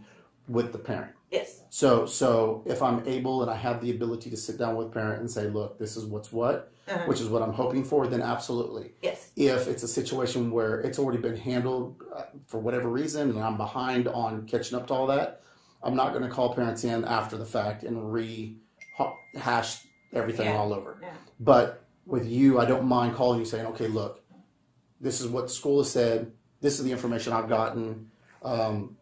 with 0.50 0.74
the 0.74 0.78
parent. 0.78 1.14
Yes. 1.32 1.62
So 1.70 2.06
so 2.06 2.64
if 2.66 2.82
I'm 2.82 3.08
able 3.08 3.42
and 3.42 3.50
I 3.50 3.56
have 3.56 3.80
the 3.80 3.92
ability 3.92 4.30
to 4.32 4.36
sit 4.36 4.58
down 4.58 4.76
with 4.76 4.92
parent 4.92 5.22
and 5.22 5.32
say, 5.32 5.48
look, 5.48 5.80
this 5.80 5.96
is 5.96 6.04
what's 6.06 6.34
what, 6.34 6.70
Uh-huh. 6.90 7.06
which 7.06 7.22
is 7.22 7.30
what 7.30 7.42
I'm 7.42 7.54
hoping 7.54 7.86
for, 7.86 8.06
then 8.08 8.22
absolutely 8.22 8.92
Yes. 9.02 9.30
if 9.38 9.70
it's 9.70 9.84
a 9.84 9.88
situation 9.88 10.52
where 10.52 10.82
it's 10.82 11.00
already 11.00 11.20
been 11.20 11.38
handled 11.38 11.96
uh, 12.14 12.24
for 12.48 12.60
whatever 12.60 12.90
reason 12.90 13.30
and 13.30 13.40
I'm 13.40 13.56
behind 13.56 14.10
on 14.10 14.46
catching 14.48 14.78
up 14.78 14.88
to 14.88 14.94
all 14.94 15.08
that, 15.08 15.40
I'm 15.82 15.96
not 15.96 16.12
going 16.12 16.24
to 16.26 16.30
call 16.30 16.54
parents 16.54 16.84
in 16.84 17.06
after 17.06 17.38
the 17.38 17.46
fact 17.46 17.84
and 17.84 18.12
rehash 19.34 19.86
everything 20.14 20.48
Yeah. 20.48 20.58
all 20.58 20.74
over. 20.74 20.98
Yeah. 21.02 21.10
But 21.40 21.84
with 22.06 22.26
you, 22.28 22.60
I 22.60 22.66
don't 22.66 22.86
mind 22.86 23.16
calling 23.16 23.40
you 23.40 23.46
saying, 23.46 23.66
okay, 23.68 23.88
look, 23.88 24.24
this 25.00 25.22
is 25.22 25.28
what 25.28 25.50
school 25.52 25.80
has 25.80 25.92
said. 25.92 26.32
This 26.62 26.80
is 26.80 26.86
the 26.86 26.92
information 26.92 27.34
I've 27.34 27.50
gotten. 27.50 28.12
Um, 28.44 28.98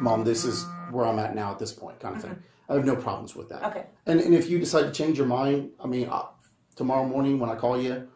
Mom, 0.00 0.24
this 0.24 0.44
is 0.44 0.64
where 0.90 1.06
I'm 1.06 1.18
at 1.18 1.34
now 1.34 1.52
at 1.52 1.58
this 1.58 1.72
point, 1.72 2.00
kind 2.00 2.16
of 2.16 2.22
thing. 2.22 2.42
I 2.68 2.74
have 2.74 2.84
no 2.84 2.96
problems 2.96 3.34
with 3.34 3.48
that. 3.50 3.62
Mm-hmm. 3.62 3.78
Okay. 3.78 3.86
And, 4.06 4.20
and 4.20 4.34
if 4.34 4.48
you 4.48 4.58
decide 4.58 4.82
to 4.82 4.92
change 4.92 5.18
your 5.18 5.26
mind, 5.26 5.70
I 5.82 5.86
mean, 5.86 6.08
uh, 6.08 6.26
tomorrow 6.76 7.04
morning 7.06 7.38
when 7.38 7.50
I 7.50 7.56
call 7.56 7.80
you, 7.80 8.08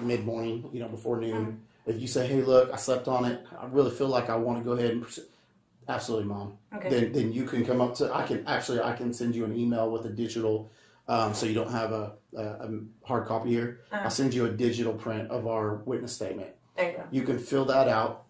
mid 0.00 0.24
morning, 0.24 0.68
you 0.72 0.80
know, 0.80 0.88
before 0.88 1.18
noon, 1.20 1.62
if 1.86 2.00
you 2.00 2.06
say, 2.06 2.26
hey, 2.26 2.42
look, 2.42 2.72
I 2.72 2.76
slept 2.76 3.08
on 3.08 3.24
it, 3.24 3.44
I 3.58 3.66
really 3.66 3.90
feel 3.90 4.08
like 4.08 4.28
I 4.30 4.36
want 4.36 4.58
to 4.58 4.64
go 4.64 4.72
ahead 4.72 4.90
and 4.90 5.02
pursue. 5.02 5.22
Absolutely, 5.88 6.28
mom. 6.28 6.58
Okay. 6.74 6.90
Then, 6.90 7.12
then 7.12 7.32
you 7.32 7.44
can 7.44 7.64
come 7.64 7.80
up 7.80 7.94
to. 7.96 8.14
I 8.14 8.22
can 8.26 8.46
actually, 8.46 8.80
I 8.80 8.92
can 8.92 9.12
send 9.12 9.34
you 9.34 9.44
an 9.46 9.56
email 9.56 9.90
with 9.90 10.04
a 10.04 10.10
digital, 10.10 10.70
um, 11.08 11.32
so 11.32 11.46
you 11.46 11.54
don't 11.54 11.70
have 11.70 11.92
a, 11.92 12.12
a, 12.36 12.42
a 12.42 12.68
hard 13.04 13.26
copy 13.26 13.50
here. 13.50 13.80
Uh-huh. 13.90 14.02
I'll 14.04 14.10
send 14.10 14.34
you 14.34 14.44
a 14.44 14.50
digital 14.50 14.92
print 14.92 15.30
of 15.30 15.46
our 15.46 15.76
witness 15.86 16.12
statement. 16.12 16.50
There 16.76 16.90
you 16.90 16.96
go. 16.98 17.04
You 17.10 17.22
can 17.22 17.38
fill 17.38 17.64
that 17.66 17.88
out 17.88 18.24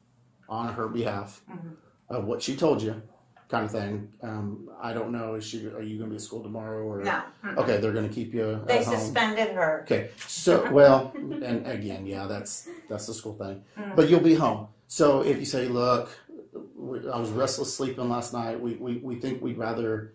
on 0.49 0.73
her 0.75 0.89
behalf 0.89 1.43
Mhm. 1.51 1.73
of 2.09 2.25
what 2.27 2.41
she 2.43 2.57
told 2.57 2.81
you, 2.81 3.03
kind 3.49 3.65
of 3.65 3.73
thing. 3.73 4.13
Um, 4.23 4.71
I 4.81 4.93
don't 4.93 5.11
know. 5.11 5.35
Is 5.35 5.45
she? 5.45 5.67
Are 5.67 5.83
you 5.83 5.99
going 5.99 6.11
to 6.11 6.15
be 6.15 6.15
at 6.15 6.23
school 6.23 6.43
tomorrow? 6.45 6.85
Or 6.85 7.03
No. 7.03 7.23
Mm-mm. 7.45 7.57
Okay, 7.59 7.79
they're 7.79 7.93
going 7.93 8.09
to 8.09 8.15
keep 8.15 8.33
you 8.33 8.63
They 8.67 8.79
at 8.79 8.85
home. 8.85 8.99
suspended 9.01 9.49
her. 9.57 9.81
Okay, 9.83 10.11
so 10.29 10.71
well, 10.79 11.13
and 11.17 11.67
again, 11.67 12.07
yeah, 12.07 12.27
that's 12.29 12.69
that's 12.89 13.07
the 13.09 13.15
school 13.15 13.35
thing. 13.35 13.65
Mm. 13.77 13.97
But 13.97 14.09
you'll 14.09 14.21
be 14.21 14.37
home. 14.37 14.69
So 14.87 15.21
if 15.23 15.39
you 15.39 15.45
say, 15.45 15.67
look, 15.69 16.09
I 16.55 17.19
was 17.19 17.31
restless 17.31 17.75
sleeping 17.75 18.09
last 18.09 18.33
night. 18.33 18.61
We, 18.61 18.75
we 18.75 18.97
we 18.99 19.17
think 19.17 19.43
we'd 19.43 19.59
rather 19.59 20.15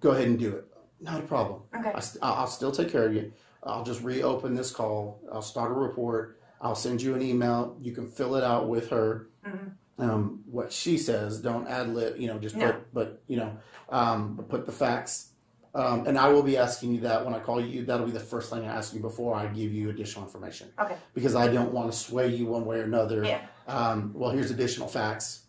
go 0.00 0.10
ahead 0.10 0.28
and 0.28 0.38
do 0.38 0.54
it. 0.56 0.66
Not 1.00 1.20
a 1.20 1.22
problem. 1.26 1.62
Okay. 1.76 1.92
I, 1.94 2.00
st- 2.00 2.22
I'll 2.22 2.34
I'll 2.34 2.46
still 2.46 2.72
take 2.72 2.90
care 2.90 3.06
of 3.06 3.14
you. 3.14 3.32
I'll 3.62 3.84
just 3.84 4.02
reopen 4.02 4.54
this 4.54 4.70
call. 4.70 5.20
I'll 5.32 5.42
start 5.42 5.70
a 5.70 5.74
report. 5.74 6.38
I'll 6.60 6.74
send 6.74 7.00
you 7.02 7.14
an 7.14 7.22
email. 7.22 7.76
You 7.80 7.92
can 7.92 8.06
fill 8.08 8.36
it 8.36 8.44
out 8.44 8.68
with 8.68 8.90
her. 8.90 9.28
Mhm. 9.46 9.72
Um, 9.96 10.40
what 10.50 10.72
she 10.72 10.98
says. 10.98 11.40
Don't 11.40 11.68
ad 11.68 11.88
lib. 11.94 12.16
You 12.18 12.26
know, 12.28 12.38
just 12.38 12.56
No. 12.56 12.72
put. 12.72 12.94
But 12.94 13.22
you 13.26 13.36
know, 13.36 13.56
um, 13.90 14.34
but 14.36 14.48
put 14.48 14.66
the 14.66 14.72
facts. 14.72 15.30
Um, 15.74 16.06
and 16.06 16.16
I 16.16 16.28
will 16.28 16.42
be 16.44 16.56
asking 16.56 16.94
you 16.94 17.00
that 17.00 17.24
when 17.24 17.34
I 17.34 17.40
call 17.40 17.60
you. 17.60 17.84
That'll 17.84 18.06
be 18.06 18.12
the 18.12 18.20
first 18.20 18.50
thing 18.50 18.62
I 18.64 18.66
ask 18.74 18.94
you 18.94 19.00
before 19.00 19.34
I 19.34 19.46
give 19.46 19.72
you 19.72 19.90
additional 19.90 20.24
information. 20.24 20.68
Okay. 20.80 20.96
Because 21.14 21.34
I 21.34 21.48
don't 21.48 21.72
want 21.72 21.90
to 21.90 21.98
sway 21.98 22.28
you 22.28 22.46
one 22.46 22.64
way 22.64 22.78
or 22.78 22.82
another. 22.84 23.24
Yeah. 23.24 23.40
Um, 23.66 24.12
well, 24.14 24.30
here's 24.30 24.50
additional 24.52 24.86
facts. 24.88 25.43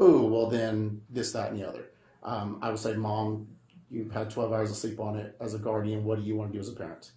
Ooh, 0.00 0.26
well 0.26 0.46
then 0.48 1.02
this, 1.10 1.32
that, 1.32 1.50
and 1.50 1.60
the 1.60 1.68
other. 1.68 1.86
Um, 2.22 2.58
I 2.62 2.70
would 2.70 2.78
say, 2.78 2.94
Mom, 2.94 3.48
you've 3.90 4.12
had 4.12 4.30
12 4.30 4.52
hours 4.52 4.70
of 4.70 4.76
sleep 4.76 5.00
on 5.00 5.16
it. 5.16 5.36
As 5.40 5.54
a 5.54 5.58
guardian, 5.58 6.04
what 6.04 6.18
do 6.18 6.24
you 6.24 6.36
want 6.36 6.52
to 6.52 6.58
do 6.58 6.60
as 6.60 6.68
a 6.68 6.72
parent? 6.72 7.12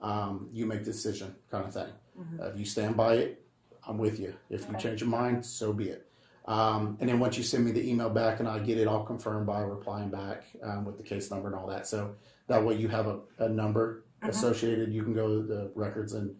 Um, 0.00 0.48
you 0.52 0.66
make 0.66 0.80
the 0.80 0.92
decision, 0.92 1.34
kind 1.50 1.64
of 1.64 1.72
thing. 1.72 1.88
Mhm. 2.18 2.52
If 2.52 2.58
you 2.58 2.64
stand 2.66 2.96
by 2.96 3.14
it, 3.14 3.42
I'm 3.86 3.98
with 3.98 4.18
you. 4.20 4.34
If 4.50 4.68
you 4.70 4.76
change 4.78 5.00
your 5.00 5.10
mind, 5.10 5.44
so 5.44 5.72
be 5.72 5.88
it. 5.90 6.06
Um, 6.46 6.96
and 7.00 7.08
then 7.08 7.18
once 7.18 7.36
you 7.36 7.42
send 7.42 7.64
me 7.64 7.72
the 7.72 7.88
email 7.88 8.10
back, 8.10 8.38
and 8.40 8.48
I 8.48 8.58
get 8.60 8.78
it 8.78 8.86
all 8.86 9.04
confirmed 9.04 9.46
by 9.46 9.60
replying 9.62 10.10
back 10.10 10.44
um, 10.62 10.84
with 10.84 10.96
the 10.96 11.02
case 11.02 11.30
number 11.30 11.48
and 11.48 11.56
all 11.56 11.66
that, 11.68 11.86
so 11.86 12.14
that 12.46 12.62
way 12.64 12.74
you 12.76 12.88
have 12.88 13.06
a, 13.06 13.20
a 13.38 13.48
number 13.48 14.04
Mhm. 14.22 14.28
associated. 14.30 14.92
You 14.92 15.02
can 15.02 15.12
go 15.12 15.28
to 15.40 15.46
the 15.46 15.70
records 15.74 16.14
and 16.14 16.34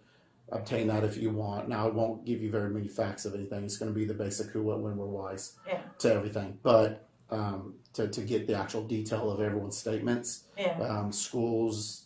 obtain 0.51 0.87
that 0.89 1.05
if 1.05 1.17
you 1.17 1.31
want. 1.31 1.69
Now, 1.69 1.89
I 1.89 1.91
won't 1.91 2.25
give 2.25 2.41
you 2.41 2.51
very 2.51 2.71
many 2.71 2.89
facts 2.89 3.25
of 3.25 3.35
anything. 3.35 3.65
It's 3.65 3.77
going 3.79 3.93
to 3.93 3.99
be 3.99 4.05
the 4.05 4.15
basic 4.15 4.49
who, 4.49 4.63
what, 4.63 4.81
when, 4.81 4.97
where, 4.97 5.07
why's 5.09 5.57
Yeah. 5.67 5.81
to 5.99 6.13
everything. 6.15 6.59
But 6.63 7.09
um, 7.31 7.75
to, 7.95 8.07
to 8.09 8.21
get 8.21 8.47
the 8.47 8.55
actual 8.55 8.85
detail 8.85 9.31
of 9.31 9.41
everyone's 9.41 9.77
statements, 9.77 10.45
Yeah. 10.57 10.79
um, 10.81 11.11
schools, 11.13 12.05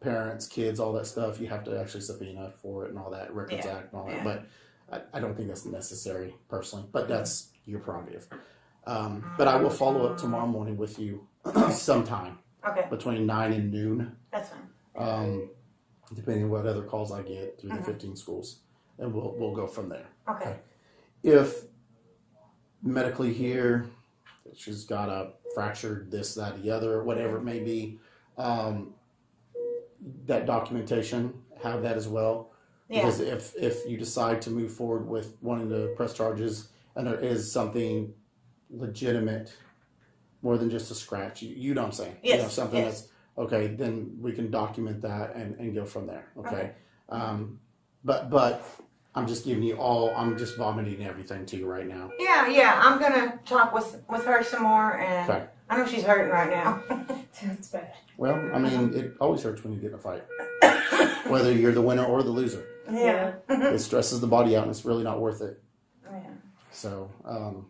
parents, 0.00 0.46
kids, 0.46 0.78
all 0.78 0.92
that 0.92 1.06
stuff, 1.06 1.40
you 1.40 1.48
have 1.48 1.64
to 1.64 1.78
actually 1.80 2.02
subpoena 2.02 2.52
for 2.62 2.84
it 2.84 2.90
and 2.90 2.98
all 2.98 3.10
that, 3.10 3.34
Records 3.34 3.66
Yeah. 3.66 3.78
Act 3.78 3.92
and 3.92 4.00
all 4.00 4.08
that. 4.08 4.22
But 4.24 4.44
I, 4.92 5.18
I 5.18 5.20
don't 5.20 5.34
think 5.36 5.48
that's 5.48 5.66
necessary 5.66 6.34
personally, 6.48 6.86
but 6.92 7.08
that's 7.08 7.50
your 7.64 7.80
prerogative. 7.80 8.28
Um, 8.86 9.32
but 9.36 9.46
I 9.48 9.56
will 9.56 9.70
follow 9.70 10.06
up 10.06 10.16
tomorrow 10.18 10.46
morning 10.46 10.76
with 10.76 10.98
you 10.98 11.26
sometime 11.72 12.38
Okay. 12.68 12.86
between 12.90 13.24
9 13.26 13.52
and 13.52 13.72
noon 13.72 14.16
That's 14.30 14.50
fine. 14.50 15.48
Depending 16.14 16.44
on 16.44 16.50
what 16.50 16.66
other 16.66 16.82
calls 16.82 17.12
I 17.12 17.22
get 17.22 17.60
through 17.60 17.70
Mhm. 17.70 17.78
the 17.78 17.84
15 17.84 18.16
schools, 18.16 18.60
and 18.98 19.12
we'll 19.14 19.34
we'll 19.38 19.54
go 19.54 19.66
from 19.66 19.88
there. 19.88 20.06
Okay. 20.28 20.56
If 21.22 21.64
medically 22.82 23.32
here, 23.32 23.86
she's 24.54 24.84
got 24.84 25.08
a 25.08 25.32
fractured 25.54 26.10
this, 26.10 26.34
that, 26.34 26.62
the 26.62 26.70
other, 26.70 27.02
whatever 27.02 27.38
it 27.38 27.44
may 27.44 27.60
be. 27.60 27.98
Um, 28.38 28.94
that 30.26 30.46
documentation, 30.46 31.42
have 31.62 31.82
that 31.82 31.96
as 31.96 32.08
well. 32.08 32.52
Yeah. 32.88 33.00
Because 33.02 33.20
if 33.20 33.54
if 33.56 33.86
you 33.88 33.96
decide 33.98 34.40
to 34.42 34.50
move 34.50 34.72
forward 34.72 35.06
with 35.06 35.36
wanting 35.42 35.68
to 35.70 35.92
press 35.96 36.14
charges, 36.14 36.68
and 36.96 37.06
there 37.06 37.20
is 37.20 37.50
something 37.50 38.14
legitimate, 38.70 39.52
more 40.42 40.56
than 40.56 40.70
just 40.70 40.90
a 40.90 40.94
scratch, 40.94 41.42
you, 41.42 41.54
you 41.54 41.74
know 41.74 41.82
what 41.82 41.88
I'm 41.88 41.92
saying? 41.92 42.16
You 42.22 42.36
know, 42.36 42.42
Yes, 42.42 42.54
something 42.54 42.78
yes. 42.82 43.00
that's 43.02 43.09
okay, 43.38 43.68
then 43.68 44.16
we 44.20 44.32
can 44.32 44.50
document 44.50 45.00
that 45.02 45.34
and, 45.34 45.58
and 45.58 45.74
go 45.74 45.84
from 45.84 46.06
there. 46.06 46.26
Okay. 46.38 46.48
Okay. 46.48 46.72
Um, 47.08 47.58
but 48.04 48.30
but 48.30 48.64
I'm 49.14 49.26
just 49.26 49.44
giving 49.44 49.62
you 49.62 49.76
all. 49.76 50.14
I'm 50.16 50.38
just 50.38 50.56
vomiting 50.56 51.04
everything 51.04 51.44
to 51.46 51.56
you 51.56 51.66
right 51.66 51.86
now. 51.86 52.10
Yeah, 52.18 52.46
yeah. 52.48 52.80
I'm 52.82 53.00
gonna 53.00 53.38
talk 53.44 53.74
with 53.74 54.02
with 54.08 54.24
her 54.24 54.42
some 54.42 54.62
more, 54.62 54.98
and 54.98 55.28
Okay. 55.28 55.46
I 55.68 55.76
know 55.76 55.86
she's 55.86 56.04
hurting 56.04 56.30
right 56.30 56.50
now. 56.50 56.82
That's 57.42 57.68
bad. 57.68 57.92
Well, 58.16 58.50
I 58.54 58.58
mean, 58.58 58.92
it 58.94 59.14
always 59.20 59.42
hurts 59.42 59.64
when 59.64 59.72
you 59.72 59.80
get 59.80 59.88
in 59.88 59.94
a 59.94 59.98
fight, 59.98 60.22
whether 61.28 61.52
you're 61.52 61.72
the 61.72 61.80
winner 61.80 62.04
or 62.04 62.22
the 62.22 62.30
loser. 62.30 62.66
Yeah. 62.90 63.34
It 63.48 63.78
stresses 63.78 64.20
the 64.20 64.26
body 64.26 64.56
out, 64.56 64.62
and 64.64 64.70
it's 64.70 64.84
really 64.84 65.04
not 65.04 65.20
worth 65.20 65.40
it. 65.40 65.62
Yeah. 66.04 66.20
So, 66.70 67.10
um, 67.24 67.66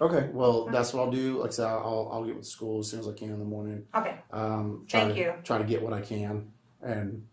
okay, 0.00 0.28
well, 0.32 0.66
that's 0.66 0.92
what 0.92 1.02
I'll 1.04 1.10
do. 1.10 1.38
Like 1.40 1.48
I 1.48 1.52
said, 1.52 1.66
I'll, 1.66 2.08
I'll 2.12 2.24
get 2.24 2.36
with 2.36 2.46
school 2.46 2.80
as 2.80 2.90
soon 2.90 3.00
as 3.00 3.08
I 3.08 3.12
can 3.12 3.30
in 3.30 3.38
the 3.38 3.44
morning. 3.44 3.84
Okay. 3.94 4.16
Um, 4.32 4.84
try 4.88 5.00
Thank 5.00 5.14
to, 5.14 5.20
you. 5.20 5.32
Try 5.44 5.58
to 5.58 5.64
get 5.64 5.82
what 5.82 5.92
I 5.92 6.00
can, 6.00 6.50
and 6.82 7.24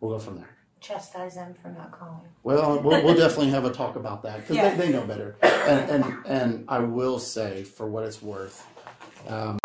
we'll 0.00 0.12
go 0.12 0.18
from 0.18 0.36
there. 0.36 0.56
Chastise 0.80 1.34
them 1.34 1.54
for 1.60 1.68
not 1.68 1.92
calling. 1.92 2.22
Well, 2.42 2.80
we'll, 2.82 3.04
we'll 3.04 3.14
definitely 3.28 3.50
have 3.50 3.64
a 3.66 3.70
talk 3.70 3.96
about 3.96 4.22
that 4.22 4.40
because 4.40 4.56
Yeah. 4.56 4.74
they, 4.74 4.86
they 4.86 4.92
know 4.92 5.04
better. 5.06 5.36
And, 5.42 5.90
and 5.90 6.26
and 6.26 6.64
I 6.68 6.78
will 6.78 7.18
say, 7.18 7.64
for 7.64 7.88
what 7.88 8.04
it's 8.04 8.22
worth, 8.22 8.66
um, 9.28 9.58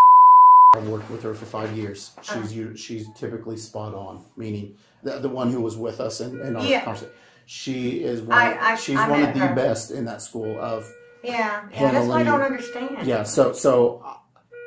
I've 0.76 0.90
worked 0.90 1.10
with 1.10 1.24
her 1.24 1.34
for 1.34 1.46
five 1.46 1.72
years. 1.76 2.12
Uh-huh. 2.18 2.42
She's 2.42 2.54
u- 2.54 2.76
she's 2.76 3.08
typically 3.12 3.56
spot 3.56 3.94
on, 3.94 4.26
meaning 4.36 4.76
the, 5.04 5.20
the 5.20 5.30
one 5.30 5.52
who 5.54 5.62
was 5.62 5.78
with 5.78 6.02
us 6.02 6.20
in, 6.20 6.42
in 6.42 6.58
our 6.58 6.66
Yeah. 6.66 6.84
conversation. 6.84 7.14
She 7.46 8.04
is 8.04 8.22
one. 8.22 8.38
I- 8.38 8.72
I- 8.74 8.76
she's 8.76 8.98
I 8.98 9.08
one 9.08 9.22
met 9.22 9.30
of 9.30 9.40
the 9.40 9.48
her. 9.48 9.56
best 9.56 9.92
in 9.92 10.04
that 10.06 10.22
school 10.22 10.60
of 10.60 10.86
Yeah, 11.26 11.68
yeah. 11.74 11.92
That's 11.92 12.08
why 12.08 12.22
I 12.22 12.24
don't 12.24 12.42
understand. 12.42 13.08
Yeah, 13.08 13.24
so 13.24 13.54
so 13.54 14.02
uh, 14.06 14.18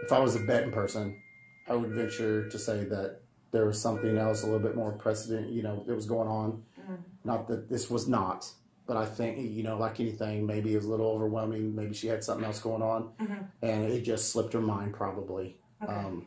if 0.03 0.13
I 0.13 0.19
was 0.19 0.37
a 0.37 0.41
betting 0.41 0.73
person, 0.73 1.21
I 1.69 1.75
would 1.75 1.91
venture 1.91 2.49
to 2.49 2.59
say 2.59 2.85
that 2.85 3.21
there 3.53 3.67
was 3.67 3.81
something 3.81 4.19
else, 4.19 4.43
a 4.43 4.47
little 4.47 4.61
bit 4.61 4.77
more 4.77 4.93
precedent, 4.93 5.51
you 5.51 5.63
know, 5.63 5.83
that 5.87 5.95
was 5.95 6.07
going 6.07 6.29
on. 6.29 6.63
Mhm. 6.81 6.99
Not 7.25 7.49
that 7.49 7.69
this 7.69 7.91
was 7.91 8.09
not, 8.09 8.51
but 8.87 8.97
I 8.97 9.07
think 9.07 9.39
you 9.39 9.63
know, 9.63 9.79
like 9.79 10.01
anything, 10.01 10.47
maybe 10.47 10.73
it 10.75 10.77
was 10.77 10.87
a 10.87 10.91
little 10.91 11.07
overwhelming. 11.11 11.75
Maybe 11.75 11.95
she 11.95 12.09
had 12.09 12.23
something 12.25 12.45
else 12.45 12.61
going 12.61 12.83
on, 12.83 13.11
Mhm. 13.21 13.47
and 13.63 13.85
it 13.85 14.03
just 14.03 14.31
slipped 14.31 14.53
her 14.53 14.61
mind 14.61 14.95
probably. 14.95 15.57
Okay. 15.83 15.93
Um, 15.93 16.27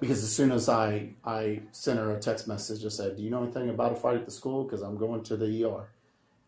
because 0.00 0.22
as 0.22 0.32
soon 0.32 0.50
as 0.52 0.68
I 0.68 1.14
I 1.24 1.62
sent 1.72 1.98
her 1.98 2.10
a 2.16 2.18
text 2.18 2.48
message, 2.48 2.84
I 2.84 2.88
said, 2.88 3.16
"Do 3.16 3.22
you 3.22 3.30
know 3.30 3.42
anything 3.42 3.68
about 3.68 3.92
a 3.92 3.96
fight 3.96 4.16
at 4.16 4.24
the 4.24 4.30
school? 4.30 4.64
Because 4.64 4.82
I'm 4.82 4.96
going 4.96 5.22
to 5.24 5.36
the 5.36 5.46
ER." 5.64 5.88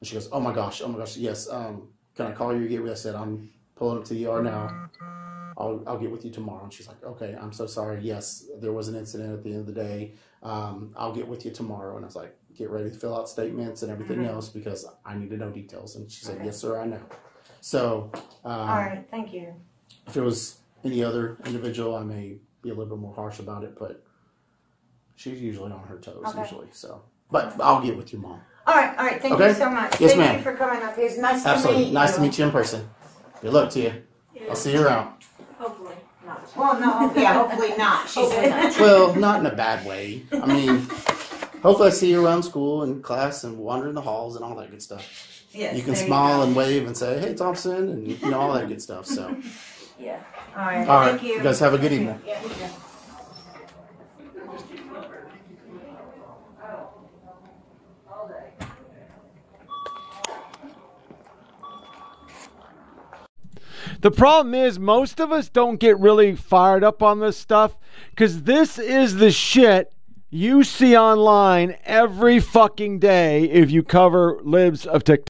And 0.01 0.09
she 0.09 0.15
goes, 0.15 0.29
"Oh 0.33 0.41
my 0.41 0.53
gosh, 0.55 0.81
oh 0.83 0.89
my 0.89 0.99
gosh, 0.99 1.17
yes. 1.17 1.49
Um, 1.51 1.89
can 2.15 2.27
I 2.27 2.33
call 2.33 2.55
you? 2.57 2.69
Get 2.69 2.83
with?" 2.83 2.93
I 2.93 2.95
said, 2.97 3.15
"I'm 3.15 3.51
pulling 3.75 3.99
up 3.99 4.05
to 4.07 4.15
the 4.15 4.27
ER 4.27 4.43
now. 4.43 4.89
I'll 5.57 5.83
I'll 5.87 5.99
get 5.99 6.11
with 6.11 6.25
you 6.25 6.31
tomorrow." 6.31 6.65
And 6.65 6.73
she's 6.73 6.89
like, 6.89 7.03
"Okay, 7.05 7.37
I'm 7.41 7.53
so 7.53 7.67
sorry. 7.67 8.01
Yes, 8.01 8.47
there 8.61 8.73
was 8.73 8.89
an 8.89 8.97
incident 8.97 9.33
at 9.35 9.43
the 9.43 9.51
end 9.51 9.61
of 9.61 9.67
the 9.67 9.73
day. 9.73 10.15
Um, 10.43 10.93
I'll 10.97 11.15
get 11.15 11.29
with 11.29 11.45
you 11.45 11.51
tomorrow." 11.51 11.97
And 11.97 12.05
I 12.05 12.09
was 12.09 12.17
like, 12.17 12.37
"Get 12.57 12.71
ready 12.71 12.91
to 12.91 12.97
fill 12.97 13.17
out 13.17 13.29
statements 13.29 13.83
and 13.83 13.93
everything 13.93 14.21
Mhm. 14.21 14.29
else 14.29 14.49
because 14.49 14.87
I 15.05 15.15
need 15.17 15.31
to 15.31 15.37
know 15.37 15.51
details." 15.51 15.97
And 15.97 16.11
she 16.11 16.25
said, 16.25 16.37
Okay. 16.37 16.47
"Yes, 16.47 16.59
sir, 16.59 16.81
I 16.81 16.87
know." 16.87 17.01
So, 17.61 18.11
um, 18.45 18.61
All 18.71 18.77
right. 18.77 19.07
Thank 19.11 19.33
you. 19.33 19.55
if 20.07 20.17
it 20.17 20.23
was 20.23 20.59
any 20.85 21.05
other 21.05 21.37
individual, 21.47 21.95
I 21.95 22.03
may 22.03 22.39
be 22.63 22.71
a 22.71 22.75
little 22.75 22.97
bit 22.97 23.01
more 23.01 23.15
harsh 23.15 23.39
about 23.39 23.63
it, 23.63 23.77
but 23.79 24.03
she's 25.15 25.41
usually 25.41 25.71
on 25.71 25.85
her 25.87 25.99
toes 25.99 26.25
Okay. 26.27 26.41
usually. 26.41 26.69
So, 26.73 27.03
but 27.31 27.61
I'll 27.61 27.83
get 27.83 27.97
with 27.97 28.13
you, 28.13 28.19
mom. 28.19 28.41
All 28.67 28.75
right. 28.75 28.97
All 28.99 29.05
right. 29.05 29.21
Thank 29.21 29.35
Okay. 29.35 29.49
you 29.49 29.55
so 29.55 29.71
much. 29.71 30.01
Yes, 30.01 30.11
Thank 30.13 30.19
ma'am. 30.21 30.37
you 30.37 30.43
for 30.43 30.55
coming 30.55 30.83
up. 30.83 30.95
It's 30.97 31.19
nice 31.19 31.43
to 31.43 31.49
meet 31.49 31.51
you. 31.51 31.51
Absolutely, 31.57 31.91
nice 31.93 32.11
you. 32.11 32.15
to 32.17 32.21
meet 32.23 32.39
you 32.39 32.45
in 32.47 32.51
person. 32.53 32.89
Good 33.41 33.53
luck 33.53 33.71
to 33.71 33.81
you. 33.81 33.93
I'll 34.49 34.57
see 34.57 34.73
you 34.73 34.83
around. 34.87 35.15
Hopefully 35.59 35.95
not. 36.27 36.57
Well, 36.57 36.81
no. 36.81 37.13
Yeah. 37.21 37.35
Hopefully 37.49 37.77
not. 37.77 38.09
She 38.09 38.25
said. 38.27 38.81
Well, 38.81 39.15
not 39.17 39.41
in 39.41 39.47
a 39.47 39.55
bad 39.55 39.85
way. 39.87 40.23
I 40.33 40.47
mean, 40.47 40.79
hopefully 41.63 41.89
I 41.89 41.91
see 41.91 42.11
you 42.11 42.25
around 42.25 42.43
school 42.45 42.83
and 42.85 43.03
class 43.03 43.45
and 43.45 43.59
wander 43.59 43.89
in 43.89 43.95
the 43.95 44.01
halls 44.01 44.37
and 44.37 44.45
all 44.45 44.55
that 44.57 44.71
good 44.71 44.83
stuff. 44.83 45.05
Yes, 45.53 45.77
you 45.77 45.83
can 45.83 45.93
there 45.93 46.03
you 46.03 46.07
smile 46.09 46.39
go. 46.39 46.47
and 46.47 46.57
wave 46.57 46.87
and 46.87 46.97
say, 46.97 47.19
"Hey, 47.21 47.35
Thompson," 47.35 47.91
and 47.91 48.09
you 48.09 48.31
know 48.31 48.41
all 48.41 48.53
that 48.55 48.69
good 48.69 48.81
stuff. 48.81 49.05
So, 49.07 49.37
Yeah. 50.01 50.19
All 50.57 50.65
right. 50.65 50.89
all 50.89 51.05
Thank 51.07 51.23
you. 51.25 51.35
you 51.35 51.43
guys 51.43 51.61
have 51.61 51.75
a 51.75 51.79
good 51.79 51.93
evening. 51.93 52.19
Yeah, 52.27 52.43
you 52.43 52.49
too. 52.49 52.55
The 64.03 64.11
problem 64.11 64.53
is, 64.53 64.81
most 64.81 65.21
of 65.21 65.31
us 65.31 65.49
don't 65.49 65.77
get 65.77 65.97
really 66.01 66.35
fired 66.35 66.83
up 66.83 67.05
on 67.05 67.21
this 67.21 67.37
stuff 67.37 67.77
because 68.11 68.43
this 68.43 68.77
is 68.77 69.15
the 69.15 69.31
shit 69.31 69.93
you 70.29 70.65
see 70.65 70.97
online 70.97 71.77
every 71.85 72.41
fucking 72.41 72.99
day 72.99 73.45
if 73.45 73.71
you 73.71 73.85
cover 73.85 74.41
libs 74.43 74.87
of 74.87 75.05
TikTok. 75.05 75.29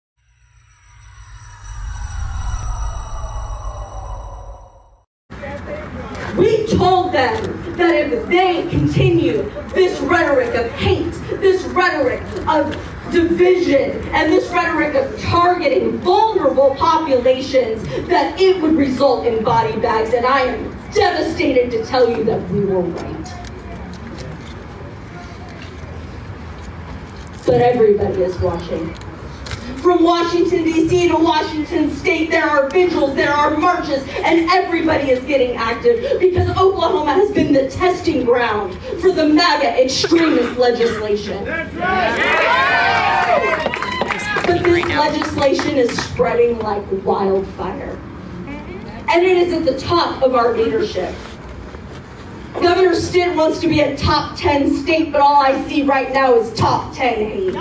We 6.38 6.66
told 6.68 7.12
them 7.12 7.76
that 7.76 7.94
if 7.94 8.26
they 8.28 8.66
continue 8.70 9.50
this 9.74 10.00
rhetoric 10.00 10.54
of 10.54 10.70
hate, 10.72 11.12
this 11.42 11.62
rhetoric 11.64 12.22
of 12.48 12.74
division, 13.12 14.02
and 14.08 14.32
this 14.32 14.50
rhetoric 14.50 14.94
of 14.94 15.20
targeting 15.20 15.98
vulnerable 15.98 16.74
populations, 16.76 17.82
that 18.08 18.40
it 18.40 18.60
would 18.62 18.76
result 18.76 19.26
in 19.26 19.44
body 19.44 19.78
bags. 19.80 20.12
And 20.14 20.26
I 20.26 20.40
am 20.40 20.70
devastated 20.92 21.70
to 21.72 21.84
tell 21.84 22.08
you 22.08 22.24
that 22.24 22.48
we 22.50 22.60
were 22.60 22.80
right. 22.80 23.34
But 27.44 27.60
everybody 27.60 28.22
is 28.22 28.38
watching. 28.40 28.96
From 29.82 30.04
Washington, 30.04 30.62
D.C. 30.62 31.08
to 31.08 31.16
Washington 31.16 31.90
State, 31.90 32.30
there 32.30 32.48
are 32.48 32.70
vigils, 32.70 33.16
there 33.16 33.32
are 33.32 33.56
marches, 33.56 34.06
and 34.18 34.48
everybody 34.48 35.10
is 35.10 35.24
getting 35.24 35.56
active 35.56 36.20
because 36.20 36.48
Oklahoma 36.50 37.14
has 37.14 37.32
been 37.32 37.52
the 37.52 37.68
testing 37.68 38.24
ground 38.24 38.78
for 39.00 39.10
the 39.10 39.26
MAGA 39.26 39.82
extremist 39.82 40.56
legislation. 40.56 41.44
But 44.46 44.62
this 44.62 44.84
legislation 44.86 45.76
is 45.76 45.90
spreading 46.04 46.60
like 46.60 46.84
wildfire. 47.04 47.98
And 48.46 49.24
it 49.24 49.36
is 49.36 49.52
at 49.52 49.64
the 49.64 49.76
top 49.80 50.22
of 50.22 50.36
our 50.36 50.56
leadership. 50.56 51.12
Governor 52.60 52.94
Stitt 52.94 53.34
wants 53.36 53.60
to 53.60 53.68
be 53.68 53.80
a 53.80 53.96
top 53.96 54.36
10 54.36 54.74
state, 54.76 55.10
but 55.12 55.20
all 55.20 55.42
I 55.42 55.66
see 55.68 55.82
right 55.82 56.12
now 56.12 56.34
is 56.36 56.52
top 56.54 56.94
10 56.94 57.14
hate. 57.14 57.54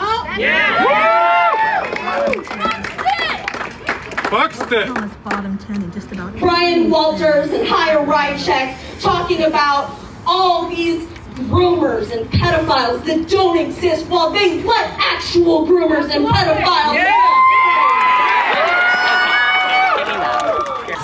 Buxton. 4.29 4.93
bottom 5.25 5.57
10 5.57 5.83
in 5.83 5.91
just 5.91 6.11
about 6.11 6.39
Ryan 6.39 6.89
Walters 6.89 7.51
and 7.51 7.67
Chaya 7.67 8.05
Raichik's 8.05 9.01
talking 9.03 9.43
about 9.43 9.97
all 10.25 10.69
these 10.69 11.05
groomers 11.49 12.11
and 12.15 12.29
pedophiles 12.31 13.03
that 13.05 13.27
don't 13.29 13.57
exist 13.57 14.05
while 14.07 14.29
they 14.29 14.63
let 14.63 14.89
actual 14.99 15.67
groomers 15.67 16.09
and 16.15 16.25
pedophiles 16.25 16.93
Yeah. 16.93 17.27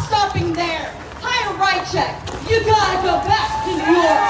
Stopping 0.08 0.54
there. 0.54 0.94
Chaya 1.22 1.58
Raichik. 1.58 2.27
You 2.50 2.64
gotta 2.64 2.98
go 3.04 3.14
back 3.28 3.66
to 3.66 3.72
New 3.72 3.94
York. 3.94 4.24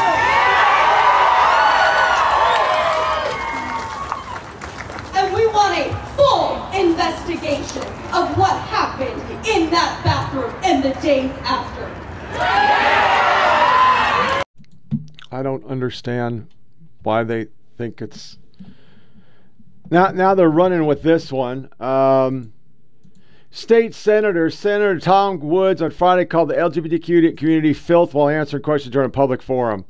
And 5.16 5.34
we 5.36 5.46
want 5.48 5.78
a 5.78 5.94
full 6.16 6.66
investigation 6.74 7.84
of 8.14 8.36
what 8.36 8.60
happened 8.70 9.22
in 9.48 9.70
that 9.70 10.02
bathroom 10.04 10.52
in 10.64 10.82
the 10.82 10.94
days 11.00 11.32
after. 11.44 11.86
I 15.32 15.44
don't 15.44 15.66
understand 15.66 16.48
why 17.04 17.24
they 17.24 17.48
think 17.78 18.02
it's 18.02 18.40
now. 19.92 20.10
Now 20.10 20.34
they're 20.34 20.50
running 20.50 20.88
with 20.88 21.04
this 21.04 21.32
one. 21.32 21.70
Um, 21.80 22.54
State 23.50 23.96
Senator 23.96 24.50
Senator 24.50 25.00
Tom 25.00 25.40
Woods 25.40 25.82
on 25.82 25.92
Friday 25.92 26.26
called 26.26 26.50
the 26.50 26.56
LGBTQ 26.56 27.38
community 27.38 27.74
filth 27.74 28.14
while 28.14 28.28
answering 28.28 28.62
questions 28.62 28.92
during 28.92 29.08
a 29.08 29.12
public 29.12 29.42
forum. 29.42 29.86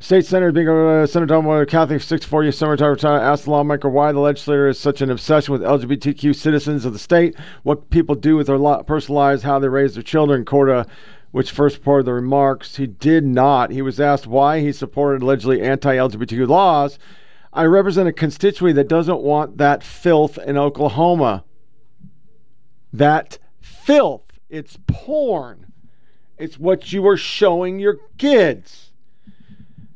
State 0.00 0.26
Senator 0.26 0.50
being 0.50 0.68
uh, 0.68 1.06
Senator 1.06 1.32
Tom 1.32 1.44
Woods, 1.44 1.70
Catholic 1.70 2.02
64 2.02 2.42
year 2.42 2.50
summertime 2.50 2.90
retired 2.90 3.22
asked 3.22 3.44
the 3.44 3.52
lawmaker 3.52 3.88
why 3.88 4.10
the 4.10 4.18
legislator 4.18 4.66
is 4.66 4.80
such 4.80 5.00
an 5.00 5.10
obsession 5.10 5.52
with 5.52 5.62
LGBTQ 5.62 6.34
citizens 6.34 6.84
of 6.84 6.92
the 6.92 6.98
state, 6.98 7.36
what 7.62 7.88
people 7.90 8.16
do 8.16 8.34
with 8.34 8.48
their 8.48 8.58
lo- 8.58 8.82
personal 8.82 9.20
lives, 9.20 9.44
how 9.44 9.60
they 9.60 9.68
raise 9.68 9.94
their 9.94 10.02
children. 10.02 10.44
Corda, 10.44 10.84
which 11.30 11.52
first 11.52 11.84
part 11.84 12.00
of 12.00 12.06
the 12.06 12.12
remarks, 12.12 12.76
he 12.76 12.88
did 12.88 13.24
not. 13.24 13.70
He 13.70 13.80
was 13.80 14.00
asked 14.00 14.26
why 14.26 14.58
he 14.58 14.72
supported 14.72 15.22
allegedly 15.22 15.62
anti-LGBTQ 15.62 16.48
laws. 16.48 16.98
I 17.52 17.64
represent 17.64 18.08
a 18.08 18.12
constituency 18.12 18.74
that 18.74 18.88
doesn't 18.88 19.20
want 19.20 19.58
that 19.58 19.84
filth 19.84 20.36
in 20.36 20.58
Oklahoma. 20.58 21.44
That 22.92 23.38
filth. 23.60 24.24
It's 24.48 24.78
porn. 24.86 25.72
It's 26.38 26.58
what 26.58 26.92
you 26.92 27.06
are 27.06 27.16
showing 27.16 27.78
your 27.78 27.98
kids. 28.18 28.90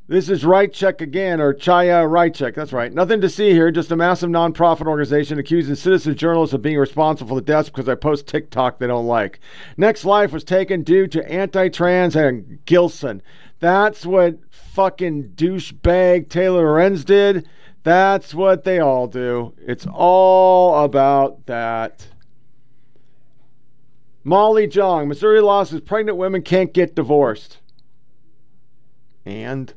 This 0.09 0.29
is 0.29 0.45
Raichik 0.45 1.01
again, 1.01 1.41
or 1.41 1.53
Chaya 1.53 2.09
Raichik. 2.09 2.55
That's 2.55 2.73
right. 2.73 2.95
Nothing 2.95 3.21
to 3.23 3.29
see 3.29 3.51
here. 3.51 3.73
Just 3.73 3.91
a 3.91 3.97
massive 3.97 4.31
nonprofit 4.31 4.87
organization 4.87 5.41
accusing 5.41 5.75
citizen 5.75 6.15
journalists 6.15 6.55
of 6.55 6.63
being 6.63 6.79
responsible 6.79 7.31
for 7.31 7.41
the 7.41 7.47
deaths 7.47 7.69
because 7.69 7.89
I 7.89 7.97
post 7.97 8.29
TikTok 8.29 8.79
they 8.79 8.87
don't 8.87 9.09
like. 9.09 9.41
Nex 9.77 10.05
life 10.05 10.33
was 10.33 10.45
taken 10.45 10.85
due 10.85 11.09
to 11.09 11.29
anti-trans 11.29 12.15
and 12.15 12.65
Gilson. 12.67 13.21
That's 13.59 14.07
what 14.07 14.39
fucking 14.51 15.31
douchebag 15.35 16.29
Taylor 16.29 16.61
Lorenz 16.61 17.05
did. 17.05 17.49
That's 17.83 18.33
what 18.33 18.63
they 18.63 18.79
all 18.79 19.09
do. 19.09 19.55
It's 19.59 19.89
all 19.93 20.85
about 20.85 21.47
that. 21.47 22.07
Molly 24.27 24.67
Jong, 24.67 25.07
Missouri 25.07 25.41
law 25.41 25.63
says 25.63 25.81
pregnant 25.83 26.19
women 26.19 26.43
can't 26.43 26.73
get 26.73 26.97
divorced. 26.97 27.59
And 29.25 29.73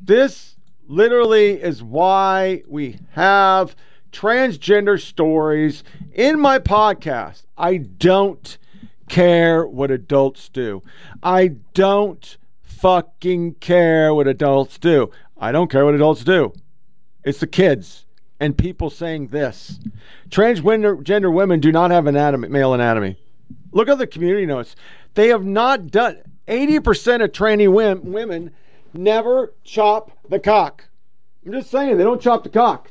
this 0.00 0.56
literally 0.88 1.62
is 1.62 1.84
why 1.84 2.64
we 2.66 2.98
have 3.12 3.76
transgender 4.10 5.00
stories 5.00 5.84
in 6.12 6.40
my 6.40 6.58
podcast. 6.58 7.44
I 7.56 7.76
don't 7.76 8.58
care 9.08 9.64
what 9.68 9.92
adults 9.92 10.48
do. 10.48 10.82
I 11.22 11.52
don't 11.74 12.38
fucking 12.62 13.54
care 13.60 14.12
what 14.12 14.26
adults 14.26 14.78
do. 14.78 15.12
I 15.38 15.52
don't 15.52 15.70
care 15.70 15.84
what 15.84 15.94
adults 15.94 16.24
do. 16.24 16.52
It's 17.22 17.38
the 17.38 17.46
kids 17.46 18.05
and 18.38 18.56
people 18.56 18.90
saying 18.90 19.28
this. 19.28 19.78
Transgender 20.28 21.32
women 21.32 21.60
do 21.60 21.72
not 21.72 21.90
have 21.90 22.06
anatomy, 22.06 22.48
male 22.48 22.74
anatomy. 22.74 23.18
Look 23.72 23.88
at 23.88 23.98
the 23.98 24.06
community 24.06 24.46
notes. 24.46 24.76
They 25.14 25.28
have 25.28 25.44
not 25.44 25.90
done 25.90 26.18
80% 26.48 27.24
of 27.24 27.32
tranny 27.32 27.70
women 27.70 28.52
never 28.94 29.54
chop 29.64 30.10
the 30.28 30.38
cock. 30.38 30.84
I'm 31.44 31.52
just 31.52 31.70
saying, 31.70 31.96
they 31.96 32.04
don't 32.04 32.20
chop 32.20 32.42
the 32.42 32.50
cock. 32.50 32.90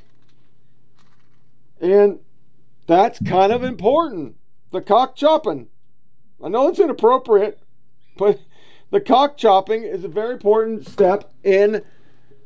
And 1.81 2.19
that's 2.88 3.19
kind 3.19 3.51
of 3.51 3.63
important. 3.63 4.35
The 4.72 4.81
cock 4.81 5.15
chopping. 5.15 5.67
I 6.43 6.49
know 6.49 6.67
it's 6.67 6.80
inappropriate, 6.80 7.59
but 8.17 8.39
the 8.91 9.01
cock 9.01 9.38
chopping 9.38 9.84
is 9.84 10.03
a 10.03 10.09
very 10.09 10.34
important 10.34 10.88
step 10.88 11.34
in 11.43 11.81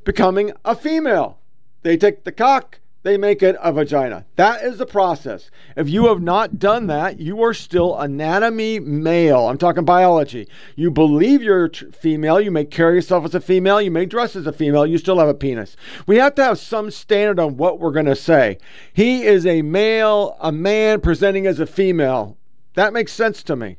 becoming 0.03 0.51
a 0.63 0.76
female. 0.76 1.38
They 1.81 1.97
take 1.97 2.23
the 2.23 2.31
cock, 2.31 2.80
they 3.01 3.17
make 3.17 3.41
it 3.41 3.55
a 3.61 3.71
vagina. 3.71 4.26
That 4.35 4.61
is 4.63 4.77
the 4.77 4.85
process. 4.85 5.49
If 5.77 5.88
you 5.88 6.07
have 6.07 6.21
not 6.21 6.59
done 6.59 6.88
that, 6.88 7.19
you 7.19 7.41
are 7.43 7.53
still 7.53 7.97
anatomy 7.97 8.80
male. 8.80 9.47
I'm 9.47 9.57
talking 9.57 9.85
biology. 9.85 10.47
You 10.76 10.91
believe 10.91 11.41
you're 11.41 11.69
female, 11.69 12.41
you 12.41 12.51
may 12.51 12.65
carry 12.65 12.95
yourself 12.95 13.23
as 13.23 13.35
a 13.35 13.39
female, 13.39 13.81
you 13.81 13.91
may 13.91 14.05
dress 14.05 14.35
as 14.35 14.45
a 14.45 14.51
female, 14.51 14.85
you 14.85 14.97
still 14.97 15.19
have 15.19 15.30
a 15.30 15.34
penis. 15.34 15.77
We 16.07 16.17
have 16.17 16.35
to 16.35 16.43
have 16.43 16.59
some 16.59 16.91
standard 16.91 17.39
on 17.39 17.55
what 17.55 17.80
we're 17.80 17.91
going 17.91 18.05
to 18.05 18.15
say. 18.15 18.57
He 18.91 19.23
is 19.23 19.45
a 19.45 19.61
male, 19.61 20.35
a 20.41 20.51
man 20.51 20.99
presenting 20.99 21.47
as 21.47 21.59
a 21.59 21.65
female. 21.65 22.38
That 22.73 22.91
makes 22.91 23.13
sense 23.13 23.43
to 23.43 23.55
me. 23.55 23.77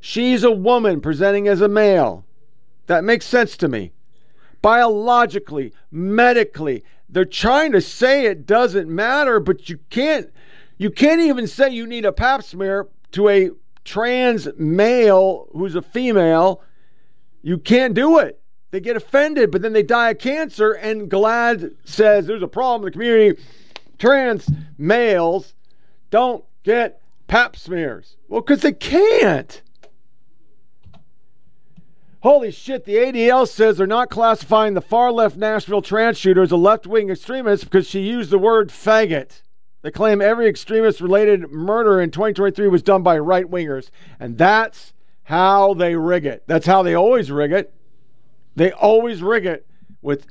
She's 0.00 0.44
a 0.44 0.50
woman 0.50 1.00
presenting 1.00 1.48
as 1.48 1.60
a 1.60 1.68
male. 1.68 2.24
That 2.86 3.04
makes 3.04 3.26
sense 3.26 3.56
to 3.58 3.68
me. 3.68 3.92
Biologically, 4.60 5.72
medically, 5.90 6.84
they're 7.08 7.24
trying 7.24 7.72
to 7.72 7.80
say 7.80 8.26
it 8.26 8.46
doesn't 8.46 8.88
matter, 8.88 9.40
but 9.40 9.68
you 9.68 9.78
can't 9.90 10.30
you 10.76 10.90
can't 10.90 11.20
even 11.20 11.46
say 11.46 11.70
you 11.70 11.86
need 11.86 12.04
a 12.04 12.12
pap 12.12 12.42
smear 12.42 12.88
to 13.12 13.28
a 13.28 13.50
trans 13.84 14.48
male 14.56 15.48
who's 15.52 15.74
a 15.74 15.82
female. 15.82 16.62
You 17.42 17.58
can't 17.58 17.94
do 17.94 18.18
it. 18.18 18.40
They 18.70 18.80
get 18.80 18.96
offended, 18.96 19.50
but 19.50 19.62
then 19.62 19.72
they 19.72 19.82
die 19.82 20.10
of 20.10 20.18
cancer. 20.18 20.72
And 20.72 21.10
GLAAD 21.10 21.74
says 21.84 22.26
there's 22.26 22.42
a 22.42 22.48
problem 22.48 22.82
in 22.82 22.84
the 22.86 22.92
community. 22.92 23.42
Trans 23.98 24.48
males 24.76 25.54
don't 26.10 26.44
get 26.64 27.00
pap 27.26 27.56
smears. 27.56 28.16
Well, 28.28 28.42
because 28.42 28.60
they 28.60 28.72
can't. 28.72 29.62
Holy 32.20 32.50
shit, 32.50 32.84
the 32.84 32.96
ADL 32.96 33.46
says 33.46 33.76
they're 33.76 33.86
not 33.86 34.10
classifying 34.10 34.74
the 34.74 34.80
far 34.80 35.12
left 35.12 35.36
Nashville 35.36 35.82
trans 35.82 36.18
shooter 36.18 36.42
as 36.42 36.50
a 36.50 36.56
left 36.56 36.86
wing 36.86 37.10
extremist 37.10 37.64
because 37.64 37.86
she 37.86 38.00
used 38.00 38.30
the 38.30 38.38
word 38.38 38.70
faggot. 38.70 39.42
They 39.82 39.92
claim 39.92 40.20
every 40.20 40.48
extremist 40.48 41.00
related 41.00 41.52
murder 41.52 42.00
in 42.00 42.10
2023 42.10 42.66
was 42.66 42.82
done 42.82 43.04
by 43.04 43.18
right 43.18 43.48
wingers. 43.48 43.90
And 44.18 44.36
that's 44.36 44.92
how 45.24 45.74
they 45.74 45.94
rig 45.94 46.26
it. 46.26 46.42
That's 46.48 46.66
how 46.66 46.82
they 46.82 46.94
always 46.94 47.30
rig 47.30 47.52
it. 47.52 47.72
They 48.56 48.72
always 48.72 49.22
rig 49.22 49.46
it 49.46 49.66
with 50.02 50.26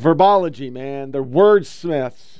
verbology, 0.00 0.72
man. 0.72 1.12
They're 1.12 1.22
wordsmiths. 1.22 2.38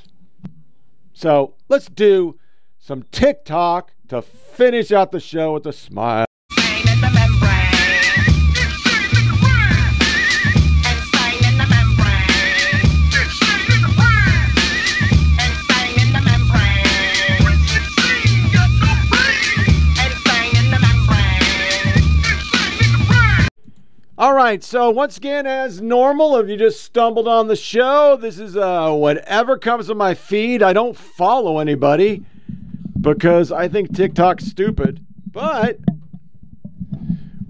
So 1.13 1.55
let's 1.69 1.87
do 1.87 2.37
some 2.79 3.05
TikTok 3.13 3.93
to 4.09 4.23
finish 4.23 4.91
out 4.91 5.13
the 5.13 5.21
show 5.21 5.53
with 5.53 5.67
a 5.67 5.73
smile. 5.73 6.27
All 24.23 24.35
right, 24.35 24.63
so 24.63 24.89
once 24.89 25.17
again, 25.17 25.49
as 25.49 25.81
normal, 25.81 26.37
if 26.37 26.49
you 26.49 26.57
just 26.57 26.85
stumbled 26.85 27.27
on 27.27 27.49
the 27.49 27.57
show, 27.57 28.17
this 28.17 28.39
is 28.39 28.57
uh, 28.57 28.93
whatever 28.93 29.59
comes 29.59 29.89
to 29.89 29.97
my 29.97 30.15
feed. 30.15 30.63
I 30.63 30.73
don't 30.73 30.97
follow 30.97 31.59
anybody 31.59 32.25
because 33.01 33.51
I 33.51 33.67
think 33.67 33.93
TikTok's 33.93 34.45
stupid. 34.45 35.05
But 35.27 35.81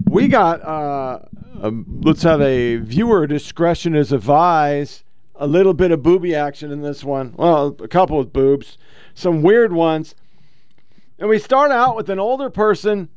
we 0.09 0.27
got, 0.27 0.63
uh, 0.63 1.19
um, 1.61 2.01
let's 2.03 2.23
have 2.23 2.41
a 2.41 2.77
viewer 2.77 3.27
discretion 3.27 3.93
is 3.93 4.11
advised. 4.11 5.03
A 5.35 5.45
little 5.45 5.75
bit 5.75 5.91
of 5.91 6.01
booby 6.01 6.33
action 6.33 6.71
in 6.71 6.81
this 6.81 7.03
one. 7.03 7.35
Well, 7.37 7.77
a 7.83 7.87
couple 7.87 8.19
of 8.19 8.33
boobs, 8.33 8.79
some 9.13 9.43
weird 9.43 9.73
ones. 9.73 10.15
And 11.19 11.29
we 11.29 11.37
start 11.37 11.69
out 11.69 11.95
with 11.95 12.09
an 12.09 12.17
older 12.17 12.49
person 12.49 13.09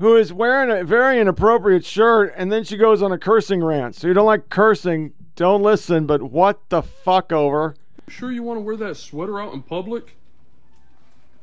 who 0.00 0.16
is 0.16 0.32
wearing 0.32 0.70
a 0.70 0.82
very 0.82 1.20
inappropriate 1.20 1.84
shirt, 1.84 2.32
and 2.34 2.50
then 2.50 2.64
she 2.64 2.78
goes 2.78 3.02
on 3.02 3.12
a 3.12 3.18
cursing 3.18 3.62
rant. 3.62 3.94
So 3.94 4.08
you 4.08 4.14
don't 4.14 4.26
like 4.26 4.48
cursing, 4.48 5.12
don't 5.36 5.62
listen, 5.62 6.06
but 6.06 6.22
what 6.22 6.58
the 6.70 6.82
fuck 6.82 7.32
over? 7.32 7.76
Sure 8.08 8.32
you 8.32 8.42
want 8.42 8.56
to 8.56 8.62
wear 8.62 8.76
that 8.76 8.96
sweater 8.96 9.38
out 9.38 9.52
in 9.52 9.62
public? 9.62 10.16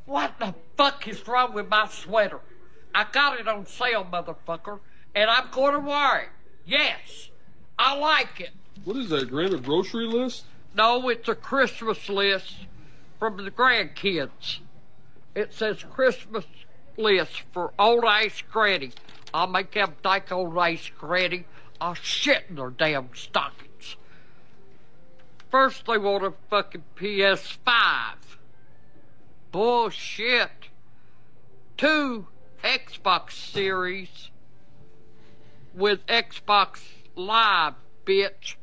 What 0.06 0.38
the 0.40 0.54
fuck 0.76 1.06
is 1.06 1.26
wrong 1.28 1.54
with 1.54 1.68
my 1.68 1.86
sweater? 1.86 2.40
I 2.92 3.06
got 3.12 3.38
it 3.38 3.46
on 3.46 3.64
sale, 3.64 4.04
motherfucker, 4.10 4.80
and 5.14 5.30
I'm 5.30 5.50
going 5.52 5.74
to 5.74 5.80
wear 5.80 6.22
it. 6.22 6.28
Yes, 6.66 7.30
I 7.78 7.96
like 7.96 8.40
it. 8.40 8.50
What 8.84 8.96
is 8.96 9.08
that, 9.10 9.30
Grant, 9.30 9.54
a 9.54 9.58
grocery 9.58 10.06
list? 10.06 10.46
No, 10.74 11.08
it's 11.08 11.28
a 11.28 11.34
Christmas 11.36 12.08
list 12.08 12.66
from 13.20 13.36
the 13.36 13.52
grandkids. 13.52 14.58
It 15.34 15.54
says 15.54 15.84
Christmas 15.84 16.44
list 16.98 17.44
for 17.52 17.72
old 17.78 18.04
Ice 18.04 18.42
Granny. 18.42 18.92
I'll 19.32 19.46
make 19.46 19.72
them 19.72 19.94
thank 20.02 20.30
old 20.32 20.56
Ice 20.58 20.90
Granny. 20.98 21.44
I'll 21.80 21.94
shit 21.94 22.44
in 22.48 22.56
their 22.56 22.70
damn 22.70 23.10
stockings. 23.14 23.96
First, 25.50 25.86
they 25.86 25.96
want 25.96 26.24
a 26.24 26.34
fucking 26.50 26.84
PS5. 26.96 28.14
Bullshit. 29.52 30.50
Two 31.76 32.26
Xbox 32.62 33.32
Series 33.32 34.30
with 35.74 36.04
Xbox 36.06 36.80
Live, 37.14 37.74
bitch. 38.04 38.56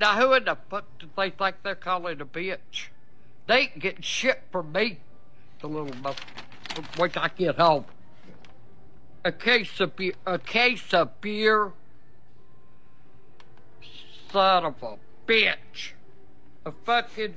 Now, 0.00 0.20
who 0.20 0.32
in 0.32 0.44
the 0.44 0.56
fuck 0.68 0.86
do 0.98 1.06
they 1.16 1.30
think 1.30 1.56
they're 1.62 1.74
calling 1.74 2.20
a 2.20 2.26
bitch? 2.26 2.88
They 3.46 3.60
ain't 3.60 3.78
getting 3.78 4.02
shit 4.02 4.42
from 4.50 4.72
me, 4.72 4.98
the 5.60 5.68
little 5.68 5.88
motherfucker. 5.88 6.47
Till 6.68 7.08
I 7.16 7.28
get 7.36 7.56
home. 7.56 7.84
a 9.24 9.32
case 9.32 9.80
of 9.80 9.96
beer, 9.96 10.14
a 10.26 10.38
case 10.38 10.92
of 10.94 11.20
beer. 11.20 11.72
Son 14.32 14.64
of 14.64 14.82
a 14.82 14.96
bitch. 15.26 15.92
A 16.66 16.72
fucking 16.84 17.34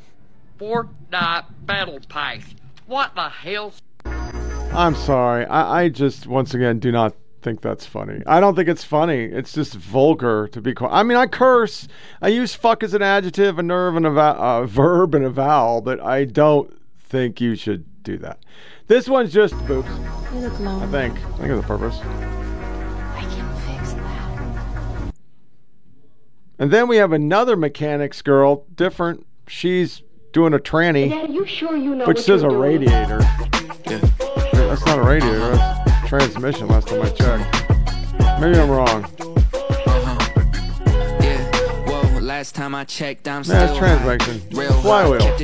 Fortnite 0.59 1.45
battle 1.65 1.99
pass. 2.07 2.43
What 2.85 3.15
the 3.15 3.29
hell? 3.29 3.73
I'm 4.05 4.95
sorry. 4.95 5.45
I, 5.45 5.83
I 5.83 5.89
just 5.89 6.27
once 6.27 6.53
again 6.53 6.79
do 6.79 6.91
not 6.91 7.15
think 7.41 7.61
that's 7.61 7.85
funny. 7.85 8.21
I 8.27 8.39
don't 8.39 8.55
think 8.55 8.69
it's 8.69 8.83
funny. 8.83 9.23
It's 9.23 9.53
just 9.53 9.73
vulgar 9.73 10.47
to 10.49 10.61
be. 10.61 10.73
I 10.79 11.03
mean, 11.03 11.17
I 11.17 11.27
curse. 11.27 11.87
I 12.21 12.27
use 12.27 12.53
fuck 12.53 12.83
as 12.83 12.93
an 12.93 13.01
adjective, 13.01 13.57
a 13.57 13.63
nerve, 13.63 13.95
and 13.95 14.05
a, 14.05 14.11
va- 14.11 14.37
a 14.37 14.67
verb, 14.67 15.15
and 15.15 15.25
a 15.25 15.29
vowel, 15.29 15.81
but 15.81 15.99
I 16.01 16.25
don't 16.25 16.77
think 16.99 17.41
you 17.41 17.55
should 17.55 17.85
do 18.03 18.17
that. 18.19 18.39
This 18.87 19.07
one's 19.07 19.31
just 19.33 19.53
boobs. 19.67 19.89
You 20.33 20.39
look 20.41 20.53
I 20.59 20.87
think. 20.87 21.17
I 21.17 21.31
think 21.37 21.49
it's 21.51 21.63
a 21.63 21.67
purpose. 21.67 21.99
I 21.99 23.21
can 23.29 23.77
fix 23.77 23.93
that. 23.93 25.13
And 26.59 26.71
then 26.71 26.87
we 26.87 26.97
have 26.97 27.11
another 27.11 27.55
mechanics 27.55 28.21
girl, 28.21 28.65
different. 28.75 29.25
She's 29.47 30.01
doing 30.33 30.53
a 30.53 30.59
tranny, 30.59 31.09
Dad, 31.09 31.33
you 31.33 31.45
sure 31.45 31.75
you 31.75 31.93
know 31.95 32.05
which 32.05 32.17
what 32.17 32.25
says 32.25 32.43
a 32.43 32.47
you're 32.47 32.51
doing? 32.51 32.79
radiator. 32.79 33.19
That's 34.53 34.85
not 34.85 34.99
a 34.99 35.03
radiator. 35.03 35.51
That's 35.55 36.07
transmission. 36.07 36.67
Last 36.67 36.87
time 36.87 37.01
I 37.01 37.09
checked. 37.09 37.69
Maybe 38.39 38.57
I'm 38.57 38.69
wrong. 38.69 39.03
Uh-huh. 39.03 40.17
Yeah, 41.21 41.85
whoa, 41.89 42.19
last 42.21 42.55
time 42.55 42.73
I 42.73 42.85
checked, 42.85 43.27
I'm 43.27 43.39
Nah, 43.39 43.43
still 43.43 43.63
it's 43.69 43.77
transmission. 43.77 44.39
high. 44.55 44.61
Real 44.61 44.71
high, 44.73 44.81
Flywheel. 44.81 45.37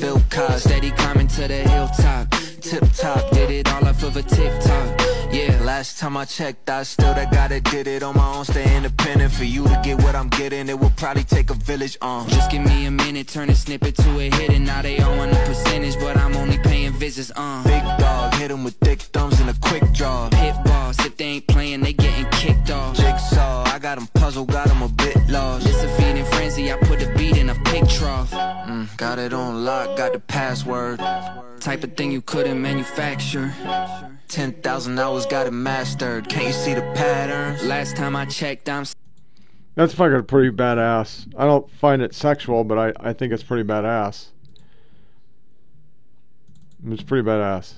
Bill 0.00 0.20
car, 0.30 0.58
steady 0.58 0.90
climbing 0.92 1.28
to 1.28 1.46
the 1.46 1.62
hilltop. 1.68 2.30
Tip 2.60 2.84
top, 2.94 3.30
did 3.32 3.50
it 3.50 3.72
all 3.72 3.86
off 3.86 4.02
of 4.02 4.16
a 4.16 4.22
TikTok. 4.22 5.00
Yeah, 5.30 5.60
last 5.62 5.98
time 5.98 6.16
I 6.16 6.24
checked, 6.24 6.68
I 6.70 6.82
still 6.82 7.14
that 7.14 7.30
guy 7.30 7.48
that 7.48 7.64
did 7.64 7.86
it 7.86 8.02
on 8.02 8.16
my 8.16 8.34
own. 8.34 8.44
Stay 8.44 8.76
independent 8.76 9.32
for 9.32 9.44
you 9.44 9.64
to 9.64 9.80
get 9.84 10.02
what 10.02 10.14
I'm 10.14 10.28
getting. 10.28 10.68
It 10.68 10.78
will 10.78 10.92
probably 10.96 11.24
take 11.24 11.50
a 11.50 11.54
village 11.54 11.96
on. 12.02 12.28
Just 12.28 12.50
give 12.50 12.62
me 12.62 12.86
a 12.86 12.90
minute, 12.90 13.28
turn 13.28 13.50
a 13.50 13.54
snippet 13.54 13.94
to 13.96 14.10
a 14.18 14.30
hit, 14.30 14.50
and 14.50 14.64
now 14.66 14.82
they 14.82 14.98
all 15.00 15.16
want 15.16 15.32
a 15.32 15.36
percentage, 15.44 15.98
but 15.98 16.16
I'm 16.16 16.34
only 16.36 16.58
paying 16.58 16.92
visits 16.92 17.30
on. 17.32 17.64
Big 17.64 17.82
dog, 17.98 18.34
hit 18.34 18.50
hit 18.50 18.50
'em 18.50 18.64
with 18.64 18.76
thick 18.80 19.00
thumbs 19.12 19.38
and 19.40 19.50
a 19.50 19.54
quick 19.60 19.84
draw. 19.92 20.28
Pit 20.30 20.54
boss, 20.64 20.98
if 21.06 21.16
they 21.16 21.24
ain't 21.24 21.46
playing, 21.46 21.82
they 21.82 21.92
getting 21.92 22.09
kicked 22.40 22.70
off. 22.70 22.96
Jigsaw, 22.96 23.64
I 23.66 23.78
got 23.78 23.98
'em 23.98 24.06
puzzled, 24.14 24.48
got 24.48 24.70
'em 24.70 24.82
a 24.82 24.88
bit 24.88 25.16
lost. 25.28 25.66
It's 25.66 25.82
a 25.82 25.88
feeding 25.88 26.24
frenzy, 26.24 26.72
I 26.72 26.76
put 26.78 27.02
a 27.02 27.12
beat 27.14 27.36
in 27.36 27.50
a 27.50 27.54
pig 27.66 27.86
trough. 27.88 28.30
Mm, 28.30 28.96
got 28.96 29.18
it 29.18 29.34
on 29.34 29.64
lock, 29.64 29.96
got 29.98 30.14
the 30.14 30.20
password. 30.20 31.00
Type 31.60 31.84
of 31.84 31.94
thing 31.96 32.10
you 32.10 32.22
couldn't 32.22 32.60
manufacture. 32.62 33.52
10,000 34.28 34.98
hours 34.98 35.26
got 35.26 35.46
it 35.46 35.52
mastered. 35.52 36.28
Can't 36.30 36.46
you 36.46 36.52
see 36.52 36.72
the 36.72 36.86
patterns? 36.94 37.62
Last 37.62 37.96
time 37.96 38.16
I 38.16 38.24
checked, 38.24 38.68
I'm 38.68 38.84
That's 39.74 39.92
fucking 39.94 40.24
pretty 40.24 40.50
badass. 40.50 41.26
I 41.36 41.44
don't 41.44 41.70
find 41.70 42.00
it 42.00 42.14
sexual, 42.14 42.64
but 42.64 42.78
I, 42.78 43.10
I 43.10 43.12
think 43.12 43.32
it's 43.34 43.42
pretty 43.42 43.64
badass. 43.68 44.28
It's 46.86 47.02
pretty 47.02 47.28
badass. 47.28 47.74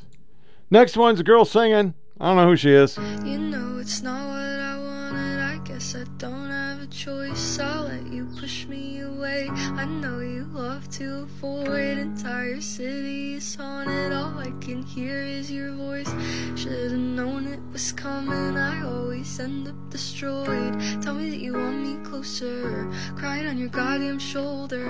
Next 0.70 0.96
one's 0.96 1.18
a 1.18 1.24
girl 1.24 1.44
singing. 1.44 1.94
I 2.22 2.26
don't 2.26 2.36
know 2.36 2.46
who 2.46 2.56
she 2.56 2.70
is. 2.70 2.96
You 3.24 3.36
know 3.36 3.78
it's 3.80 4.00
not 4.00 4.28
what 4.28 4.38
I 4.38 4.78
wanted. 4.78 5.40
I 5.40 5.58
guess 5.64 5.96
I 5.96 6.04
don't 6.18 6.50
have 6.50 6.80
a 6.80 6.86
choice. 6.86 7.58
I'll 7.58 7.86
let 7.86 8.06
you 8.12 8.28
push 8.38 8.64
me 8.66 8.91
away. 9.22 9.48
I 9.76 9.84
know 9.84 10.18
you 10.18 10.44
love 10.52 10.88
to 10.98 11.22
avoid. 11.22 11.98
Entire 11.98 12.60
cities 12.60 13.44
is 13.44 13.54
haunted. 13.54 14.12
All 14.12 14.36
I 14.36 14.50
can 14.60 14.82
hear 14.82 15.22
is 15.22 15.48
your 15.50 15.70
voice. 15.72 16.12
Should've 16.56 16.92
known 16.92 17.46
it 17.46 17.60
was 17.72 17.92
coming. 17.92 18.56
I 18.56 18.82
always 18.84 19.38
end 19.38 19.68
up 19.68 19.90
destroyed. 19.90 20.74
Tell 21.02 21.14
me 21.14 21.30
that 21.30 21.38
you 21.38 21.52
want 21.54 21.86
me 21.86 22.04
closer. 22.04 22.90
Crying 23.14 23.46
on 23.46 23.58
your 23.58 23.68
goddamn 23.68 24.18
shoulder. 24.18 24.86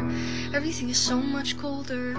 Everything 0.55 0.89
is 0.89 0.99
so 0.99 1.17
much 1.17 1.59
colder. 1.59 2.15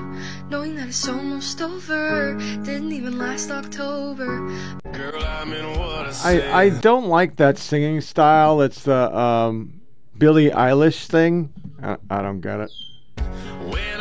Knowing 0.51 0.75
that 0.75 0.89
it's 0.89 1.07
almost 1.09 1.61
over. 1.63 2.35
Didn't 2.63 2.91
even 2.91 3.17
last 3.17 3.49
October. 3.49 4.47
Girl, 4.91 5.23
I, 5.23 6.41
I 6.53 6.69
don't 6.69 7.07
like 7.07 7.37
that 7.37 7.57
singing 7.57 8.01
style. 8.01 8.61
It's 8.61 8.83
the 8.83 9.17
um, 9.17 9.81
Billie 10.15 10.51
Eilish 10.51 11.07
thing. 11.07 11.49
I, 11.83 11.97
I 12.09 12.21
don't 12.21 12.39
get 12.39 12.61
it. 12.61 12.71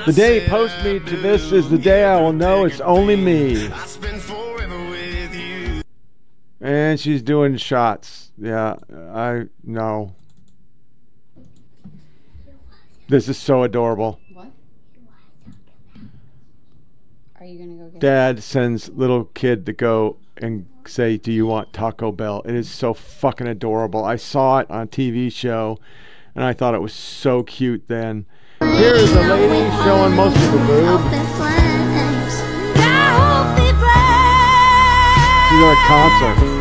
The 0.06 0.12
day 0.12 0.42
you 0.42 0.48
post 0.48 0.82
me 0.84 1.00
to 1.00 1.16
this 1.16 1.52
is 1.52 1.68
the 1.68 1.78
day 1.78 2.04
I 2.04 2.20
will 2.20 2.32
know 2.32 2.64
it's 2.64 2.80
only 2.80 3.16
me. 3.16 3.70
And 6.60 6.98
she's 6.98 7.22
doing 7.22 7.56
shots. 7.56 8.30
Yeah, 8.38 8.76
I 9.12 9.46
know. 9.64 10.14
This 13.08 13.28
is 13.28 13.36
so 13.36 13.64
adorable. 13.64 14.20
What? 14.32 14.46
Are 17.40 17.46
you 17.46 17.58
gonna 17.58 17.74
go 17.74 17.88
get 17.88 18.00
Dad 18.00 18.42
sends 18.42 18.88
little 18.90 19.24
kid 19.24 19.66
to 19.66 19.72
go 19.72 20.16
and 20.36 20.66
say, 20.86 21.16
"Do 21.16 21.32
you 21.32 21.46
want 21.46 21.72
Taco 21.72 22.12
Bell?" 22.12 22.42
It 22.44 22.54
is 22.54 22.70
so 22.70 22.94
fucking 22.94 23.48
adorable. 23.48 24.04
I 24.04 24.16
saw 24.16 24.58
it 24.58 24.70
on 24.70 24.82
a 24.82 24.86
TV 24.86 25.30
show, 25.30 25.78
and 26.34 26.44
I 26.44 26.52
thought 26.52 26.74
it 26.74 26.82
was 26.82 26.92
so 26.92 27.42
cute. 27.42 27.88
Then 27.88 28.26
here 28.60 28.94
is 28.94 29.12
a 29.12 29.22
lady 29.22 29.70
showing 29.82 30.14
most 30.14 30.36
of 30.36 30.52
the 30.52 30.58
boob. 30.58 31.00
She's 35.48 35.62
at 35.62 35.72
a 35.72 35.76
concert. 35.86 36.51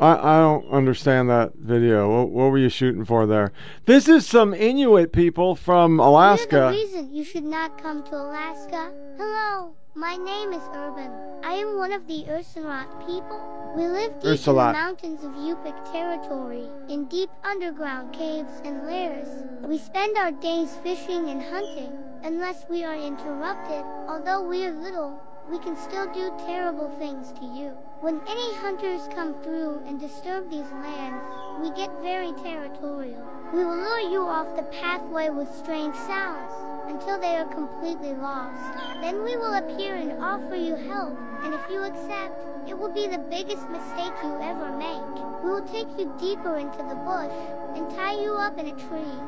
I, 0.00 0.36
I 0.36 0.40
don't 0.40 0.70
understand 0.70 1.28
that 1.30 1.54
video. 1.56 2.08
What, 2.08 2.30
what 2.30 2.50
were 2.50 2.58
you 2.58 2.68
shooting 2.68 3.04
for 3.04 3.26
there? 3.26 3.52
This 3.86 4.08
is 4.08 4.26
some 4.26 4.54
Inuit 4.54 5.12
people 5.12 5.56
from 5.56 5.98
Alaska. 5.98 6.56
the 6.56 6.68
reason 6.70 7.14
you 7.14 7.24
should 7.24 7.44
not 7.44 7.82
come 7.82 8.04
to 8.04 8.14
Alaska. 8.14 8.92
Hello, 9.16 9.74
my 9.94 10.16
name 10.16 10.52
is 10.52 10.62
Urban. 10.74 11.10
I 11.42 11.54
am 11.54 11.76
one 11.78 11.92
of 11.92 12.06
the 12.06 12.24
Ursunrat 12.28 13.06
people. 13.06 13.74
We 13.76 13.86
live 13.86 14.12
deep 14.14 14.24
in 14.24 14.30
the 14.30 14.36
Ursulat. 14.36 14.72
mountains 14.72 15.24
of 15.24 15.32
Yupik 15.32 15.92
territory, 15.92 16.68
in 16.88 17.06
deep 17.06 17.30
underground 17.44 18.12
caves 18.12 18.60
and 18.64 18.86
lairs. 18.86 19.28
We 19.62 19.78
spend 19.78 20.16
our 20.16 20.30
days 20.30 20.76
fishing 20.82 21.28
and 21.28 21.42
hunting, 21.42 21.92
unless 22.22 22.66
we 22.70 22.84
are 22.84 22.96
interrupted. 22.96 23.84
Although 24.08 24.42
we 24.48 24.64
are 24.64 24.72
little, 24.72 25.20
we 25.50 25.58
can 25.58 25.76
still 25.76 26.06
do 26.12 26.32
terrible 26.46 26.90
things 26.98 27.32
to 27.32 27.44
you. 27.44 27.72
When 28.00 28.22
any 28.28 28.54
hunters 28.62 29.08
come 29.12 29.34
through 29.42 29.82
and 29.88 29.98
disturb 29.98 30.48
these 30.48 30.70
lands, 30.70 31.18
we 31.60 31.70
get 31.70 31.90
very 32.00 32.30
territorial. 32.44 33.26
We 33.52 33.64
will 33.64 33.76
lure 33.76 34.10
you 34.12 34.22
off 34.22 34.54
the 34.54 34.62
pathway 34.70 35.30
with 35.30 35.52
strange 35.56 35.96
sounds 36.06 36.52
until 36.88 37.18
they 37.18 37.34
are 37.34 37.44
completely 37.46 38.14
lost. 38.14 38.70
Then 39.02 39.16
we 39.24 39.36
will 39.36 39.58
appear 39.58 39.96
and 39.96 40.12
offer 40.22 40.54
you 40.54 40.76
help, 40.76 41.18
and 41.42 41.52
if 41.52 41.60
you 41.68 41.82
accept, 41.82 42.38
it 42.68 42.78
will 42.78 42.94
be 42.94 43.08
the 43.08 43.18
biggest 43.18 43.68
mistake 43.68 44.14
you 44.22 44.38
ever 44.42 44.70
make. 44.78 45.02
We 45.42 45.50
will 45.50 45.66
take 45.66 45.90
you 45.98 46.14
deeper 46.20 46.56
into 46.56 46.78
the 46.78 47.02
bush 47.02 47.34
and 47.74 47.90
tie 47.96 48.14
you 48.14 48.32
up 48.38 48.56
in 48.60 48.66
a 48.68 48.78
tree. 48.86 49.18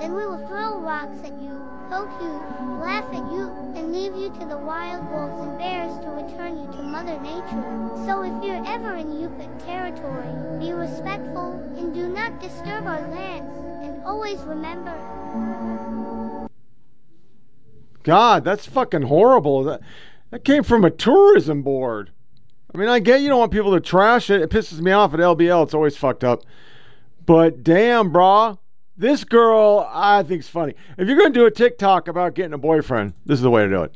Then 0.00 0.14
we 0.14 0.26
will 0.26 0.42
throw 0.48 0.80
rocks 0.80 1.22
at 1.22 1.32
you, 1.40 1.62
poke 1.88 2.10
you, 2.20 2.42
laugh 2.82 3.06
at 3.14 3.30
you, 3.32 3.54
and 3.76 3.92
leave 3.92 4.14
you 4.16 4.30
to 4.40 4.46
the 4.46 4.58
wild 4.58 5.08
wolves 5.10 5.40
and 5.40 5.58
bears 5.58 5.96
to 6.04 6.10
return 6.10 6.58
you 6.58 6.66
to 6.76 6.82
Mother 6.82 7.18
Nature. 7.20 7.64
So 8.04 8.15
if 8.22 8.44
you're 8.44 8.64
ever 8.66 8.94
in 8.94 9.06
Yupik 9.08 9.64
territory, 9.64 10.28
be 10.58 10.72
respectful 10.72 11.52
and 11.76 11.94
do 11.94 12.08
not 12.08 12.40
disturb 12.40 12.86
our 12.86 13.00
lands. 13.08 13.52
And 13.82 14.02
always 14.04 14.38
remember, 14.40 14.94
God, 18.02 18.44
that's 18.44 18.66
fucking 18.66 19.02
horrible. 19.02 19.64
That 19.64 19.80
that 20.30 20.44
came 20.44 20.62
from 20.62 20.84
a 20.84 20.90
tourism 20.90 21.62
board. 21.62 22.10
I 22.74 22.78
mean, 22.78 22.88
I 22.88 22.98
get 22.98 23.20
you 23.20 23.28
don't 23.28 23.38
want 23.38 23.52
people 23.52 23.72
to 23.72 23.80
trash 23.80 24.30
it. 24.30 24.42
It 24.42 24.50
pisses 24.50 24.80
me 24.80 24.92
off 24.92 25.14
at 25.14 25.20
LBL. 25.20 25.64
It's 25.64 25.74
always 25.74 25.96
fucked 25.96 26.24
up. 26.24 26.42
But 27.24 27.62
damn, 27.64 28.12
brah. 28.12 28.58
This 28.96 29.24
girl, 29.24 29.86
I 29.92 30.18
think 30.18 30.28
think's 30.28 30.48
funny. 30.48 30.74
If 30.96 31.06
you're 31.06 31.18
gonna 31.18 31.30
do 31.30 31.46
a 31.46 31.50
TikTok 31.50 32.08
about 32.08 32.34
getting 32.34 32.54
a 32.54 32.58
boyfriend, 32.58 33.12
this 33.26 33.36
is 33.38 33.42
the 33.42 33.50
way 33.50 33.62
to 33.62 33.68
do 33.68 33.82
it. 33.82 33.94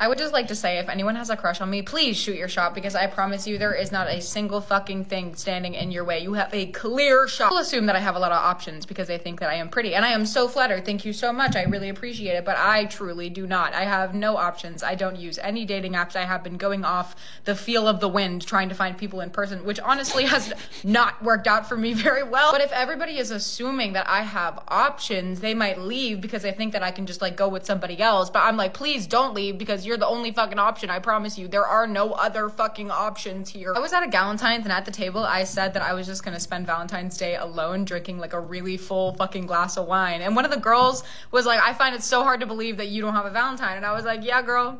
I 0.00 0.06
would 0.06 0.18
just 0.18 0.32
like 0.32 0.46
to 0.48 0.54
say 0.54 0.78
if 0.78 0.88
anyone 0.88 1.16
has 1.16 1.28
a 1.28 1.36
crush 1.36 1.60
on 1.60 1.68
me, 1.70 1.82
please 1.82 2.16
shoot 2.16 2.36
your 2.36 2.46
shot 2.46 2.72
because 2.72 2.94
I 2.94 3.08
promise 3.08 3.48
you 3.48 3.58
there 3.58 3.74
is 3.74 3.90
not 3.90 4.06
a 4.06 4.20
single 4.20 4.60
fucking 4.60 5.06
thing 5.06 5.34
standing 5.34 5.74
in 5.74 5.90
your 5.90 6.04
way. 6.04 6.20
You 6.20 6.34
have 6.34 6.54
a 6.54 6.66
clear 6.66 7.26
shot. 7.26 7.48
People 7.48 7.58
assume 7.58 7.86
that 7.86 7.96
I 7.96 7.98
have 7.98 8.14
a 8.14 8.20
lot 8.20 8.30
of 8.30 8.38
options 8.38 8.86
because 8.86 9.08
they 9.08 9.18
think 9.18 9.40
that 9.40 9.50
I 9.50 9.54
am 9.54 9.68
pretty. 9.68 9.96
And 9.96 10.04
I 10.04 10.10
am 10.10 10.24
so 10.24 10.46
flattered. 10.46 10.84
Thank 10.84 11.04
you 11.04 11.12
so 11.12 11.32
much. 11.32 11.56
I 11.56 11.64
really 11.64 11.88
appreciate 11.88 12.34
it. 12.34 12.44
But 12.44 12.58
I 12.58 12.84
truly 12.84 13.28
do 13.28 13.44
not. 13.48 13.74
I 13.74 13.84
have 13.84 14.14
no 14.14 14.36
options. 14.36 14.84
I 14.84 14.94
don't 14.94 15.16
use 15.16 15.36
any 15.38 15.64
dating 15.64 15.94
apps. 15.94 16.14
I 16.14 16.24
have 16.24 16.44
been 16.44 16.58
going 16.58 16.84
off 16.84 17.16
the 17.44 17.56
feel 17.56 17.88
of 17.88 17.98
the 17.98 18.08
wind 18.08 18.46
trying 18.46 18.68
to 18.68 18.76
find 18.76 18.96
people 18.96 19.20
in 19.20 19.30
person, 19.30 19.64
which 19.64 19.80
honestly 19.80 20.26
has 20.26 20.52
not 20.84 21.20
worked 21.24 21.48
out 21.48 21.68
for 21.68 21.76
me 21.76 21.92
very 21.92 22.22
well. 22.22 22.52
But 22.52 22.60
if 22.60 22.70
everybody 22.70 23.18
is 23.18 23.32
assuming 23.32 23.94
that 23.94 24.08
I 24.08 24.22
have 24.22 24.62
options, 24.68 25.40
they 25.40 25.54
might 25.54 25.80
leave 25.80 26.20
because 26.20 26.42
they 26.42 26.52
think 26.52 26.72
that 26.74 26.84
I 26.84 26.92
can 26.92 27.04
just 27.04 27.20
like 27.20 27.36
go 27.36 27.48
with 27.48 27.66
somebody 27.66 28.00
else. 28.00 28.30
But 28.30 28.44
I'm 28.44 28.56
like, 28.56 28.74
please 28.74 29.08
don't 29.08 29.34
leave 29.34 29.58
because 29.58 29.87
you're 29.88 29.96
the 29.96 30.06
only 30.06 30.30
fucking 30.30 30.58
option. 30.58 30.90
I 30.90 30.98
promise 30.98 31.38
you. 31.38 31.48
There 31.48 31.66
are 31.66 31.86
no 31.86 32.12
other 32.12 32.50
fucking 32.50 32.90
options 32.90 33.48
here. 33.48 33.72
I 33.74 33.78
was 33.78 33.94
at 33.94 34.02
a 34.02 34.06
Galentine's 34.06 34.64
and 34.64 34.72
at 34.72 34.84
the 34.84 34.90
table 34.90 35.24
I 35.24 35.44
said 35.44 35.72
that 35.74 35.82
I 35.82 35.94
was 35.94 36.06
just 36.06 36.22
gonna 36.22 36.38
spend 36.38 36.66
Valentine's 36.66 37.16
Day 37.16 37.36
alone 37.36 37.86
drinking 37.86 38.18
like 38.18 38.34
a 38.34 38.40
really 38.40 38.76
full 38.76 39.14
fucking 39.14 39.46
glass 39.46 39.78
of 39.78 39.86
wine. 39.86 40.20
And 40.20 40.36
one 40.36 40.44
of 40.44 40.50
the 40.50 40.58
girls 40.58 41.04
was 41.30 41.46
like, 41.46 41.60
I 41.60 41.72
find 41.72 41.94
it 41.94 42.02
so 42.02 42.22
hard 42.22 42.40
to 42.40 42.46
believe 42.46 42.76
that 42.76 42.88
you 42.88 43.00
don't 43.00 43.14
have 43.14 43.24
a 43.24 43.30
Valentine. 43.30 43.78
And 43.78 43.86
I 43.86 43.92
was 43.92 44.04
like, 44.04 44.22
yeah, 44.22 44.42
girl, 44.42 44.78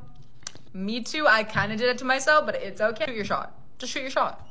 me 0.75 1.01
too. 1.01 1.27
I 1.27 1.43
kind 1.43 1.73
of 1.73 1.79
did 1.79 1.89
it 1.89 1.99
to 1.99 2.05
myself, 2.05 2.45
but 2.45 2.57
it's 2.57 2.81
okay. 2.81 3.07
Shoot 3.07 3.17
your 3.17 3.25
shot. 3.25 3.55
Just 3.79 3.93
shoot 3.93 4.03
your 4.03 4.11
shot. 4.11 4.47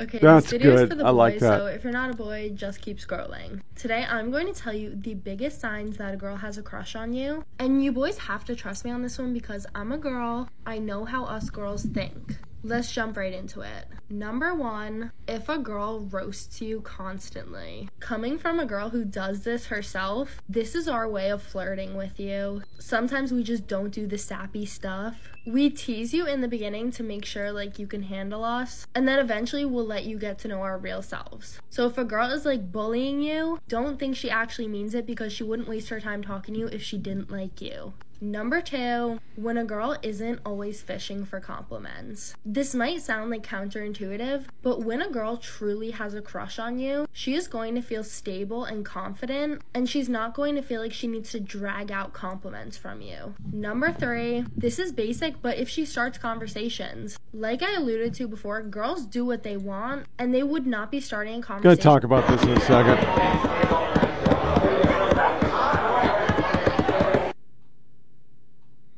Okay, 0.00 0.18
That's 0.18 0.44
this 0.44 0.52
video 0.52 0.76
good. 0.76 0.82
is 0.84 0.88
for 0.90 0.94
the 0.94 1.04
I 1.04 1.10
boys, 1.10 1.16
like 1.16 1.38
that. 1.40 1.58
so 1.58 1.66
if 1.66 1.82
you're 1.82 1.92
not 1.92 2.10
a 2.10 2.14
boy, 2.14 2.52
just 2.54 2.80
keep 2.80 2.98
scrolling. 2.98 3.60
Today, 3.74 4.06
I'm 4.08 4.30
going 4.30 4.46
to 4.46 4.52
tell 4.52 4.72
you 4.72 4.94
the 4.94 5.14
biggest 5.14 5.60
signs 5.60 5.96
that 5.96 6.14
a 6.14 6.16
girl 6.16 6.36
has 6.36 6.56
a 6.56 6.62
crush 6.62 6.94
on 6.94 7.12
you. 7.12 7.44
And 7.58 7.82
you 7.82 7.90
boys 7.90 8.18
have 8.18 8.44
to 8.44 8.54
trust 8.54 8.84
me 8.84 8.92
on 8.92 9.02
this 9.02 9.18
one 9.18 9.32
because 9.32 9.66
I'm 9.74 9.90
a 9.90 9.98
girl. 9.98 10.48
I 10.64 10.78
know 10.78 11.04
how 11.04 11.24
us 11.24 11.50
girls 11.50 11.82
think. 11.84 12.36
Let's 12.64 12.92
jump 12.92 13.16
right 13.16 13.32
into 13.32 13.60
it. 13.60 13.86
Number 14.10 14.52
one, 14.52 15.12
if 15.28 15.48
a 15.48 15.58
girl 15.58 16.00
roasts 16.00 16.60
you 16.60 16.80
constantly. 16.80 17.88
Coming 18.00 18.36
from 18.36 18.58
a 18.58 18.66
girl 18.66 18.90
who 18.90 19.04
does 19.04 19.44
this 19.44 19.66
herself, 19.66 20.42
this 20.48 20.74
is 20.74 20.88
our 20.88 21.08
way 21.08 21.30
of 21.30 21.40
flirting 21.40 21.94
with 21.94 22.18
you. 22.18 22.64
Sometimes 22.80 23.30
we 23.30 23.44
just 23.44 23.68
don't 23.68 23.90
do 23.90 24.08
the 24.08 24.18
sappy 24.18 24.66
stuff. 24.66 25.28
We 25.44 25.70
tease 25.70 26.12
you 26.12 26.26
in 26.26 26.40
the 26.40 26.48
beginning 26.48 26.90
to 26.92 27.04
make 27.04 27.24
sure 27.24 27.52
like 27.52 27.78
you 27.78 27.86
can 27.86 28.02
handle 28.02 28.42
us, 28.44 28.86
and 28.94 29.06
then 29.06 29.18
eventually 29.20 29.64
we'll 29.64 29.86
let 29.86 30.04
you 30.04 30.18
get 30.18 30.38
to 30.40 30.48
know 30.48 30.62
our 30.62 30.78
real 30.78 31.00
selves. 31.00 31.60
So 31.70 31.86
if 31.86 31.96
a 31.96 32.04
girl 32.04 32.30
is 32.30 32.44
like 32.44 32.72
bullying 32.72 33.22
you, 33.22 33.58
don't 33.68 34.00
think 34.00 34.16
she 34.16 34.30
actually 34.30 34.68
means 34.68 34.94
it 34.94 35.06
because 35.06 35.32
she 35.32 35.44
wouldn't 35.44 35.68
waste 35.68 35.90
her 35.90 36.00
time 36.00 36.22
talking 36.22 36.54
to 36.54 36.60
you 36.60 36.66
if 36.66 36.82
she 36.82 36.98
didn't 36.98 37.30
like 37.30 37.62
you. 37.62 37.94
Number 38.20 38.60
two, 38.60 39.20
when 39.36 39.56
a 39.56 39.64
girl 39.64 39.96
isn't 40.02 40.40
always 40.44 40.82
fishing 40.82 41.24
for 41.24 41.38
compliments. 41.38 42.34
This 42.44 42.74
might 42.74 43.00
sound 43.00 43.30
like 43.30 43.46
counterintuitive, 43.46 44.46
but 44.62 44.82
when 44.82 45.00
a 45.00 45.08
girl 45.08 45.36
truly 45.36 45.92
has 45.92 46.14
a 46.14 46.20
crush 46.20 46.58
on 46.58 46.80
you, 46.80 47.06
she 47.12 47.34
is 47.34 47.46
going 47.46 47.76
to 47.76 47.82
feel 47.82 48.02
stable 48.02 48.64
and 48.64 48.84
confident, 48.84 49.62
and 49.72 49.88
she's 49.88 50.08
not 50.08 50.34
going 50.34 50.56
to 50.56 50.62
feel 50.62 50.80
like 50.80 50.92
she 50.92 51.06
needs 51.06 51.30
to 51.30 51.38
drag 51.38 51.92
out 51.92 52.12
compliments 52.12 52.76
from 52.76 53.00
you. 53.02 53.34
Number 53.52 53.92
three, 53.92 54.44
this 54.56 54.80
is 54.80 54.90
basic, 54.90 55.40
but 55.40 55.58
if 55.58 55.68
she 55.68 55.84
starts 55.84 56.18
conversations, 56.18 57.18
like 57.32 57.62
I 57.62 57.74
alluded 57.74 58.14
to 58.14 58.26
before, 58.26 58.62
girls 58.62 59.06
do 59.06 59.24
what 59.24 59.44
they 59.44 59.56
want, 59.56 60.06
and 60.18 60.34
they 60.34 60.42
would 60.42 60.66
not 60.66 60.90
be 60.90 60.98
starting 61.00 61.34
a 61.34 61.40
Gonna 61.40 61.76
talk 61.76 62.02
about 62.02 62.26
this 62.26 62.42
in 62.42 62.50
a 62.50 62.60
second. 62.60 63.97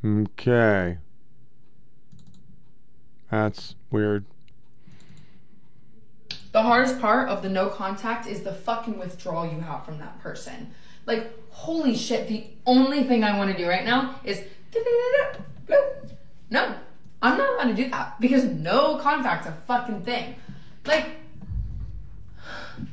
Okay. 0.04 0.98
That's 3.30 3.74
weird. 3.90 4.24
The 6.52 6.62
hardest 6.62 7.00
part 7.00 7.28
of 7.28 7.42
the 7.42 7.48
no 7.48 7.68
contact 7.68 8.26
is 8.26 8.42
the 8.42 8.52
fucking 8.52 8.98
withdrawal 8.98 9.46
you 9.46 9.60
have 9.60 9.84
from 9.84 9.98
that 9.98 10.18
person. 10.20 10.74
Like, 11.06 11.30
holy 11.50 11.94
shit, 11.94 12.28
the 12.28 12.46
only 12.66 13.04
thing 13.04 13.22
I 13.22 13.38
want 13.38 13.52
to 13.52 13.56
do 13.56 13.68
right 13.68 13.84
now 13.84 14.20
is 14.24 14.42
no, 16.50 16.74
I'm 17.22 17.38
not 17.38 17.54
allowed 17.54 17.76
to 17.76 17.82
do 17.82 17.90
that 17.90 18.20
because 18.20 18.44
no 18.44 18.96
contact's 18.98 19.46
a 19.46 19.56
fucking 19.66 20.02
thing. 20.02 20.34
Like, 20.86 21.06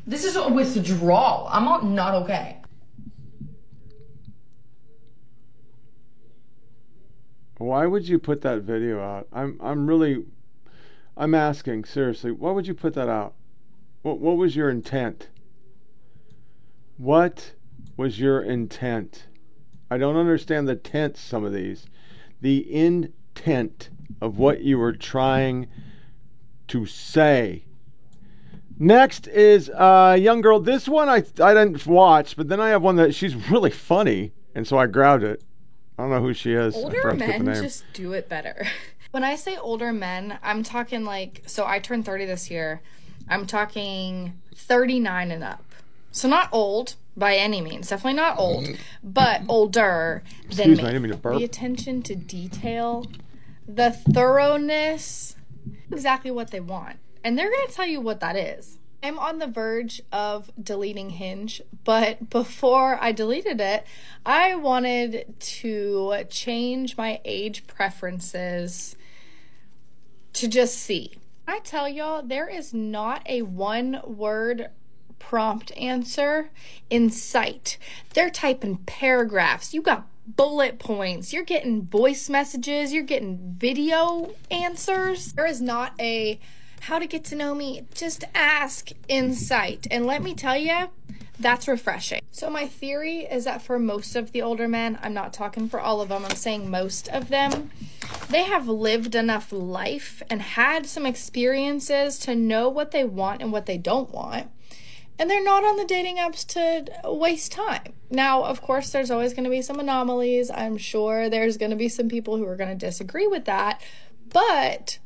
this 0.06 0.24
is 0.24 0.36
a 0.36 0.48
withdrawal. 0.50 1.48
I'm 1.52 1.66
not, 1.66 1.86
not 1.86 2.14
okay. 2.24 2.58
Why 7.58 7.88
would 7.88 8.08
you 8.08 8.20
put 8.20 8.42
that 8.42 8.62
video 8.62 9.02
out? 9.02 9.28
I'm 9.34 9.60
I'm 9.62 9.88
really 9.88 10.26
I'm 11.16 11.34
asking 11.34 11.86
seriously. 11.86 12.32
Why 12.32 12.52
would 12.52 12.68
you 12.68 12.76
put 12.76 12.94
that 12.94 13.10
out? 13.10 13.34
What 14.04 14.20
what 14.20 14.38
was 14.38 14.56
your 14.56 14.70
intent? 14.70 15.30
What 16.98 17.54
was 17.96 18.20
your 18.20 18.42
intent? 18.42 19.26
I 19.90 19.98
don't 19.98 20.18
understand 20.18 20.68
the 20.68 20.76
tense 20.76 21.20
some 21.20 21.44
of 21.44 21.54
these. 21.54 21.88
The 22.42 22.74
intent 22.74 23.90
of 24.22 24.38
what 24.38 24.62
you 24.62 24.78
were 24.78 24.94
trying 24.94 25.68
to 26.68 26.86
say. 26.86 27.64
Next 28.78 29.28
is 29.28 29.70
a 29.70 30.16
young 30.18 30.42
girl. 30.42 30.60
This 30.60 30.88
one 30.88 31.10
I 31.10 31.24
I 31.42 31.56
didn't 31.56 31.88
watch, 31.88 32.38
but 32.38 32.50
then 32.50 32.60
I 32.60 32.70
have 32.70 32.84
one 32.84 32.98
that 32.98 33.16
she's 33.16 33.36
really 33.50 33.72
funny, 33.72 34.34
and 34.54 34.68
so 34.68 34.78
I 34.78 34.86
grabbed 34.86 35.24
it. 35.24 35.44
I 35.98 36.04
don't 36.04 36.12
know 36.12 36.22
who 36.22 36.34
she 36.34 36.54
is. 36.54 36.76
Older 36.76 37.02
forgot 37.02 37.20
to 37.20 37.26
get 37.26 37.38
the 37.40 37.44
men 37.44 37.64
just 37.64 37.84
do 37.94 38.14
it 38.14 38.30
better. 38.30 38.68
When 39.12 39.24
I 39.24 39.36
say 39.36 39.58
older 39.58 39.94
men, 39.94 40.38
I'm 40.44 40.64
talking 40.64 41.06
like, 41.06 41.42
so 41.46 41.66
I 41.66 41.80
turned 41.80 42.06
30 42.06 42.26
this 42.26 42.52
year. 42.52 42.82
I'm 43.30 43.48
talking 43.48 44.40
39 44.54 45.32
and 45.32 45.44
up. 45.44 45.64
So 46.12 46.28
not 46.28 46.50
old 46.52 46.96
by 47.16 47.36
any 47.36 47.62
means, 47.62 47.90
definitely 47.90 48.18
not 48.18 48.38
old, 48.38 48.66
mm. 48.66 48.78
but 49.04 49.42
older 49.48 50.24
than 50.44 50.50
Excuse 50.52 50.78
me. 50.78 50.84
me, 50.84 50.84
I 50.84 50.92
didn't 50.92 51.02
mean 51.04 51.12
to 51.14 51.18
burp. 51.18 51.38
The 51.38 51.46
attention 51.46 52.02
to 52.04 52.16
detail, 52.16 53.08
the 53.68 53.92
thoroughness, 53.92 55.36
exactly 55.92 56.30
what 56.30 56.52
they 56.52 56.60
want. 56.60 56.98
And 57.24 57.38
they're 57.38 57.50
going 57.50 57.68
to 57.68 57.74
tell 57.74 57.88
you 57.88 58.02
what 58.02 58.20
that 58.20 58.36
is. 58.36 58.78
I'm 59.08 59.20
on 59.20 59.40
the 59.40 59.48
verge 59.48 60.02
of 60.12 60.52
deleting 60.62 61.12
Hinge, 61.12 61.62
but 61.86 62.30
before 62.30 62.98
I 63.02 63.14
deleted 63.14 63.62
it, 63.62 63.86
I 64.26 64.56
wanted 64.56 65.34
to 65.40 66.26
change 66.30 66.98
my 66.98 67.22
age 67.24 67.66
preferences 67.68 68.98
to 70.34 70.50
just 70.50 70.78
see. 70.78 71.14
I 71.48 71.60
tell 71.60 71.88
y'all, 71.88 72.22
there 72.22 72.50
is 72.50 72.74
not 72.74 73.22
a 73.26 73.44
one 73.44 74.02
word 74.04 74.72
prompt 75.20 75.72
answer 75.78 76.50
in 76.90 77.10
sight. 77.10 77.78
They're 78.14 78.30
typing 78.30 78.76
paragraphs. 78.80 79.74
You 79.74 79.82
got 79.82 80.06
bullet 80.28 80.80
points. 80.80 81.32
You're 81.32 81.46
getting 81.46 81.84
voice 81.84 82.30
messages. 82.30 82.92
You're 82.92 83.04
getting 83.04 83.56
video 83.58 84.34
answers. 84.52 85.32
There 85.32 85.48
is 85.48 85.62
not 85.62 85.94
a 85.98 86.42
how 86.82 87.00
to 87.00 87.08
get 87.08 87.24
to 87.26 87.36
know 87.36 87.54
me. 87.54 87.86
Just 87.94 88.24
ask 88.34 88.90
insight. 89.08 89.88
And 89.92 90.06
let 90.06 90.22
me 90.22 90.34
tell 90.34 90.58
you, 90.58 90.90
that's 91.40 91.68
refreshing. 91.68 92.22
So, 92.32 92.50
my 92.50 92.68
theory 92.68 93.20
is 93.20 93.46
that 93.46 93.62
for 93.62 93.78
most 93.78 94.16
of 94.16 94.32
the 94.32 94.42
older 94.42 94.68
men, 94.68 94.98
I'm 95.02 95.14
not 95.14 95.34
talking 95.34 95.70
for 95.70 95.80
all 95.80 96.02
of 96.02 96.10
them, 96.10 96.26
I'm 96.26 96.36
saying 96.36 96.70
most 96.70 97.08
of 97.10 97.30
them, 97.30 97.72
they 98.30 98.44
have 98.44 98.68
lived 98.68 99.16
enough 99.16 99.52
life 99.52 100.24
and 100.30 100.42
had 100.42 100.86
some 100.86 101.06
experiences 101.06 102.18
to 102.20 102.36
know 102.36 102.70
what 102.70 102.92
they 102.92 103.04
want 103.04 103.42
and 103.42 103.52
what 103.52 103.66
they 103.66 103.78
don't 103.78 104.12
want. 104.12 104.50
And 105.20 105.30
they're 105.30 105.44
not 105.44 105.64
on 105.64 105.78
the 105.78 105.86
dating 105.86 106.18
apps 106.18 106.46
to 106.48 107.12
waste 107.12 107.52
time. 107.52 107.94
Now, 108.10 108.44
of 108.44 108.62
course, 108.62 108.92
there's 108.92 109.10
always 109.10 109.34
going 109.34 109.46
to 109.46 109.50
be 109.50 109.64
some 109.64 109.80
anomalies. 109.80 110.52
I'm 110.52 110.78
sure 110.78 111.30
there's 111.30 111.58
going 111.58 111.72
to 111.72 111.78
be 111.78 111.90
some 111.90 112.08
people 112.08 112.38
who 112.38 112.46
are 112.46 112.56
going 112.56 112.70
to 112.70 112.86
disagree 112.86 113.26
with 113.26 113.46
that. 113.46 113.82
But 114.30 115.00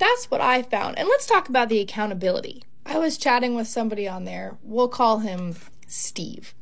that's 0.00 0.30
what 0.30 0.40
I 0.40 0.62
found. 0.62 0.98
And 0.98 1.08
let's 1.08 1.26
talk 1.26 1.48
about 1.48 1.68
the 1.68 1.78
accountability. 1.78 2.64
I 2.86 2.98
was 2.98 3.18
chatting 3.18 3.54
with 3.54 3.68
somebody 3.68 4.08
on 4.08 4.24
there. 4.24 4.56
We'll 4.62 4.88
call 4.88 5.18
him 5.18 5.54
Steve. 5.86 6.54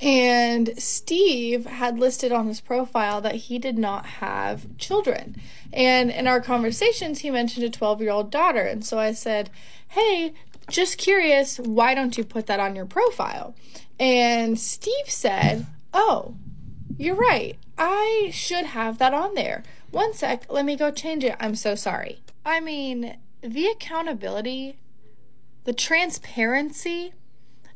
And 0.00 0.80
Steve 0.80 1.66
had 1.66 1.98
listed 1.98 2.32
on 2.32 2.46
his 2.46 2.60
profile 2.60 3.20
that 3.20 3.34
he 3.34 3.58
did 3.58 3.76
not 3.76 4.06
have 4.06 4.78
children. 4.78 5.36
And 5.72 6.10
in 6.10 6.26
our 6.26 6.40
conversations, 6.40 7.20
he 7.20 7.30
mentioned 7.30 7.66
a 7.66 7.70
12 7.70 8.00
year 8.00 8.10
old 8.10 8.30
daughter. 8.30 8.62
And 8.62 8.84
so 8.84 8.98
I 8.98 9.12
said, 9.12 9.50
Hey, 9.88 10.32
just 10.70 10.98
curious, 10.98 11.58
why 11.58 11.94
don't 11.94 12.16
you 12.16 12.24
put 12.24 12.46
that 12.46 12.60
on 12.60 12.74
your 12.74 12.86
profile? 12.86 13.54
And 14.00 14.58
Steve 14.58 15.08
said, 15.08 15.66
Oh, 15.92 16.36
you're 16.96 17.16
right. 17.16 17.58
I 17.76 18.30
should 18.32 18.66
have 18.66 18.98
that 18.98 19.12
on 19.12 19.34
there. 19.34 19.62
One 19.90 20.14
sec, 20.14 20.46
let 20.48 20.64
me 20.64 20.76
go 20.76 20.90
change 20.90 21.24
it. 21.24 21.36
I'm 21.38 21.54
so 21.54 21.74
sorry. 21.74 22.20
I 22.48 22.60
mean, 22.60 23.18
the 23.42 23.66
accountability, 23.66 24.78
the 25.64 25.74
transparency, 25.74 27.12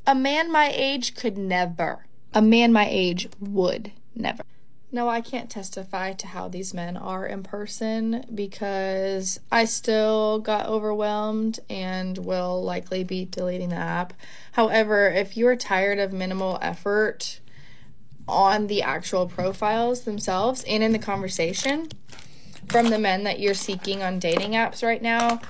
a 0.07 0.15
man 0.15 0.51
my 0.51 0.73
age 0.75 1.15
could 1.15 1.37
never. 1.37 2.07
A 2.33 2.41
man 2.41 2.73
my 2.73 2.89
age 2.89 3.29
would 3.39 3.93
never. 4.15 4.43
No, 4.91 5.11
I 5.11 5.21
can't 5.21 5.51
testify 5.51 6.15
to 6.15 6.27
how 6.27 6.49
these 6.49 6.73
men 6.73 6.97
are 6.97 7.27
in 7.27 7.43
person 7.43 8.25
because 8.35 9.41
I 9.51 9.67
still 9.67 10.39
got 10.39 10.67
overwhelmed 10.67 11.61
and 11.69 12.17
will 12.17 12.63
likely 12.63 13.05
be 13.05 13.27
deleting 13.27 13.69
the 13.69 13.77
app. 13.77 14.15
However, 14.53 15.11
if 15.11 15.37
you're 15.37 15.57
tired 15.57 15.99
of 15.99 16.15
minimal 16.15 16.59
effort 16.63 17.41
on 18.27 18.69
the 18.69 18.81
actual 18.81 19.27
profiles 19.27 20.03
themselves 20.03 20.65
and 20.65 20.83
in 20.83 20.93
the 20.93 20.99
conversation 20.99 21.89
from 22.69 22.91
the 22.91 22.99
men 22.99 23.25
that 23.25 23.39
you're 23.41 23.55
seeking 23.55 24.03
on 24.03 24.19
dating 24.19 24.53
apps 24.53 24.83
right 24.83 25.03
now, 25.03 25.41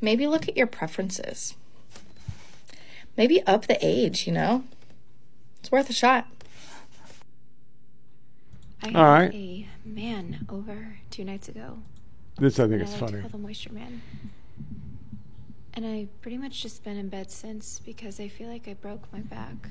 maybe 0.00 0.26
look 0.26 0.48
at 0.48 0.56
your 0.56 0.66
preferences. 0.66 1.54
Maybe 3.16 3.42
up 3.46 3.66
the 3.66 3.78
age, 3.80 4.26
you 4.26 4.32
know? 4.32 4.64
It's 5.60 5.70
worth 5.72 5.88
a 5.90 5.92
shot. 5.94 6.26
I 8.82 8.88
had 8.88 8.96
All 8.96 9.04
right. 9.04 9.32
a 9.32 9.66
man 9.84 10.46
over 10.48 10.98
two 11.10 11.24
nights 11.24 11.48
ago. 11.48 11.78
This 12.38 12.58
I 12.58 12.64
think 12.68 12.74
and 12.74 12.82
is 12.82 12.88
I 12.88 12.92
like 12.92 13.00
to 13.00 13.06
funny. 13.06 13.20
call 13.22 13.30
the 13.30 13.38
moisture 13.38 13.72
man. 13.72 14.02
And 15.72 15.86
I've 15.86 16.20
pretty 16.22 16.38
much 16.38 16.62
just 16.62 16.84
been 16.84 16.96
in 16.96 17.08
bed 17.08 17.30
since 17.30 17.80
because 17.84 18.20
I 18.20 18.28
feel 18.28 18.48
like 18.48 18.68
I 18.68 18.74
broke 18.74 19.12
my 19.12 19.20
back. 19.20 19.70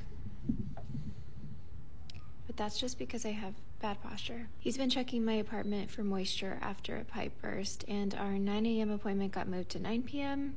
But 2.47 2.57
that's 2.57 2.79
just 2.79 2.97
because 2.97 3.25
I 3.25 3.31
have 3.31 3.53
bad 3.83 4.01
posture. 4.01 4.47
He's 4.57 4.77
been 4.77 4.89
checking 4.89 5.25
my 5.25 5.33
apartment 5.33 5.91
for 5.91 6.05
moisture 6.05 6.57
after 6.61 6.95
a 6.95 7.03
pipe 7.03 7.33
burst, 7.41 7.83
and 7.89 8.15
our 8.15 8.39
9 8.39 8.65
a.m. 8.65 8.89
appointment 8.89 9.33
got 9.33 9.45
moved 9.45 9.71
to 9.71 9.79
9 9.79 10.03
p.m., 10.03 10.55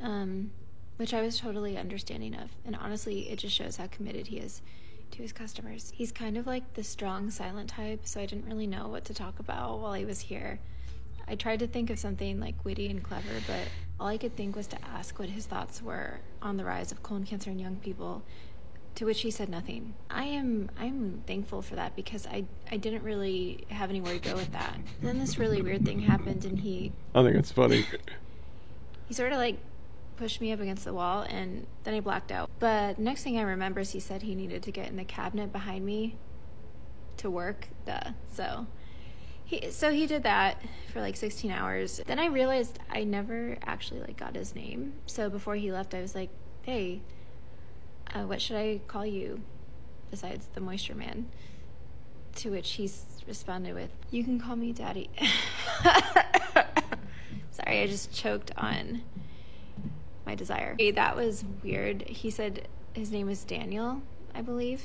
um, 0.00 0.52
which 0.96 1.12
I 1.12 1.22
was 1.22 1.40
totally 1.40 1.76
understanding 1.76 2.36
of. 2.36 2.50
And 2.64 2.76
honestly, 2.76 3.28
it 3.28 3.40
just 3.40 3.56
shows 3.56 3.78
how 3.78 3.88
committed 3.88 4.28
he 4.28 4.38
is 4.38 4.62
to 5.10 5.22
his 5.22 5.32
customers. 5.32 5.90
He's 5.92 6.12
kind 6.12 6.36
of 6.36 6.46
like 6.46 6.74
the 6.74 6.84
strong, 6.84 7.32
silent 7.32 7.68
type, 7.68 8.02
so 8.04 8.20
I 8.20 8.26
didn't 8.26 8.46
really 8.46 8.68
know 8.68 8.86
what 8.86 9.06
to 9.06 9.14
talk 9.14 9.40
about 9.40 9.80
while 9.80 9.94
he 9.94 10.04
was 10.04 10.20
here. 10.20 10.60
I 11.26 11.34
tried 11.34 11.58
to 11.58 11.66
think 11.66 11.90
of 11.90 11.98
something 11.98 12.38
like 12.38 12.64
witty 12.64 12.88
and 12.88 13.02
clever, 13.02 13.40
but 13.48 13.66
all 13.98 14.06
I 14.06 14.18
could 14.18 14.36
think 14.36 14.54
was 14.54 14.68
to 14.68 14.84
ask 14.84 15.18
what 15.18 15.30
his 15.30 15.46
thoughts 15.46 15.82
were 15.82 16.20
on 16.40 16.58
the 16.58 16.64
rise 16.64 16.92
of 16.92 17.02
colon 17.02 17.24
cancer 17.24 17.50
in 17.50 17.58
young 17.58 17.76
people. 17.76 18.22
To 18.96 19.06
which 19.06 19.22
he 19.22 19.30
said 19.30 19.48
nothing. 19.48 19.94
I 20.10 20.24
am 20.24 20.70
I'm 20.78 21.22
thankful 21.26 21.62
for 21.62 21.76
that 21.76 21.96
because 21.96 22.26
I 22.26 22.44
I 22.70 22.76
didn't 22.76 23.02
really 23.02 23.64
have 23.68 23.90
anywhere 23.90 24.14
to 24.14 24.20
go 24.20 24.34
with 24.34 24.52
that. 24.52 24.76
then 25.00 25.18
this 25.18 25.38
really 25.38 25.62
weird 25.62 25.84
thing 25.84 26.00
happened 26.00 26.44
and 26.44 26.58
he 26.58 26.92
I 27.14 27.22
think 27.22 27.36
it's 27.36 27.52
funny. 27.52 27.86
he 29.08 29.14
sort 29.14 29.32
of 29.32 29.38
like 29.38 29.58
pushed 30.16 30.40
me 30.40 30.52
up 30.52 30.60
against 30.60 30.84
the 30.84 30.92
wall 30.92 31.22
and 31.22 31.66
then 31.84 31.94
I 31.94 32.00
blacked 32.00 32.30
out. 32.30 32.50
But 32.58 32.98
next 32.98 33.24
thing 33.24 33.38
I 33.38 33.42
remember 33.42 33.80
is 33.80 33.92
he 33.92 34.00
said 34.00 34.22
he 34.22 34.34
needed 34.34 34.62
to 34.64 34.70
get 34.70 34.88
in 34.88 34.96
the 34.96 35.04
cabinet 35.04 35.52
behind 35.52 35.86
me 35.86 36.16
to 37.16 37.30
work. 37.30 37.68
Duh. 37.86 38.10
So 38.32 38.66
he 39.44 39.70
so 39.70 39.90
he 39.90 40.06
did 40.06 40.22
that 40.22 40.60
for 40.92 41.00
like 41.00 41.16
16 41.16 41.50
hours. 41.50 42.00
Then 42.06 42.18
I 42.18 42.26
realized 42.26 42.78
I 42.90 43.04
never 43.04 43.56
actually 43.62 44.00
like 44.00 44.16
got 44.16 44.34
his 44.34 44.54
name. 44.54 44.94
So 45.06 45.28
before 45.28 45.56
he 45.56 45.72
left, 45.72 45.94
I 45.94 46.00
was 46.00 46.14
like, 46.14 46.30
"Hey, 46.62 47.02
uh, 48.14 48.22
what 48.22 48.40
should 48.40 48.56
I 48.56 48.80
call 48.86 49.06
you 49.06 49.40
besides 50.10 50.48
the 50.54 50.60
moisture 50.60 50.94
man?" 50.94 51.28
To 52.36 52.50
which 52.50 52.72
he 52.72 52.90
responded 53.26 53.74
with, 53.74 53.90
"You 54.10 54.24
can 54.24 54.40
call 54.40 54.56
me 54.56 54.72
Daddy." 54.72 55.10
Sorry, 57.52 57.82
I 57.82 57.86
just 57.86 58.12
choked 58.14 58.50
on 58.56 59.02
my 60.24 60.34
desire. 60.34 60.76
Hey, 60.78 60.90
that 60.92 61.16
was 61.16 61.44
weird. 61.62 62.02
He 62.02 62.30
said 62.30 62.68
his 62.94 63.10
name 63.10 63.28
is 63.28 63.44
Daniel, 63.44 64.02
I 64.34 64.42
believe. 64.42 64.82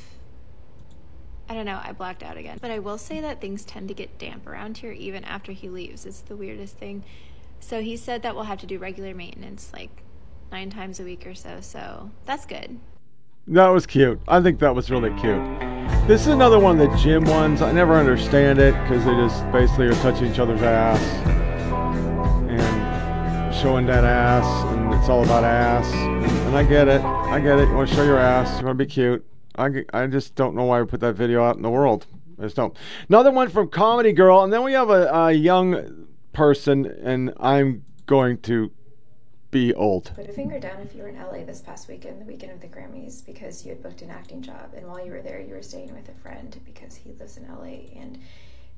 I 1.50 1.54
don't 1.54 1.66
know, 1.66 1.80
I 1.82 1.94
blacked 1.94 2.24
out 2.24 2.38
again. 2.38 2.58
But 2.62 2.72
I 2.72 2.80
will 2.80 2.98
say 2.98 3.22
that 3.22 3.40
things 3.40 3.64
tend 3.64 3.88
to 3.88 3.94
get 3.94 4.18
damp 4.18 4.48
around 4.48 4.78
here 4.78 4.92
even 4.92 5.24
after 5.24 5.54
he 5.54 5.70
leaves. 5.70 6.06
It's 6.06 6.22
the 6.22 6.36
weirdest 6.36 6.78
thing. 6.78 7.04
So 7.60 7.82
he 7.82 7.96
said 7.98 8.22
that 8.24 8.36
we'll 8.36 8.44
have 8.46 8.60
to 8.60 8.68
do 8.68 8.78
regular 8.78 9.14
maintenance 9.14 9.72
like 9.74 10.04
nine 10.52 10.70
times 10.70 11.00
a 11.00 11.04
week 11.04 11.26
or 11.26 11.36
so. 11.36 11.60
So 11.62 12.12
that's 12.26 12.46
good. 12.46 12.80
That 13.50 13.70
was 13.70 13.86
cute. 13.86 14.20
I 14.28 14.42
think 14.42 14.60
that 14.60 14.76
was 14.76 14.92
really 14.92 15.10
cute. 15.22 15.42
This 16.06 16.22
is 16.22 16.28
another 16.28 16.60
one 16.60 16.82
of 16.82 16.92
the 16.92 16.98
gym 16.98 17.24
ones. 17.24 17.62
I 17.62 17.72
never 17.72 17.94
understand 17.94 18.60
it 18.60 18.74
because 18.82 19.06
they 19.06 19.14
just 19.14 19.50
basically 19.54 19.88
are 19.88 19.94
touching 19.96 20.30
each 20.30 20.40
other's 20.40 20.62
ass 20.62 21.02
and 22.50 23.56
showing 23.56 23.86
that 23.86 24.04
ass, 24.04 24.46
and 24.74 24.94
it's 24.94 25.08
all 25.08 25.24
about 25.24 25.46
ass. 25.46 25.90
And 25.94 26.58
I 26.58 26.64
get 26.64 26.90
it. 26.90 27.02
I 27.02 27.40
get 27.40 27.58
it. 27.58 27.70
You 27.70 27.76
want 27.76 27.88
to 27.88 27.96
show 27.96 28.04
your 28.04 28.20
ass. 28.20 28.60
You 28.60 28.66
want 28.66 28.78
to 28.78 28.86
be 28.86 28.92
cute. 28.92 29.26
I, 29.58 29.86
I 29.94 30.08
just 30.08 30.36
don't 30.36 30.54
know 30.54 30.66
why 30.66 30.82
we 30.82 30.88
put 30.88 31.00
that 31.00 31.14
video 31.14 31.46
out 31.46 31.56
in 31.56 31.62
the 31.62 31.70
world. 31.70 32.06
I 32.38 32.44
just 32.44 32.58
don't. 32.58 32.76
Another 33.08 33.32
one 33.32 33.48
from 33.48 33.70
Comedy 33.70 34.12
Girl, 34.12 34.44
and 34.44 34.52
then 34.52 34.64
we 34.64 34.74
have 34.74 34.90
a, 34.90 35.08
a 35.08 35.32
young 35.32 36.08
person, 36.34 36.86
and 36.86 37.34
I'm 37.40 37.86
going 38.08 38.40
to 38.40 38.72
be 39.52 39.74
old. 39.74 40.12
Put 40.16 40.30
a 40.30 40.34
finger 40.34 40.60
down 40.60 40.82
if 40.82 40.94
you 40.94 41.04
were 41.04 41.10
in 41.10 41.16
LA 41.16 41.46
this 41.46 41.62
past 41.62 41.88
weekend, 41.88 42.20
the 42.22 42.26
weekend 42.26 42.52
of 42.52 42.62
the 42.62 42.68
Grammys, 42.68 43.26
because 43.26 43.66
you 43.66 43.70
had 43.70 43.82
booked 43.82 44.02
an 44.02 44.10
acting 44.10 44.42
job, 44.42 44.74
and 44.76 44.88
while 44.88 45.04
you 45.04 45.12
were 45.12 45.22
there, 45.22 45.40
you 45.40 45.54
were 45.54 45.62
staying 45.62 45.94
with 45.94 46.10
a 46.10 46.22
friend 46.22 46.60
because 46.66 46.96
he 46.96 47.12
lives 47.14 47.38
in 47.38 47.48
LA, 47.48 48.00
and 48.00 48.20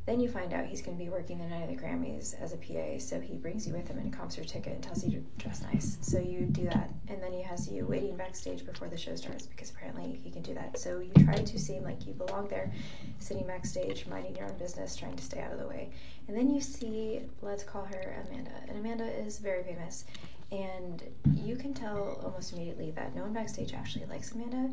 then 0.06 0.20
you 0.20 0.28
find 0.28 0.54
out 0.54 0.66
he's 0.66 0.82
going 0.82 0.98
to 0.98 1.04
be 1.04 1.10
working 1.10 1.38
the 1.38 1.46
night 1.46 1.64
of 1.64 1.70
the 1.70 1.76
Grammys 1.76 2.40
as 2.40 2.54
a 2.54 2.58
PA, 2.58 2.98
so 3.00 3.20
he 3.20 3.36
brings 3.36 3.68
you 3.68 3.74
with 3.74 3.88
him 3.88 3.98
and 3.98 4.14
comps 4.14 4.38
your 4.38 4.46
ticket 4.46 4.74
and 4.74 4.84
tells 4.84 5.04
you 5.04 5.12
to 5.12 5.44
dress 5.44 5.62
nice. 5.62 5.98
So 6.02 6.20
you 6.20 6.42
do 6.42 6.64
that, 6.66 6.92
and 7.08 7.22
then 7.22 7.32
he 7.34 7.42
has 7.42 7.70
you 7.70 7.86
waiting 7.86 8.16
backstage 8.16 8.66
before 8.66 8.88
the 8.88 8.98
show 8.98 9.16
starts 9.16 9.46
because 9.46 9.72
apparently 9.72 10.20
he 10.24 10.32
can 10.32 10.42
do 10.42 10.54
that. 10.54 10.80
So 10.80 11.00
you 11.00 11.12
try 11.26 11.36
to 11.36 11.60
seem 11.60 11.84
like 11.84 12.08
you 12.08 12.14
belong 12.14 12.48
there, 12.48 12.72
sitting 13.20 13.46
backstage, 13.46 14.08
minding 14.08 14.36
your 14.36 14.46
own 14.46 14.58
business, 14.58 14.96
trying 14.96 15.16
to 15.16 15.24
stay 15.24 15.42
out 15.42 15.52
of 15.52 15.60
the 15.60 15.68
way. 15.68 15.90
And 16.28 16.38
then 16.38 16.50
you 16.50 16.62
see, 16.62 17.22
let's 17.42 17.64
call 17.64 17.86
her 17.86 18.24
Amanda, 18.26 18.52
and 18.68 18.78
Amanda 18.78 19.06
is 19.06 19.40
very 19.40 19.64
famous. 19.64 20.06
And 20.52 21.04
you 21.36 21.56
can 21.56 21.74
tell 21.74 22.20
almost 22.24 22.54
immediately 22.54 22.92
that 22.92 23.16
no 23.16 23.24
one 23.24 23.34
backstage 23.34 23.74
actually 23.74 24.06
likes 24.06 24.32
Amanda. 24.32 24.72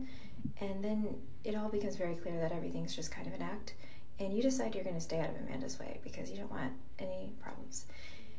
And 0.61 0.83
then 0.83 1.17
it 1.45 1.55
all 1.55 1.69
becomes 1.69 1.97
very 1.97 2.15
clear 2.15 2.39
that 2.41 2.53
everything's 2.53 2.97
just 2.97 3.11
kind 3.11 3.27
of 3.27 3.35
an 3.35 3.43
act. 3.43 3.75
And 4.19 4.33
you 4.33 4.43
decide 4.43 4.75
you're 4.75 4.85
going 4.85 4.97
to 4.97 5.01
stay 5.01 5.21
out 5.21 5.29
of 5.29 5.37
Amanda's 5.37 5.79
way 5.79 6.01
because 6.03 6.31
you 6.31 6.39
don't 6.39 6.51
want 6.51 6.73
any 6.99 7.35
problems. 7.43 7.85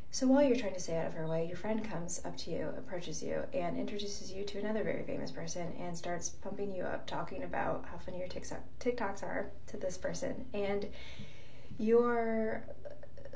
So 0.09 0.26
while 0.26 0.41
you're 0.41 0.57
trying 0.57 0.73
to 0.73 0.80
stay 0.80 0.97
out 0.97 1.05
of 1.05 1.14
her 1.14 1.27
way, 1.27 1.45
your 1.47 1.57
friend 1.57 1.84
comes 1.84 2.22
up 2.26 2.35
to 2.38 2.49
you, 2.49 2.69
approaches 2.77 3.22
you, 3.22 3.43
and 3.53 3.77
introduces 3.77 4.31
you 4.31 4.43
to 4.45 4.57
another 4.57 4.84
very 4.84 5.03
famous 5.03 5.31
person 5.31 5.73
and 5.80 5.95
starts 5.95 6.30
pumping 6.30 6.73
you 6.73 6.84
up, 6.84 7.05
talking 7.05 7.43
about 7.43 7.85
how 7.91 7.97
funny 7.97 8.19
your 8.19 8.27
TikToks 8.27 9.22
are 9.22 9.51
to 9.68 9.77
this 9.77 9.97
person. 9.97 10.45
And 10.53 10.88
you're 11.77 12.64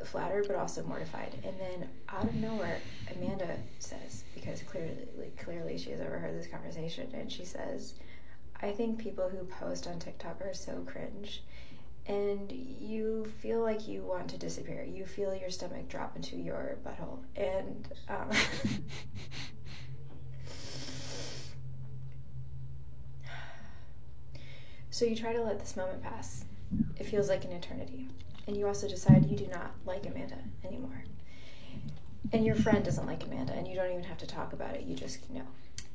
flattered 0.05 0.47
but 0.47 0.55
also 0.55 0.83
mortified. 0.83 1.35
And 1.43 1.59
then 1.59 1.89
out 2.09 2.25
of 2.25 2.35
nowhere, 2.35 2.79
Amanda 3.15 3.57
says, 3.79 4.23
because 4.33 4.61
clearly, 4.63 4.95
clearly 5.37 5.77
she 5.77 5.91
has 5.91 6.01
overheard 6.01 6.37
this 6.37 6.47
conversation, 6.47 7.09
and 7.13 7.31
she 7.31 7.45
says, 7.45 7.93
I 8.61 8.71
think 8.71 8.99
people 8.99 9.29
who 9.29 9.43
post 9.45 9.87
on 9.87 9.99
TikTok 9.99 10.41
are 10.41 10.53
so 10.53 10.83
cringe. 10.85 11.43
And 12.07 12.51
you 12.51 13.31
feel 13.39 13.61
like 13.61 13.87
you 13.87 14.01
want 14.03 14.27
to 14.29 14.37
disappear. 14.37 14.83
You 14.83 15.05
feel 15.05 15.35
your 15.35 15.51
stomach 15.51 15.87
drop 15.87 16.15
into 16.15 16.35
your 16.35 16.77
butthole. 16.85 17.19
And 17.35 17.87
um, 18.09 18.29
so 24.89 25.05
you 25.05 25.15
try 25.15 25.31
to 25.33 25.43
let 25.43 25.59
this 25.59 25.77
moment 25.77 26.01
pass. 26.01 26.45
It 26.97 27.05
feels 27.05 27.29
like 27.29 27.45
an 27.45 27.51
eternity. 27.51 28.07
And 28.47 28.57
you 28.57 28.67
also 28.67 28.87
decide 28.87 29.25
you 29.25 29.37
do 29.37 29.47
not 29.47 29.71
like 29.85 30.05
Amanda 30.05 30.39
anymore. 30.65 31.03
And 32.33 32.45
your 32.45 32.55
friend 32.55 32.83
doesn't 32.83 33.05
like 33.05 33.23
Amanda, 33.23 33.53
and 33.53 33.67
you 33.67 33.75
don't 33.75 33.91
even 33.91 34.03
have 34.03 34.17
to 34.19 34.27
talk 34.27 34.53
about 34.53 34.75
it, 34.75 34.83
you 34.83 34.95
just 34.95 35.29
know. 35.29 35.45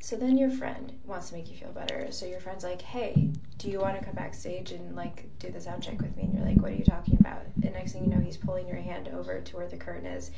So 0.01 0.17
then 0.17 0.37
your 0.39 0.51
friend 0.51 0.93
wants 1.05 1.31
to 1.31 1.35
make 1.35 1.51
you 1.51 1.57
feel 1.57 1.73
better. 1.73 2.13
So 2.13 2.27
your 2.27 2.41
friend's 2.41 2.63
like, 2.63 2.83
hey, 2.83 3.31
do 3.59 3.71
you 3.71 3.81
want 3.81 3.99
to 3.99 4.05
come 4.05 4.15
backstage 4.15 4.71
and 4.73 4.95
like 4.95 5.29
do 5.39 5.51
the 5.51 5.61
sound 5.61 5.83
check 5.83 6.01
with 6.01 6.17
me? 6.17 6.25
And 6.25 6.35
you're 6.35 6.45
like, 6.45 6.59
what 6.59 6.73
are 6.73 6.77
you 6.77 6.85
talking 6.85 7.17
about? 7.19 7.43
And 7.63 7.73
next 7.73 7.93
thing 7.93 8.05
you 8.05 8.11
know, 8.11 8.21
he's 8.21 8.37
pulling 8.37 8.69
your 8.69 8.77
hand 8.77 9.09
over 9.09 9.41
to 9.41 9.57
where 9.57 9.67
the 9.67 9.77
curtain 9.77 10.07
is 10.07 10.31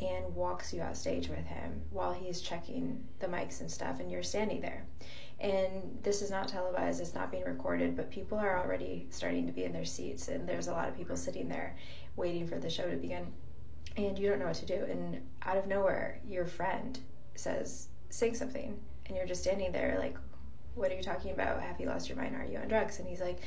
and 0.00 0.34
walks 0.34 0.72
you 0.72 0.80
out 0.80 0.96
stage 0.96 1.28
with 1.28 1.44
him 1.44 1.82
while 1.90 2.12
he's 2.12 2.40
checking 2.40 3.04
the 3.18 3.26
mics 3.26 3.60
and 3.60 3.70
stuff, 3.70 4.00
and 4.00 4.10
you're 4.10 4.22
standing 4.22 4.60
there. 4.62 4.84
And 5.40 5.98
this 6.02 6.20
is 6.20 6.30
not 6.30 6.48
televised, 6.48 7.00
it's 7.00 7.14
not 7.14 7.30
being 7.30 7.44
recorded, 7.44 7.96
but 7.96 8.10
people 8.10 8.38
are 8.38 8.62
already 8.62 9.06
starting 9.10 9.46
to 9.46 9.52
be 9.52 9.64
in 9.64 9.72
their 9.72 9.86
seats, 9.86 10.28
and 10.28 10.46
there's 10.46 10.68
a 10.68 10.72
lot 10.72 10.88
of 10.88 10.96
people 10.96 11.16
sitting 11.16 11.48
there 11.48 11.76
waiting 12.16 12.46
for 12.46 12.58
the 12.58 12.68
show 12.68 12.90
to 12.90 12.96
begin. 12.96 13.26
And 13.96 14.18
you 14.18 14.28
don't 14.28 14.38
know 14.38 14.46
what 14.46 14.56
to 14.56 14.66
do. 14.66 14.84
And 14.84 15.22
out 15.42 15.56
of 15.56 15.66
nowhere, 15.66 16.20
your 16.28 16.44
friend 16.46 16.98
says, 17.34 17.88
Sing 18.10 18.34
something. 18.34 18.78
And 19.06 19.16
you're 19.16 19.26
just 19.26 19.42
standing 19.42 19.72
there, 19.72 19.96
like, 19.98 20.16
What 20.74 20.92
are 20.92 20.96
you 20.96 21.02
talking 21.02 21.32
about? 21.32 21.62
Have 21.62 21.80
you 21.80 21.86
lost 21.86 22.08
your 22.08 22.18
mind? 22.18 22.36
Are 22.36 22.44
you 22.44 22.58
on 22.58 22.68
drugs? 22.68 22.98
And 22.98 23.08
he's 23.08 23.20
like, 23.20 23.40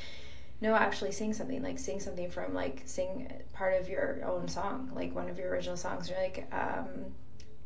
no, 0.60 0.74
actually 0.74 1.12
sing 1.12 1.32
something, 1.34 1.62
like 1.62 1.78
sing 1.78 2.00
something 2.00 2.30
from 2.30 2.54
like 2.54 2.82
sing 2.86 3.30
part 3.52 3.80
of 3.80 3.88
your 3.88 4.20
own 4.24 4.48
song, 4.48 4.90
like 4.94 5.14
one 5.14 5.28
of 5.28 5.38
your 5.38 5.50
original 5.50 5.76
songs. 5.76 6.08
You're 6.08 6.18
like, 6.18 6.46
um, 6.52 7.12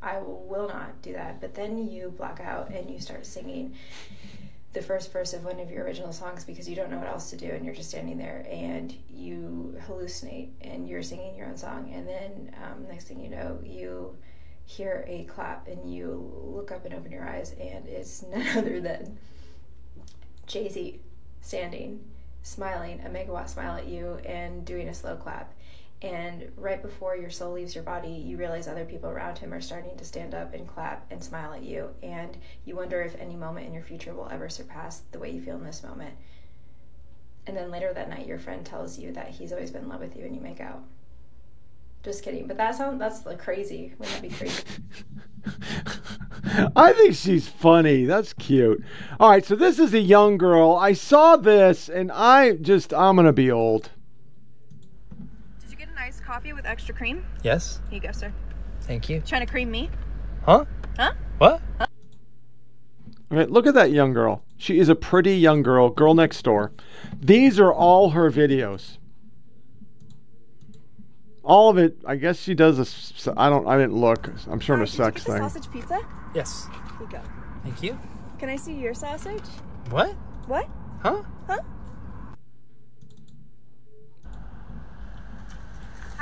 I 0.02 0.18
will 0.18 0.68
not 0.68 1.00
do 1.02 1.12
that. 1.12 1.40
But 1.40 1.54
then 1.54 1.90
you 1.90 2.10
black 2.16 2.40
out 2.40 2.70
and 2.70 2.90
you 2.90 3.00
start 3.00 3.26
singing 3.26 3.74
the 4.72 4.82
first 4.82 5.12
verse 5.12 5.32
of 5.32 5.44
one 5.44 5.58
of 5.60 5.70
your 5.70 5.84
original 5.84 6.12
songs 6.12 6.44
because 6.44 6.68
you 6.68 6.76
don't 6.76 6.90
know 6.90 6.98
what 6.98 7.08
else 7.08 7.30
to 7.30 7.36
do 7.36 7.46
and 7.46 7.64
you're 7.64 7.74
just 7.74 7.88
standing 7.88 8.18
there 8.18 8.46
and 8.50 8.94
you 9.10 9.74
hallucinate 9.86 10.50
and 10.60 10.88
you're 10.88 11.02
singing 11.02 11.34
your 11.34 11.46
own 11.46 11.56
song 11.56 11.90
and 11.92 12.06
then 12.06 12.54
um, 12.62 12.86
next 12.86 13.04
thing 13.04 13.18
you 13.18 13.30
know 13.30 13.58
you 13.64 14.14
hear 14.66 15.04
a 15.08 15.24
clap 15.24 15.66
and 15.68 15.92
you 15.92 16.30
look 16.44 16.70
up 16.70 16.84
and 16.84 16.92
open 16.92 17.10
your 17.10 17.26
eyes 17.26 17.54
and 17.58 17.88
it's 17.88 18.22
none 18.30 18.46
other 18.56 18.80
than 18.80 19.18
Jay-Z 20.46 21.00
standing 21.40 22.00
smiling 22.42 23.00
a 23.04 23.08
megawatt 23.08 23.48
smile 23.48 23.76
at 23.76 23.86
you 23.86 24.18
and 24.26 24.64
doing 24.64 24.88
a 24.88 24.94
slow 24.94 25.16
clap 25.16 25.54
and 26.00 26.52
right 26.56 26.80
before 26.80 27.16
your 27.16 27.30
soul 27.30 27.54
leaves 27.54 27.74
your 27.74 27.82
body, 27.82 28.10
you 28.10 28.36
realize 28.36 28.68
other 28.68 28.84
people 28.84 29.10
around 29.10 29.38
him 29.38 29.52
are 29.52 29.60
starting 29.60 29.96
to 29.96 30.04
stand 30.04 30.32
up 30.32 30.54
and 30.54 30.68
clap 30.68 31.04
and 31.10 31.22
smile 31.22 31.52
at 31.52 31.64
you. 31.64 31.90
And 32.02 32.36
you 32.64 32.76
wonder 32.76 33.02
if 33.02 33.20
any 33.20 33.34
moment 33.34 33.66
in 33.66 33.74
your 33.74 33.82
future 33.82 34.14
will 34.14 34.28
ever 34.30 34.48
surpass 34.48 35.02
the 35.10 35.18
way 35.18 35.30
you 35.30 35.42
feel 35.42 35.56
in 35.56 35.64
this 35.64 35.82
moment. 35.82 36.14
And 37.48 37.56
then 37.56 37.70
later 37.70 37.92
that 37.92 38.10
night, 38.10 38.26
your 38.26 38.38
friend 38.38 38.64
tells 38.64 38.98
you 38.98 39.12
that 39.12 39.28
he's 39.28 39.52
always 39.52 39.72
been 39.72 39.82
in 39.82 39.88
love 39.88 40.00
with 40.00 40.16
you 40.16 40.24
and 40.24 40.36
you 40.36 40.40
make 40.40 40.60
out. 40.60 40.84
Just 42.04 42.22
kidding. 42.22 42.46
But 42.46 42.58
that 42.58 42.76
sounds, 42.76 43.00
that's 43.00 43.26
like 43.26 43.40
crazy. 43.40 43.92
Wouldn't 43.98 44.14
that 44.14 44.22
be 44.22 44.34
crazy? 44.34 44.62
I 46.76 46.92
think 46.92 47.16
she's 47.16 47.48
funny. 47.48 48.04
That's 48.04 48.32
cute. 48.34 48.84
All 49.18 49.30
right, 49.30 49.44
so 49.44 49.56
this 49.56 49.80
is 49.80 49.94
a 49.94 49.98
young 49.98 50.38
girl. 50.38 50.76
I 50.76 50.92
saw 50.92 51.36
this 51.36 51.88
and 51.88 52.12
I 52.12 52.52
just, 52.52 52.94
I'm 52.94 53.16
going 53.16 53.26
to 53.26 53.32
be 53.32 53.50
old. 53.50 53.90
Iced 56.28 56.34
coffee 56.34 56.52
with 56.52 56.66
extra 56.66 56.94
cream? 56.94 57.24
Yes. 57.42 57.80
Here 57.88 58.00
you 58.02 58.06
go, 58.06 58.12
sir. 58.12 58.32
Thank 58.82 59.08
you. 59.08 59.22
Trying 59.24 59.46
to 59.46 59.50
cream 59.50 59.70
me? 59.70 59.88
Huh? 60.44 60.66
Huh? 60.98 61.12
What? 61.38 61.62
All 61.80 61.88
right, 63.30 63.50
look 63.50 63.66
at 63.66 63.74
that 63.74 63.92
young 63.92 64.12
girl. 64.12 64.42
She 64.58 64.78
is 64.78 64.90
a 64.90 64.94
pretty 64.94 65.36
young 65.38 65.62
girl, 65.62 65.88
girl 65.88 66.14
next 66.14 66.42
door. 66.42 66.72
These 67.18 67.58
are 67.58 67.72
all 67.72 68.10
her 68.10 68.30
videos. 68.30 68.98
All 71.42 71.70
of 71.70 71.78
it, 71.78 71.96
I 72.06 72.16
guess 72.16 72.38
she 72.38 72.54
does 72.54 72.78
a. 72.78 73.40
I 73.40 73.48
don't. 73.48 73.66
I 73.66 73.78
didn't 73.78 73.96
look. 73.96 74.30
I'm 74.50 74.60
sure 74.60 74.76
in 74.76 74.82
a 74.82 74.86
sex 74.86 75.24
thing. 75.24 75.38
sausage 75.38 75.70
pizza? 75.70 75.98
Yes. 76.34 76.66
Here 76.66 77.06
you 77.06 77.08
go. 77.08 77.22
Thank 77.62 77.82
you. 77.82 77.98
Can 78.38 78.50
I 78.50 78.56
see 78.56 78.74
your 78.74 78.92
sausage? 78.92 79.46
What? 79.88 80.12
What? 80.46 80.68
Huh? 81.02 81.22
Huh? 81.46 81.60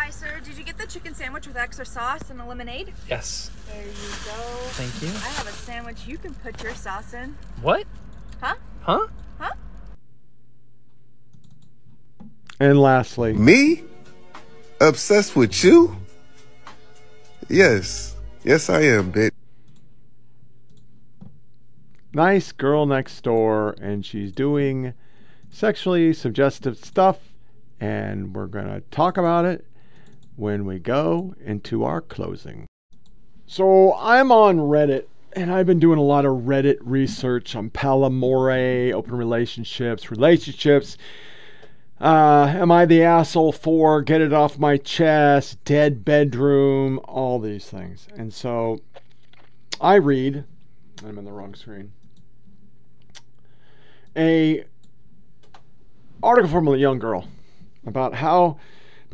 Hi, 0.07 0.13
sir. 0.13 0.41
Did 0.45 0.57
you 0.57 0.63
get 0.63 0.79
the 0.79 0.87
chicken 0.87 1.17
sandwich 1.17 1.49
with 1.49 1.57
extra 1.57 1.85
sauce 1.85 2.31
and 2.31 2.41
a 2.41 2.45
lemonade? 2.45 2.93
Yes. 3.11 3.51
There 3.67 3.83
you 3.83 3.91
go. 4.25 4.41
Thank 4.77 5.03
you. 5.03 5.09
I 5.09 5.31
have 5.31 5.49
a 5.49 5.51
sandwich 5.51 6.07
you 6.07 6.17
can 6.17 6.33
put 6.33 6.63
your 6.63 6.77
sauce 6.77 7.13
in. 7.13 7.37
What? 7.61 7.89
Huh? 8.41 8.55
Huh? 8.83 9.07
Huh? 9.41 9.51
And 12.61 12.81
lastly, 12.81 13.33
Me? 13.33 13.83
Obsessed 14.81 15.35
with 15.35 15.65
you? 15.65 15.97
Yes. 17.49 18.15
Yes, 18.45 18.71
I 18.71 18.83
am, 18.83 19.13
bitch. 19.13 19.33
nice 22.13 22.53
girl 22.53 22.87
next 22.87 23.25
door, 23.25 23.75
and 23.81 24.07
she's 24.07 24.31
doing 24.31 24.95
sexually 25.51 26.13
suggestive 26.13 26.79
stuff, 26.79 27.19
and 27.81 28.33
we're 28.37 28.47
gonna 28.47 28.83
talk 28.93 29.17
about 29.17 29.45
it 29.45 29.65
when 30.37 30.65
we 30.67 30.79
go 30.79 31.35
into 31.45 31.83
our 31.83 32.01
closing. 32.01 32.67
So 33.47 33.95
I'm 33.95 34.31
on 34.31 34.59
Reddit, 34.59 35.07
and 35.33 35.53
I've 35.53 35.67
been 35.67 35.79
doing 35.79 35.99
a 35.99 36.03
lot 36.03 36.25
of 36.25 36.43
Reddit 36.43 36.79
research 36.81 37.57
on 37.57 37.71
Palamore, 37.71 38.93
open 38.93 39.15
relationships, 39.15 40.11
relationships. 40.11 40.97
Uh, 42.01 42.53
am 42.55 42.71
I 42.71 42.85
the 42.85 43.03
asshole 43.03 43.53
for? 43.53 44.03
Get 44.03 44.21
it 44.21 44.33
off 44.33 44.59
my 44.59 44.77
chest, 44.77 45.65
dead 45.65 46.05
bedroom, 46.05 47.01
all 47.05 47.39
these 47.39 47.67
things. 47.67 48.07
And 48.15 48.35
so 48.35 48.81
I 49.81 49.95
read, 49.95 50.45
I'm 51.05 51.17
in 51.19 51.25
the 51.25 51.33
wrong 51.33 51.55
screen, 51.55 51.93
a 54.15 54.65
article 56.23 56.51
from 56.51 56.69
a 56.69 56.77
young 56.77 56.99
girl 56.99 57.29
about 57.87 58.15
how 58.15 58.59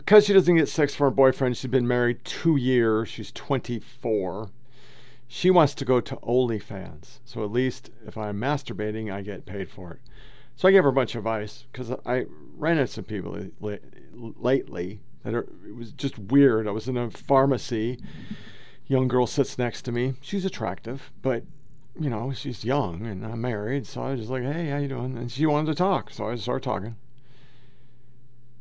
because 0.04 0.26
she 0.26 0.32
doesn't 0.32 0.56
get 0.56 0.68
sex 0.68 0.96
from 0.96 1.04
her 1.04 1.10
boyfriend, 1.12 1.56
she's 1.56 1.70
been 1.70 1.86
married 1.86 2.24
two 2.24 2.56
years, 2.56 3.08
she's 3.08 3.30
24. 3.30 4.50
She 5.28 5.48
wants 5.48 5.74
to 5.76 5.84
go 5.84 6.00
to 6.00 6.16
OnlyFans. 6.16 7.20
So 7.24 7.44
at 7.44 7.52
least 7.52 7.90
if 8.04 8.18
I'm 8.18 8.40
masturbating, 8.40 9.12
I 9.12 9.22
get 9.22 9.46
paid 9.46 9.70
for 9.70 9.92
it. 9.92 10.00
So 10.56 10.66
I 10.66 10.72
gave 10.72 10.82
her 10.82 10.88
a 10.88 10.92
bunch 10.92 11.14
of 11.14 11.20
advice 11.20 11.66
because 11.70 11.92
I 12.04 12.26
ran 12.56 12.78
into 12.78 12.92
some 12.92 13.04
people 13.04 13.46
lately 14.12 15.00
that 15.22 15.34
are, 15.34 15.46
it 15.64 15.76
was 15.76 15.92
just 15.92 16.18
weird. 16.18 16.66
I 16.66 16.72
was 16.72 16.88
in 16.88 16.96
a 16.96 17.08
pharmacy. 17.08 18.00
Young 18.88 19.06
girl 19.06 19.28
sits 19.28 19.56
next 19.56 19.82
to 19.82 19.92
me. 19.92 20.14
She's 20.20 20.44
attractive, 20.44 21.12
but 21.22 21.44
you 21.98 22.10
know 22.10 22.32
she's 22.32 22.64
young 22.64 23.06
and 23.06 23.24
I'm 23.24 23.40
married. 23.40 23.86
So 23.86 24.02
I 24.02 24.10
was 24.10 24.20
just 24.20 24.30
like, 24.30 24.42
"Hey, 24.42 24.68
how 24.68 24.78
you 24.78 24.88
doing?" 24.88 25.16
And 25.16 25.30
she 25.30 25.46
wanted 25.46 25.68
to 25.68 25.74
talk, 25.76 26.10
so 26.10 26.28
I 26.28 26.34
started 26.34 26.64
talking. 26.64 26.96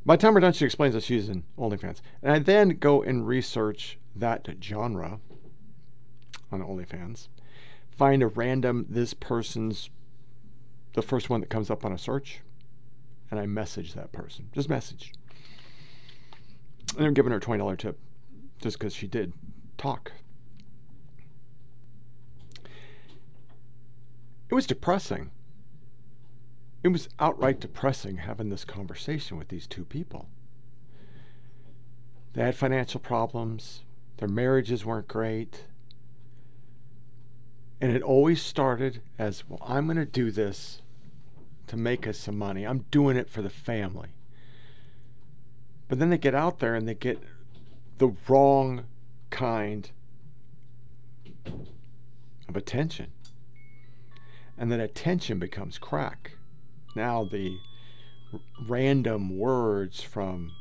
By 0.06 0.16
the 0.16 0.22
time 0.22 0.34
we're 0.34 0.40
done, 0.40 0.54
she 0.54 0.66
explains 0.66 0.96
that 0.96 1.04
she's 1.04 1.30
in 1.30 1.44
OnlyFans, 1.58 2.02
and 2.24 2.32
I 2.32 2.40
then 2.40 2.70
go 2.70 3.04
and 3.04 3.28
research 3.28 4.00
that 4.16 4.48
genre 4.62 5.20
on 6.52 6.62
OnlyFans, 6.62 7.28
find 7.96 8.24
a 8.24 8.28
random 8.28 8.88
this 8.90 9.14
person's 9.14 9.90
the 10.94 11.02
first 11.02 11.30
one 11.30 11.40
that 11.40 11.50
comes 11.50 11.70
up 11.70 11.86
on 11.86 11.94
a 11.94 11.98
search, 11.98 12.42
and 13.30 13.40
I 13.40 13.46
message 13.46 13.94
that 13.94 14.12
person. 14.12 14.50
Just 14.54 14.70
message. 14.70 15.14
And 16.98 17.06
I'm 17.06 17.14
giving 17.14 17.32
her 17.32 17.38
a 17.38 17.42
twenty 17.42 17.60
dollar 17.60 17.78
tip, 17.78 17.98
just 18.60 18.80
because 18.80 18.94
she 18.94 19.08
did 19.08 19.34
talk. 19.78 20.12
It 24.50 24.56
was 24.56 24.68
depressing. 24.68 25.32
It 26.84 26.88
was 26.88 27.10
outright 27.20 27.60
depressing 27.60 28.18
having 28.18 28.50
this 28.50 28.66
conversation 28.66 29.38
with 29.38 29.50
these 29.50 29.68
two 29.68 29.86
people. 29.86 30.28
They 32.34 32.44
had 32.44 32.56
financial 32.56 33.00
problems. 33.00 33.84
Their 34.18 34.28
marriages 34.28 34.86
weren't 34.86 35.08
great. 35.08 35.66
And 37.80 37.96
it 37.96 38.02
always 38.02 38.42
started 38.42 39.02
as 39.18 39.48
well, 39.48 39.62
I'm 39.66 39.86
going 39.86 39.98
to 39.98 40.06
do 40.06 40.32
this 40.32 40.82
to 41.68 41.78
make 41.78 42.08
us 42.08 42.18
some 42.18 42.38
money. 42.38 42.66
I'm 42.66 42.86
doing 42.92 43.18
it 43.18 43.30
for 43.30 43.42
the 43.42 43.50
family. 43.50 44.10
But 45.88 46.00
then 46.00 46.10
they 46.10 46.18
get 46.18 46.36
out 46.36 46.60
there 46.60 46.76
and 46.76 46.88
they 46.88 46.94
get 46.94 47.20
the 47.98 48.14
wrong 48.28 48.86
kind 49.30 49.90
of 52.48 52.56
attention. 52.56 53.08
And 54.58 54.72
then 54.72 54.80
attention 54.80 55.40
becomes 55.40 55.78
crack. 55.78 56.32
Now 56.96 57.24
the 57.24 57.60
random 58.58 59.38
words 59.38 60.02
from 60.02 60.54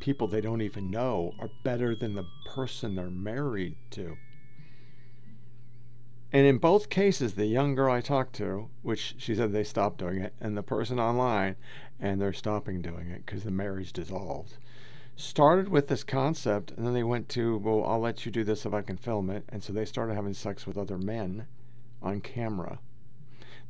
people 0.00 0.28
they 0.28 0.40
don't 0.40 0.60
even 0.60 0.90
know 0.90 1.34
are 1.38 1.50
better 1.62 1.94
than 1.94 2.14
the 2.14 2.26
person 2.44 2.94
they're 2.94 3.10
married 3.10 3.76
to. 3.90 4.18
And 6.32 6.46
in 6.46 6.58
both 6.58 6.90
cases, 6.90 7.34
the 7.34 7.46
young 7.46 7.76
girl 7.76 7.92
I 7.92 8.00
talked 8.00 8.34
to, 8.36 8.68
which 8.82 9.14
she 9.18 9.36
said 9.36 9.52
they 9.52 9.62
stopped 9.62 9.98
doing 9.98 10.20
it, 10.20 10.34
and 10.40 10.56
the 10.56 10.64
person 10.64 10.98
online, 10.98 11.54
and 12.00 12.20
they're 12.20 12.32
stopping 12.32 12.82
doing 12.82 13.08
it 13.08 13.24
because 13.24 13.44
the 13.44 13.52
marriage 13.52 13.92
dissolved, 13.92 14.58
started 15.14 15.68
with 15.68 15.86
this 15.86 16.02
concept, 16.02 16.72
and 16.72 16.84
then 16.84 16.92
they 16.92 17.04
went 17.04 17.28
to, 17.30 17.58
well, 17.58 17.84
I'll 17.84 18.00
let 18.00 18.26
you 18.26 18.32
do 18.32 18.42
this 18.42 18.66
if 18.66 18.74
I 18.74 18.82
can 18.82 18.96
film 18.96 19.30
it. 19.30 19.44
And 19.48 19.62
so 19.62 19.72
they 19.72 19.84
started 19.84 20.14
having 20.14 20.34
sex 20.34 20.66
with 20.66 20.76
other 20.76 20.98
men 20.98 21.46
on 22.02 22.20
camera. 22.20 22.80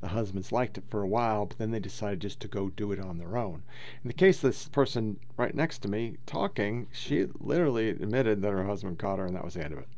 The 0.04 0.10
husbands 0.10 0.52
liked 0.52 0.76
it 0.76 0.84
for 0.90 1.00
a 1.00 1.08
while, 1.08 1.46
but 1.46 1.56
then 1.56 1.70
they 1.70 1.80
decided 1.80 2.20
just 2.20 2.38
to 2.40 2.46
go 2.46 2.68
do 2.68 2.92
it 2.92 3.00
on 3.00 3.16
their 3.16 3.38
own. 3.38 3.62
In 4.02 4.08
the 4.08 4.12
case 4.12 4.36
of 4.36 4.50
this 4.50 4.68
person 4.68 5.18
right 5.38 5.54
next 5.54 5.78
to 5.78 5.88
me 5.88 6.18
talking, 6.26 6.88
she 6.92 7.26
literally 7.40 7.88
admitted 7.88 8.42
that 8.42 8.52
her 8.52 8.64
husband 8.64 8.98
caught 8.98 9.18
her, 9.18 9.24
and 9.24 9.34
that 9.34 9.46
was 9.46 9.54
the 9.54 9.64
end 9.64 9.72
of 9.72 9.78
it. 9.78 9.88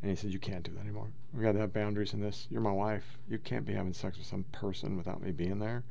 And 0.00 0.10
he 0.10 0.16
said, 0.16 0.32
You 0.32 0.38
can't 0.38 0.62
do 0.62 0.70
that 0.74 0.82
anymore. 0.82 1.08
We 1.34 1.42
got 1.42 1.54
to 1.54 1.58
have 1.58 1.72
boundaries 1.72 2.14
in 2.14 2.20
this. 2.20 2.46
You're 2.50 2.60
my 2.60 2.70
wife. 2.70 3.18
You 3.28 3.36
can't 3.38 3.66
be 3.66 3.72
having 3.72 3.94
sex 3.94 4.16
with 4.16 4.28
some 4.28 4.44
person 4.52 4.96
without 4.96 5.20
me 5.20 5.32
being 5.32 5.58
there. 5.58 5.82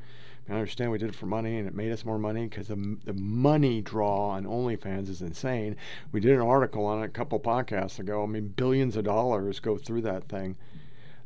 I 0.48 0.54
understand 0.54 0.92
we 0.92 0.98
did 0.98 1.10
it 1.10 1.16
for 1.16 1.26
money 1.26 1.58
and 1.58 1.68
it 1.68 1.76
made 1.76 1.92
us 1.92 2.06
more 2.06 2.18
money 2.18 2.48
because 2.48 2.70
the, 2.70 2.98
the 3.04 3.14
money 3.14 3.82
draw 3.82 4.30
on 4.30 4.46
OnlyFans 4.46 5.10
is 5.10 5.22
insane. 5.22 5.76
We 6.14 6.22
did 6.22 6.32
an 6.32 6.40
article 6.40 6.86
on 6.86 7.04
it 7.04 7.08
a 7.08 7.10
couple 7.10 7.38
podcasts 7.42 8.00
ago. 8.00 8.24
I 8.24 8.28
mean, 8.28 8.54
billions 8.56 8.96
of 8.96 9.04
dollars 9.04 9.60
go 9.60 9.78
through 9.78 10.04
that 10.04 10.30
thing. 10.30 10.56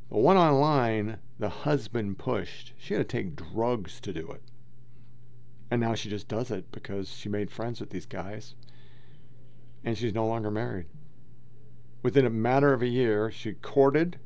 The 0.09 0.17
one 0.17 0.37
online, 0.37 1.17
the 1.39 1.49
husband 1.49 2.17
pushed. 2.17 2.73
She 2.77 2.93
had 2.93 3.07
to 3.07 3.17
take 3.17 3.35
drugs 3.35 3.99
to 4.01 4.13
do 4.13 4.31
it. 4.31 4.41
And 5.71 5.81
now 5.81 5.95
she 5.95 6.09
just 6.09 6.27
does 6.27 6.51
it 6.51 6.71
because 6.71 7.09
she 7.09 7.27
made 7.27 7.49
friends 7.49 7.79
with 7.79 7.89
these 7.89 8.05
guys. 8.05 8.53
And 9.83 9.97
she's 9.97 10.13
no 10.13 10.27
longer 10.27 10.51
married. 10.51 10.85
Within 12.03 12.25
a 12.25 12.29
matter 12.29 12.71
of 12.71 12.83
a 12.83 12.87
year, 12.87 13.31
she 13.31 13.53
courted, 13.53 14.19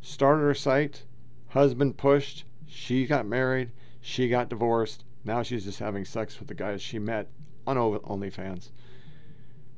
started 0.00 0.42
her 0.42 0.54
site, 0.54 1.04
Husband 1.48 1.96
pushed, 1.96 2.44
she 2.66 3.06
got 3.06 3.26
married, 3.26 3.72
she 4.00 4.28
got 4.28 4.50
divorced. 4.50 5.04
Now 5.24 5.42
she's 5.42 5.64
just 5.64 5.78
having 5.78 6.04
sex 6.04 6.38
with 6.38 6.48
the 6.48 6.54
guys 6.54 6.82
she 6.82 6.98
met 6.98 7.28
on 7.66 7.76
OnlyFans. 7.76 8.70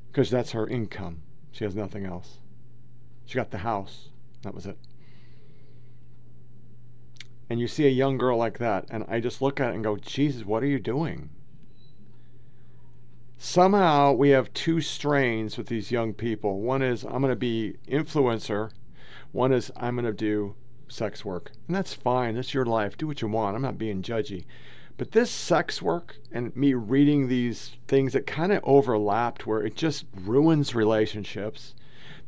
Because 0.07 0.29
that's 0.29 0.51
her 0.51 0.67
income. 0.67 1.21
She 1.51 1.63
has 1.63 1.75
nothing 1.75 2.05
else. 2.05 2.39
She 3.25 3.35
got 3.35 3.51
the 3.51 3.59
house. 3.59 4.09
That 4.41 4.53
was 4.53 4.65
it. 4.65 4.77
And 7.51 7.59
you 7.59 7.67
see 7.67 7.85
a 7.85 7.89
young 7.89 8.17
girl 8.17 8.37
like 8.37 8.59
that, 8.59 8.85
and 8.91 9.03
I 9.09 9.19
just 9.19 9.41
look 9.41 9.59
at 9.59 9.71
it 9.71 9.75
and 9.75 9.83
go, 9.83 9.97
Jesus, 9.97 10.45
what 10.45 10.63
are 10.63 10.67
you 10.67 10.79
doing? 10.79 11.31
Somehow 13.37 14.13
we 14.13 14.29
have 14.29 14.53
two 14.53 14.79
strains 14.79 15.57
with 15.57 15.67
these 15.67 15.91
young 15.91 16.13
people. 16.13 16.61
One 16.61 16.81
is, 16.81 17.03
I'm 17.03 17.19
going 17.21 17.27
to 17.27 17.35
be 17.35 17.75
influencer. 17.89 18.71
One 19.33 19.51
is, 19.51 19.69
I'm 19.75 19.95
going 19.95 20.05
to 20.05 20.13
do 20.13 20.55
sex 20.87 21.25
work. 21.25 21.51
And 21.67 21.75
that's 21.75 21.93
fine. 21.93 22.35
That's 22.35 22.53
your 22.53 22.65
life. 22.65 22.95
Do 22.95 23.05
what 23.05 23.21
you 23.21 23.27
want. 23.27 23.57
I'm 23.57 23.61
not 23.61 23.77
being 23.77 24.01
judgy. 24.01 24.45
But 24.95 25.11
this 25.11 25.29
sex 25.29 25.81
work 25.81 26.19
and 26.31 26.55
me 26.55 26.73
reading 26.73 27.27
these 27.27 27.75
things 27.85 28.13
that 28.13 28.25
kind 28.25 28.53
of 28.53 28.63
overlapped 28.63 29.45
where 29.45 29.61
it 29.61 29.75
just 29.75 30.05
ruins 30.23 30.73
relationships, 30.73 31.75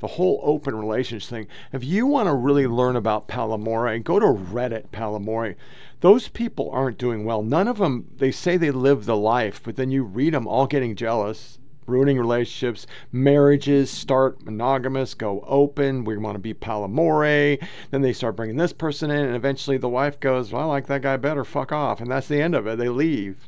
the 0.04 0.08
whole 0.10 0.42
open 0.44 0.76
relations 0.76 1.28
thing. 1.28 1.48
If 1.72 1.82
you 1.86 2.06
want 2.06 2.28
to 2.28 2.34
really 2.34 2.68
learn 2.68 2.98
about 2.98 3.30
Palamore, 3.30 4.04
go 4.04 4.20
to 4.20 4.26
Reddit 4.26 4.90
Palamore. 4.92 5.56
Those 6.02 6.28
people 6.28 6.70
aren't 6.72 6.98
doing 6.98 7.24
well. 7.24 7.42
None 7.42 7.70
of 7.70 7.78
them, 7.78 8.10
they 8.18 8.30
say 8.30 8.58
they 8.58 8.70
live 8.70 9.06
the 9.06 9.16
life, 9.16 9.62
but 9.64 9.78
then 9.78 9.92
you 9.92 10.04
read 10.04 10.34
them 10.34 10.46
all 10.46 10.68
getting 10.68 10.98
jealous, 10.98 11.58
ruining 11.88 12.20
relationships. 12.20 12.86
Marriages 13.14 13.90
start 13.90 14.44
monogamous, 14.44 15.14
go 15.14 15.42
open. 15.48 16.04
We 16.04 16.18
want 16.18 16.36
to 16.36 16.40
be 16.40 16.54
Palamore. 16.54 17.66
Then 17.92 18.02
they 18.02 18.12
start 18.12 18.36
bringing 18.36 18.58
this 18.58 18.74
person 18.74 19.10
in, 19.10 19.24
and 19.26 19.38
eventually 19.38 19.78
the 19.78 19.88
wife 19.88 20.20
goes, 20.20 20.52
Well, 20.52 20.64
I 20.64 20.66
like 20.66 20.88
that 20.88 21.02
guy 21.02 21.16
better, 21.16 21.46
fuck 21.46 21.72
off. 21.72 22.02
And 22.02 22.12
that's 22.12 22.28
the 22.28 22.42
end 22.42 22.56
of 22.56 22.68
it. 22.68 22.78
They 22.78 22.90
leave. 22.90 23.48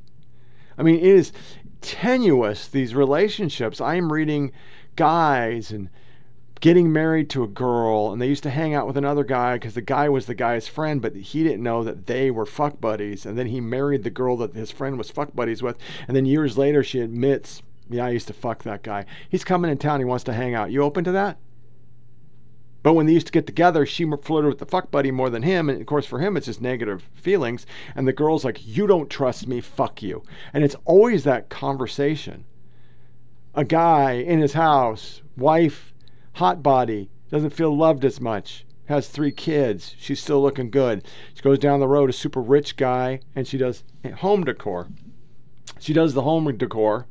I 0.77 0.83
mean, 0.83 0.95
it 0.95 1.03
is 1.03 1.33
tenuous, 1.81 2.69
these 2.69 2.95
relationships. 2.95 3.81
I 3.81 3.95
am 3.95 4.13
reading 4.13 4.53
guys 4.95 5.71
and 5.71 5.89
getting 6.61 6.91
married 6.91 7.29
to 7.29 7.43
a 7.43 7.47
girl 7.47 8.11
and 8.11 8.21
they 8.21 8.27
used 8.27 8.43
to 8.43 8.49
hang 8.49 8.73
out 8.73 8.87
with 8.87 8.97
another 8.97 9.23
guy 9.23 9.55
because 9.55 9.73
the 9.73 9.81
guy 9.81 10.07
was 10.07 10.25
the 10.25 10.35
guy's 10.35 10.67
friend 10.67 11.01
but 11.01 11.15
he 11.15 11.43
didn't 11.43 11.63
know 11.63 11.83
that 11.83 12.07
they 12.07 12.31
were 12.31 12.45
fuck 12.45 12.79
buddies 12.79 13.25
and 13.25 13.37
then 13.37 13.47
he 13.47 13.59
married 13.59 14.03
the 14.03 14.09
girl 14.09 14.37
that 14.37 14.53
his 14.53 14.71
friend 14.71 14.97
was 14.97 15.11
fuck 15.11 15.35
buddies 15.35 15.61
with 15.61 15.77
and 16.07 16.15
then 16.15 16.25
years 16.25 16.57
later 16.57 16.83
she 16.83 16.99
admits 16.99 17.61
yeah 17.89 18.05
i 18.05 18.09
used 18.09 18.27
to 18.27 18.33
fuck 18.33 18.63
that 18.63 18.83
guy. 18.83 19.05
He's 19.29 19.43
coming 19.43 19.69
in 19.69 19.77
town 19.77 19.99
he 19.99 20.05
wants 20.05 20.23
to 20.25 20.33
hang 20.33 20.55
out. 20.55 20.71
You 20.71 20.81
open 20.81 21.03
to 21.03 21.11
that? 21.11 21.37
But 22.83 22.93
when 22.93 23.05
they 23.05 23.13
used 23.13 23.27
to 23.27 23.33
get 23.33 23.45
together 23.45 23.85
she 23.85 24.05
flirted 24.05 24.49
with 24.49 24.59
the 24.59 24.65
fuck 24.65 24.91
buddy 24.91 25.11
more 25.11 25.29
than 25.29 25.43
him 25.43 25.69
and 25.69 25.79
of 25.81 25.87
course 25.87 26.05
for 26.05 26.19
him 26.19 26.37
it's 26.37 26.45
just 26.45 26.61
negative 26.61 27.09
feelings 27.15 27.65
and 27.95 28.07
the 28.07 28.13
girl's 28.13 28.45
like 28.45 28.65
you 28.65 28.87
don't 28.87 29.09
trust 29.09 29.47
me 29.47 29.59
fuck 29.59 30.01
you. 30.01 30.23
And 30.53 30.63
it's 30.63 30.75
always 30.85 31.23
that 31.25 31.49
conversation. 31.49 32.45
A 33.55 33.65
guy 33.65 34.13
in 34.13 34.39
his 34.39 34.53
house 34.53 35.21
wife 35.35 35.93
hot 36.35 36.61
body, 36.61 37.09
doesn't 37.31 37.51
feel 37.51 37.75
loved 37.75 38.03
as 38.03 38.19
much, 38.19 38.65
has 38.85 39.07
three 39.07 39.31
kids, 39.31 39.95
she's 39.97 40.21
still 40.21 40.41
looking 40.41 40.69
good. 40.69 41.03
She 41.33 41.41
goes 41.41 41.59
down 41.59 41.79
the 41.79 41.87
road, 41.87 42.09
a 42.09 42.13
super 42.13 42.41
rich 42.41 42.75
guy, 42.75 43.21
and 43.35 43.47
she 43.47 43.57
does 43.57 43.83
home 44.17 44.43
decor. 44.43 44.89
She 45.79 45.93
does 45.93 46.13
the 46.13 46.23
home 46.23 46.55
decor, 46.57 47.07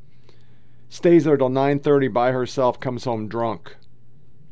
stays 0.88 1.24
there 1.24 1.36
till 1.36 1.48
9:30 1.48 2.12
by 2.12 2.32
herself, 2.32 2.78
comes 2.78 3.04
home 3.04 3.26
drunk, 3.26 3.76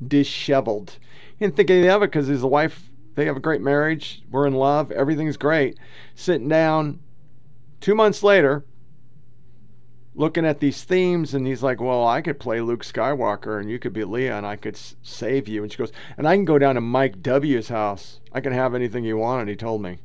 disheveled. 0.07 0.99
He 1.39 1.45
didn't 1.45 1.57
think 1.57 1.71
anything 1.71 1.91
of 1.91 2.03
it 2.03 2.07
because 2.07 2.27
his 2.27 2.43
wife, 2.43 2.91
they 3.15 3.27
have 3.27 3.37
a 3.37 3.41
great 3.41 3.61
marriage, 3.61 4.23
we're 4.31 4.47
in 4.47 4.55
love, 4.55 4.91
everything's 4.91 5.37
great. 5.37 5.79
Sitting 6.15 6.49
down, 6.49 6.99
two 7.81 7.95
months 7.95 8.23
later, 8.23 8.65
looking 10.15 10.45
at 10.45 10.61
these 10.61 10.85
themes 10.85 11.33
and 11.33 11.47
he's 11.47 11.63
like 11.63 11.81
well 11.81 12.07
i 12.07 12.21
could 12.21 12.39
play 12.39 12.61
luke 12.61 12.85
skywalker 12.85 13.59
and 13.59 13.71
you 13.71 13.79
could 13.79 13.95
be 13.95 14.03
leia 14.03 14.37
and 14.37 14.47
i 14.47 14.57
could 14.57 14.75
s- 14.75 14.95
save 15.03 15.49
you. 15.49 15.63
And 15.63 15.73
she 15.73 15.79
goes 15.79 15.93
and 16.19 16.29
i 16.29 16.37
can 16.37 16.45
go 16.45 16.59
down 16.59 16.75
to 16.75 16.83
mike 16.83 17.23
w's 17.23 17.69
house. 17.69 18.21
I 18.31 18.41
can 18.41 18.53
have 18.53 18.75
anything 18.75 19.05
you 19.05 19.17
want 19.17 19.41
and 19.41 19.49
he 19.49 19.57
told 19.57 19.81
me. 19.81 20.01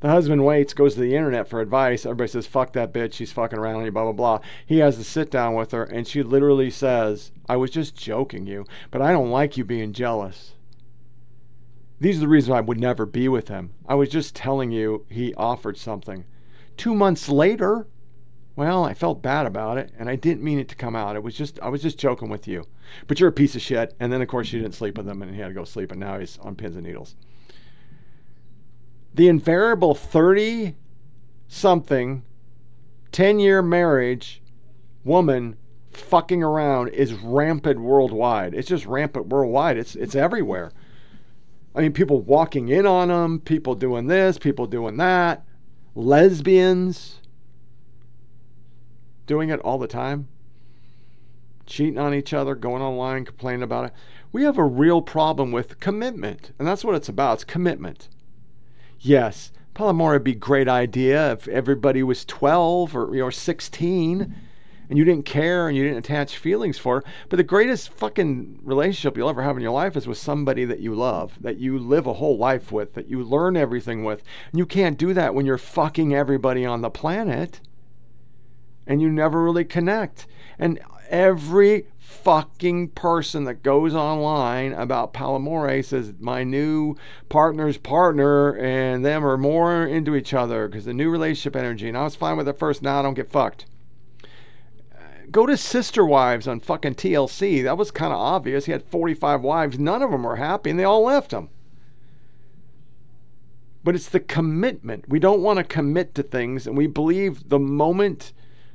The 0.00 0.10
husband 0.10 0.44
waits 0.44 0.74
goes 0.74 0.94
to 0.94 1.00
the 1.00 1.14
internet 1.14 1.48
for 1.48 1.60
advice. 1.60 2.04
Everybody 2.04 2.28
says 2.28 2.46
fuck 2.46 2.72
that 2.74 2.92
bitch. 2.92 3.14
She's 3.14 3.32
fucking 3.32 3.58
around 3.58 3.84
you 3.84 3.92
blah 3.92 4.02
blah 4.02 4.12
blah. 4.12 4.40
He 4.66 4.78
has 4.78 4.96
to 4.98 5.04
sit 5.04 5.30
down 5.30 5.54
with 5.54 5.70
her 5.70 5.84
and 5.84 6.06
she 6.06 6.22
literally 6.22 6.70
says 6.70 7.32
i 7.48 7.56
was 7.56 7.70
just 7.70 7.96
joking 7.96 8.46
you 8.46 8.66
but 8.90 9.00
i 9.00 9.12
don't 9.12 9.30
like 9.30 9.56
you 9.56 9.64
being 9.64 9.94
jealous. 9.94 10.52
These 11.98 12.18
are 12.18 12.20
the 12.20 12.28
reasons 12.28 12.56
i 12.56 12.60
would 12.60 12.78
never 12.78 13.06
be 13.06 13.26
with 13.28 13.48
him. 13.48 13.70
I 13.88 13.94
was 13.94 14.10
just 14.10 14.36
telling 14.36 14.70
you 14.70 15.06
he 15.08 15.32
offered 15.34 15.78
something. 15.78 16.24
Two 16.76 16.94
months 16.94 17.30
later 17.30 17.86
well, 18.54 18.84
I 18.84 18.92
felt 18.92 19.22
bad 19.22 19.46
about 19.46 19.78
it, 19.78 19.92
and 19.98 20.10
I 20.10 20.16
didn't 20.16 20.42
mean 20.42 20.58
it 20.58 20.68
to 20.68 20.76
come 20.76 20.94
out. 20.94 21.16
It 21.16 21.22
was 21.22 21.34
just 21.34 21.58
I 21.60 21.68
was 21.68 21.80
just 21.80 21.98
joking 21.98 22.28
with 22.28 22.46
you. 22.46 22.64
But 23.06 23.18
you're 23.18 23.30
a 23.30 23.32
piece 23.32 23.54
of 23.54 23.62
shit. 23.62 23.94
And 23.98 24.12
then 24.12 24.20
of 24.20 24.28
course 24.28 24.52
you 24.52 24.60
didn't 24.60 24.74
sleep 24.74 24.98
with 24.98 25.08
him, 25.08 25.22
and 25.22 25.34
he 25.34 25.40
had 25.40 25.48
to 25.48 25.54
go 25.54 25.64
sleep, 25.64 25.90
and 25.90 26.00
now 26.00 26.18
he's 26.18 26.38
on 26.38 26.54
pins 26.54 26.76
and 26.76 26.86
needles. 26.86 27.16
The 29.14 29.28
invariable 29.28 29.94
thirty 29.94 30.74
something, 31.48 32.22
ten 33.10 33.38
year 33.38 33.62
marriage 33.62 34.42
woman 35.04 35.56
fucking 35.90 36.42
around 36.42 36.88
is 36.88 37.14
rampant 37.14 37.80
worldwide. 37.80 38.54
It's 38.54 38.68
just 38.68 38.84
rampant 38.86 39.28
worldwide. 39.28 39.78
It's 39.78 39.96
it's 39.96 40.14
everywhere. 40.14 40.72
I 41.74 41.80
mean, 41.80 41.94
people 41.94 42.20
walking 42.20 42.68
in 42.68 42.84
on 42.84 43.08
them, 43.08 43.40
people 43.40 43.74
doing 43.74 44.06
this, 44.06 44.36
people 44.36 44.66
doing 44.66 44.98
that, 44.98 45.46
lesbians 45.94 47.21
doing 49.26 49.50
it 49.50 49.60
all 49.60 49.78
the 49.78 49.86
time, 49.86 50.28
cheating 51.66 51.98
on 51.98 52.14
each 52.14 52.32
other, 52.32 52.54
going 52.54 52.82
online, 52.82 53.24
complaining 53.24 53.62
about 53.62 53.86
it. 53.86 53.92
We 54.32 54.44
have 54.44 54.58
a 54.58 54.64
real 54.64 55.02
problem 55.02 55.52
with 55.52 55.80
commitment, 55.80 56.52
and 56.58 56.66
that's 56.66 56.84
what 56.84 56.94
it's 56.94 57.08
about. 57.08 57.34
It's 57.34 57.44
commitment. 57.44 58.08
Yes, 59.00 59.52
Palomar 59.74 60.12
would 60.12 60.24
be 60.24 60.32
a 60.32 60.36
great 60.36 60.68
idea 60.68 61.32
if 61.32 61.48
everybody 61.48 62.02
was 62.02 62.24
12 62.24 62.94
or, 62.94 63.22
or 63.22 63.32
16 63.32 64.34
and 64.92 64.98
you 64.98 65.06
didn't 65.06 65.24
care 65.24 65.68
and 65.68 65.76
you 65.76 65.84
didn't 65.84 65.98
attach 65.98 66.36
feelings 66.36 66.76
for. 66.76 67.02
But 67.30 67.38
the 67.38 67.44
greatest 67.44 67.88
fucking 67.88 68.60
relationship 68.62 69.16
you'll 69.16 69.30
ever 69.30 69.42
have 69.42 69.56
in 69.56 69.62
your 69.62 69.72
life 69.72 69.96
is 69.96 70.06
with 70.06 70.18
somebody 70.18 70.66
that 70.66 70.80
you 70.80 70.94
love, 70.94 71.32
that 71.40 71.56
you 71.56 71.78
live 71.78 72.06
a 72.06 72.12
whole 72.12 72.36
life 72.36 72.70
with, 72.70 72.92
that 72.92 73.08
you 73.08 73.24
learn 73.24 73.56
everything 73.56 74.04
with. 74.04 74.22
And 74.50 74.58
you 74.58 74.66
can't 74.66 74.98
do 74.98 75.14
that 75.14 75.34
when 75.34 75.46
you're 75.46 75.56
fucking 75.56 76.14
everybody 76.14 76.66
on 76.66 76.82
the 76.82 76.90
planet 76.90 77.60
and 78.86 79.00
you 79.00 79.10
never 79.10 79.42
really 79.42 79.64
connect. 79.64 80.26
And 80.58 80.80
every 81.08 81.86
fucking 81.98 82.88
person 82.88 83.44
that 83.44 83.62
goes 83.62 83.94
online 83.94 84.72
about 84.72 85.12
Palomore 85.12 85.84
says 85.84 86.14
my 86.20 86.44
new 86.44 86.96
partner's 87.28 87.78
partner 87.78 88.56
and 88.56 89.04
them 89.04 89.24
are 89.24 89.36
more 89.36 89.84
into 89.84 90.14
each 90.14 90.32
other 90.32 90.68
because 90.68 90.84
the 90.84 90.94
new 90.94 91.10
relationship 91.10 91.56
energy. 91.56 91.88
And 91.88 91.98
I 91.98 92.04
was 92.04 92.14
fine 92.14 92.36
with 92.36 92.48
it 92.48 92.58
first. 92.58 92.82
Now 92.82 93.00
I 93.00 93.02
don't 93.02 93.14
get 93.14 93.30
fucked. 93.30 93.66
Go 95.30 95.46
to 95.46 95.56
Sister 95.56 96.04
Wives 96.04 96.46
on 96.46 96.60
fucking 96.60 96.94
TLC. 96.94 97.62
That 97.64 97.78
was 97.78 97.90
kind 97.90 98.12
of 98.12 98.18
obvious. 98.18 98.66
He 98.66 98.72
had 98.72 98.84
45 98.84 99.40
wives. 99.40 99.78
None 99.78 100.02
of 100.02 100.10
them 100.10 100.24
were 100.24 100.36
happy 100.36 100.70
and 100.70 100.78
they 100.78 100.84
all 100.84 101.04
left 101.04 101.32
him. 101.32 101.48
But 103.82 103.94
it's 103.94 104.10
the 104.10 104.20
commitment. 104.20 105.08
We 105.08 105.18
don't 105.18 105.42
want 105.42 105.56
to 105.56 105.64
commit 105.64 106.14
to 106.16 106.22
things 106.22 106.66
and 106.66 106.76
we 106.76 106.86
believe 106.86 107.48
the 107.48 107.58
moment 107.58 108.32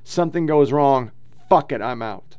something 0.08 0.46
goes 0.46 0.72
wrong, 0.72 1.12
fuck 1.50 1.72
it, 1.72 1.82
I'm 1.82 2.02
out. 2.02 2.38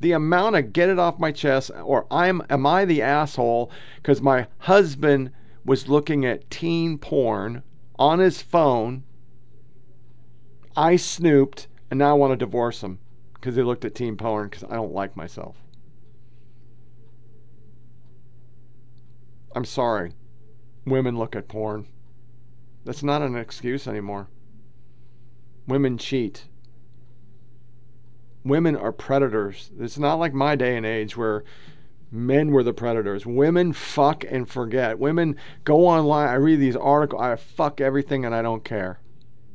The 0.00 0.12
amount 0.12 0.56
of 0.56 0.72
get 0.72 0.90
it 0.90 0.98
off 0.98 1.18
my 1.18 1.32
chest, 1.32 1.70
or 1.82 2.06
I'm 2.10 2.42
am 2.50 2.66
I 2.66 2.84
the 2.84 3.00
asshole 3.00 3.70
because 3.96 4.20
my 4.20 4.46
husband 4.58 5.30
was 5.64 5.88
looking 5.88 6.26
at 6.26 6.50
teen 6.50 6.98
porn 6.98 7.62
on 7.98 8.18
his 8.18 8.42
phone. 8.42 9.04
I 10.76 10.96
snooped, 10.96 11.68
and 11.90 11.98
now 11.98 12.10
I 12.10 12.18
want 12.18 12.32
to 12.32 12.36
divorce 12.36 12.82
him 12.82 12.98
because 13.32 13.56
he 13.56 13.62
looked 13.62 13.86
at 13.86 13.94
teen 13.94 14.16
porn 14.16 14.48
because 14.48 14.64
I 14.64 14.74
don't 14.74 14.92
like 14.92 15.16
myself. 15.16 15.56
I'm 19.54 19.64
sorry. 19.64 20.12
Women 20.84 21.16
look 21.16 21.34
at 21.34 21.48
porn. 21.48 21.86
That's 22.84 23.02
not 23.02 23.22
an 23.22 23.36
excuse 23.36 23.88
anymore. 23.88 24.28
Women 25.66 25.96
cheat 25.96 26.44
women 28.48 28.76
are 28.76 28.92
predators. 28.92 29.70
It's 29.78 29.98
not 29.98 30.14
like 30.14 30.32
my 30.32 30.56
day 30.56 30.76
and 30.76 30.86
age 30.86 31.16
where 31.16 31.44
men 32.10 32.50
were 32.50 32.62
the 32.62 32.72
predators. 32.72 33.26
Women 33.26 33.72
fuck 33.72 34.24
and 34.28 34.48
forget. 34.48 34.98
Women 34.98 35.36
go 35.64 35.86
online. 35.86 36.28
I 36.28 36.34
read 36.34 36.60
these 36.60 36.76
articles. 36.76 37.22
I 37.22 37.36
fuck 37.36 37.80
everything 37.80 38.24
and 38.24 38.34
I 38.34 38.42
don't 38.42 38.64
care. 38.64 39.00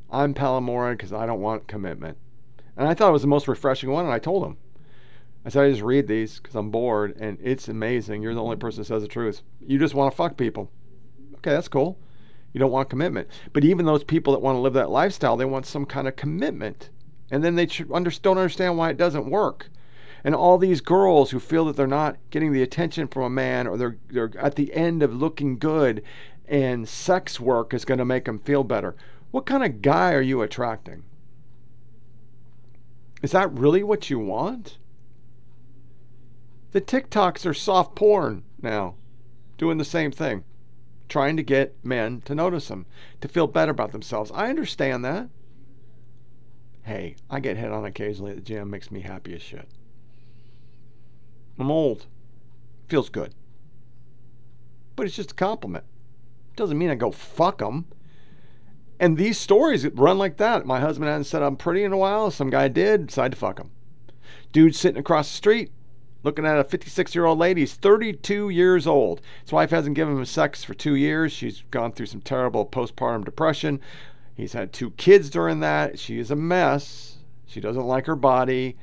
I'm 0.10 0.34
Palomora 0.34 0.92
because 0.92 1.14
I 1.14 1.26
don't 1.26 1.42
want 1.42 1.68
commitment. 1.68 2.18
And 2.76 2.88
I 2.88 2.94
thought 2.94 3.10
it 3.10 3.14
was 3.14 3.22
the 3.22 3.28
most 3.28 3.48
refreshing 3.48 3.92
one, 3.92 4.06
and 4.06 4.14
I 4.14 4.20
told 4.20 4.46
him. 4.46 4.58
I 5.46 5.50
said, 5.50 5.64
I 5.66 5.70
just 5.70 5.82
read 5.82 6.08
these 6.08 6.40
because 6.40 6.56
I'm 6.56 6.70
bored, 6.70 7.18
and 7.20 7.38
it's 7.42 7.68
amazing. 7.68 8.22
You're 8.22 8.36
the 8.36 8.44
only 8.44 8.58
person 8.58 8.82
that 8.82 8.86
says 8.86 9.02
the 9.02 9.08
truth. 9.08 9.42
You 9.66 9.80
just 9.80 9.96
want 9.96 10.12
to 10.12 10.16
fuck 10.16 10.38
people. 10.38 10.70
Okay, 11.38 11.52
that's 11.52 11.68
cool. 11.68 11.98
You 12.54 12.60
don't 12.60 12.72
want 12.72 12.90
commitment. 12.90 13.28
But 13.54 13.64
even 13.64 13.86
those 13.86 14.04
people 14.04 14.34
that 14.34 14.40
want 14.40 14.58
to 14.58 14.60
live 14.60 14.74
that 14.74 14.90
lifestyle, 14.90 15.38
they 15.38 15.46
want 15.46 15.66
some 15.66 15.86
kind 15.86 16.08
of 16.08 16.16
commitment. 16.16 16.90
And 17.32 17.44
then 17.44 17.56
they 17.56 17.66
don't 17.66 17.96
understand 18.38 18.78
why 18.78 18.90
it 18.90 18.98
doesn't 18.98 19.30
work. 19.30 19.70
And 20.24 20.36
all 20.36 20.58
these 20.58 20.82
girls 20.82 21.32
who 21.32 21.40
feel 21.40 21.66
that 21.66 21.78
they're 21.78 21.88
not 21.88 22.18
getting 22.30 22.52
the 22.52 22.62
attention 22.62 23.08
from 23.08 23.24
a 23.24 23.30
man 23.30 23.66
or 23.66 23.78
they're, 23.78 23.98
they're 24.10 24.32
at 24.38 24.56
the 24.56 24.74
end 24.74 25.02
of 25.02 25.16
looking 25.16 25.58
good 25.58 26.04
and 26.48 26.88
sex 26.88 27.40
work 27.40 27.74
is 27.74 27.86
going 27.86 27.98
to 27.98 28.06
make 28.06 28.26
them 28.26 28.38
feel 28.38 28.64
better. 28.64 28.96
What 29.32 29.46
kind 29.46 29.64
of 29.64 29.82
guy 29.82 30.12
are 30.14 30.22
you 30.22 30.42
attracting? 30.42 31.04
Is 33.24 33.32
that 33.32 33.52
really 33.52 33.82
what 33.82 34.10
you 34.10 34.20
want? 34.20 34.78
The 36.72 36.82
TikToks 36.82 37.46
are 37.46 37.54
soft 37.54 37.96
porn 37.96 38.44
now, 38.62 38.96
doing 39.58 39.78
the 39.78 39.86
same 39.86 40.12
thing, 40.12 40.44
trying 41.08 41.38
to 41.38 41.44
get 41.44 41.76
men 41.84 42.22
to 42.22 42.36
notice 42.36 42.68
them, 42.68 42.86
to 43.22 43.28
feel 43.28 43.48
better 43.48 43.72
about 43.72 43.92
themselves. 43.92 44.32
I 44.34 44.50
understand 44.50 45.06
that. 45.06 45.30
Hey, 46.84 47.16
I 47.30 47.40
get 47.40 47.58
hit 47.58 47.72
on 47.72 47.86
occasionally 47.86 48.32
at 48.32 48.38
the 48.38 48.44
gym, 48.44 48.70
makes 48.70 48.92
me 48.92 49.02
happy 49.02 49.34
as 49.36 49.42
shit. 49.42 49.68
I'm 51.60 51.72
old. 51.72 52.08
Feels 52.88 53.10
good. 53.10 53.34
But 54.96 55.06
it's 55.06 55.16
just 55.16 55.32
a 55.32 55.36
compliment. 55.36 55.86
Doesn't 56.56 56.78
mean 56.78 56.90
I 56.90 56.96
go 56.96 57.12
fuck 57.12 57.60
them. 57.60 57.86
And 59.00 59.18
these 59.18 59.38
stories 59.38 59.88
run 59.88 60.18
like 60.18 60.38
that. 60.38 60.66
My 60.66 60.80
husband 60.80 61.10
hadn't 61.10 61.24
said 61.26 61.42
I'm 61.42 61.56
pretty 61.56 61.84
in 61.84 61.94
a 61.94 61.98
while. 61.98 62.30
Some 62.32 62.50
guy 62.50 62.68
did. 62.68 63.08
Decided 63.08 63.32
to 63.34 63.38
fuck 63.38 63.60
him. 63.60 63.72
Dude 64.52 64.76
sitting 64.76 65.00
across 65.00 65.30
the 65.30 65.38
street 65.38 65.72
looking 66.24 66.46
at 66.46 66.60
a 66.60 66.64
56 66.64 67.16
year 67.16 67.26
old 67.26 67.40
lady. 67.40 67.62
He's 67.62 67.74
32 67.74 68.50
years 68.50 68.88
old. 68.88 69.22
His 69.44 69.52
wife 69.52 69.72
hasn't 69.72 69.96
given 69.96 70.18
him 70.18 70.26
sex 70.26 70.64
for 70.64 70.74
two 70.74 70.96
years. 70.96 71.32
She's 71.32 71.64
gone 71.72 71.92
through 71.92 72.08
some 72.08 72.22
terrible 72.22 72.66
postpartum 72.66 73.26
depression. 73.26 73.80
He's 74.36 74.54
had 74.54 74.74
two 74.74 74.92
kids 74.92 75.30
during 75.30 75.60
that. 75.60 76.00
She 76.00 76.20
is 76.20 76.32
a 76.32 76.36
mess. 76.36 77.18
She 77.46 77.60
doesn't 77.60 77.86
like 77.86 78.06
her 78.06 78.16
body. 78.16 78.78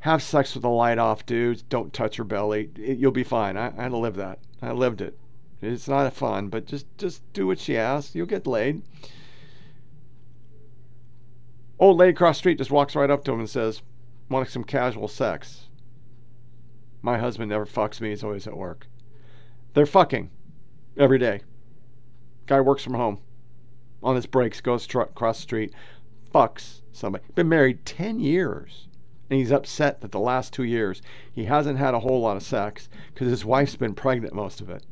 Have 0.00 0.22
sex 0.22 0.54
with 0.54 0.62
the 0.62 0.70
light 0.70 0.98
off, 0.98 1.26
dudes. 1.26 1.62
Don't 1.62 1.92
touch 1.92 2.16
her 2.16 2.24
belly. 2.24 2.70
You'll 2.76 3.10
be 3.10 3.24
fine. 3.24 3.56
I, 3.56 3.68
I 3.76 3.82
had 3.82 3.90
to 3.90 3.96
live 3.96 4.16
that. 4.16 4.38
I 4.62 4.72
lived 4.72 5.00
it. 5.00 5.18
It's 5.60 5.88
not 5.88 6.12
fun, 6.12 6.48
but 6.48 6.66
just 6.66 6.86
just 6.98 7.22
do 7.32 7.46
what 7.46 7.58
she 7.58 7.76
asks. 7.76 8.14
You'll 8.14 8.26
get 8.26 8.46
laid. 8.46 8.82
Old 11.78 11.96
lady 11.96 12.12
across 12.12 12.36
the 12.36 12.40
street 12.40 12.58
just 12.58 12.70
walks 12.70 12.94
right 12.94 13.10
up 13.10 13.24
to 13.24 13.32
him 13.32 13.40
and 13.40 13.48
says, 13.48 13.82
"Want 14.28 14.48
some 14.48 14.64
casual 14.64 15.08
sex?" 15.08 15.68
My 17.02 17.18
husband 17.18 17.50
never 17.50 17.66
fucks 17.66 18.00
me. 18.00 18.10
He's 18.10 18.22
always 18.22 18.46
at 18.46 18.56
work. 18.56 18.86
They're 19.72 19.86
fucking 19.86 20.30
every 20.96 21.18
day. 21.18 21.40
Guy 22.46 22.60
works 22.60 22.84
from 22.84 22.94
home. 22.94 23.18
On 24.04 24.14
his 24.14 24.26
breaks, 24.26 24.60
goes 24.60 24.86
tr- 24.86 25.00
across 25.00 25.38
the 25.38 25.42
street, 25.42 25.74
fucks 26.32 26.82
somebody. 26.92 27.24
Been 27.34 27.48
married 27.48 27.84
ten 27.84 28.20
years 28.20 28.86
and 29.30 29.38
he's 29.38 29.52
upset 29.52 30.00
that 30.00 30.12
the 30.12 30.20
last 30.20 30.52
two 30.52 30.62
years 30.62 31.02
he 31.32 31.44
hasn't 31.44 31.78
had 31.78 31.94
a 31.94 32.00
whole 32.00 32.20
lot 32.20 32.36
of 32.36 32.42
sex 32.42 32.88
because 33.12 33.28
his 33.28 33.44
wife's 33.44 33.76
been 33.76 33.94
pregnant 33.94 34.34
most 34.34 34.60
of 34.60 34.68
it. 34.68 34.84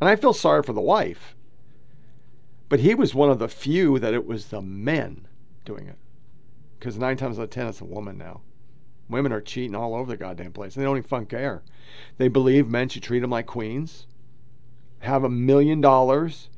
And 0.00 0.08
I 0.08 0.16
feel 0.16 0.32
sorry 0.32 0.62
for 0.62 0.72
the 0.72 0.80
wife. 0.80 1.34
But 2.68 2.80
he 2.80 2.94
was 2.94 3.14
one 3.14 3.30
of 3.30 3.38
the 3.38 3.48
few 3.48 3.98
that 3.98 4.14
it 4.14 4.26
was 4.26 4.46
the 4.46 4.60
men 4.60 5.26
doing 5.64 5.86
it. 5.86 5.96
Because 6.78 6.98
nine 6.98 7.16
times 7.16 7.38
out 7.38 7.44
of 7.44 7.50
ten, 7.50 7.66
it's 7.66 7.80
a 7.80 7.84
woman 7.84 8.18
now. 8.18 8.42
Women 9.08 9.32
are 9.32 9.40
cheating 9.40 9.74
all 9.74 9.94
over 9.94 10.10
the 10.10 10.16
goddamn 10.16 10.52
place. 10.52 10.74
And 10.74 10.82
they 10.82 10.86
don't 10.86 10.98
even 10.98 11.08
fucking 11.08 11.26
care. 11.26 11.62
They 12.18 12.28
believe 12.28 12.68
men 12.68 12.88
should 12.88 13.02
treat 13.02 13.20
them 13.20 13.30
like 13.30 13.46
queens, 13.46 14.06
have 15.00 15.24
a 15.24 15.30
million 15.30 15.80
dollars, 15.80 16.50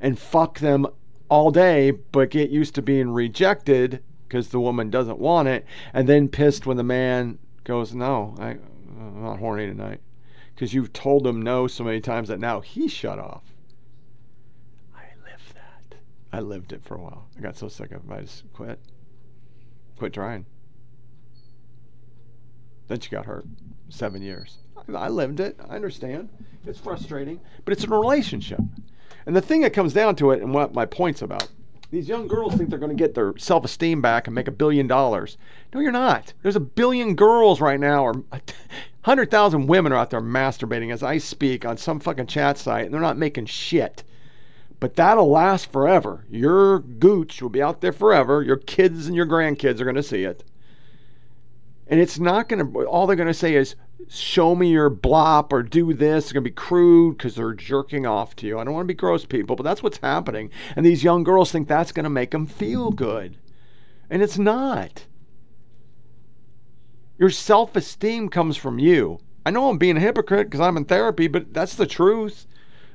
and 0.00 0.18
fuck 0.18 0.58
them 0.58 0.86
all 1.28 1.50
day, 1.50 1.90
but 1.90 2.30
get 2.30 2.50
used 2.50 2.74
to 2.76 2.82
being 2.82 3.10
rejected 3.10 4.02
because 4.28 4.48
the 4.48 4.60
woman 4.60 4.90
doesn't 4.90 5.18
want 5.18 5.48
it, 5.48 5.64
and 5.92 6.08
then 6.08 6.28
pissed 6.28 6.66
when 6.66 6.76
the 6.76 6.82
man 6.82 7.38
goes, 7.64 7.94
"No, 7.94 8.34
I, 8.38 8.50
I'm 8.98 9.22
not 9.22 9.38
horny 9.38 9.66
tonight," 9.66 10.00
because 10.54 10.74
you've 10.74 10.92
told 10.92 11.26
him 11.26 11.42
no 11.42 11.66
so 11.66 11.84
many 11.84 12.00
times 12.00 12.28
that 12.28 12.40
now 12.40 12.60
he 12.60 12.88
shut 12.88 13.18
off. 13.18 13.42
I 14.94 15.04
lived 15.24 15.54
that. 15.54 15.98
I 16.32 16.40
lived 16.40 16.72
it 16.72 16.82
for 16.84 16.96
a 16.96 17.02
while. 17.02 17.28
I 17.36 17.40
got 17.40 17.56
so 17.56 17.68
sick 17.68 17.92
of 17.92 18.10
it, 18.10 18.14
I 18.14 18.20
just 18.22 18.52
quit. 18.52 18.80
Quit 19.96 20.12
trying. 20.12 20.46
Then 22.88 23.00
she 23.00 23.10
got 23.10 23.26
hurt. 23.26 23.46
Seven 23.88 24.22
years. 24.22 24.58
I 24.94 25.08
lived 25.08 25.40
it. 25.40 25.58
I 25.68 25.76
understand. 25.76 26.28
It's 26.66 26.78
frustrating, 26.78 27.40
but 27.64 27.72
it's 27.72 27.84
a 27.84 27.88
relationship. 27.88 28.60
And 29.26 29.34
the 29.34 29.40
thing 29.40 29.60
that 29.62 29.72
comes 29.72 29.92
down 29.92 30.14
to 30.16 30.30
it, 30.30 30.40
and 30.40 30.54
what 30.54 30.72
my 30.72 30.86
point's 30.86 31.20
about, 31.20 31.48
these 31.90 32.08
young 32.08 32.26
girls 32.26 32.54
think 32.54 32.70
they're 32.70 32.78
going 32.78 32.96
to 32.96 33.02
get 33.02 33.14
their 33.14 33.36
self 33.36 33.64
esteem 33.64 34.00
back 34.00 34.26
and 34.26 34.34
make 34.34 34.48
a 34.48 34.52
billion 34.52 34.86
dollars. 34.86 35.36
No, 35.72 35.80
you're 35.80 35.92
not. 35.92 36.32
There's 36.42 36.56
a 36.56 36.60
billion 36.60 37.14
girls 37.14 37.60
right 37.60 37.78
now, 37.78 38.04
or 38.04 38.12
100,000 39.04 39.66
women 39.66 39.92
are 39.92 39.96
out 39.96 40.10
there 40.10 40.20
masturbating 40.20 40.92
as 40.92 41.02
I 41.02 41.18
speak 41.18 41.64
on 41.64 41.76
some 41.76 42.00
fucking 42.00 42.26
chat 42.26 42.58
site, 42.58 42.86
and 42.86 42.94
they're 42.94 43.00
not 43.00 43.18
making 43.18 43.46
shit. 43.46 44.02
But 44.78 44.96
that'll 44.96 45.30
last 45.30 45.72
forever. 45.72 46.24
Your 46.28 46.80
gooch 46.80 47.40
will 47.40 47.48
be 47.48 47.62
out 47.62 47.80
there 47.80 47.92
forever. 47.92 48.42
Your 48.42 48.56
kids 48.56 49.06
and 49.06 49.16
your 49.16 49.26
grandkids 49.26 49.80
are 49.80 49.84
going 49.84 49.96
to 49.96 50.02
see 50.02 50.24
it. 50.24 50.44
And 51.86 52.00
it's 52.00 52.18
not 52.18 52.48
going 52.48 52.72
to, 52.72 52.84
all 52.84 53.06
they're 53.06 53.16
going 53.16 53.26
to 53.28 53.34
say 53.34 53.54
is, 53.54 53.76
show 54.08 54.54
me 54.54 54.68
your 54.70 54.90
blop 54.90 55.52
or 55.52 55.62
do 55.62 55.92
this. 55.92 56.24
It's 56.24 56.32
going 56.32 56.44
to 56.44 56.50
be 56.50 56.54
crude 56.54 57.18
because 57.18 57.34
they're 57.34 57.54
jerking 57.54 58.06
off 58.06 58.36
to 58.36 58.46
you. 58.46 58.58
I 58.58 58.64
don't 58.64 58.74
want 58.74 58.84
to 58.84 58.94
be 58.94 58.98
gross, 58.98 59.24
people, 59.24 59.56
but 59.56 59.62
that's 59.62 59.82
what's 59.82 59.98
happening. 59.98 60.50
And 60.74 60.84
these 60.84 61.04
young 61.04 61.24
girls 61.24 61.50
think 61.50 61.68
that's 61.68 61.92
going 61.92 62.04
to 62.04 62.10
make 62.10 62.30
them 62.30 62.46
feel 62.46 62.90
good. 62.90 63.36
And 64.08 64.22
it's 64.22 64.38
not. 64.38 65.06
Your 67.18 67.30
self 67.30 67.74
esteem 67.74 68.28
comes 68.28 68.56
from 68.56 68.78
you. 68.78 69.18
I 69.44 69.50
know 69.50 69.68
I'm 69.68 69.78
being 69.78 69.96
a 69.96 70.00
hypocrite 70.00 70.48
because 70.48 70.60
I'm 70.60 70.76
in 70.76 70.84
therapy, 70.84 71.28
but 71.28 71.54
that's 71.54 71.74
the 71.74 71.86
truth. 71.86 72.46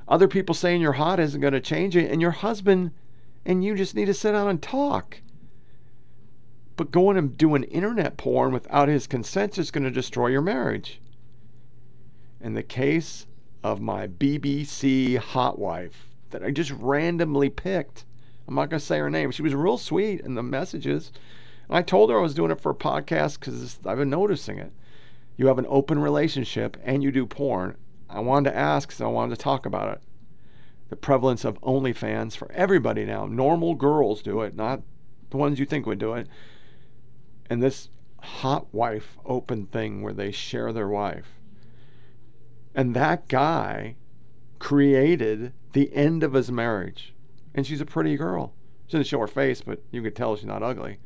Other 0.08 0.28
people 0.28 0.54
saying 0.54 0.80
you're 0.80 0.92
hot 0.92 1.20
isn't 1.20 1.40
going 1.40 1.54
to 1.54 1.60
change 1.60 1.96
it. 1.96 2.10
And 2.10 2.20
your 2.20 2.30
husband 2.30 2.92
and 3.44 3.64
you 3.64 3.74
just 3.74 3.94
need 3.94 4.06
to 4.06 4.14
sit 4.14 4.32
down 4.32 4.48
and 4.48 4.62
talk. 4.62 5.20
But 6.76 6.90
going 6.90 7.16
and 7.18 7.36
doing 7.36 7.64
internet 7.64 8.16
porn 8.16 8.52
without 8.52 8.88
his 8.88 9.06
consent 9.06 9.58
is 9.58 9.70
going 9.70 9.84
to 9.84 9.90
destroy 9.90 10.28
your 10.28 10.40
marriage. 10.40 11.00
In 12.40 12.54
the 12.54 12.62
case 12.62 13.26
of 13.62 13.80
my 13.80 14.08
BBC 14.08 15.18
hot 15.18 15.58
wife 15.58 16.08
that 16.30 16.42
I 16.42 16.50
just 16.50 16.70
randomly 16.72 17.50
picked, 17.50 18.04
I'm 18.48 18.54
not 18.54 18.70
going 18.70 18.80
to 18.80 18.84
say 18.84 18.98
her 18.98 19.10
name. 19.10 19.30
She 19.30 19.42
was 19.42 19.54
real 19.54 19.76
sweet 19.76 20.20
in 20.20 20.34
the 20.34 20.42
messages. 20.42 21.12
And 21.68 21.76
I 21.76 21.82
told 21.82 22.10
her 22.10 22.18
I 22.18 22.22
was 22.22 22.34
doing 22.34 22.50
it 22.50 22.60
for 22.60 22.70
a 22.70 22.74
podcast 22.74 23.38
because 23.38 23.78
I've 23.84 23.98
been 23.98 24.10
noticing 24.10 24.58
it. 24.58 24.72
You 25.36 25.46
have 25.48 25.58
an 25.58 25.66
open 25.68 25.98
relationship 25.98 26.76
and 26.82 27.02
you 27.02 27.12
do 27.12 27.26
porn. 27.26 27.76
I 28.08 28.20
wanted 28.20 28.50
to 28.50 28.56
ask, 28.56 28.92
so 28.92 29.06
I 29.06 29.12
wanted 29.12 29.36
to 29.36 29.42
talk 29.42 29.66
about 29.66 29.96
it. 29.96 30.02
The 30.88 30.96
prevalence 30.96 31.44
of 31.44 31.60
OnlyFans 31.60 32.36
for 32.36 32.50
everybody 32.52 33.04
now. 33.04 33.26
Normal 33.26 33.74
girls 33.74 34.22
do 34.22 34.40
it, 34.40 34.56
not 34.56 34.82
the 35.30 35.36
ones 35.36 35.58
you 35.58 35.66
think 35.66 35.86
would 35.86 35.98
do 35.98 36.14
it 36.14 36.28
and 37.52 37.62
this 37.62 37.90
hot 38.20 38.72
wife 38.72 39.18
open 39.26 39.66
thing 39.66 40.00
where 40.00 40.14
they 40.14 40.30
share 40.30 40.72
their 40.72 40.88
wife. 40.88 41.38
And 42.74 42.96
that 42.96 43.28
guy 43.28 43.96
created 44.58 45.52
the 45.74 45.94
end 45.94 46.22
of 46.22 46.32
his 46.32 46.50
marriage. 46.50 47.14
And 47.54 47.66
she's 47.66 47.82
a 47.82 47.84
pretty 47.84 48.16
girl. 48.16 48.54
She 48.86 48.96
didn't 48.96 49.08
show 49.08 49.18
her 49.18 49.26
face, 49.26 49.60
but 49.60 49.82
you 49.90 50.00
could 50.00 50.16
tell 50.16 50.34
she's 50.34 50.46
not 50.46 50.62
ugly. 50.62 50.98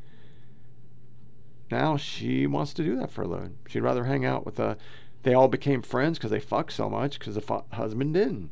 Now 1.68 1.96
she 1.96 2.46
wants 2.46 2.72
to 2.74 2.84
do 2.84 2.94
that 2.94 3.10
for 3.10 3.22
a 3.22 3.26
living. 3.26 3.58
She'd 3.66 3.80
rather 3.80 4.04
hang 4.04 4.24
out 4.24 4.46
with 4.46 4.60
a. 4.60 4.76
They 5.24 5.34
all 5.34 5.48
became 5.48 5.82
friends 5.82 6.16
because 6.16 6.30
they 6.30 6.38
fucked 6.38 6.74
so 6.74 6.88
much 6.88 7.18
because 7.18 7.34
the 7.34 7.40
fu- 7.40 7.64
husband 7.72 8.14
didn't. 8.14 8.50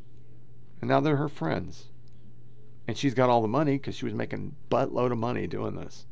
And 0.80 0.90
now 0.90 0.98
they're 0.98 1.14
her 1.14 1.28
friends. 1.28 1.90
And 2.88 2.98
she's 2.98 3.14
got 3.14 3.30
all 3.30 3.40
the 3.40 3.46
money 3.46 3.76
because 3.76 3.94
she 3.94 4.04
was 4.04 4.14
making 4.14 4.56
buttload 4.68 5.12
of 5.12 5.18
money 5.18 5.46
doing 5.46 5.76
this. 5.76 6.06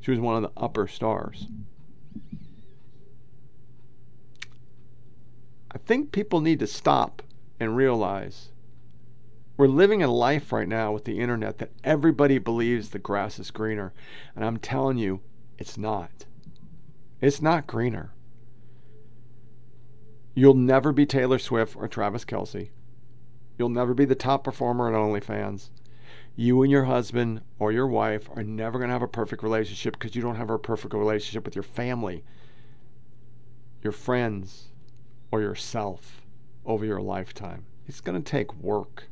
She 0.00 0.10
was 0.10 0.20
one 0.20 0.36
of 0.36 0.42
the 0.42 0.60
upper 0.60 0.86
stars. 0.86 1.46
I 5.70 5.78
think 5.78 6.12
people 6.12 6.40
need 6.40 6.60
to 6.60 6.66
stop 6.66 7.22
and 7.60 7.76
realize 7.76 8.50
we're 9.56 9.66
living 9.66 10.02
a 10.02 10.08
life 10.08 10.52
right 10.52 10.68
now 10.68 10.92
with 10.92 11.04
the 11.04 11.18
internet 11.18 11.58
that 11.58 11.72
everybody 11.82 12.38
believes 12.38 12.90
the 12.90 12.98
grass 12.98 13.38
is 13.38 13.50
greener. 13.50 13.92
And 14.36 14.44
I'm 14.44 14.58
telling 14.58 14.98
you, 14.98 15.20
it's 15.58 15.76
not. 15.76 16.26
It's 17.20 17.42
not 17.42 17.66
greener. 17.66 18.12
You'll 20.34 20.54
never 20.54 20.92
be 20.92 21.04
Taylor 21.04 21.40
Swift 21.40 21.74
or 21.76 21.88
Travis 21.88 22.24
Kelce. 22.24 22.70
You'll 23.58 23.68
never 23.68 23.92
be 23.92 24.04
the 24.04 24.14
top 24.14 24.44
performer 24.44 24.88
at 24.88 24.94
OnlyFans 24.94 25.70
you 26.40 26.62
and 26.62 26.70
your 26.70 26.84
husband 26.84 27.40
or 27.58 27.72
your 27.72 27.88
wife 27.88 28.30
are 28.36 28.44
never 28.44 28.78
going 28.78 28.88
to 28.88 28.92
have 28.92 29.02
a 29.02 29.08
perfect 29.08 29.42
relationship 29.42 29.94
because 29.94 30.14
you 30.14 30.22
don't 30.22 30.36
have 30.36 30.50
a 30.50 30.56
perfect 30.56 30.94
relationship 30.94 31.44
with 31.44 31.56
your 31.56 31.64
family, 31.64 32.22
your 33.82 33.90
friends, 33.90 34.68
or 35.32 35.40
yourself 35.40 36.22
over 36.64 36.84
your 36.84 37.00
lifetime. 37.00 37.66
It's 37.88 38.00
going 38.00 38.22
to 38.22 38.30
take 38.30 38.54
work. 38.54 39.08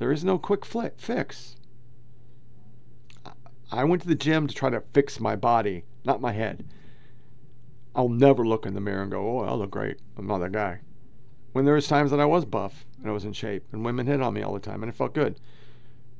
There 0.00 0.10
is 0.10 0.24
no 0.24 0.38
quick 0.38 0.64
fix. 0.64 1.54
I 3.70 3.84
went 3.84 4.02
to 4.02 4.08
the 4.08 4.16
gym 4.16 4.48
to 4.48 4.54
try 4.54 4.70
to 4.70 4.82
fix 4.92 5.20
my 5.20 5.36
body, 5.36 5.84
not 6.04 6.20
my 6.20 6.32
head. 6.32 6.66
I'll 7.94 8.08
never 8.08 8.44
look 8.44 8.66
in 8.66 8.74
the 8.74 8.80
mirror 8.80 9.02
and 9.02 9.10
go, 9.12 9.38
oh, 9.38 9.44
I 9.44 9.54
look 9.54 9.70
great. 9.70 10.00
I'm 10.18 10.26
not 10.26 10.38
that 10.38 10.50
guy. 10.50 10.80
When 11.52 11.64
there 11.64 11.74
was 11.74 11.86
times 11.86 12.10
that 12.10 12.18
I 12.18 12.24
was 12.24 12.44
buff 12.44 12.84
and 12.98 13.08
I 13.08 13.12
was 13.12 13.24
in 13.24 13.32
shape 13.32 13.66
and 13.70 13.84
women 13.84 14.08
hit 14.08 14.20
on 14.20 14.34
me 14.34 14.42
all 14.42 14.52
the 14.52 14.58
time 14.58 14.82
and 14.82 14.90
it 14.90 14.96
felt 14.96 15.14
good. 15.14 15.38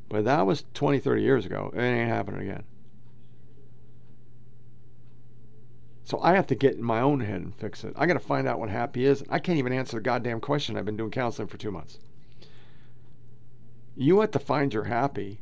But 0.08 0.24
that 0.24 0.46
was 0.46 0.64
20, 0.74 0.98
30 0.98 1.22
years 1.22 1.46
ago. 1.46 1.72
It 1.74 1.80
ain't 1.80 2.08
happening 2.08 2.42
again. 2.42 2.64
So 6.04 6.20
I 6.22 6.34
have 6.34 6.46
to 6.48 6.54
get 6.54 6.76
in 6.76 6.84
my 6.84 7.00
own 7.00 7.18
head 7.20 7.40
and 7.40 7.54
fix 7.54 7.82
it. 7.82 7.92
I 7.96 8.06
got 8.06 8.12
to 8.12 8.20
find 8.20 8.46
out 8.46 8.60
what 8.60 8.70
happy 8.70 9.04
is. 9.04 9.24
I 9.28 9.40
can't 9.40 9.58
even 9.58 9.72
answer 9.72 9.96
the 9.96 10.02
goddamn 10.02 10.40
question. 10.40 10.76
I've 10.76 10.84
been 10.84 10.96
doing 10.96 11.10
counseling 11.10 11.48
for 11.48 11.56
two 11.56 11.72
months. 11.72 11.98
You 13.96 14.20
have 14.20 14.30
to 14.30 14.38
find 14.38 14.72
your 14.72 14.84
happy. 14.84 15.40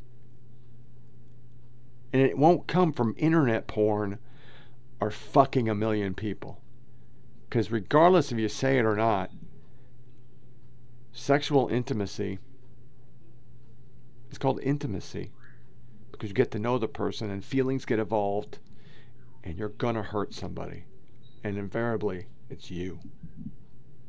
And 2.14 2.22
it 2.22 2.38
won't 2.38 2.66
come 2.66 2.92
from 2.92 3.14
internet 3.18 3.66
porn 3.66 4.18
or 5.00 5.10
fucking 5.10 5.68
a 5.68 5.74
million 5.74 6.14
people. 6.14 6.62
Because 7.50 7.70
regardless 7.70 8.32
if 8.32 8.38
you 8.38 8.48
say 8.48 8.78
it 8.78 8.86
or 8.86 8.96
not, 8.96 9.30
sexual 11.12 11.68
intimacy 11.68 12.38
is 14.34 14.38
called 14.38 14.60
intimacy 14.62 15.30
because 16.10 16.28
you 16.28 16.34
get 16.34 16.50
to 16.50 16.58
know 16.58 16.76
the 16.76 16.88
person 16.88 17.30
and 17.30 17.44
feelings 17.44 17.84
get 17.84 18.00
evolved 18.00 18.58
and 19.44 19.56
you're 19.56 19.68
gonna 19.68 20.02
hurt 20.02 20.34
somebody 20.34 20.84
and 21.44 21.56
invariably 21.56 22.26
it's 22.50 22.70
you. 22.70 22.98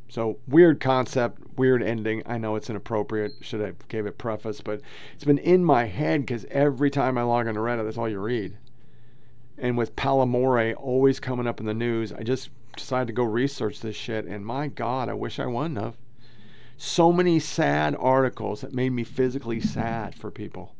So 0.09 0.39
weird 0.47 0.79
concept 0.79 1.57
weird 1.57 1.83
ending. 1.83 2.23
I 2.25 2.37
know 2.39 2.55
it's 2.55 2.69
inappropriate. 2.69 3.33
Should 3.41 3.61
have 3.61 3.87
gave 3.87 4.05
it 4.05 4.17
preface? 4.17 4.61
But 4.61 4.81
it's 5.13 5.23
been 5.23 5.37
in 5.37 5.63
my 5.63 5.85
head 5.85 6.21
because 6.21 6.45
every 6.49 6.89
time 6.89 7.17
i 7.17 7.23
log 7.23 7.47
on 7.47 7.53
to 7.53 7.59
reddit 7.59 7.85
that's 7.85 7.97
all 7.97 8.09
you 8.09 8.19
read. 8.19 8.57
And 9.59 9.77
with 9.77 9.95
Palamore 9.95 10.75
always 10.75 11.19
coming 11.19 11.47
up 11.47 11.59
in 11.59 11.67
the 11.67 11.73
news 11.73 12.11
i 12.11 12.23
just 12.23 12.49
decided 12.75 13.07
to 13.07 13.13
go 13.13 13.23
research 13.23 13.79
this 13.79 13.95
shit 13.95 14.25
and 14.25 14.45
my 14.45 14.67
god 14.67 15.07
i 15.07 15.13
wish 15.13 15.39
i 15.39 15.45
wouldn't 15.45 15.79
have 15.79 15.95
so 16.77 17.11
many 17.11 17.39
sad 17.39 17.95
articles 17.97 18.61
that 18.61 18.73
made 18.73 18.91
me 18.91 19.03
physically 19.03 19.59
sad 19.59 20.15
for 20.15 20.29
people. 20.29 20.75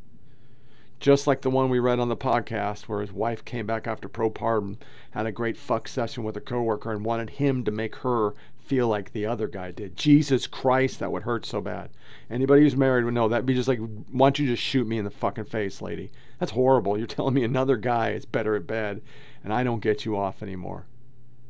Just 1.00 1.28
like 1.28 1.42
the 1.42 1.50
one 1.50 1.70
we 1.70 1.80
read 1.80 2.00
on 2.00 2.10
the 2.10 2.18
podcast 2.18 2.84
where 2.84 3.02
his 3.02 3.12
wife 3.12 3.46
came 3.46 3.66
back 3.66 3.86
after 3.86 4.10
postpartum, 4.10 4.78
had 5.12 5.26
a 5.26 5.32
great 5.32 5.58
fuck 5.58 5.88
session 5.88 6.24
with 6.24 6.36
a 6.38 6.42
coworker 6.42 6.92
and 6.92 7.06
wanted 7.06 7.32
him 7.32 7.64
to 7.64 7.72
make 7.72 7.98
her 7.98 8.34
feel 8.58 8.88
like 8.88 9.12
the 9.12 9.26
other 9.26 9.48
guy 9.48 9.72
did. 9.72 9.96
Jesus 9.96 10.48
Christ, 10.48 11.00
that 11.00 11.12
would 11.12 11.24
hurt 11.24 11.46
so 11.46 11.62
bad. 11.62 11.90
Anybody 12.30 12.64
who's 12.64 12.76
married 12.76 13.06
would 13.06 13.14
know 13.14 13.28
that'd 13.28 13.46
be 13.46 13.54
just 13.54 13.68
like, 13.68 13.80
why 14.12 14.28
don't 14.28 14.40
you 14.40 14.48
just 14.48 14.64
shoot 14.64 14.88
me 14.88 14.98
in 14.98 15.06
the 15.06 15.12
fucking 15.12 15.46
face, 15.46 15.82
lady? 15.82 16.12
That's 16.40 16.54
horrible. 16.54 16.98
You're 16.98 17.08
telling 17.08 17.36
me 17.36 17.44
another 17.44 17.78
guy 17.78 18.12
is 18.12 18.26
better 18.26 18.56
at 18.56 18.68
bed 18.68 19.02
and 19.44 19.54
I 19.54 19.64
don't 19.64 19.82
get 19.84 20.06
you 20.06 20.18
off 20.18 20.42
anymore. 20.42 20.88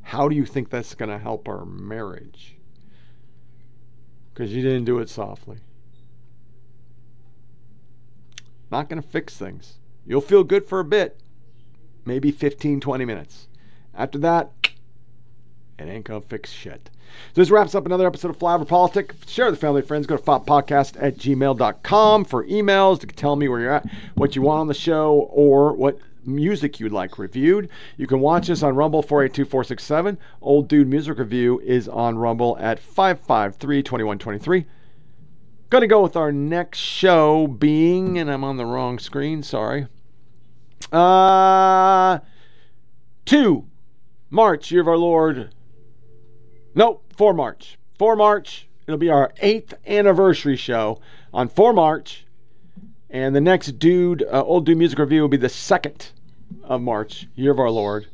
How 0.01 0.27
do 0.27 0.35
you 0.35 0.45
think 0.45 0.69
that's 0.69 0.93
going 0.95 1.09
to 1.09 1.17
help 1.17 1.47
our 1.47 1.65
marriage? 1.65 2.54
Because 4.35 4.53
you 4.53 4.61
didn't 4.61 4.83
do 4.83 4.99
it 4.99 5.09
softly. 5.09 5.59
Not 8.69 8.89
going 8.89 9.01
to 9.01 9.07
fix 9.07 9.37
things. 9.37 9.75
You'll 10.05 10.19
feel 10.19 10.43
good 10.43 10.65
for 10.65 10.81
a 10.81 10.83
bit, 10.83 11.21
maybe 12.03 12.31
15, 12.31 12.81
20 12.81 13.05
minutes. 13.05 13.47
After 13.93 14.17
that, 14.19 14.51
it 15.79 15.87
ain't 15.87 16.03
going 16.03 16.21
to 16.21 16.27
fix 16.27 16.51
shit. 16.51 16.89
So 17.33 17.41
this 17.41 17.49
wraps 17.49 17.75
up 17.75 17.85
another 17.85 18.05
episode 18.05 18.29
of 18.29 18.37
Flyover 18.37 18.67
PolitiK. 18.67 19.13
Share 19.25 19.49
with 19.49 19.61
family 19.61 19.81
friends. 19.81 20.05
Go 20.05 20.17
to 20.17 20.23
podcast 20.23 21.01
at 21.01 21.15
gmail.com 21.15 22.25
for 22.25 22.45
emails 22.45 22.99
to 22.99 23.07
tell 23.07 23.37
me 23.37 23.47
where 23.47 23.61
you're 23.61 23.71
at, 23.71 23.89
what 24.15 24.35
you 24.35 24.41
want 24.41 24.59
on 24.59 24.67
the 24.67 24.73
show, 24.73 25.29
or 25.31 25.71
what 25.71 25.97
music 26.27 26.79
you'd 26.79 26.91
like 26.91 27.17
reviewed. 27.17 27.69
You 27.97 28.07
can 28.07 28.19
watch 28.19 28.49
us 28.49 28.63
on 28.63 28.75
Rumble 28.75 29.01
482 29.01 30.17
Old 30.41 30.67
Dude 30.67 30.87
Music 30.87 31.17
Review 31.17 31.59
is 31.61 31.87
on 31.87 32.17
Rumble 32.17 32.57
at 32.59 32.79
553 32.79 33.83
2123. 33.83 34.65
Gonna 35.69 35.87
go 35.87 36.01
with 36.01 36.15
our 36.15 36.31
next 36.31 36.79
show 36.79 37.47
being, 37.47 38.17
and 38.17 38.31
I'm 38.31 38.43
on 38.43 38.57
the 38.57 38.65
wrong 38.65 38.99
screen, 38.99 39.43
sorry. 39.43 39.87
Uh, 40.91 42.19
2 43.25 43.65
March, 44.29 44.71
year 44.71 44.81
of 44.81 44.87
our 44.87 44.97
Lord. 44.97 45.53
Nope, 46.75 47.03
4 47.15 47.33
March. 47.33 47.77
4 47.97 48.15
March. 48.15 48.67
It'll 48.85 48.97
be 48.97 49.09
our 49.09 49.33
eighth 49.41 49.73
anniversary 49.87 50.55
show 50.55 50.99
on 51.33 51.47
4 51.49 51.73
March. 51.73 52.25
And 53.09 53.35
the 53.35 53.41
next 53.41 53.79
dude, 53.79 54.23
uh, 54.23 54.43
old 54.43 54.65
dude 54.65 54.77
music 54.77 54.99
review 54.99 55.21
will 55.21 55.29
be 55.29 55.37
the 55.37 55.49
second 55.49 56.11
of 56.63 56.81
March, 56.81 57.27
year 57.35 57.51
of 57.51 57.59
our 57.59 57.69
Lord, 57.69 58.07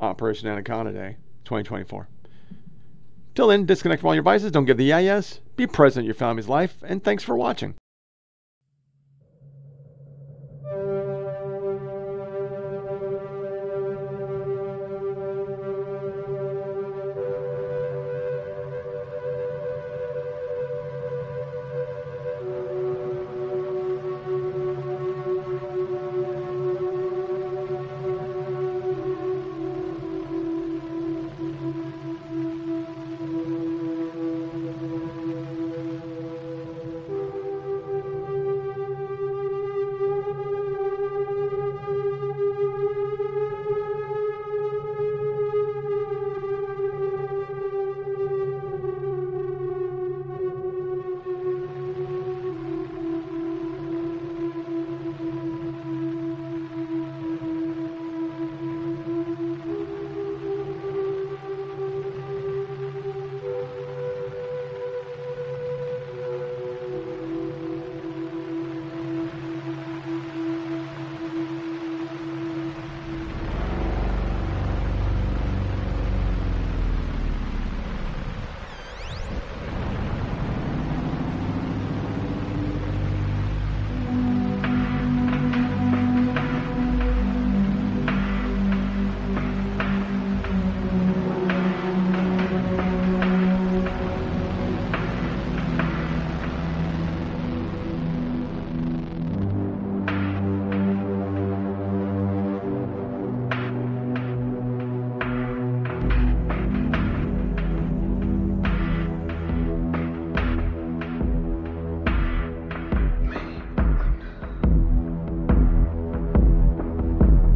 Operation 0.00 0.48
Anaconda 0.48 0.92
Day, 0.92 1.16
2024. 1.44 2.08
Till 3.34 3.48
then, 3.48 3.66
disconnect 3.66 4.00
from 4.00 4.08
all 4.08 4.14
your 4.14 4.22
devices. 4.22 4.52
Don't 4.52 4.64
give 4.64 4.76
the 4.76 4.84
yeah 4.84 4.98
yes. 4.98 5.40
Be 5.56 5.66
present 5.66 6.04
in 6.04 6.06
your 6.06 6.14
family's 6.14 6.48
life, 6.48 6.76
and 6.86 7.02
thanks 7.02 7.24
for 7.24 7.36
watching. 7.36 7.74